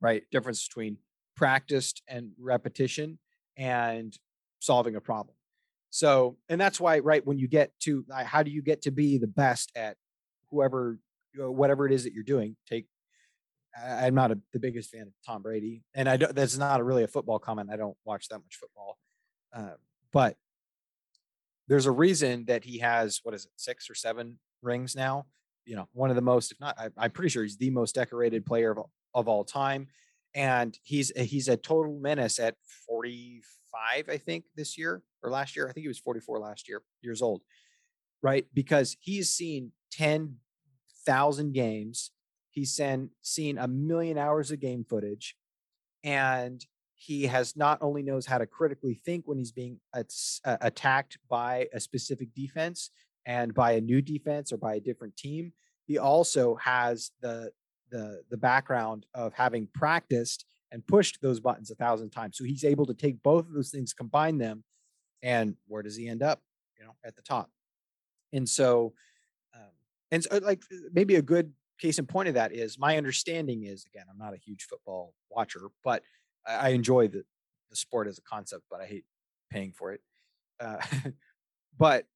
Right? 0.00 0.24
Difference 0.32 0.66
between 0.66 0.98
practiced 1.36 2.02
and 2.08 2.32
repetition 2.36 3.20
and 3.56 4.18
solving 4.58 4.96
a 4.96 5.00
problem. 5.00 5.36
So, 5.90 6.36
and 6.48 6.60
that's 6.60 6.80
why 6.80 6.98
right 6.98 7.24
when 7.24 7.38
you 7.38 7.46
get 7.46 7.70
to 7.82 8.04
how 8.10 8.42
do 8.42 8.50
you 8.50 8.60
get 8.60 8.82
to 8.82 8.90
be 8.90 9.18
the 9.18 9.28
best 9.28 9.70
at 9.76 9.96
whoever 10.50 10.98
whatever 11.36 11.86
it 11.86 11.92
is 11.92 12.02
that 12.02 12.12
you're 12.12 12.24
doing, 12.24 12.56
take 12.68 12.86
I'm 13.80 14.16
not 14.16 14.32
a, 14.32 14.38
the 14.52 14.58
biggest 14.58 14.90
fan 14.90 15.02
of 15.02 15.12
Tom 15.24 15.42
Brady, 15.42 15.84
and 15.94 16.08
I 16.08 16.16
don't. 16.16 16.34
That's 16.34 16.56
not 16.56 16.80
a 16.80 16.82
really 16.82 17.04
a 17.04 17.08
football 17.08 17.38
comment. 17.38 17.70
I 17.70 17.76
don't 17.76 17.96
watch 18.04 18.28
that 18.30 18.38
much 18.38 18.56
football, 18.58 18.98
uh, 19.52 19.74
but 20.12 20.36
there's 21.68 21.86
a 21.86 21.90
reason 21.90 22.44
that 22.46 22.64
he 22.64 22.78
has 22.78 23.20
what 23.22 23.34
is 23.34 23.44
it, 23.46 23.50
six 23.56 23.90
or 23.90 23.94
seven 23.94 24.38
rings 24.62 24.94
now. 24.94 25.26
You 25.64 25.76
know, 25.76 25.88
one 25.92 26.10
of 26.10 26.16
the 26.16 26.22
most, 26.22 26.52
if 26.52 26.60
not, 26.60 26.78
I, 26.78 26.90
I'm 26.96 27.10
pretty 27.10 27.28
sure 27.30 27.42
he's 27.42 27.56
the 27.56 27.70
most 27.70 27.94
decorated 27.94 28.46
player 28.46 28.70
of, 28.70 28.78
of 29.14 29.28
all 29.28 29.44
time, 29.44 29.88
and 30.34 30.78
he's 30.82 31.10
a- 31.16 31.24
he's 31.24 31.48
a 31.48 31.56
total 31.56 31.98
menace 31.98 32.38
at 32.38 32.54
45, 32.86 34.08
I 34.08 34.16
think, 34.16 34.44
this 34.54 34.78
year 34.78 35.02
or 35.22 35.30
last 35.30 35.56
year. 35.56 35.68
I 35.68 35.72
think 35.72 35.82
he 35.82 35.88
was 35.88 35.98
44 35.98 36.38
last 36.38 36.68
year, 36.68 36.82
years 37.02 37.20
old, 37.20 37.42
right? 38.22 38.46
Because 38.54 38.96
he's 39.00 39.30
seen 39.30 39.72
10,000 39.90 41.52
games. 41.52 42.12
He's 42.50 42.72
seen 42.72 43.10
seen 43.22 43.58
a 43.58 43.66
million 43.68 44.16
hours 44.18 44.50
of 44.50 44.60
game 44.60 44.84
footage, 44.88 45.36
and 46.04 46.64
he 46.96 47.24
has 47.26 47.56
not 47.56 47.78
only 47.80 48.02
knows 48.02 48.26
how 48.26 48.38
to 48.38 48.46
critically 48.46 48.94
think 48.94 49.28
when 49.28 49.38
he's 49.38 49.52
being 49.52 49.78
ats- 49.94 50.40
uh, 50.44 50.56
attacked 50.60 51.18
by 51.28 51.68
a 51.72 51.80
specific 51.80 52.34
defense 52.34 52.90
and 53.26 53.54
by 53.54 53.72
a 53.72 53.80
new 53.80 54.00
defense 54.00 54.52
or 54.52 54.56
by 54.56 54.74
a 54.74 54.80
different 54.80 55.16
team 55.16 55.52
he 55.86 55.98
also 55.98 56.56
has 56.56 57.12
the 57.20 57.50
the 57.90 58.22
the 58.30 58.36
background 58.36 59.06
of 59.14 59.32
having 59.32 59.68
practiced 59.72 60.44
and 60.72 60.86
pushed 60.86 61.22
those 61.22 61.40
buttons 61.40 61.70
a 61.70 61.76
thousand 61.76 62.10
times. 62.10 62.36
So 62.36 62.44
he's 62.44 62.64
able 62.64 62.86
to 62.86 62.94
take 62.94 63.22
both 63.22 63.46
of 63.46 63.54
those 63.54 63.70
things 63.70 63.92
combine 63.92 64.38
them 64.38 64.64
and 65.22 65.54
where 65.68 65.82
does 65.82 65.96
he 65.96 66.08
end 66.08 66.22
up? 66.22 66.42
You 66.78 66.84
know 66.84 66.96
at 67.04 67.16
the 67.16 67.22
top. 67.22 67.50
And 68.32 68.48
so 68.48 68.92
um, 69.54 69.70
and 70.10 70.24
so 70.24 70.38
like 70.38 70.62
maybe 70.92 71.14
a 71.14 71.22
good 71.22 71.52
case 71.78 71.98
in 71.98 72.06
point 72.06 72.28
of 72.28 72.34
that 72.34 72.52
is 72.52 72.78
my 72.78 72.96
understanding 72.96 73.64
is 73.64 73.84
again 73.84 74.06
i'm 74.10 74.16
not 74.16 74.32
a 74.32 74.38
huge 74.38 74.62
football 74.62 75.12
watcher 75.28 75.60
but 75.84 76.02
I, 76.46 76.54
I 76.54 76.68
enjoy 76.70 77.08
the 77.08 77.24
the 77.70 77.76
sport 77.76 78.06
as 78.06 78.18
a 78.18 78.22
concept, 78.22 78.62
but 78.70 78.80
I 78.80 78.86
hate 78.86 79.04
paying 79.50 79.72
for 79.72 79.92
it. 79.92 80.00
Uh, 80.60 80.78
but 81.78 82.06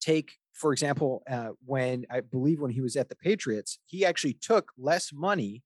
take 0.00 0.38
for 0.52 0.72
example, 0.72 1.22
uh, 1.30 1.50
when 1.64 2.04
I 2.10 2.20
believe 2.20 2.60
when 2.60 2.70
he 2.70 2.80
was 2.80 2.96
at 2.96 3.08
the 3.08 3.16
Patriots, 3.16 3.78
he 3.86 4.04
actually 4.04 4.34
took 4.34 4.72
less 4.76 5.10
money 5.12 5.62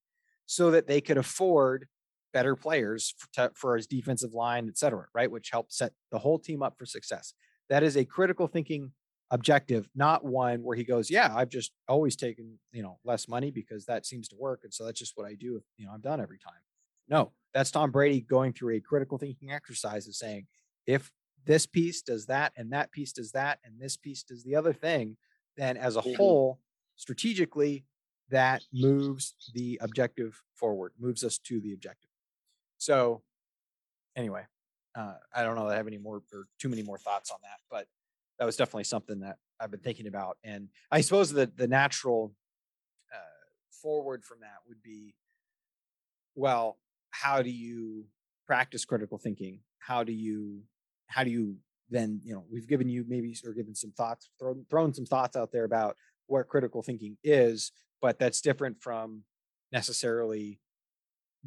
so 0.47 0.71
that 0.71 0.87
they 0.87 1.01
could 1.01 1.17
afford 1.17 1.89
better 2.33 2.55
players 2.55 3.15
for, 3.19 3.29
to, 3.33 3.53
for 3.55 3.77
his 3.77 3.87
defensive 3.87 4.35
line, 4.35 4.69
et 4.69 4.79
cetera, 4.79 5.07
right? 5.15 5.31
Which 5.31 5.51
helped 5.51 5.73
set 5.73 5.93
the 6.13 6.19
whole 6.19 6.39
team 6.39 6.63
up 6.63 6.79
for 6.79 6.87
success. 6.87 7.35
That 7.71 7.83
is 7.83 7.97
a 7.97 8.05
critical 8.05 8.47
thinking 8.47 8.93
objective, 9.31 9.89
not 9.95 10.25
one 10.25 10.63
where 10.63 10.77
he 10.77 10.85
goes, 10.85 11.11
"Yeah, 11.11 11.33
I've 11.35 11.49
just 11.49 11.73
always 11.89 12.15
taken 12.15 12.59
you 12.73 12.83
know 12.83 12.99
less 13.05 13.27
money 13.27 13.51
because 13.51 13.87
that 13.87 14.05
seems 14.07 14.29
to 14.29 14.37
work, 14.37 14.61
and 14.65 14.73
so 14.73 14.85
that's 14.85 14.99
just 14.99 15.17
what 15.17 15.27
I 15.27 15.35
do. 15.35 15.63
You 15.77 15.87
know, 15.87 15.93
I'm 15.93 16.03
done 16.03 16.21
every 16.21 16.39
time." 16.39 16.61
No, 17.09 17.33
that's 17.55 17.71
Tom 17.71 17.91
Brady 17.91 18.21
going 18.21 18.53
through 18.53 18.77
a 18.77 18.81
critical 18.81 19.19
thinking 19.19 19.53
exercise 19.53 20.09
of 20.09 20.17
saying, 20.17 20.47
if 20.87 21.13
this 21.45 21.67
piece 21.67 22.03
does 22.03 22.27
that 22.27 22.53
and 22.57 22.73
that 22.73 22.93
piece 22.93 23.13
does 23.13 23.33
that 23.33 23.61
and 23.65 23.81
this 23.81 23.97
piece 23.97 24.23
does 24.25 24.45
the 24.45 24.57
other 24.57 24.73
thing, 24.73 25.17
then 25.57 25.77
as 25.77 25.97
a 25.97 26.03
Mhm. 26.05 26.13
whole, 26.17 26.61
strategically, 26.97 27.87
that 28.31 28.65
moves 28.73 29.37
the 29.53 29.79
objective 29.83 30.43
forward, 30.55 30.93
moves 30.99 31.23
us 31.23 31.39
to 31.39 31.61
the 31.61 31.73
objective. 31.73 32.11
So, 32.79 33.23
anyway, 34.17 34.47
uh, 34.95 35.17
I 35.35 35.43
don't 35.43 35.57
know 35.57 35.67
that 35.69 35.75
I 35.75 35.77
have 35.79 35.87
any 35.87 35.99
more 35.99 36.23
or 36.33 36.47
too 36.59 36.69
many 36.69 36.83
more 36.83 36.99
thoughts 36.99 37.31
on 37.31 37.39
that, 37.43 37.61
but 37.71 37.89
that 38.39 38.45
was 38.45 38.57
definitely 38.57 38.85
something 38.85 39.21
that 39.21 39.39
I've 39.61 39.71
been 39.71 39.81
thinking 39.81 40.07
about. 40.07 40.39
And 40.45 40.71
I 40.91 41.01
suppose 41.03 41.33
that 41.33 41.57
the 41.57 41.69
natural 41.69 42.35
uh, 43.15 43.19
forward 43.71 44.25
from 44.25 44.41
that 44.41 44.59
would 44.67 44.83
be 44.83 45.17
well 46.35 46.79
how 47.15 47.43
do 47.43 47.51
you 47.51 48.05
practice 48.47 48.85
critical 48.85 49.19
thinking 49.19 49.61
how 49.79 50.03
do 50.03 50.13
you 50.13 50.61
how 51.07 51.23
do 51.23 51.31
you 51.31 51.57
then 51.91 52.21
you 52.25 52.35
know 52.35 52.45
we've 52.51 52.67
given 52.67 52.89
you 52.89 53.05
maybe 53.07 53.35
or 53.47 53.53
given 53.53 53.75
some 53.75 53.93
thoughts 53.93 54.31
thrown, 54.39 54.67
thrown 54.69 54.93
some 54.93 55.07
thoughts 55.07 55.37
out 55.37 55.53
there 55.53 55.65
about 55.65 55.97
what 56.27 56.49
critical 56.49 56.83
thinking 56.83 57.17
is 57.23 57.73
but 58.03 58.19
that's 58.19 58.41
different 58.41 58.83
from 58.83 59.23
necessarily 59.73 60.61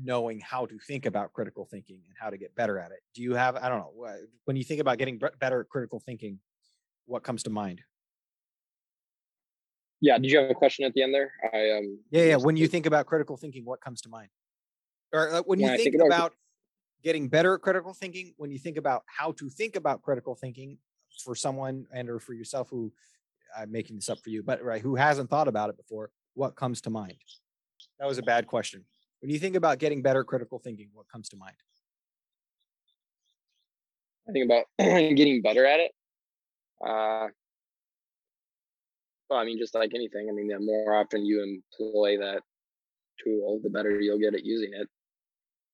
knowing 0.02 0.40
how 0.40 0.66
to 0.66 0.78
think 0.88 1.06
about 1.06 1.34
critical 1.34 1.66
thinking 1.70 2.00
and 2.08 2.16
how 2.20 2.30
to 2.30 2.38
get 2.38 2.56
better 2.56 2.80
at 2.80 2.92
it 2.92 3.00
do 3.14 3.22
you 3.22 3.34
have 3.34 3.56
i 3.58 3.68
don't 3.68 3.80
know 3.80 3.92
when 4.46 4.56
you 4.56 4.64
think 4.64 4.80
about 4.80 4.98
getting 4.98 5.20
better 5.40 5.62
at 5.62 5.70
critical 5.70 6.00
thinking 6.00 6.40
what 7.06 7.24
comes 7.24 7.44
to 7.44 7.50
mind 7.50 7.82
Yeah. 10.00 10.20
Did 10.20 10.30
you 10.32 10.38
have 10.38 10.52
a 10.52 10.54
question 10.54 10.86
at 10.86 10.94
the 10.94 11.02
end 11.02 11.14
there? 11.14 11.32
I 11.52 11.72
um. 11.78 12.00
yeah 12.12 12.24
yeah 12.24 12.36
when 12.38 12.56
you 12.56 12.68
think 12.68 12.86
about 12.86 13.06
critical 13.08 13.36
thinking 13.36 13.66
what 13.66 13.82
comes 13.82 14.02
to 14.02 14.10
mind 14.10 14.30
or 15.14 15.34
uh, 15.34 15.42
when 15.46 15.60
you 15.60 15.68
think, 15.68 15.82
think 15.82 15.96
about 15.96 16.08
about 16.08 16.34
getting 17.04 17.28
better 17.28 17.56
at 17.56 17.62
critical 17.62 17.94
thinking 17.94 18.34
when 18.38 18.52
you 18.52 18.58
think 18.58 18.78
about 18.78 19.04
how 19.06 19.32
to 19.34 19.50
think 19.50 19.76
about 19.76 20.02
critical 20.02 20.36
thinking 20.36 20.78
for 21.24 21.36
someone 21.36 21.86
and 21.94 22.10
or 22.10 22.20
for 22.20 22.34
yourself 22.34 22.70
who 22.70 22.92
i'm 23.58 23.72
making 23.72 23.96
this 23.96 24.10
up 24.10 24.20
for 24.20 24.30
you 24.30 24.44
but 24.44 24.62
right 24.64 24.82
who 24.82 24.96
hasn't 24.96 25.30
thought 25.30 25.48
about 25.48 25.70
it 25.70 25.78
before 25.78 26.12
what 26.34 26.56
comes 26.56 26.82
to 26.82 26.90
mind 26.90 27.16
that 28.00 28.08
was 28.08 28.18
a 28.18 28.24
bad 28.24 28.48
question 28.48 28.84
when 29.22 29.32
you 29.32 29.40
think 29.40 29.56
about 29.56 29.80
getting 29.80 30.02
better 30.02 30.24
critical 30.24 30.60
thinking 30.60 30.90
what 30.94 31.08
comes 31.08 31.30
to 31.30 31.38
mind 31.38 31.56
I 34.28 34.34
think 34.34 34.46
about 34.46 34.66
getting 35.16 35.42
better 35.42 35.66
at 35.66 35.80
it. 35.80 35.92
Uh, 36.86 37.28
well, 39.30 39.40
I 39.40 39.46
mean, 39.46 39.58
just 39.58 39.76
like 39.76 39.92
anything, 39.94 40.28
I 40.30 40.34
mean, 40.34 40.48
the 40.48 40.60
more 40.60 40.96
often 40.96 41.26
you 41.26 41.44
employ 41.44 42.18
that 42.18 42.42
tool, 43.24 43.60
the 43.64 43.70
better 43.70 44.00
you'll 44.00 44.20
get 44.20 44.34
at 44.34 44.46
using 44.46 44.72
it. 44.74 44.88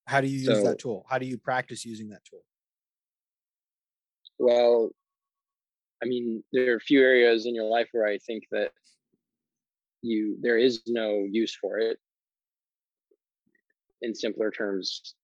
How 0.06 0.22
do 0.22 0.28
you 0.28 0.38
use 0.40 0.58
So- 0.58 0.64
that 0.64 0.80
tool 0.80 1.06
how 1.10 1.18
do 1.18 1.26
you 1.26 1.38
practice 1.38 1.86
using 1.86 2.10
that 2.10 2.24
tool 2.26 2.44
Well, 4.40 4.92
I 6.02 6.06
mean, 6.06 6.44
there 6.52 6.74
are 6.74 6.76
a 6.78 6.82
few 6.82 7.00
areas 7.02 7.46
in 7.46 7.56
your 7.56 7.70
life 7.70 7.88
where 7.94 8.06
I 8.06 8.18
think 8.18 8.44
that 8.52 8.72
you 10.02 10.38
there 10.42 10.58
is 10.58 10.82
no 10.86 11.24
use 11.24 11.56
for 11.56 11.80
it. 11.80 11.98
In 14.02 14.14
simpler 14.14 14.52
terms, 14.52 15.16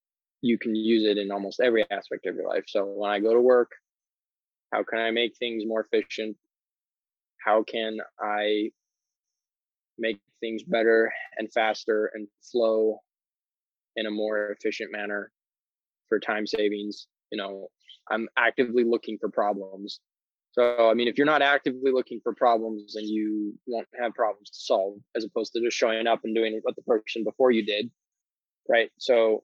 you 0.42 0.58
can 0.58 0.74
use 0.74 1.04
it 1.06 1.18
in 1.18 1.32
almost 1.32 1.60
every 1.60 1.84
aspect 1.92 2.26
of 2.28 2.36
your 2.36 2.48
life. 2.48 2.64
So 2.68 2.86
when 2.86 3.12
I 3.12 3.20
go 3.20 3.34
to 3.34 3.42
work, 3.42 3.72
how 4.72 4.84
can 4.84 5.00
I 5.00 5.12
make 5.12 5.36
things 5.36 5.66
more 5.66 5.86
efficient? 5.92 6.38
How 7.44 7.64
can 7.64 7.98
I 8.22 8.72
make 9.98 10.22
things 10.40 10.64
better 10.64 11.12
and 11.38 11.52
faster 11.52 12.10
and 12.14 12.28
flow 12.42 13.02
in 14.00 14.06
a 14.06 14.12
more 14.12 14.52
efficient 14.52 14.92
manner 14.92 15.32
for 16.08 16.20
time 16.20 16.48
savings? 16.48 17.08
You 17.32 17.38
know, 17.38 17.68
I'm 18.10 18.28
actively 18.38 18.84
looking 18.84 19.18
for 19.20 19.30
problems. 19.30 20.00
So, 20.52 20.90
I 20.90 20.96
mean, 20.96 21.08
if 21.08 21.18
you're 21.18 21.28
not 21.28 21.44
actively 21.44 21.92
looking 21.92 22.20
for 22.24 22.34
problems, 22.34 22.94
then 22.96 23.04
you 23.06 23.54
won't 23.68 23.88
have 24.02 24.14
problems 24.16 24.50
to 24.50 24.60
solve 24.60 24.98
as 25.16 25.24
opposed 25.24 25.54
to 25.54 25.62
just 25.62 25.78
showing 25.78 26.08
up 26.08 26.22
and 26.24 26.34
doing 26.34 26.60
what 26.64 26.76
the 26.76 26.82
person 26.84 27.24
before 27.24 27.52
you 27.52 27.64
did. 27.64 27.92
Right. 28.68 28.90
So, 28.98 29.44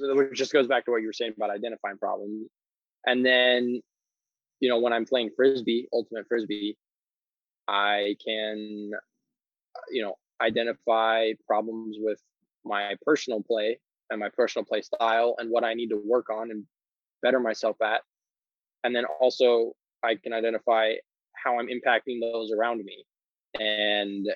which 0.00 0.32
just 0.36 0.52
goes 0.52 0.66
back 0.66 0.84
to 0.84 0.90
what 0.90 1.02
you 1.02 1.06
were 1.06 1.12
saying 1.12 1.34
about 1.36 1.50
identifying 1.50 1.98
problems. 1.98 2.48
And 3.06 3.24
then, 3.24 3.80
you 4.60 4.68
know, 4.68 4.80
when 4.80 4.92
I'm 4.92 5.04
playing 5.04 5.30
Frisbee, 5.36 5.88
Ultimate 5.92 6.26
Frisbee, 6.28 6.76
I 7.68 8.16
can, 8.24 8.90
you 9.90 10.02
know, 10.02 10.14
identify 10.40 11.30
problems 11.46 11.96
with 12.00 12.20
my 12.64 12.94
personal 13.04 13.42
play 13.42 13.78
and 14.10 14.20
my 14.20 14.28
personal 14.28 14.64
play 14.64 14.82
style 14.82 15.34
and 15.38 15.50
what 15.50 15.64
I 15.64 15.74
need 15.74 15.88
to 15.88 16.00
work 16.04 16.30
on 16.30 16.50
and 16.50 16.64
better 17.22 17.40
myself 17.40 17.76
at. 17.82 18.02
And 18.82 18.94
then 18.94 19.04
also 19.20 19.72
I 20.04 20.16
can 20.16 20.32
identify 20.32 20.92
how 21.34 21.58
I'm 21.58 21.68
impacting 21.68 22.20
those 22.20 22.52
around 22.52 22.84
me 22.84 23.04
and 23.58 24.26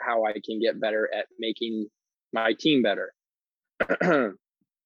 how 0.00 0.24
I 0.24 0.32
can 0.32 0.60
get 0.60 0.80
better 0.80 1.08
at 1.14 1.26
making 1.38 1.88
my 2.32 2.54
team 2.58 2.82
better 2.82 3.12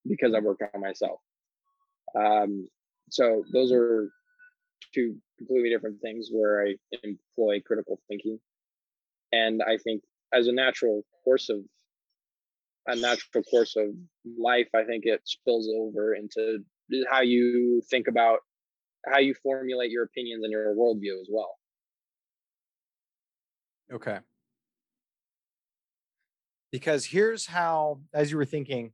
because 0.08 0.34
I 0.34 0.40
work 0.40 0.60
on 0.74 0.80
myself. 0.80 1.20
Um, 2.18 2.68
so 3.10 3.44
those 3.52 3.72
are 3.72 4.10
two 4.94 5.16
completely 5.38 5.70
different 5.70 6.00
things 6.00 6.28
where 6.30 6.66
I 6.66 6.74
employ 7.02 7.60
critical 7.64 8.00
thinking. 8.08 8.38
And 9.32 9.62
I 9.62 9.76
think 9.76 10.02
as 10.32 10.48
a 10.48 10.52
natural 10.52 11.02
course 11.24 11.48
of 11.48 11.58
a 12.86 12.96
natural 12.96 13.42
course 13.44 13.76
of 13.76 13.88
life, 14.38 14.68
I 14.74 14.84
think 14.84 15.04
it 15.06 15.20
spills 15.24 15.68
over 15.76 16.14
into 16.14 16.60
how 17.10 17.20
you 17.22 17.82
think 17.90 18.06
about 18.08 18.40
how 19.06 19.18
you 19.18 19.34
formulate 19.42 19.90
your 19.90 20.04
opinions 20.04 20.42
and 20.44 20.52
your 20.52 20.74
worldview 20.74 21.20
as 21.20 21.28
well. 21.30 21.56
Okay. 23.92 24.18
Because 26.72 27.06
here's 27.06 27.46
how, 27.46 28.00
as 28.12 28.30
you 28.30 28.36
were 28.36 28.44
thinking, 28.44 28.92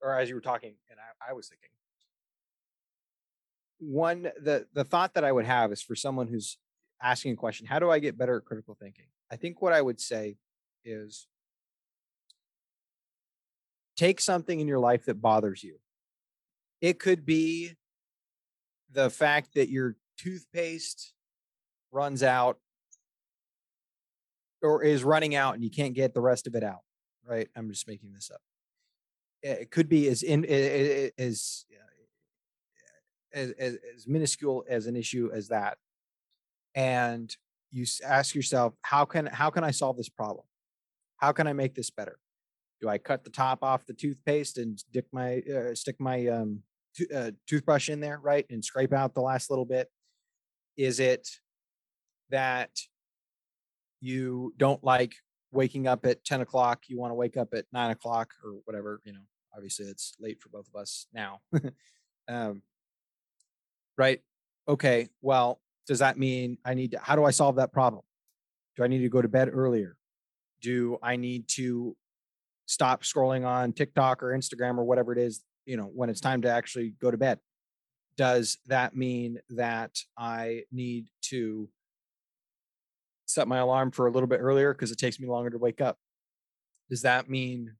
or 0.00 0.18
as 0.18 0.28
you 0.28 0.34
were 0.34 0.40
talking, 0.40 0.74
and 0.90 0.98
I, 0.98 1.30
I 1.30 1.32
was 1.32 1.48
thinking, 1.48 1.68
one 3.78 4.30
the 4.40 4.66
the 4.72 4.84
thought 4.84 5.14
that 5.14 5.24
I 5.24 5.32
would 5.32 5.44
have 5.44 5.72
is 5.72 5.82
for 5.82 5.96
someone 5.96 6.28
who's 6.28 6.58
asking 7.02 7.32
a 7.32 7.36
question, 7.36 7.66
how 7.66 7.78
do 7.78 7.90
I 7.90 7.98
get 7.98 8.18
better 8.18 8.36
at 8.36 8.44
critical 8.44 8.76
thinking? 8.80 9.06
I 9.30 9.36
think 9.36 9.62
what 9.62 9.72
I 9.72 9.82
would 9.82 10.00
say 10.00 10.36
is 10.84 11.26
take 14.02 14.20
something 14.20 14.58
in 14.58 14.66
your 14.66 14.80
life 14.80 15.04
that 15.04 15.22
bothers 15.22 15.62
you. 15.62 15.76
It 16.80 16.98
could 16.98 17.24
be 17.24 17.76
the 18.90 19.08
fact 19.08 19.54
that 19.54 19.68
your 19.68 19.94
toothpaste 20.18 21.12
runs 21.92 22.24
out 22.24 22.58
or 24.60 24.82
is 24.82 25.04
running 25.04 25.36
out 25.36 25.54
and 25.54 25.62
you 25.62 25.70
can't 25.70 25.94
get 25.94 26.14
the 26.14 26.20
rest 26.20 26.48
of 26.48 26.56
it 26.56 26.64
out, 26.64 26.80
right? 27.24 27.48
I'm 27.54 27.70
just 27.70 27.86
making 27.86 28.12
this 28.12 28.28
up. 28.34 28.40
Eh, 29.44 29.52
it 29.52 29.70
could 29.70 29.88
be 29.88 30.08
as 30.08 30.24
in 30.24 30.44
eh, 30.46 30.48
eh, 30.48 31.10
as 31.18 31.64
as, 33.32 33.50
as, 33.52 33.78
as 33.94 34.08
minuscule 34.08 34.64
as 34.68 34.86
an 34.86 34.96
issue 34.96 35.30
as 35.32 35.48
that 35.48 35.78
and 36.74 37.34
you 37.70 37.86
ask 38.04 38.34
yourself 38.34 38.74
how 38.82 39.06
can 39.06 39.24
how 39.24 39.48
can 39.48 39.64
i 39.64 39.70
solve 39.70 39.96
this 39.96 40.10
problem 40.10 40.44
how 41.16 41.32
can 41.32 41.46
i 41.46 41.54
make 41.54 41.74
this 41.74 41.88
better 41.88 42.18
do 42.82 42.88
i 42.88 42.98
cut 42.98 43.24
the 43.24 43.30
top 43.30 43.62
off 43.62 43.86
the 43.86 43.94
toothpaste 43.94 44.58
and 44.58 44.78
stick 44.78 45.06
my 45.12 45.42
uh, 45.54 45.74
stick 45.74 45.96
my 45.98 46.26
um, 46.26 46.60
uh, 47.14 47.30
toothbrush 47.46 47.88
in 47.88 48.00
there 48.00 48.18
right 48.22 48.44
and 48.50 48.64
scrape 48.64 48.92
out 48.92 49.14
the 49.14 49.20
last 49.20 49.48
little 49.48 49.64
bit 49.64 49.88
is 50.76 51.00
it 51.00 51.26
that 52.30 52.70
you 54.00 54.52
don't 54.56 54.82
like 54.84 55.14
waking 55.52 55.86
up 55.86 56.04
at 56.04 56.24
10 56.24 56.42
o'clock 56.42 56.82
you 56.88 56.98
want 56.98 57.10
to 57.10 57.14
wake 57.14 57.36
up 57.36 57.54
at 57.54 57.64
9 57.72 57.90
o'clock 57.92 58.34
or 58.44 58.52
whatever 58.64 59.00
you 59.04 59.12
know 59.12 59.20
obviously 59.54 59.86
it's 59.86 60.14
late 60.20 60.40
for 60.40 60.48
both 60.48 60.66
of 60.74 60.80
us 60.80 61.06
now 61.14 61.40
um, 62.28 62.62
right 63.96 64.20
okay 64.68 65.08
well 65.22 65.62
does 65.86 65.98
that 65.98 66.18
mean 66.18 66.58
I 66.64 66.74
need 66.74 66.92
to, 66.92 66.98
how 66.98 67.16
do 67.16 67.24
I 67.24 67.30
solve 67.30 67.56
that 67.56 67.72
problem? 67.72 68.02
Do 68.76 68.84
I 68.84 68.86
need 68.86 69.00
to 69.00 69.08
go 69.08 69.22
to 69.22 69.28
bed 69.28 69.50
earlier? 69.52 69.96
Do 70.60 70.98
I 71.02 71.16
need 71.16 71.48
to 71.48 71.96
stop 72.66 73.02
scrolling 73.02 73.46
on 73.46 73.72
TikTok 73.72 74.22
or 74.22 74.36
Instagram 74.36 74.78
or 74.78 74.84
whatever 74.84 75.12
it 75.12 75.18
is, 75.18 75.42
you 75.66 75.76
know, 75.76 75.90
when 75.94 76.10
it's 76.10 76.20
time 76.20 76.42
to 76.42 76.50
actually 76.50 76.94
go 77.00 77.10
to 77.10 77.16
bed? 77.16 77.38
Does 78.16 78.58
that 78.66 78.94
mean 78.94 79.38
that 79.50 79.98
I 80.18 80.64
need 80.70 81.06
to 81.22 81.68
set 83.26 83.48
my 83.48 83.58
alarm 83.58 83.90
for 83.90 84.06
a 84.06 84.10
little 84.10 84.26
bit 84.26 84.40
earlier 84.40 84.74
because 84.74 84.90
it 84.90 84.98
takes 84.98 85.18
me 85.18 85.28
longer 85.28 85.50
to 85.50 85.58
wake 85.58 85.80
up? 85.80 85.98
Does 86.90 87.02
that 87.02 87.30
mean 87.30 87.74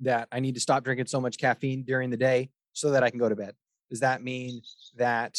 that 0.00 0.28
I 0.30 0.40
need 0.40 0.54
to 0.54 0.60
stop 0.60 0.84
drinking 0.84 1.06
so 1.06 1.20
much 1.20 1.38
caffeine 1.38 1.82
during 1.82 2.10
the 2.10 2.16
day 2.16 2.50
so 2.72 2.90
that 2.90 3.02
I 3.02 3.10
can 3.10 3.18
go 3.18 3.28
to 3.28 3.36
bed? 3.36 3.54
Does 3.88 4.00
that 4.00 4.22
mean 4.22 4.60
that 4.96 5.38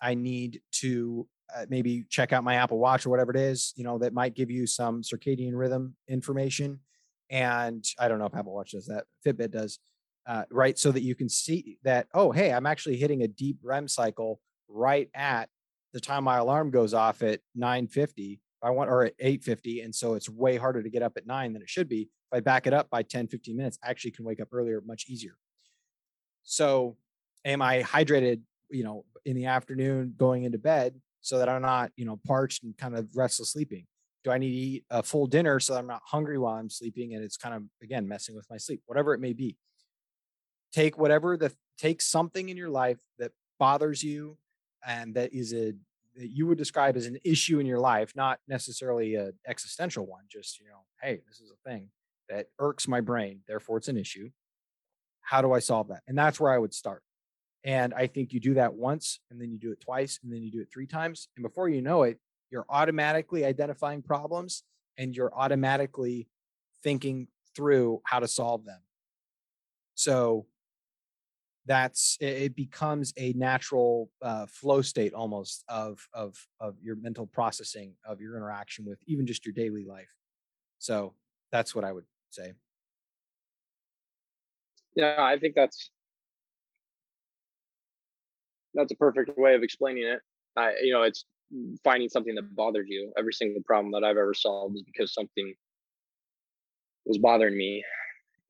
I 0.00 0.14
need 0.14 0.60
to 0.72 1.26
uh, 1.54 1.64
maybe 1.68 2.04
check 2.08 2.32
out 2.32 2.44
my 2.44 2.56
Apple 2.56 2.78
Watch 2.78 3.06
or 3.06 3.10
whatever 3.10 3.30
it 3.30 3.36
is, 3.36 3.72
you 3.76 3.84
know, 3.84 3.98
that 3.98 4.12
might 4.12 4.34
give 4.34 4.50
you 4.50 4.66
some 4.66 5.02
circadian 5.02 5.52
rhythm 5.54 5.96
information. 6.08 6.80
And 7.30 7.84
I 7.98 8.08
don't 8.08 8.18
know 8.18 8.26
if 8.26 8.34
Apple 8.34 8.54
Watch 8.54 8.72
does 8.72 8.86
that, 8.86 9.04
Fitbit 9.26 9.50
does, 9.50 9.78
uh, 10.26 10.44
right? 10.50 10.78
So 10.78 10.92
that 10.92 11.02
you 11.02 11.14
can 11.14 11.28
see 11.28 11.78
that, 11.84 12.06
oh, 12.14 12.32
hey, 12.32 12.52
I'm 12.52 12.66
actually 12.66 12.96
hitting 12.96 13.22
a 13.22 13.28
deep 13.28 13.58
REM 13.62 13.88
cycle 13.88 14.40
right 14.68 15.08
at 15.14 15.48
the 15.92 16.00
time 16.00 16.24
my 16.24 16.36
alarm 16.36 16.70
goes 16.70 16.92
off 16.92 17.22
at 17.22 17.40
950 17.54 18.40
I 18.60 18.70
want 18.70 18.90
or 18.90 19.04
at 19.04 19.14
850 19.20 19.82
and 19.82 19.94
so 19.94 20.14
it's 20.14 20.28
way 20.28 20.56
harder 20.56 20.82
to 20.82 20.90
get 20.90 21.02
up 21.02 21.12
at 21.16 21.26
9 21.26 21.52
than 21.52 21.62
it 21.62 21.70
should 21.70 21.88
be 21.88 22.02
if 22.02 22.36
I 22.36 22.40
back 22.40 22.66
it 22.66 22.74
up 22.74 22.90
by 22.90 23.02
10 23.02 23.28
15 23.28 23.56
minutes 23.56 23.78
I 23.82 23.88
actually 23.88 24.10
can 24.10 24.26
wake 24.26 24.40
up 24.40 24.48
earlier 24.52 24.82
much 24.84 25.06
easier 25.08 25.38
so 26.42 26.98
am 27.46 27.62
I 27.62 27.82
hydrated 27.82 28.42
you 28.68 28.84
know 28.84 29.06
in 29.24 29.36
the 29.36 29.46
afternoon 29.46 30.14
going 30.18 30.44
into 30.44 30.58
bed 30.58 31.00
so 31.20 31.38
that 31.38 31.48
I'm 31.48 31.62
not, 31.62 31.92
you 31.96 32.04
know, 32.04 32.18
parched 32.26 32.64
and 32.64 32.76
kind 32.76 32.96
of 32.96 33.08
restless 33.14 33.52
sleeping? 33.52 33.86
Do 34.28 34.32
I 34.32 34.36
need 34.36 34.50
to 34.50 34.56
eat 34.56 34.84
a 34.90 35.02
full 35.02 35.26
dinner 35.26 35.58
so 35.58 35.74
I'm 35.74 35.86
not 35.86 36.02
hungry 36.04 36.36
while 36.36 36.56
I'm 36.56 36.68
sleeping 36.68 37.14
and 37.14 37.24
it's 37.24 37.38
kind 37.38 37.54
of 37.54 37.62
again 37.82 38.06
messing 38.06 38.36
with 38.36 38.44
my 38.50 38.58
sleep, 38.58 38.82
whatever 38.84 39.14
it 39.14 39.20
may 39.20 39.32
be. 39.32 39.56
Take 40.70 40.98
whatever 40.98 41.38
the 41.38 41.50
take 41.78 42.02
something 42.02 42.50
in 42.50 42.56
your 42.58 42.68
life 42.68 42.98
that 43.18 43.32
bothers 43.58 44.02
you 44.02 44.36
and 44.86 45.14
that 45.14 45.32
is 45.32 45.54
a 45.54 45.72
that 46.16 46.28
you 46.28 46.46
would 46.46 46.58
describe 46.58 46.94
as 46.94 47.06
an 47.06 47.16
issue 47.24 47.58
in 47.58 47.64
your 47.64 47.78
life, 47.78 48.14
not 48.14 48.38
necessarily 48.46 49.14
a 49.14 49.30
existential 49.46 50.06
one, 50.06 50.24
just 50.28 50.60
you 50.60 50.66
know, 50.66 50.84
hey, 51.00 51.22
this 51.26 51.40
is 51.40 51.50
a 51.50 51.68
thing 51.70 51.88
that 52.28 52.48
irks 52.58 52.86
my 52.86 53.00
brain, 53.00 53.40
therefore 53.48 53.78
it's 53.78 53.88
an 53.88 53.96
issue. 53.96 54.28
How 55.22 55.40
do 55.40 55.54
I 55.54 55.60
solve 55.60 55.88
that? 55.88 56.02
And 56.06 56.18
that's 56.18 56.38
where 56.38 56.52
I 56.52 56.58
would 56.58 56.74
start. 56.74 57.02
And 57.64 57.94
I 57.94 58.08
think 58.08 58.34
you 58.34 58.40
do 58.40 58.52
that 58.54 58.74
once 58.74 59.20
and 59.30 59.40
then 59.40 59.50
you 59.50 59.58
do 59.58 59.72
it 59.72 59.80
twice 59.80 60.20
and 60.22 60.30
then 60.30 60.42
you 60.42 60.50
do 60.50 60.60
it 60.60 60.68
three 60.70 60.86
times. 60.86 61.28
And 61.34 61.42
before 61.42 61.70
you 61.70 61.80
know 61.80 62.02
it, 62.02 62.18
you're 62.50 62.66
automatically 62.68 63.44
identifying 63.44 64.02
problems 64.02 64.62
and 64.96 65.14
you're 65.14 65.32
automatically 65.34 66.28
thinking 66.82 67.28
through 67.54 68.00
how 68.04 68.20
to 68.20 68.28
solve 68.28 68.64
them. 68.64 68.80
So 69.94 70.46
that's 71.66 72.16
it 72.20 72.56
becomes 72.56 73.12
a 73.18 73.32
natural 73.34 74.10
uh, 74.22 74.46
flow 74.46 74.80
state 74.80 75.12
almost 75.12 75.64
of 75.68 76.08
of 76.14 76.34
of 76.60 76.76
your 76.82 76.96
mental 76.96 77.26
processing 77.26 77.92
of 78.06 78.20
your 78.20 78.36
interaction 78.36 78.86
with 78.86 78.98
even 79.06 79.26
just 79.26 79.44
your 79.44 79.52
daily 79.52 79.84
life. 79.84 80.14
So 80.78 81.14
that's 81.52 81.74
what 81.74 81.84
I 81.84 81.92
would 81.92 82.04
say. 82.30 82.54
Yeah, 84.94 85.16
I 85.18 85.38
think 85.38 85.54
that's 85.54 85.90
that's 88.74 88.92
a 88.92 88.96
perfect 88.96 89.36
way 89.36 89.54
of 89.54 89.62
explaining 89.62 90.04
it. 90.04 90.20
I, 90.56 90.74
you 90.82 90.92
know, 90.92 91.02
it's 91.02 91.24
finding 91.82 92.08
something 92.08 92.34
that 92.34 92.54
bothered 92.54 92.86
you. 92.88 93.12
Every 93.18 93.32
single 93.32 93.62
problem 93.64 93.92
that 93.92 94.04
I've 94.04 94.16
ever 94.16 94.34
solved 94.34 94.76
is 94.76 94.82
because 94.82 95.14
something 95.14 95.54
was 97.06 97.18
bothering 97.18 97.56
me. 97.56 97.84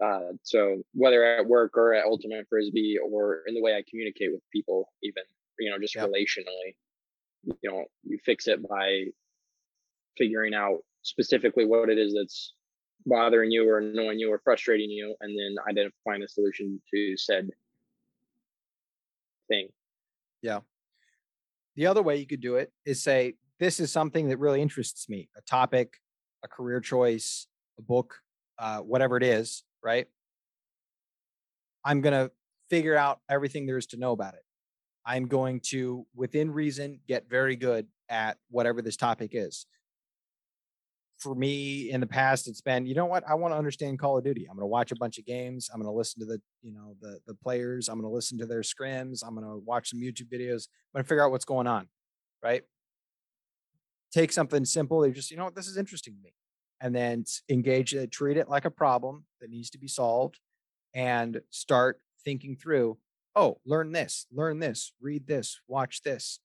Uh, 0.05 0.33
so 0.43 0.83
whether 0.95 1.25
at 1.25 1.47
work 1.47 1.77
or 1.77 1.95
at 1.95 2.05
Ultimate 2.05 2.47
Frisbee 2.49 2.99
or 2.99 3.43
in 3.47 3.55
the 3.55 3.63
way 3.63 3.75
I 3.75 3.83
communicate 3.89 4.33
with 4.33 4.43
people, 4.53 4.93
even 5.03 5.23
you 5.59 5.71
know, 5.71 5.79
just 5.79 5.97
yep. 5.97 6.09
relationally, 6.09 6.77
you 7.45 7.71
know, 7.71 7.85
you 8.05 8.19
fix 8.25 8.47
it 8.47 8.67
by 8.69 9.05
figuring 10.17 10.55
out 10.55 10.79
specifically 11.03 11.65
what 11.65 11.89
it 11.89 11.99
is 11.99 12.15
that's 12.15 12.55
bothering 13.07 13.51
you 13.51 13.69
or 13.69 13.79
annoying 13.79 14.19
you 14.19 14.31
or 14.31 14.41
frustrating 14.45 14.91
you, 14.91 15.15
and 15.21 15.37
then 15.37 15.57
identifying 15.69 16.23
a 16.23 16.29
solution 16.29 16.81
to 16.93 17.17
said 17.17 17.49
thing. 19.49 19.69
Yeah. 20.43 20.61
The 21.79 21.87
other 21.87 22.03
way 22.03 22.17
you 22.17 22.27
could 22.27 22.41
do 22.41 22.57
it 22.57 22.73
is 22.85 23.05
say, 23.05 23.35
this 23.61 23.79
is 23.79 23.93
something 23.93 24.31
that 24.31 24.39
really 24.39 24.61
interests 24.61 25.09
me 25.09 25.29
a 25.37 25.43
topic, 25.43 25.95
a 26.45 26.49
career 26.49 26.81
choice, 26.81 27.47
a 27.79 27.83
book, 27.83 28.17
uh, 28.59 28.81
whatever 28.81 29.17
it 29.17 29.23
is, 29.23 29.63
right? 29.81 30.09
I'm 31.85 32.01
going 32.01 32.15
to 32.15 32.33
figure 32.69 32.97
out 32.97 33.21
everything 33.31 33.65
there 33.65 33.79
is 33.79 33.87
to 33.87 33.97
know 33.97 34.11
about 34.11 34.35
it. 34.35 34.43
I'm 35.07 35.29
going 35.29 35.61
to, 35.67 36.05
within 36.17 36.51
reason, 36.51 36.99
get 37.07 37.31
very 37.31 37.55
good 37.55 37.87
at 38.09 38.39
whatever 38.51 38.83
this 38.83 38.97
topic 38.97 39.31
is 39.35 39.65
for 41.19 41.35
me 41.35 41.91
in 41.91 42.01
the 42.01 42.07
past 42.07 42.47
it's 42.49 42.61
been 42.61 42.87
you 42.87 42.95
know 42.95 43.07
what? 43.07 43.25
I 43.29 43.35
want 43.35 43.53
to 43.53 43.59
understand 43.59 43.99
call 43.99 44.19
of 44.19 44.25
duty. 44.25 44.47
I'm 44.49 44.57
going 44.57 44.63
to 44.63 44.67
watch 44.67 44.93
a 44.93 44.97
bunch 44.97 45.19
of 45.19 45.27
games. 45.27 45.69
I'm 45.73 45.81
going 45.81 45.93
to 45.93 45.97
listen 45.97 46.21
to 46.21 46.27
the 46.27 46.41
you 46.63 46.73
know 46.73 46.97
the 47.01 47.21
the 47.27 47.35
players. 47.35 47.89
I'm 47.89 47.97
going 48.01 48.11
to 48.11 48.15
listen 48.15 48.39
to 48.39 48.47
their 48.47 48.63
scrims. 48.63 49.23
I'm 49.27 49.35
going 49.35 49.47
to 49.47 49.59
watch 49.59 49.91
some 49.91 50.01
youtube 50.01 50.33
videos. 50.33 50.69
I'm 50.95 50.99
going 50.99 51.05
to 51.05 51.09
figure 51.09 51.25
out 51.25 51.31
what's 51.31 51.45
going 51.45 51.67
on 51.67 51.89
right? 52.43 52.63
Take 54.13 54.33
something 54.33 54.65
simple 54.65 55.01
they 55.01 55.11
just 55.11 55.31
you 55.31 55.37
know 55.37 55.45
what? 55.45 55.55
This 55.55 55.69
is 55.69 55.77
interesting 55.77 56.15
to 56.15 56.21
me 56.23 56.33
and 56.81 56.95
then 56.95 57.25
engage 57.49 57.95
it 57.95 58.11
treat 58.11 58.37
it 58.37 58.49
like 58.49 58.65
a 58.65 58.71
problem 58.71 59.25
that 59.41 59.51
needs 59.51 59.71
to 59.71 59.79
be 59.79 59.89
solved 59.89 60.39
and 60.95 61.41
start 61.51 62.01
thinking 62.25 62.57
through 62.57 62.97
oh 63.37 63.59
learn 63.67 63.93
this 63.93 64.27
learn 64.33 64.59
this 64.59 64.93
read 65.01 65.27
this 65.27 65.61
watch 65.67 66.03
this 66.03 66.41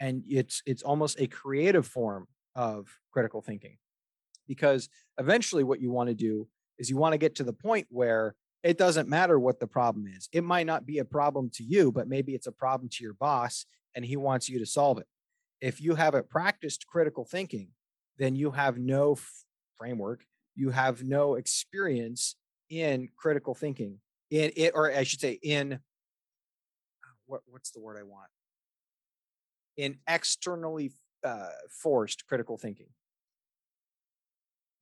and 0.00 0.22
it's 0.28 0.62
it's 0.66 0.82
almost 0.82 1.20
a 1.20 1.26
creative 1.26 1.86
form 1.86 2.26
of 2.54 2.86
critical 3.12 3.42
thinking 3.42 3.76
because 4.46 4.88
eventually 5.18 5.64
what 5.64 5.80
you 5.80 5.90
want 5.90 6.08
to 6.08 6.14
do 6.14 6.48
is 6.78 6.90
you 6.90 6.96
want 6.96 7.12
to 7.12 7.18
get 7.18 7.34
to 7.36 7.44
the 7.44 7.52
point 7.52 7.86
where 7.90 8.34
it 8.62 8.78
doesn't 8.78 9.08
matter 9.08 9.38
what 9.38 9.60
the 9.60 9.66
problem 9.66 10.06
is. 10.06 10.28
It 10.32 10.44
might 10.44 10.66
not 10.66 10.86
be 10.86 10.98
a 10.98 11.04
problem 11.04 11.50
to 11.54 11.62
you, 11.62 11.92
but 11.92 12.08
maybe 12.08 12.34
it's 12.34 12.46
a 12.46 12.52
problem 12.52 12.88
to 12.92 13.04
your 13.04 13.14
boss 13.14 13.66
and 13.94 14.04
he 14.04 14.16
wants 14.16 14.48
you 14.48 14.58
to 14.58 14.66
solve 14.66 14.98
it. 14.98 15.06
If 15.60 15.80
you 15.80 15.94
haven't 15.94 16.28
practiced 16.28 16.86
critical 16.86 17.24
thinking, 17.24 17.68
then 18.18 18.34
you 18.34 18.50
have 18.50 18.76
no 18.76 19.12
f- 19.12 19.44
framework, 19.76 20.24
you 20.54 20.70
have 20.70 21.02
no 21.02 21.34
experience 21.34 22.36
in 22.68 23.08
critical 23.16 23.54
thinking 23.54 24.00
in 24.30 24.50
it 24.56 24.72
or 24.74 24.90
I 24.92 25.04
should 25.04 25.20
say 25.20 25.38
in 25.42 25.78
what 27.26 27.42
what's 27.46 27.70
the 27.70 27.80
word 27.80 27.96
I 27.98 28.02
want? 28.02 28.28
In 29.76 29.98
externally 30.08 30.92
uh, 31.24 31.48
forced 31.70 32.26
critical 32.26 32.56
thinking. 32.56 32.88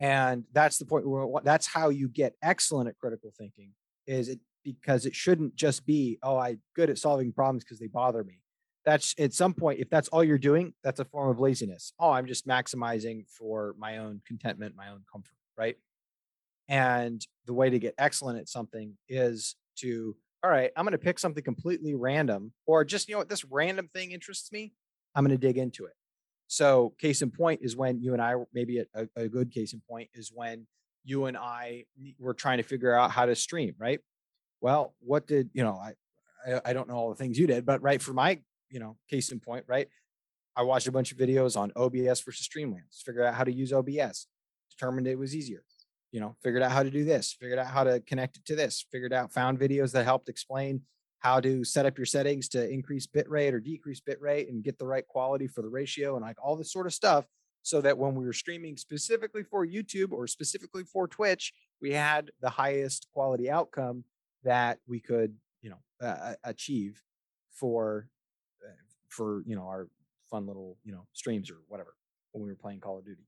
And 0.01 0.45
that's 0.53 0.79
the 0.79 0.85
point 0.85 1.07
where 1.07 1.27
that's 1.43 1.67
how 1.67 1.89
you 1.89 2.09
get 2.09 2.35
excellent 2.43 2.89
at 2.89 2.99
critical 2.99 3.33
thinking 3.37 3.71
is 4.07 4.29
it 4.29 4.41
because 4.65 5.07
it 5.07 5.15
shouldn't 5.15 5.55
just 5.55 5.87
be, 5.87 6.19
oh, 6.23 6.37
I 6.37 6.57
good 6.75 6.91
at 6.91 6.99
solving 6.99 7.33
problems 7.33 7.65
because 7.65 7.79
they 7.79 7.87
bother 7.87 8.25
me. 8.25 8.41
That's 8.85 9.15
at 9.19 9.33
some 9.33 9.55
point, 9.55 9.81
if 9.81 9.89
that's 9.89 10.09
all 10.09 10.23
you're 10.23 10.37
doing, 10.37 10.75
that's 10.83 11.01
a 11.01 11.05
form 11.05 11.31
of 11.31 11.39
laziness. 11.39 11.93
Oh, 11.99 12.11
I'm 12.11 12.27
just 12.27 12.47
maximizing 12.47 13.25
for 13.29 13.75
my 13.79 13.99
own 13.99 14.21
contentment, 14.27 14.75
my 14.77 14.91
own 14.91 15.05
comfort, 15.11 15.37
right? 15.57 15.77
And 16.69 17.25
the 17.47 17.55
way 17.55 17.71
to 17.71 17.79
get 17.79 17.95
excellent 17.99 18.39
at 18.39 18.49
something 18.49 18.97
is 19.09 19.57
to, 19.77 20.17
all 20.43 20.51
right, 20.51 20.71
I'm 20.77 20.85
going 20.85 20.93
to 20.93 20.99
pick 20.99 21.19
something 21.19 21.43
completely 21.43 21.95
random 21.95 22.53
or 22.67 22.85
just, 22.85 23.09
you 23.09 23.15
know 23.15 23.21
what, 23.21 23.29
this 23.31 23.45
random 23.45 23.89
thing 23.93 24.13
interests 24.13 24.53
me. 24.53 24.75
I'm 25.15 25.25
going 25.25 25.39
to 25.39 25.47
dig 25.47 25.57
into 25.57 25.87
it. 25.87 25.95
So, 26.55 26.95
case 27.01 27.21
in 27.21 27.33
point 27.33 27.63
is 27.65 27.75
when 27.75 28.01
you 28.01 28.13
and 28.13 28.23
I, 28.23 28.37
maybe 28.53 28.79
a, 28.79 29.09
a, 29.17 29.27
good 29.27 29.51
case 29.51 29.73
in 29.73 29.83
point 29.91 30.09
is 30.15 30.31
when 30.33 30.69
you 31.03 31.25
and 31.25 31.37
I 31.37 31.87
were 32.17 32.33
trying 32.33 32.59
to 32.59 32.63
figure 32.63 32.95
out 32.95 33.11
how 33.11 33.27
to 33.27 33.35
stream, 33.35 33.75
right? 33.77 33.99
Well, 34.61 34.95
what 35.01 35.27
did, 35.27 35.51
you 35.53 35.65
know, 35.65 35.77
I, 35.77 35.95
I, 36.47 36.61
I 36.67 36.73
don't 36.73 36.87
know 36.87 36.95
all 36.95 37.09
the 37.09 37.17
things 37.17 37.41
you 37.41 37.49
did, 37.49 37.67
but 37.67 37.83
right 37.83 38.01
for 38.01 38.13
my, 38.13 38.39
you 38.71 38.79
know, 38.79 38.97
case 39.11 39.33
in 39.33 39.41
point, 39.41 39.65
right? 39.67 39.89
I 40.55 40.63
watched 40.63 40.87
a 40.87 40.93
bunch 40.93 41.11
of 41.11 41.19
videos 41.19 41.57
on 41.57 41.73
OBS 41.75 42.21
versus 42.21 42.49
Streamlabs, 42.49 43.03
figured 43.05 43.25
out 43.25 43.35
how 43.35 43.43
to 43.43 43.53
use 43.53 43.73
OBS, 43.73 44.29
determined 44.71 45.09
it 45.09 45.19
was 45.19 45.35
easier. 45.35 45.65
You 46.13 46.21
know, 46.21 46.37
figured 46.41 46.63
out 46.63 46.71
how 46.71 46.85
to 46.85 46.91
do 46.91 47.05
this, 47.05 47.33
figured 47.33 47.59
out 47.59 47.67
how 47.67 47.83
to 47.83 47.99
connect 47.99 48.37
it 48.37 48.45
to 48.45 48.55
this, 48.55 48.87
figured 48.93 49.13
out, 49.13 49.33
found 49.33 49.59
videos 49.59 49.91
that 49.91 50.05
helped 50.05 50.29
explain 50.29 50.83
how 51.25 51.41
to 51.41 51.65
set 51.65 51.87
up 51.87 51.97
your 51.97 52.05
settings 52.05 52.51
to 52.51 52.69
increase 52.69 53.07
bit 53.07 53.27
rate 53.31 53.55
or 53.55 53.59
decrease 53.59 53.99
bit 53.99 54.21
rate 54.21 54.51
and 54.51 54.63
get 54.63 54.79
the 54.79 54.87
right 54.87 55.09
quality 55.09 55.47
for 55.47 55.63
the 55.63 55.69
ratio 55.69 56.17
and 56.17 56.23
like 56.23 56.37
all 56.45 56.55
this 56.55 56.71
sort 56.71 56.87
of 56.87 56.93
stuff. 56.93 57.25
So 57.63 57.81
that 57.81 57.97
when 57.97 58.15
we 58.15 58.27
were 58.27 58.35
streaming 58.35 58.77
specifically 58.77 59.43
for 59.43 59.67
YouTube 59.67 60.13
or 60.13 60.27
specifically 60.27 60.85
for 60.85 61.09
Twitch, 61.09 61.55
we 61.81 61.93
had 61.93 62.31
the 62.43 62.51
highest 62.51 63.07
quality 63.15 63.51
outcome 63.51 64.05
that 64.43 64.81
we 64.87 65.01
could, 65.01 65.35
you 65.63 65.71
know, 65.71 66.07
uh, 66.07 66.35
achieve 66.45 67.03
for 67.51 68.07
uh, 68.63 68.75
for 69.09 69.43
you 69.47 69.57
know 69.57 69.63
our 69.63 69.89
fun 70.31 70.47
little 70.47 70.77
you 70.85 70.93
know 70.93 71.07
streams 71.15 71.51
or 71.51 71.57
whatever 71.69 71.95
when 72.33 72.45
we 72.45 72.51
were 72.51 72.57
playing 72.57 72.81
Call 72.81 72.99
of 72.99 73.07
Duty. 73.07 73.27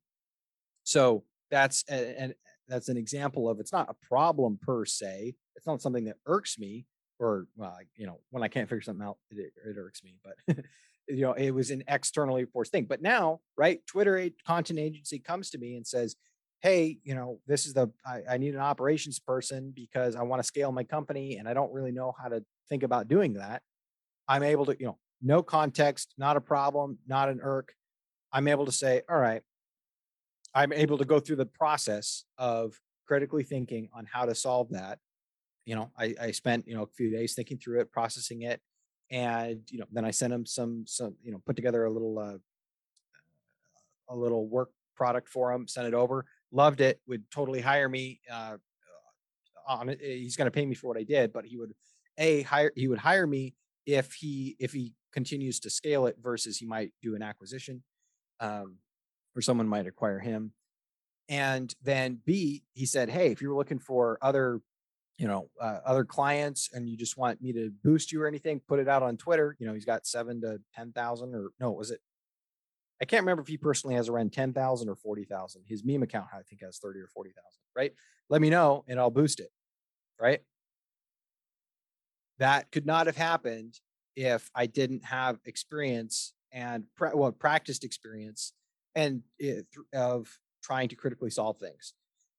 So 0.85 1.25
that's 1.51 1.83
and 1.89 2.35
that's 2.69 2.91
an 2.91 2.99
example 2.99 3.49
of 3.49 3.59
it's 3.59 3.73
not 3.73 3.89
a 3.89 4.07
problem 4.07 4.59
per 4.61 4.85
se. 4.85 5.35
It's 5.55 5.67
not 5.67 5.81
something 5.81 6.05
that 6.05 6.17
irks 6.27 6.59
me 6.59 6.85
or 7.19 7.47
well, 7.57 7.77
you 7.97 8.07
know, 8.07 8.21
when 8.31 8.43
I 8.43 8.49
can't 8.49 8.69
figure 8.69 8.83
something 8.83 9.07
out, 9.07 9.19
it, 9.31 9.53
it 9.65 9.77
irks 9.79 10.03
me. 10.03 10.17
But 10.23 10.57
you 11.09 11.23
know, 11.23 11.33
it 11.33 11.51
was 11.51 11.71
an 11.71 11.85
externally 11.89 12.45
forced 12.45 12.73
thing. 12.73 12.85
But 12.85 13.03
now, 13.03 13.41
right, 13.57 13.81
Twitter 13.87 14.29
content 14.47 14.79
agency 14.79 15.19
comes 15.19 15.51
to 15.51 15.59
me 15.59 15.77
and 15.77 15.87
says, 15.87 16.17
"Hey, 16.61 16.99
you 17.05 17.15
know, 17.15 17.41
this 17.47 17.67
is 17.67 17.75
the 17.75 17.91
I, 18.07 18.23
I 18.31 18.39
need 18.39 18.55
an 18.55 18.61
operations 18.61 19.19
person 19.19 19.73
because 19.75 20.17
I 20.17 20.23
want 20.23 20.41
to 20.41 20.47
scale 20.47 20.73
my 20.73 20.85
company 20.85 21.37
and 21.37 21.49
I 21.49 21.55
don't 21.55 21.73
really 21.73 21.93
know 21.93 22.15
how 22.21 22.29
to 22.29 22.45
think 22.69 22.83
about 22.83 23.09
doing 23.09 23.35
that." 23.35 23.63
I'm 24.29 24.43
able 24.43 24.67
to, 24.67 24.77
you 24.79 24.87
know, 24.87 24.99
no 25.23 25.43
context, 25.43 26.15
not 26.19 26.37
a 26.37 26.41
problem, 26.41 26.99
not 27.07 27.29
an 27.29 27.41
irk. 27.43 27.73
I'm 28.33 28.49
able 28.49 28.67
to 28.67 28.73
say, 28.73 29.03
all 29.09 29.19
right, 29.19 29.43
I'm 30.55 30.73
able 30.73 30.99
to 30.99 31.05
go 31.05 31.21
through 31.21 31.37
the 31.37 31.47
process 31.47 32.25
of 32.39 32.79
critically 33.07 33.45
thinking 33.45 33.89
on 33.95 34.07
how 34.11 34.27
to 34.27 34.35
solve 34.35 34.71
that. 34.71 34.99
You 35.67 35.75
know, 35.75 35.91
I, 35.99 36.15
I 36.21 36.31
spent, 36.31 36.67
you 36.67 36.75
know, 36.75 36.85
a 36.85 36.97
few 36.97 37.11
days 37.11 37.35
thinking 37.35 37.59
through 37.59 37.81
it, 37.81 37.93
processing 37.93 38.43
it. 38.43 38.61
And, 39.11 39.61
you 39.71 39.79
know, 39.79 39.85
then 39.93 40.05
I 40.05 40.11
sent 40.11 40.33
him 40.33 40.47
some, 40.47 40.85
some, 40.87 41.17
you 41.23 41.33
know, 41.33 41.43
put 41.45 41.57
together 41.57 41.85
a 41.85 41.91
little, 41.91 42.19
uh, 42.19 42.39
a 44.09 44.17
little 44.17 44.49
work 44.49 44.71
product 44.97 45.29
for 45.29 45.53
him, 45.53 45.69
sent 45.69 45.87
it 45.87 45.95
over, 45.95 46.25
loved 46.51 46.81
it, 46.81 47.01
would 47.07 47.31
totally 47.31 47.61
hire 47.61 47.89
me. 47.89 48.21
Uh, 48.33 48.57
on. 49.69 49.95
He's 50.01 50.37
going 50.37 50.47
to 50.47 50.53
pay 50.53 50.65
me 50.65 50.75
for 50.75 50.87
what 50.87 50.97
I 50.97 51.03
did, 51.03 51.33
but 51.33 51.45
he 51.45 51.57
would, 51.57 51.75
a 52.19 52.43
hire, 52.43 52.73
he 52.77 52.89
would 52.89 53.01
hire 53.01 53.27
me 53.27 53.55
if 53.87 54.13
he 54.13 54.57
if 54.59 54.73
he 54.73 54.93
continues 55.13 55.61
to 55.61 55.71
scale 55.71 56.07
it 56.07 56.17
versus 56.21 56.59
he 56.59 56.67
might 56.67 56.93
do 57.03 57.15
an 57.15 57.23
acquisition 57.23 57.83
um, 58.41 58.77
or 59.35 59.41
someone 59.41 59.69
might 59.69 59.87
acquire 59.87 60.19
him 60.19 60.53
and 61.29 61.75
then 61.83 62.19
b 62.27 62.63
he 62.75 62.85
said 62.85 63.09
hey 63.09 63.31
if 63.31 63.41
you're 63.41 63.57
looking 63.57 63.79
for 63.79 64.19
other 64.21 64.61
you 65.19 65.27
know 65.27 65.49
uh, 65.61 65.81
other 65.85 66.05
clients 66.05 66.71
and 66.73 66.89
you 66.89 66.97
just 66.97 67.17
want 67.17 67.41
me 67.41 67.53
to 67.53 67.71
boost 67.83 68.13
you 68.13 68.23
or 68.23 68.27
anything 68.27 68.61
put 68.69 68.79
it 68.79 68.89
out 68.89 69.03
on 69.03 69.17
twitter 69.17 69.57
you 69.59 69.67
know 69.67 69.75
he's 69.75 69.85
got 69.85 70.07
seven 70.07 70.41
to 70.41 70.61
ten 70.75 70.93
thousand 70.93 71.35
or 71.35 71.51
no 71.61 71.73
was 71.73 71.91
it? 71.91 72.01
I 73.01 73.05
can't 73.05 73.23
remember 73.23 73.43
if 73.43 73.49
he 73.49 73.59
personally 73.59 73.95
has 73.97 74.09
around 74.09 74.33
10,000 74.33 74.89
or 74.89 74.97
40,000 74.97 75.63
his 75.67 75.85
meme 75.85 76.03
account 76.03 76.27
i 76.33 76.43
think 76.43 76.63
has 76.63 76.79
30 76.79 77.01
or 77.01 77.09
40,000 77.09 77.43
right? 77.75 77.93
Let 78.29 78.41
me 78.41 78.51
know 78.51 78.85
and 78.89 78.99
i'll 78.99 79.11
boost 79.11 79.41
it 79.41 79.51
right? 80.21 80.41
That 82.39 82.71
could 82.71 82.87
not 82.87 83.07
have 83.07 83.17
happened 83.17 83.81
if 84.15 84.51
I 84.55 84.67
didn't 84.67 85.05
have 85.05 85.39
experience 85.45 86.35
and 86.53 86.85
pra- 86.97 87.17
well 87.17 87.33
practiced 87.33 87.85
experience 87.85 88.53
and 88.95 89.23
it, 89.39 89.67
of 89.95 90.39
trying 90.63 90.89
to 90.89 90.97
critically 90.97 91.31
solve 91.31 91.59
things. 91.59 91.95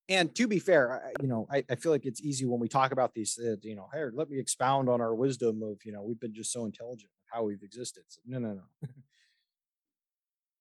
And 0.10 0.34
to 0.36 0.48
be 0.48 0.60
fair, 0.60 1.04
I, 1.06 1.22
you 1.22 1.28
know, 1.28 1.48
I, 1.52 1.66
I 1.70 1.76
feel 1.76 1.92
like 1.92 2.06
it's 2.06 2.22
easy 2.22 2.46
when 2.46 2.60
we 2.60 2.70
talk 2.70 2.92
about 2.92 3.14
these, 3.14 3.38
uh, 3.38 3.56
you 3.62 3.76
know, 3.76 3.90
hey, 3.94 4.06
let 4.14 4.30
me 4.30 4.40
expound 4.40 4.88
on 4.90 5.02
our 5.02 5.14
wisdom 5.14 5.62
of, 5.62 5.84
you 5.84 5.92
know, 5.92 6.02
we've 6.02 6.20
been 6.20 6.34
just 6.34 6.52
so 6.52 6.66
intelligent 6.66 7.12
how 7.32 7.44
we've 7.44 7.62
existed. 7.62 8.04
So, 8.08 8.22
no, 8.26 8.40
no, 8.40 8.54
no. 8.54 8.90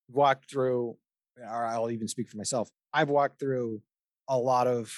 walked 0.09 0.51
through, 0.51 0.97
or 1.39 1.65
I'll 1.67 1.91
even 1.91 2.09
speak 2.09 2.29
for 2.29 2.37
myself. 2.37 2.71
I've 2.93 3.09
walked 3.09 3.39
through 3.39 3.83
a 4.29 4.39
lot 4.39 4.67
of 4.67 4.93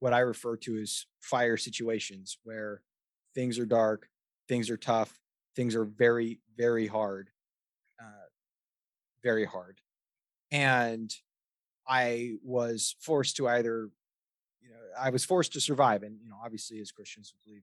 what 0.00 0.12
I 0.12 0.20
refer 0.20 0.56
to 0.56 0.78
as 0.78 1.06
fire 1.20 1.56
situations 1.56 2.38
where 2.42 2.82
things 3.34 3.58
are 3.58 3.66
dark, 3.66 4.08
things 4.48 4.68
are 4.68 4.76
tough, 4.76 5.20
things 5.54 5.76
are 5.76 5.84
very, 5.84 6.40
very 6.56 6.86
hard, 6.86 7.30
uh, 8.00 8.28
very 9.22 9.44
hard. 9.44 9.78
And 10.50 11.14
I 11.86 12.34
was 12.44 12.96
forced 13.00 13.36
to 13.36 13.48
either, 13.48 13.90
you 14.60 14.70
know, 14.70 14.76
I 14.98 15.10
was 15.10 15.24
forced 15.24 15.52
to 15.54 15.60
survive. 15.60 16.02
And, 16.02 16.18
you 16.22 16.28
know, 16.28 16.36
obviously 16.44 16.80
as 16.80 16.92
Christians, 16.92 17.32
we 17.34 17.50
believe 17.50 17.62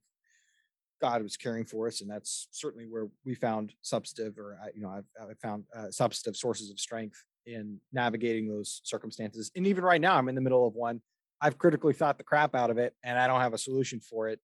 God 1.01 1.23
was 1.23 1.37
caring 1.37 1.65
for 1.65 1.87
us. 1.87 2.01
And 2.01 2.09
that's 2.09 2.47
certainly 2.51 2.85
where 2.85 3.07
we 3.25 3.35
found 3.35 3.73
substantive 3.81 4.37
or, 4.37 4.59
you 4.75 4.81
know, 4.81 4.89
I've, 4.89 5.29
I've 5.29 5.39
found 5.39 5.63
uh, 5.75 5.91
substantive 5.91 6.37
sources 6.37 6.69
of 6.69 6.79
strength 6.79 7.23
in 7.45 7.79
navigating 7.93 8.47
those 8.47 8.81
circumstances. 8.83 9.51
And 9.55 9.65
even 9.65 9.83
right 9.83 10.01
now, 10.01 10.15
I'm 10.15 10.29
in 10.29 10.35
the 10.35 10.41
middle 10.41 10.67
of 10.67 10.75
one. 10.75 11.01
I've 11.41 11.57
critically 11.57 11.93
thought 11.93 12.17
the 12.17 12.23
crap 12.25 12.53
out 12.53 12.69
of 12.69 12.77
it 12.77 12.93
and 13.03 13.17
I 13.17 13.27
don't 13.27 13.39
have 13.39 13.53
a 13.53 13.57
solution 13.57 14.01
for 14.01 14.27
it 14.27 14.39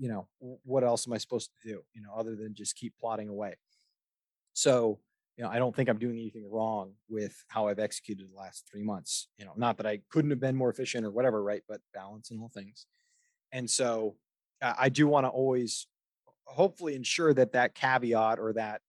you 0.00 0.08
know, 0.08 0.26
what 0.64 0.82
else 0.82 1.06
am 1.06 1.12
I 1.12 1.18
supposed 1.18 1.50
to 1.60 1.68
do, 1.68 1.82
you 1.92 2.00
know, 2.00 2.14
other 2.16 2.34
than 2.34 2.54
just 2.54 2.74
keep 2.74 2.94
plodding 2.98 3.28
away? 3.28 3.56
So, 4.54 4.98
you 5.40 5.46
know, 5.46 5.50
I 5.50 5.58
don't 5.58 5.74
think 5.74 5.88
I'm 5.88 5.96
doing 5.96 6.18
anything 6.18 6.46
wrong 6.50 6.92
with 7.08 7.42
how 7.48 7.68
I've 7.68 7.78
executed 7.78 8.28
the 8.30 8.38
last 8.38 8.68
three 8.70 8.82
months. 8.82 9.28
You 9.38 9.46
know, 9.46 9.54
not 9.56 9.78
that 9.78 9.86
I 9.86 10.00
couldn't 10.10 10.30
have 10.32 10.38
been 10.38 10.54
more 10.54 10.68
efficient 10.68 11.06
or 11.06 11.10
whatever, 11.10 11.42
right? 11.42 11.62
But 11.66 11.80
balance 11.94 12.30
and 12.30 12.38
all 12.42 12.50
things. 12.50 12.84
And 13.50 13.68
so 13.70 14.16
uh, 14.60 14.74
I 14.78 14.90
do 14.90 15.08
want 15.08 15.24
to 15.24 15.30
always 15.30 15.86
hopefully 16.44 16.94
ensure 16.94 17.32
that 17.32 17.52
that 17.52 17.74
caveat 17.74 18.38
or 18.38 18.52
that 18.52 18.82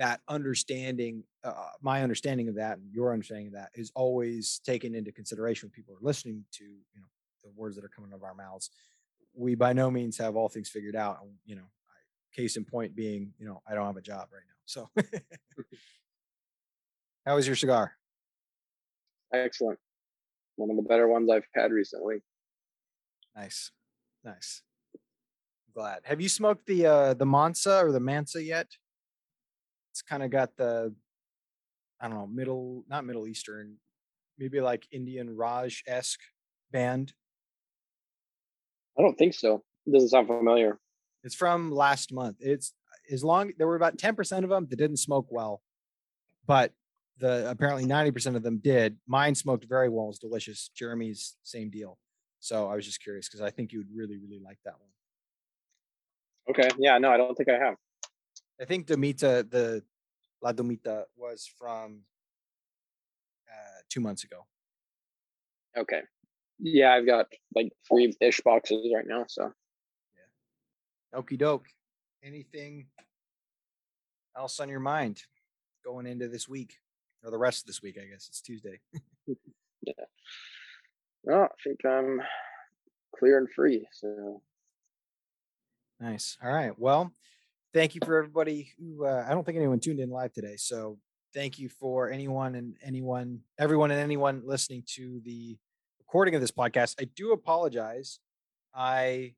that 0.00 0.22
understanding 0.26 1.22
uh, 1.44 1.52
my 1.80 2.02
understanding 2.02 2.48
of 2.48 2.56
that 2.56 2.78
and 2.78 2.92
your 2.92 3.12
understanding 3.12 3.46
of 3.46 3.52
that 3.52 3.68
is 3.74 3.92
always 3.94 4.60
taken 4.66 4.92
into 4.96 5.12
consideration 5.12 5.68
when 5.68 5.70
people 5.70 5.94
are 5.94 6.04
listening 6.04 6.44
to 6.50 6.64
you 6.64 7.00
know 7.00 7.06
the 7.44 7.50
words 7.54 7.76
that 7.76 7.84
are 7.84 7.90
coming 7.94 8.10
out 8.12 8.16
of 8.16 8.24
our 8.24 8.34
mouths 8.34 8.70
we 9.34 9.54
by 9.54 9.72
no 9.72 9.90
means 9.90 10.18
have 10.18 10.36
all 10.36 10.48
things 10.48 10.68
figured 10.68 10.96
out. 10.96 11.18
You 11.44 11.56
know, 11.56 11.68
case 12.34 12.56
in 12.56 12.64
point 12.64 12.94
being, 12.94 13.32
you 13.38 13.46
know, 13.46 13.62
I 13.68 13.74
don't 13.74 13.86
have 13.86 13.96
a 13.96 14.02
job 14.02 14.28
right 14.32 14.42
now. 14.46 14.54
So, 14.66 14.88
how 17.26 17.36
was 17.36 17.46
your 17.46 17.56
cigar? 17.56 17.92
Excellent. 19.32 19.78
One 20.56 20.70
of 20.70 20.76
the 20.76 20.82
better 20.82 21.08
ones 21.08 21.30
I've 21.30 21.46
had 21.54 21.72
recently. 21.72 22.16
Nice, 23.36 23.72
nice. 24.24 24.62
glad. 25.74 26.00
Have 26.04 26.20
you 26.20 26.28
smoked 26.28 26.66
the 26.66 26.86
uh 26.86 27.14
the 27.14 27.26
Mansa 27.26 27.84
or 27.84 27.90
the 27.90 28.00
Mansa 28.00 28.42
yet? 28.42 28.68
It's 29.90 30.02
kind 30.02 30.22
of 30.22 30.30
got 30.30 30.56
the, 30.56 30.94
I 32.00 32.08
don't 32.08 32.16
know, 32.16 32.26
middle, 32.26 32.84
not 32.88 33.04
Middle 33.04 33.28
Eastern, 33.28 33.76
maybe 34.38 34.60
like 34.60 34.86
Indian 34.90 35.36
Raj 35.36 35.84
esque 35.86 36.20
band 36.72 37.12
I 38.98 39.02
don't 39.02 39.16
think 39.16 39.34
so. 39.34 39.62
It 39.86 39.92
doesn't 39.92 40.10
sound 40.10 40.28
familiar. 40.28 40.78
It's 41.24 41.34
from 41.34 41.72
last 41.72 42.12
month. 42.12 42.36
It's 42.40 42.74
as 43.10 43.24
long 43.24 43.52
there 43.58 43.66
were 43.66 43.76
about 43.76 43.96
10% 43.96 44.44
of 44.44 44.50
them 44.50 44.66
that 44.68 44.76
didn't 44.76 44.98
smoke 44.98 45.26
well, 45.30 45.62
but 46.46 46.72
the 47.18 47.48
apparently 47.50 47.84
90% 47.84 48.36
of 48.36 48.42
them 48.42 48.58
did. 48.58 48.96
Mine 49.06 49.34
smoked 49.34 49.64
very 49.64 49.88
well, 49.88 50.04
it 50.04 50.08
was 50.08 50.18
delicious. 50.18 50.70
Jeremy's 50.76 51.36
same 51.42 51.70
deal. 51.70 51.98
So 52.40 52.68
I 52.68 52.76
was 52.76 52.84
just 52.84 53.02
curious 53.02 53.26
because 53.26 53.40
I 53.40 53.50
think 53.50 53.72
you 53.72 53.78
would 53.78 53.88
really, 53.94 54.18
really 54.18 54.40
like 54.44 54.58
that 54.64 54.74
one. 54.78 54.90
Okay. 56.50 56.68
Yeah, 56.78 56.98
no, 56.98 57.10
I 57.10 57.16
don't 57.16 57.34
think 57.34 57.48
I 57.48 57.58
have. 57.58 57.76
I 58.60 58.66
think 58.66 58.86
Domita, 58.86 59.50
the 59.50 59.82
La 60.42 60.52
Domita 60.52 61.04
was 61.16 61.50
from 61.58 62.00
uh, 63.50 63.80
two 63.88 64.00
months 64.00 64.24
ago. 64.24 64.44
Okay. 65.76 66.02
Yeah, 66.58 66.92
I've 66.92 67.06
got 67.06 67.26
like 67.54 67.72
three 67.88 68.14
ish 68.20 68.42
boxes 68.42 68.92
right 68.94 69.06
now. 69.06 69.24
So. 69.26 69.52
Okie 71.14 71.38
doke. 71.38 71.66
Anything 72.22 72.86
else 74.36 74.60
on 74.60 74.68
your 74.68 74.80
mind 74.80 75.22
going 75.84 76.06
into 76.06 76.28
this 76.28 76.48
week 76.48 76.78
or 77.22 77.30
the 77.30 77.38
rest 77.38 77.62
of 77.62 77.66
this 77.66 77.82
week? 77.82 77.98
I 78.00 78.06
guess 78.06 78.28
it's 78.28 78.40
Tuesday. 78.40 78.80
yeah. 79.82 79.92
No, 81.24 81.44
I 81.44 81.48
think 81.62 81.84
I'm 81.84 82.20
clear 83.16 83.38
and 83.38 83.50
free. 83.50 83.86
So 83.92 84.42
Nice. 86.00 86.36
All 86.42 86.52
right. 86.52 86.78
Well, 86.78 87.12
thank 87.72 87.94
you 87.94 88.00
for 88.04 88.16
everybody 88.18 88.72
who 88.78 89.06
uh, 89.06 89.24
I 89.26 89.32
don't 89.32 89.44
think 89.44 89.56
anyone 89.56 89.80
tuned 89.80 90.00
in 90.00 90.10
live 90.10 90.32
today. 90.32 90.56
So 90.56 90.98
thank 91.32 91.58
you 91.58 91.68
for 91.68 92.10
anyone 92.10 92.56
and 92.56 92.76
anyone, 92.82 93.40
everyone 93.58 93.90
and 93.90 94.00
anyone 94.00 94.42
listening 94.44 94.82
to 94.96 95.20
the 95.24 95.56
recording 95.98 96.34
of 96.34 96.40
this 96.40 96.50
podcast. 96.50 96.96
I 97.00 97.04
do 97.16 97.32
apologize. 97.32 98.18
I 98.74 99.34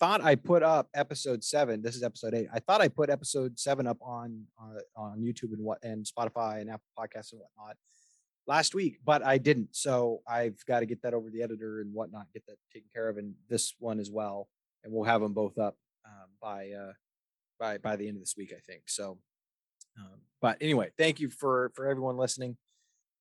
thought 0.00 0.24
I 0.24 0.34
put 0.34 0.62
up 0.62 0.88
episode 0.94 1.44
seven. 1.44 1.82
This 1.82 1.94
is 1.94 2.02
episode 2.02 2.34
eight. 2.34 2.48
I 2.52 2.58
thought 2.58 2.80
I 2.80 2.88
put 2.88 3.10
episode 3.10 3.58
seven 3.58 3.86
up 3.86 3.98
on 4.00 4.46
uh, 4.58 4.80
on 4.96 5.20
YouTube 5.20 5.52
and 5.52 5.62
what 5.62 5.78
and 5.84 6.06
Spotify 6.06 6.62
and 6.62 6.70
Apple 6.70 6.88
Podcasts 6.98 7.32
and 7.32 7.42
whatnot 7.42 7.76
last 8.46 8.74
week, 8.74 8.98
but 9.04 9.24
I 9.24 9.36
didn't. 9.36 9.68
So 9.72 10.22
I've 10.26 10.64
got 10.66 10.80
to 10.80 10.86
get 10.86 11.02
that 11.02 11.12
over 11.12 11.28
the 11.30 11.42
editor 11.42 11.82
and 11.82 11.92
whatnot, 11.92 12.26
get 12.32 12.46
that 12.48 12.56
taken 12.72 12.88
care 12.92 13.10
of, 13.10 13.18
and 13.18 13.34
this 13.48 13.74
one 13.78 14.00
as 14.00 14.10
well. 14.10 14.48
And 14.82 14.92
we'll 14.92 15.04
have 15.04 15.20
them 15.20 15.34
both 15.34 15.58
up 15.58 15.76
um, 16.06 16.30
by 16.40 16.70
uh, 16.70 16.92
by 17.58 17.76
by 17.76 17.96
the 17.96 18.08
end 18.08 18.16
of 18.16 18.22
this 18.22 18.34
week, 18.38 18.54
I 18.56 18.60
think. 18.60 18.84
So, 18.86 19.18
um, 19.98 20.20
but 20.40 20.56
anyway, 20.62 20.90
thank 20.96 21.20
you 21.20 21.28
for 21.28 21.70
for 21.74 21.86
everyone 21.86 22.16
listening. 22.16 22.56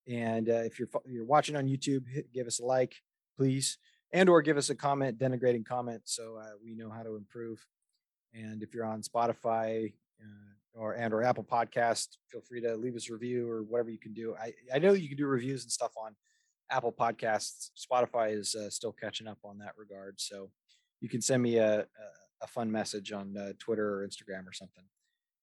And 0.07 0.49
uh, 0.49 0.63
if 0.63 0.79
you're 0.79 0.89
you're 1.05 1.25
watching 1.25 1.57
on 1.57 1.67
YouTube, 1.67 2.07
hit, 2.07 2.31
give 2.33 2.47
us 2.47 2.59
a 2.59 2.65
like, 2.65 2.95
please, 3.37 3.77
and 4.11 4.29
or 4.29 4.41
give 4.41 4.57
us 4.57 4.69
a 4.69 4.75
comment, 4.75 5.19
denigrating 5.19 5.65
comment, 5.65 6.01
so 6.05 6.37
uh, 6.37 6.51
we 6.63 6.75
know 6.75 6.89
how 6.89 7.03
to 7.03 7.15
improve. 7.15 7.65
And 8.33 8.63
if 8.63 8.73
you're 8.73 8.85
on 8.85 9.01
Spotify 9.01 9.93
uh, 10.21 10.79
or 10.79 10.93
and 10.93 11.13
or 11.13 11.23
Apple 11.23 11.43
Podcast, 11.43 12.17
feel 12.31 12.41
free 12.41 12.61
to 12.61 12.75
leave 12.75 12.95
us 12.95 13.09
a 13.09 13.13
review 13.13 13.49
or 13.49 13.63
whatever 13.63 13.89
you 13.89 13.99
can 13.99 14.13
do. 14.13 14.35
I 14.35 14.53
I 14.73 14.79
know 14.79 14.93
you 14.93 15.07
can 15.07 15.17
do 15.17 15.27
reviews 15.27 15.63
and 15.63 15.71
stuff 15.71 15.91
on 15.97 16.15
Apple 16.71 16.91
Podcasts. 16.91 17.71
Spotify 17.77 18.37
is 18.37 18.55
uh, 18.55 18.69
still 18.69 18.91
catching 18.91 19.27
up 19.27 19.39
on 19.43 19.57
that 19.59 19.73
regard, 19.77 20.19
so 20.19 20.51
you 21.01 21.09
can 21.09 21.21
send 21.21 21.41
me 21.41 21.57
a 21.57 21.79
a, 21.81 21.85
a 22.41 22.47
fun 22.47 22.71
message 22.71 23.11
on 23.11 23.35
uh, 23.37 23.53
Twitter 23.59 24.01
or 24.01 24.07
Instagram 24.07 24.47
or 24.47 24.53
something. 24.53 24.85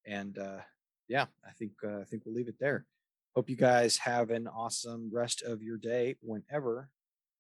And 0.07 0.39
uh, 0.39 0.61
yeah, 1.09 1.27
I 1.45 1.51
think 1.59 1.73
uh, 1.85 2.01
I 2.01 2.05
think 2.05 2.25
we'll 2.25 2.35
leave 2.35 2.49
it 2.49 2.59
there. 2.61 2.87
Hope 3.35 3.51
you 3.51 3.57
guys 3.57 3.99
have 3.99 4.31
an 4.31 4.47
awesome 4.49 5.11
rest 5.13 5.43
of 5.43 5.63
your 5.63 5.77
day 5.77 6.17
whenever 6.23 6.89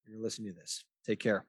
you're 0.07 0.20
listening 0.20 0.53
to 0.53 0.61
this. 0.61 0.85
Take 1.07 1.20
care. 1.20 1.47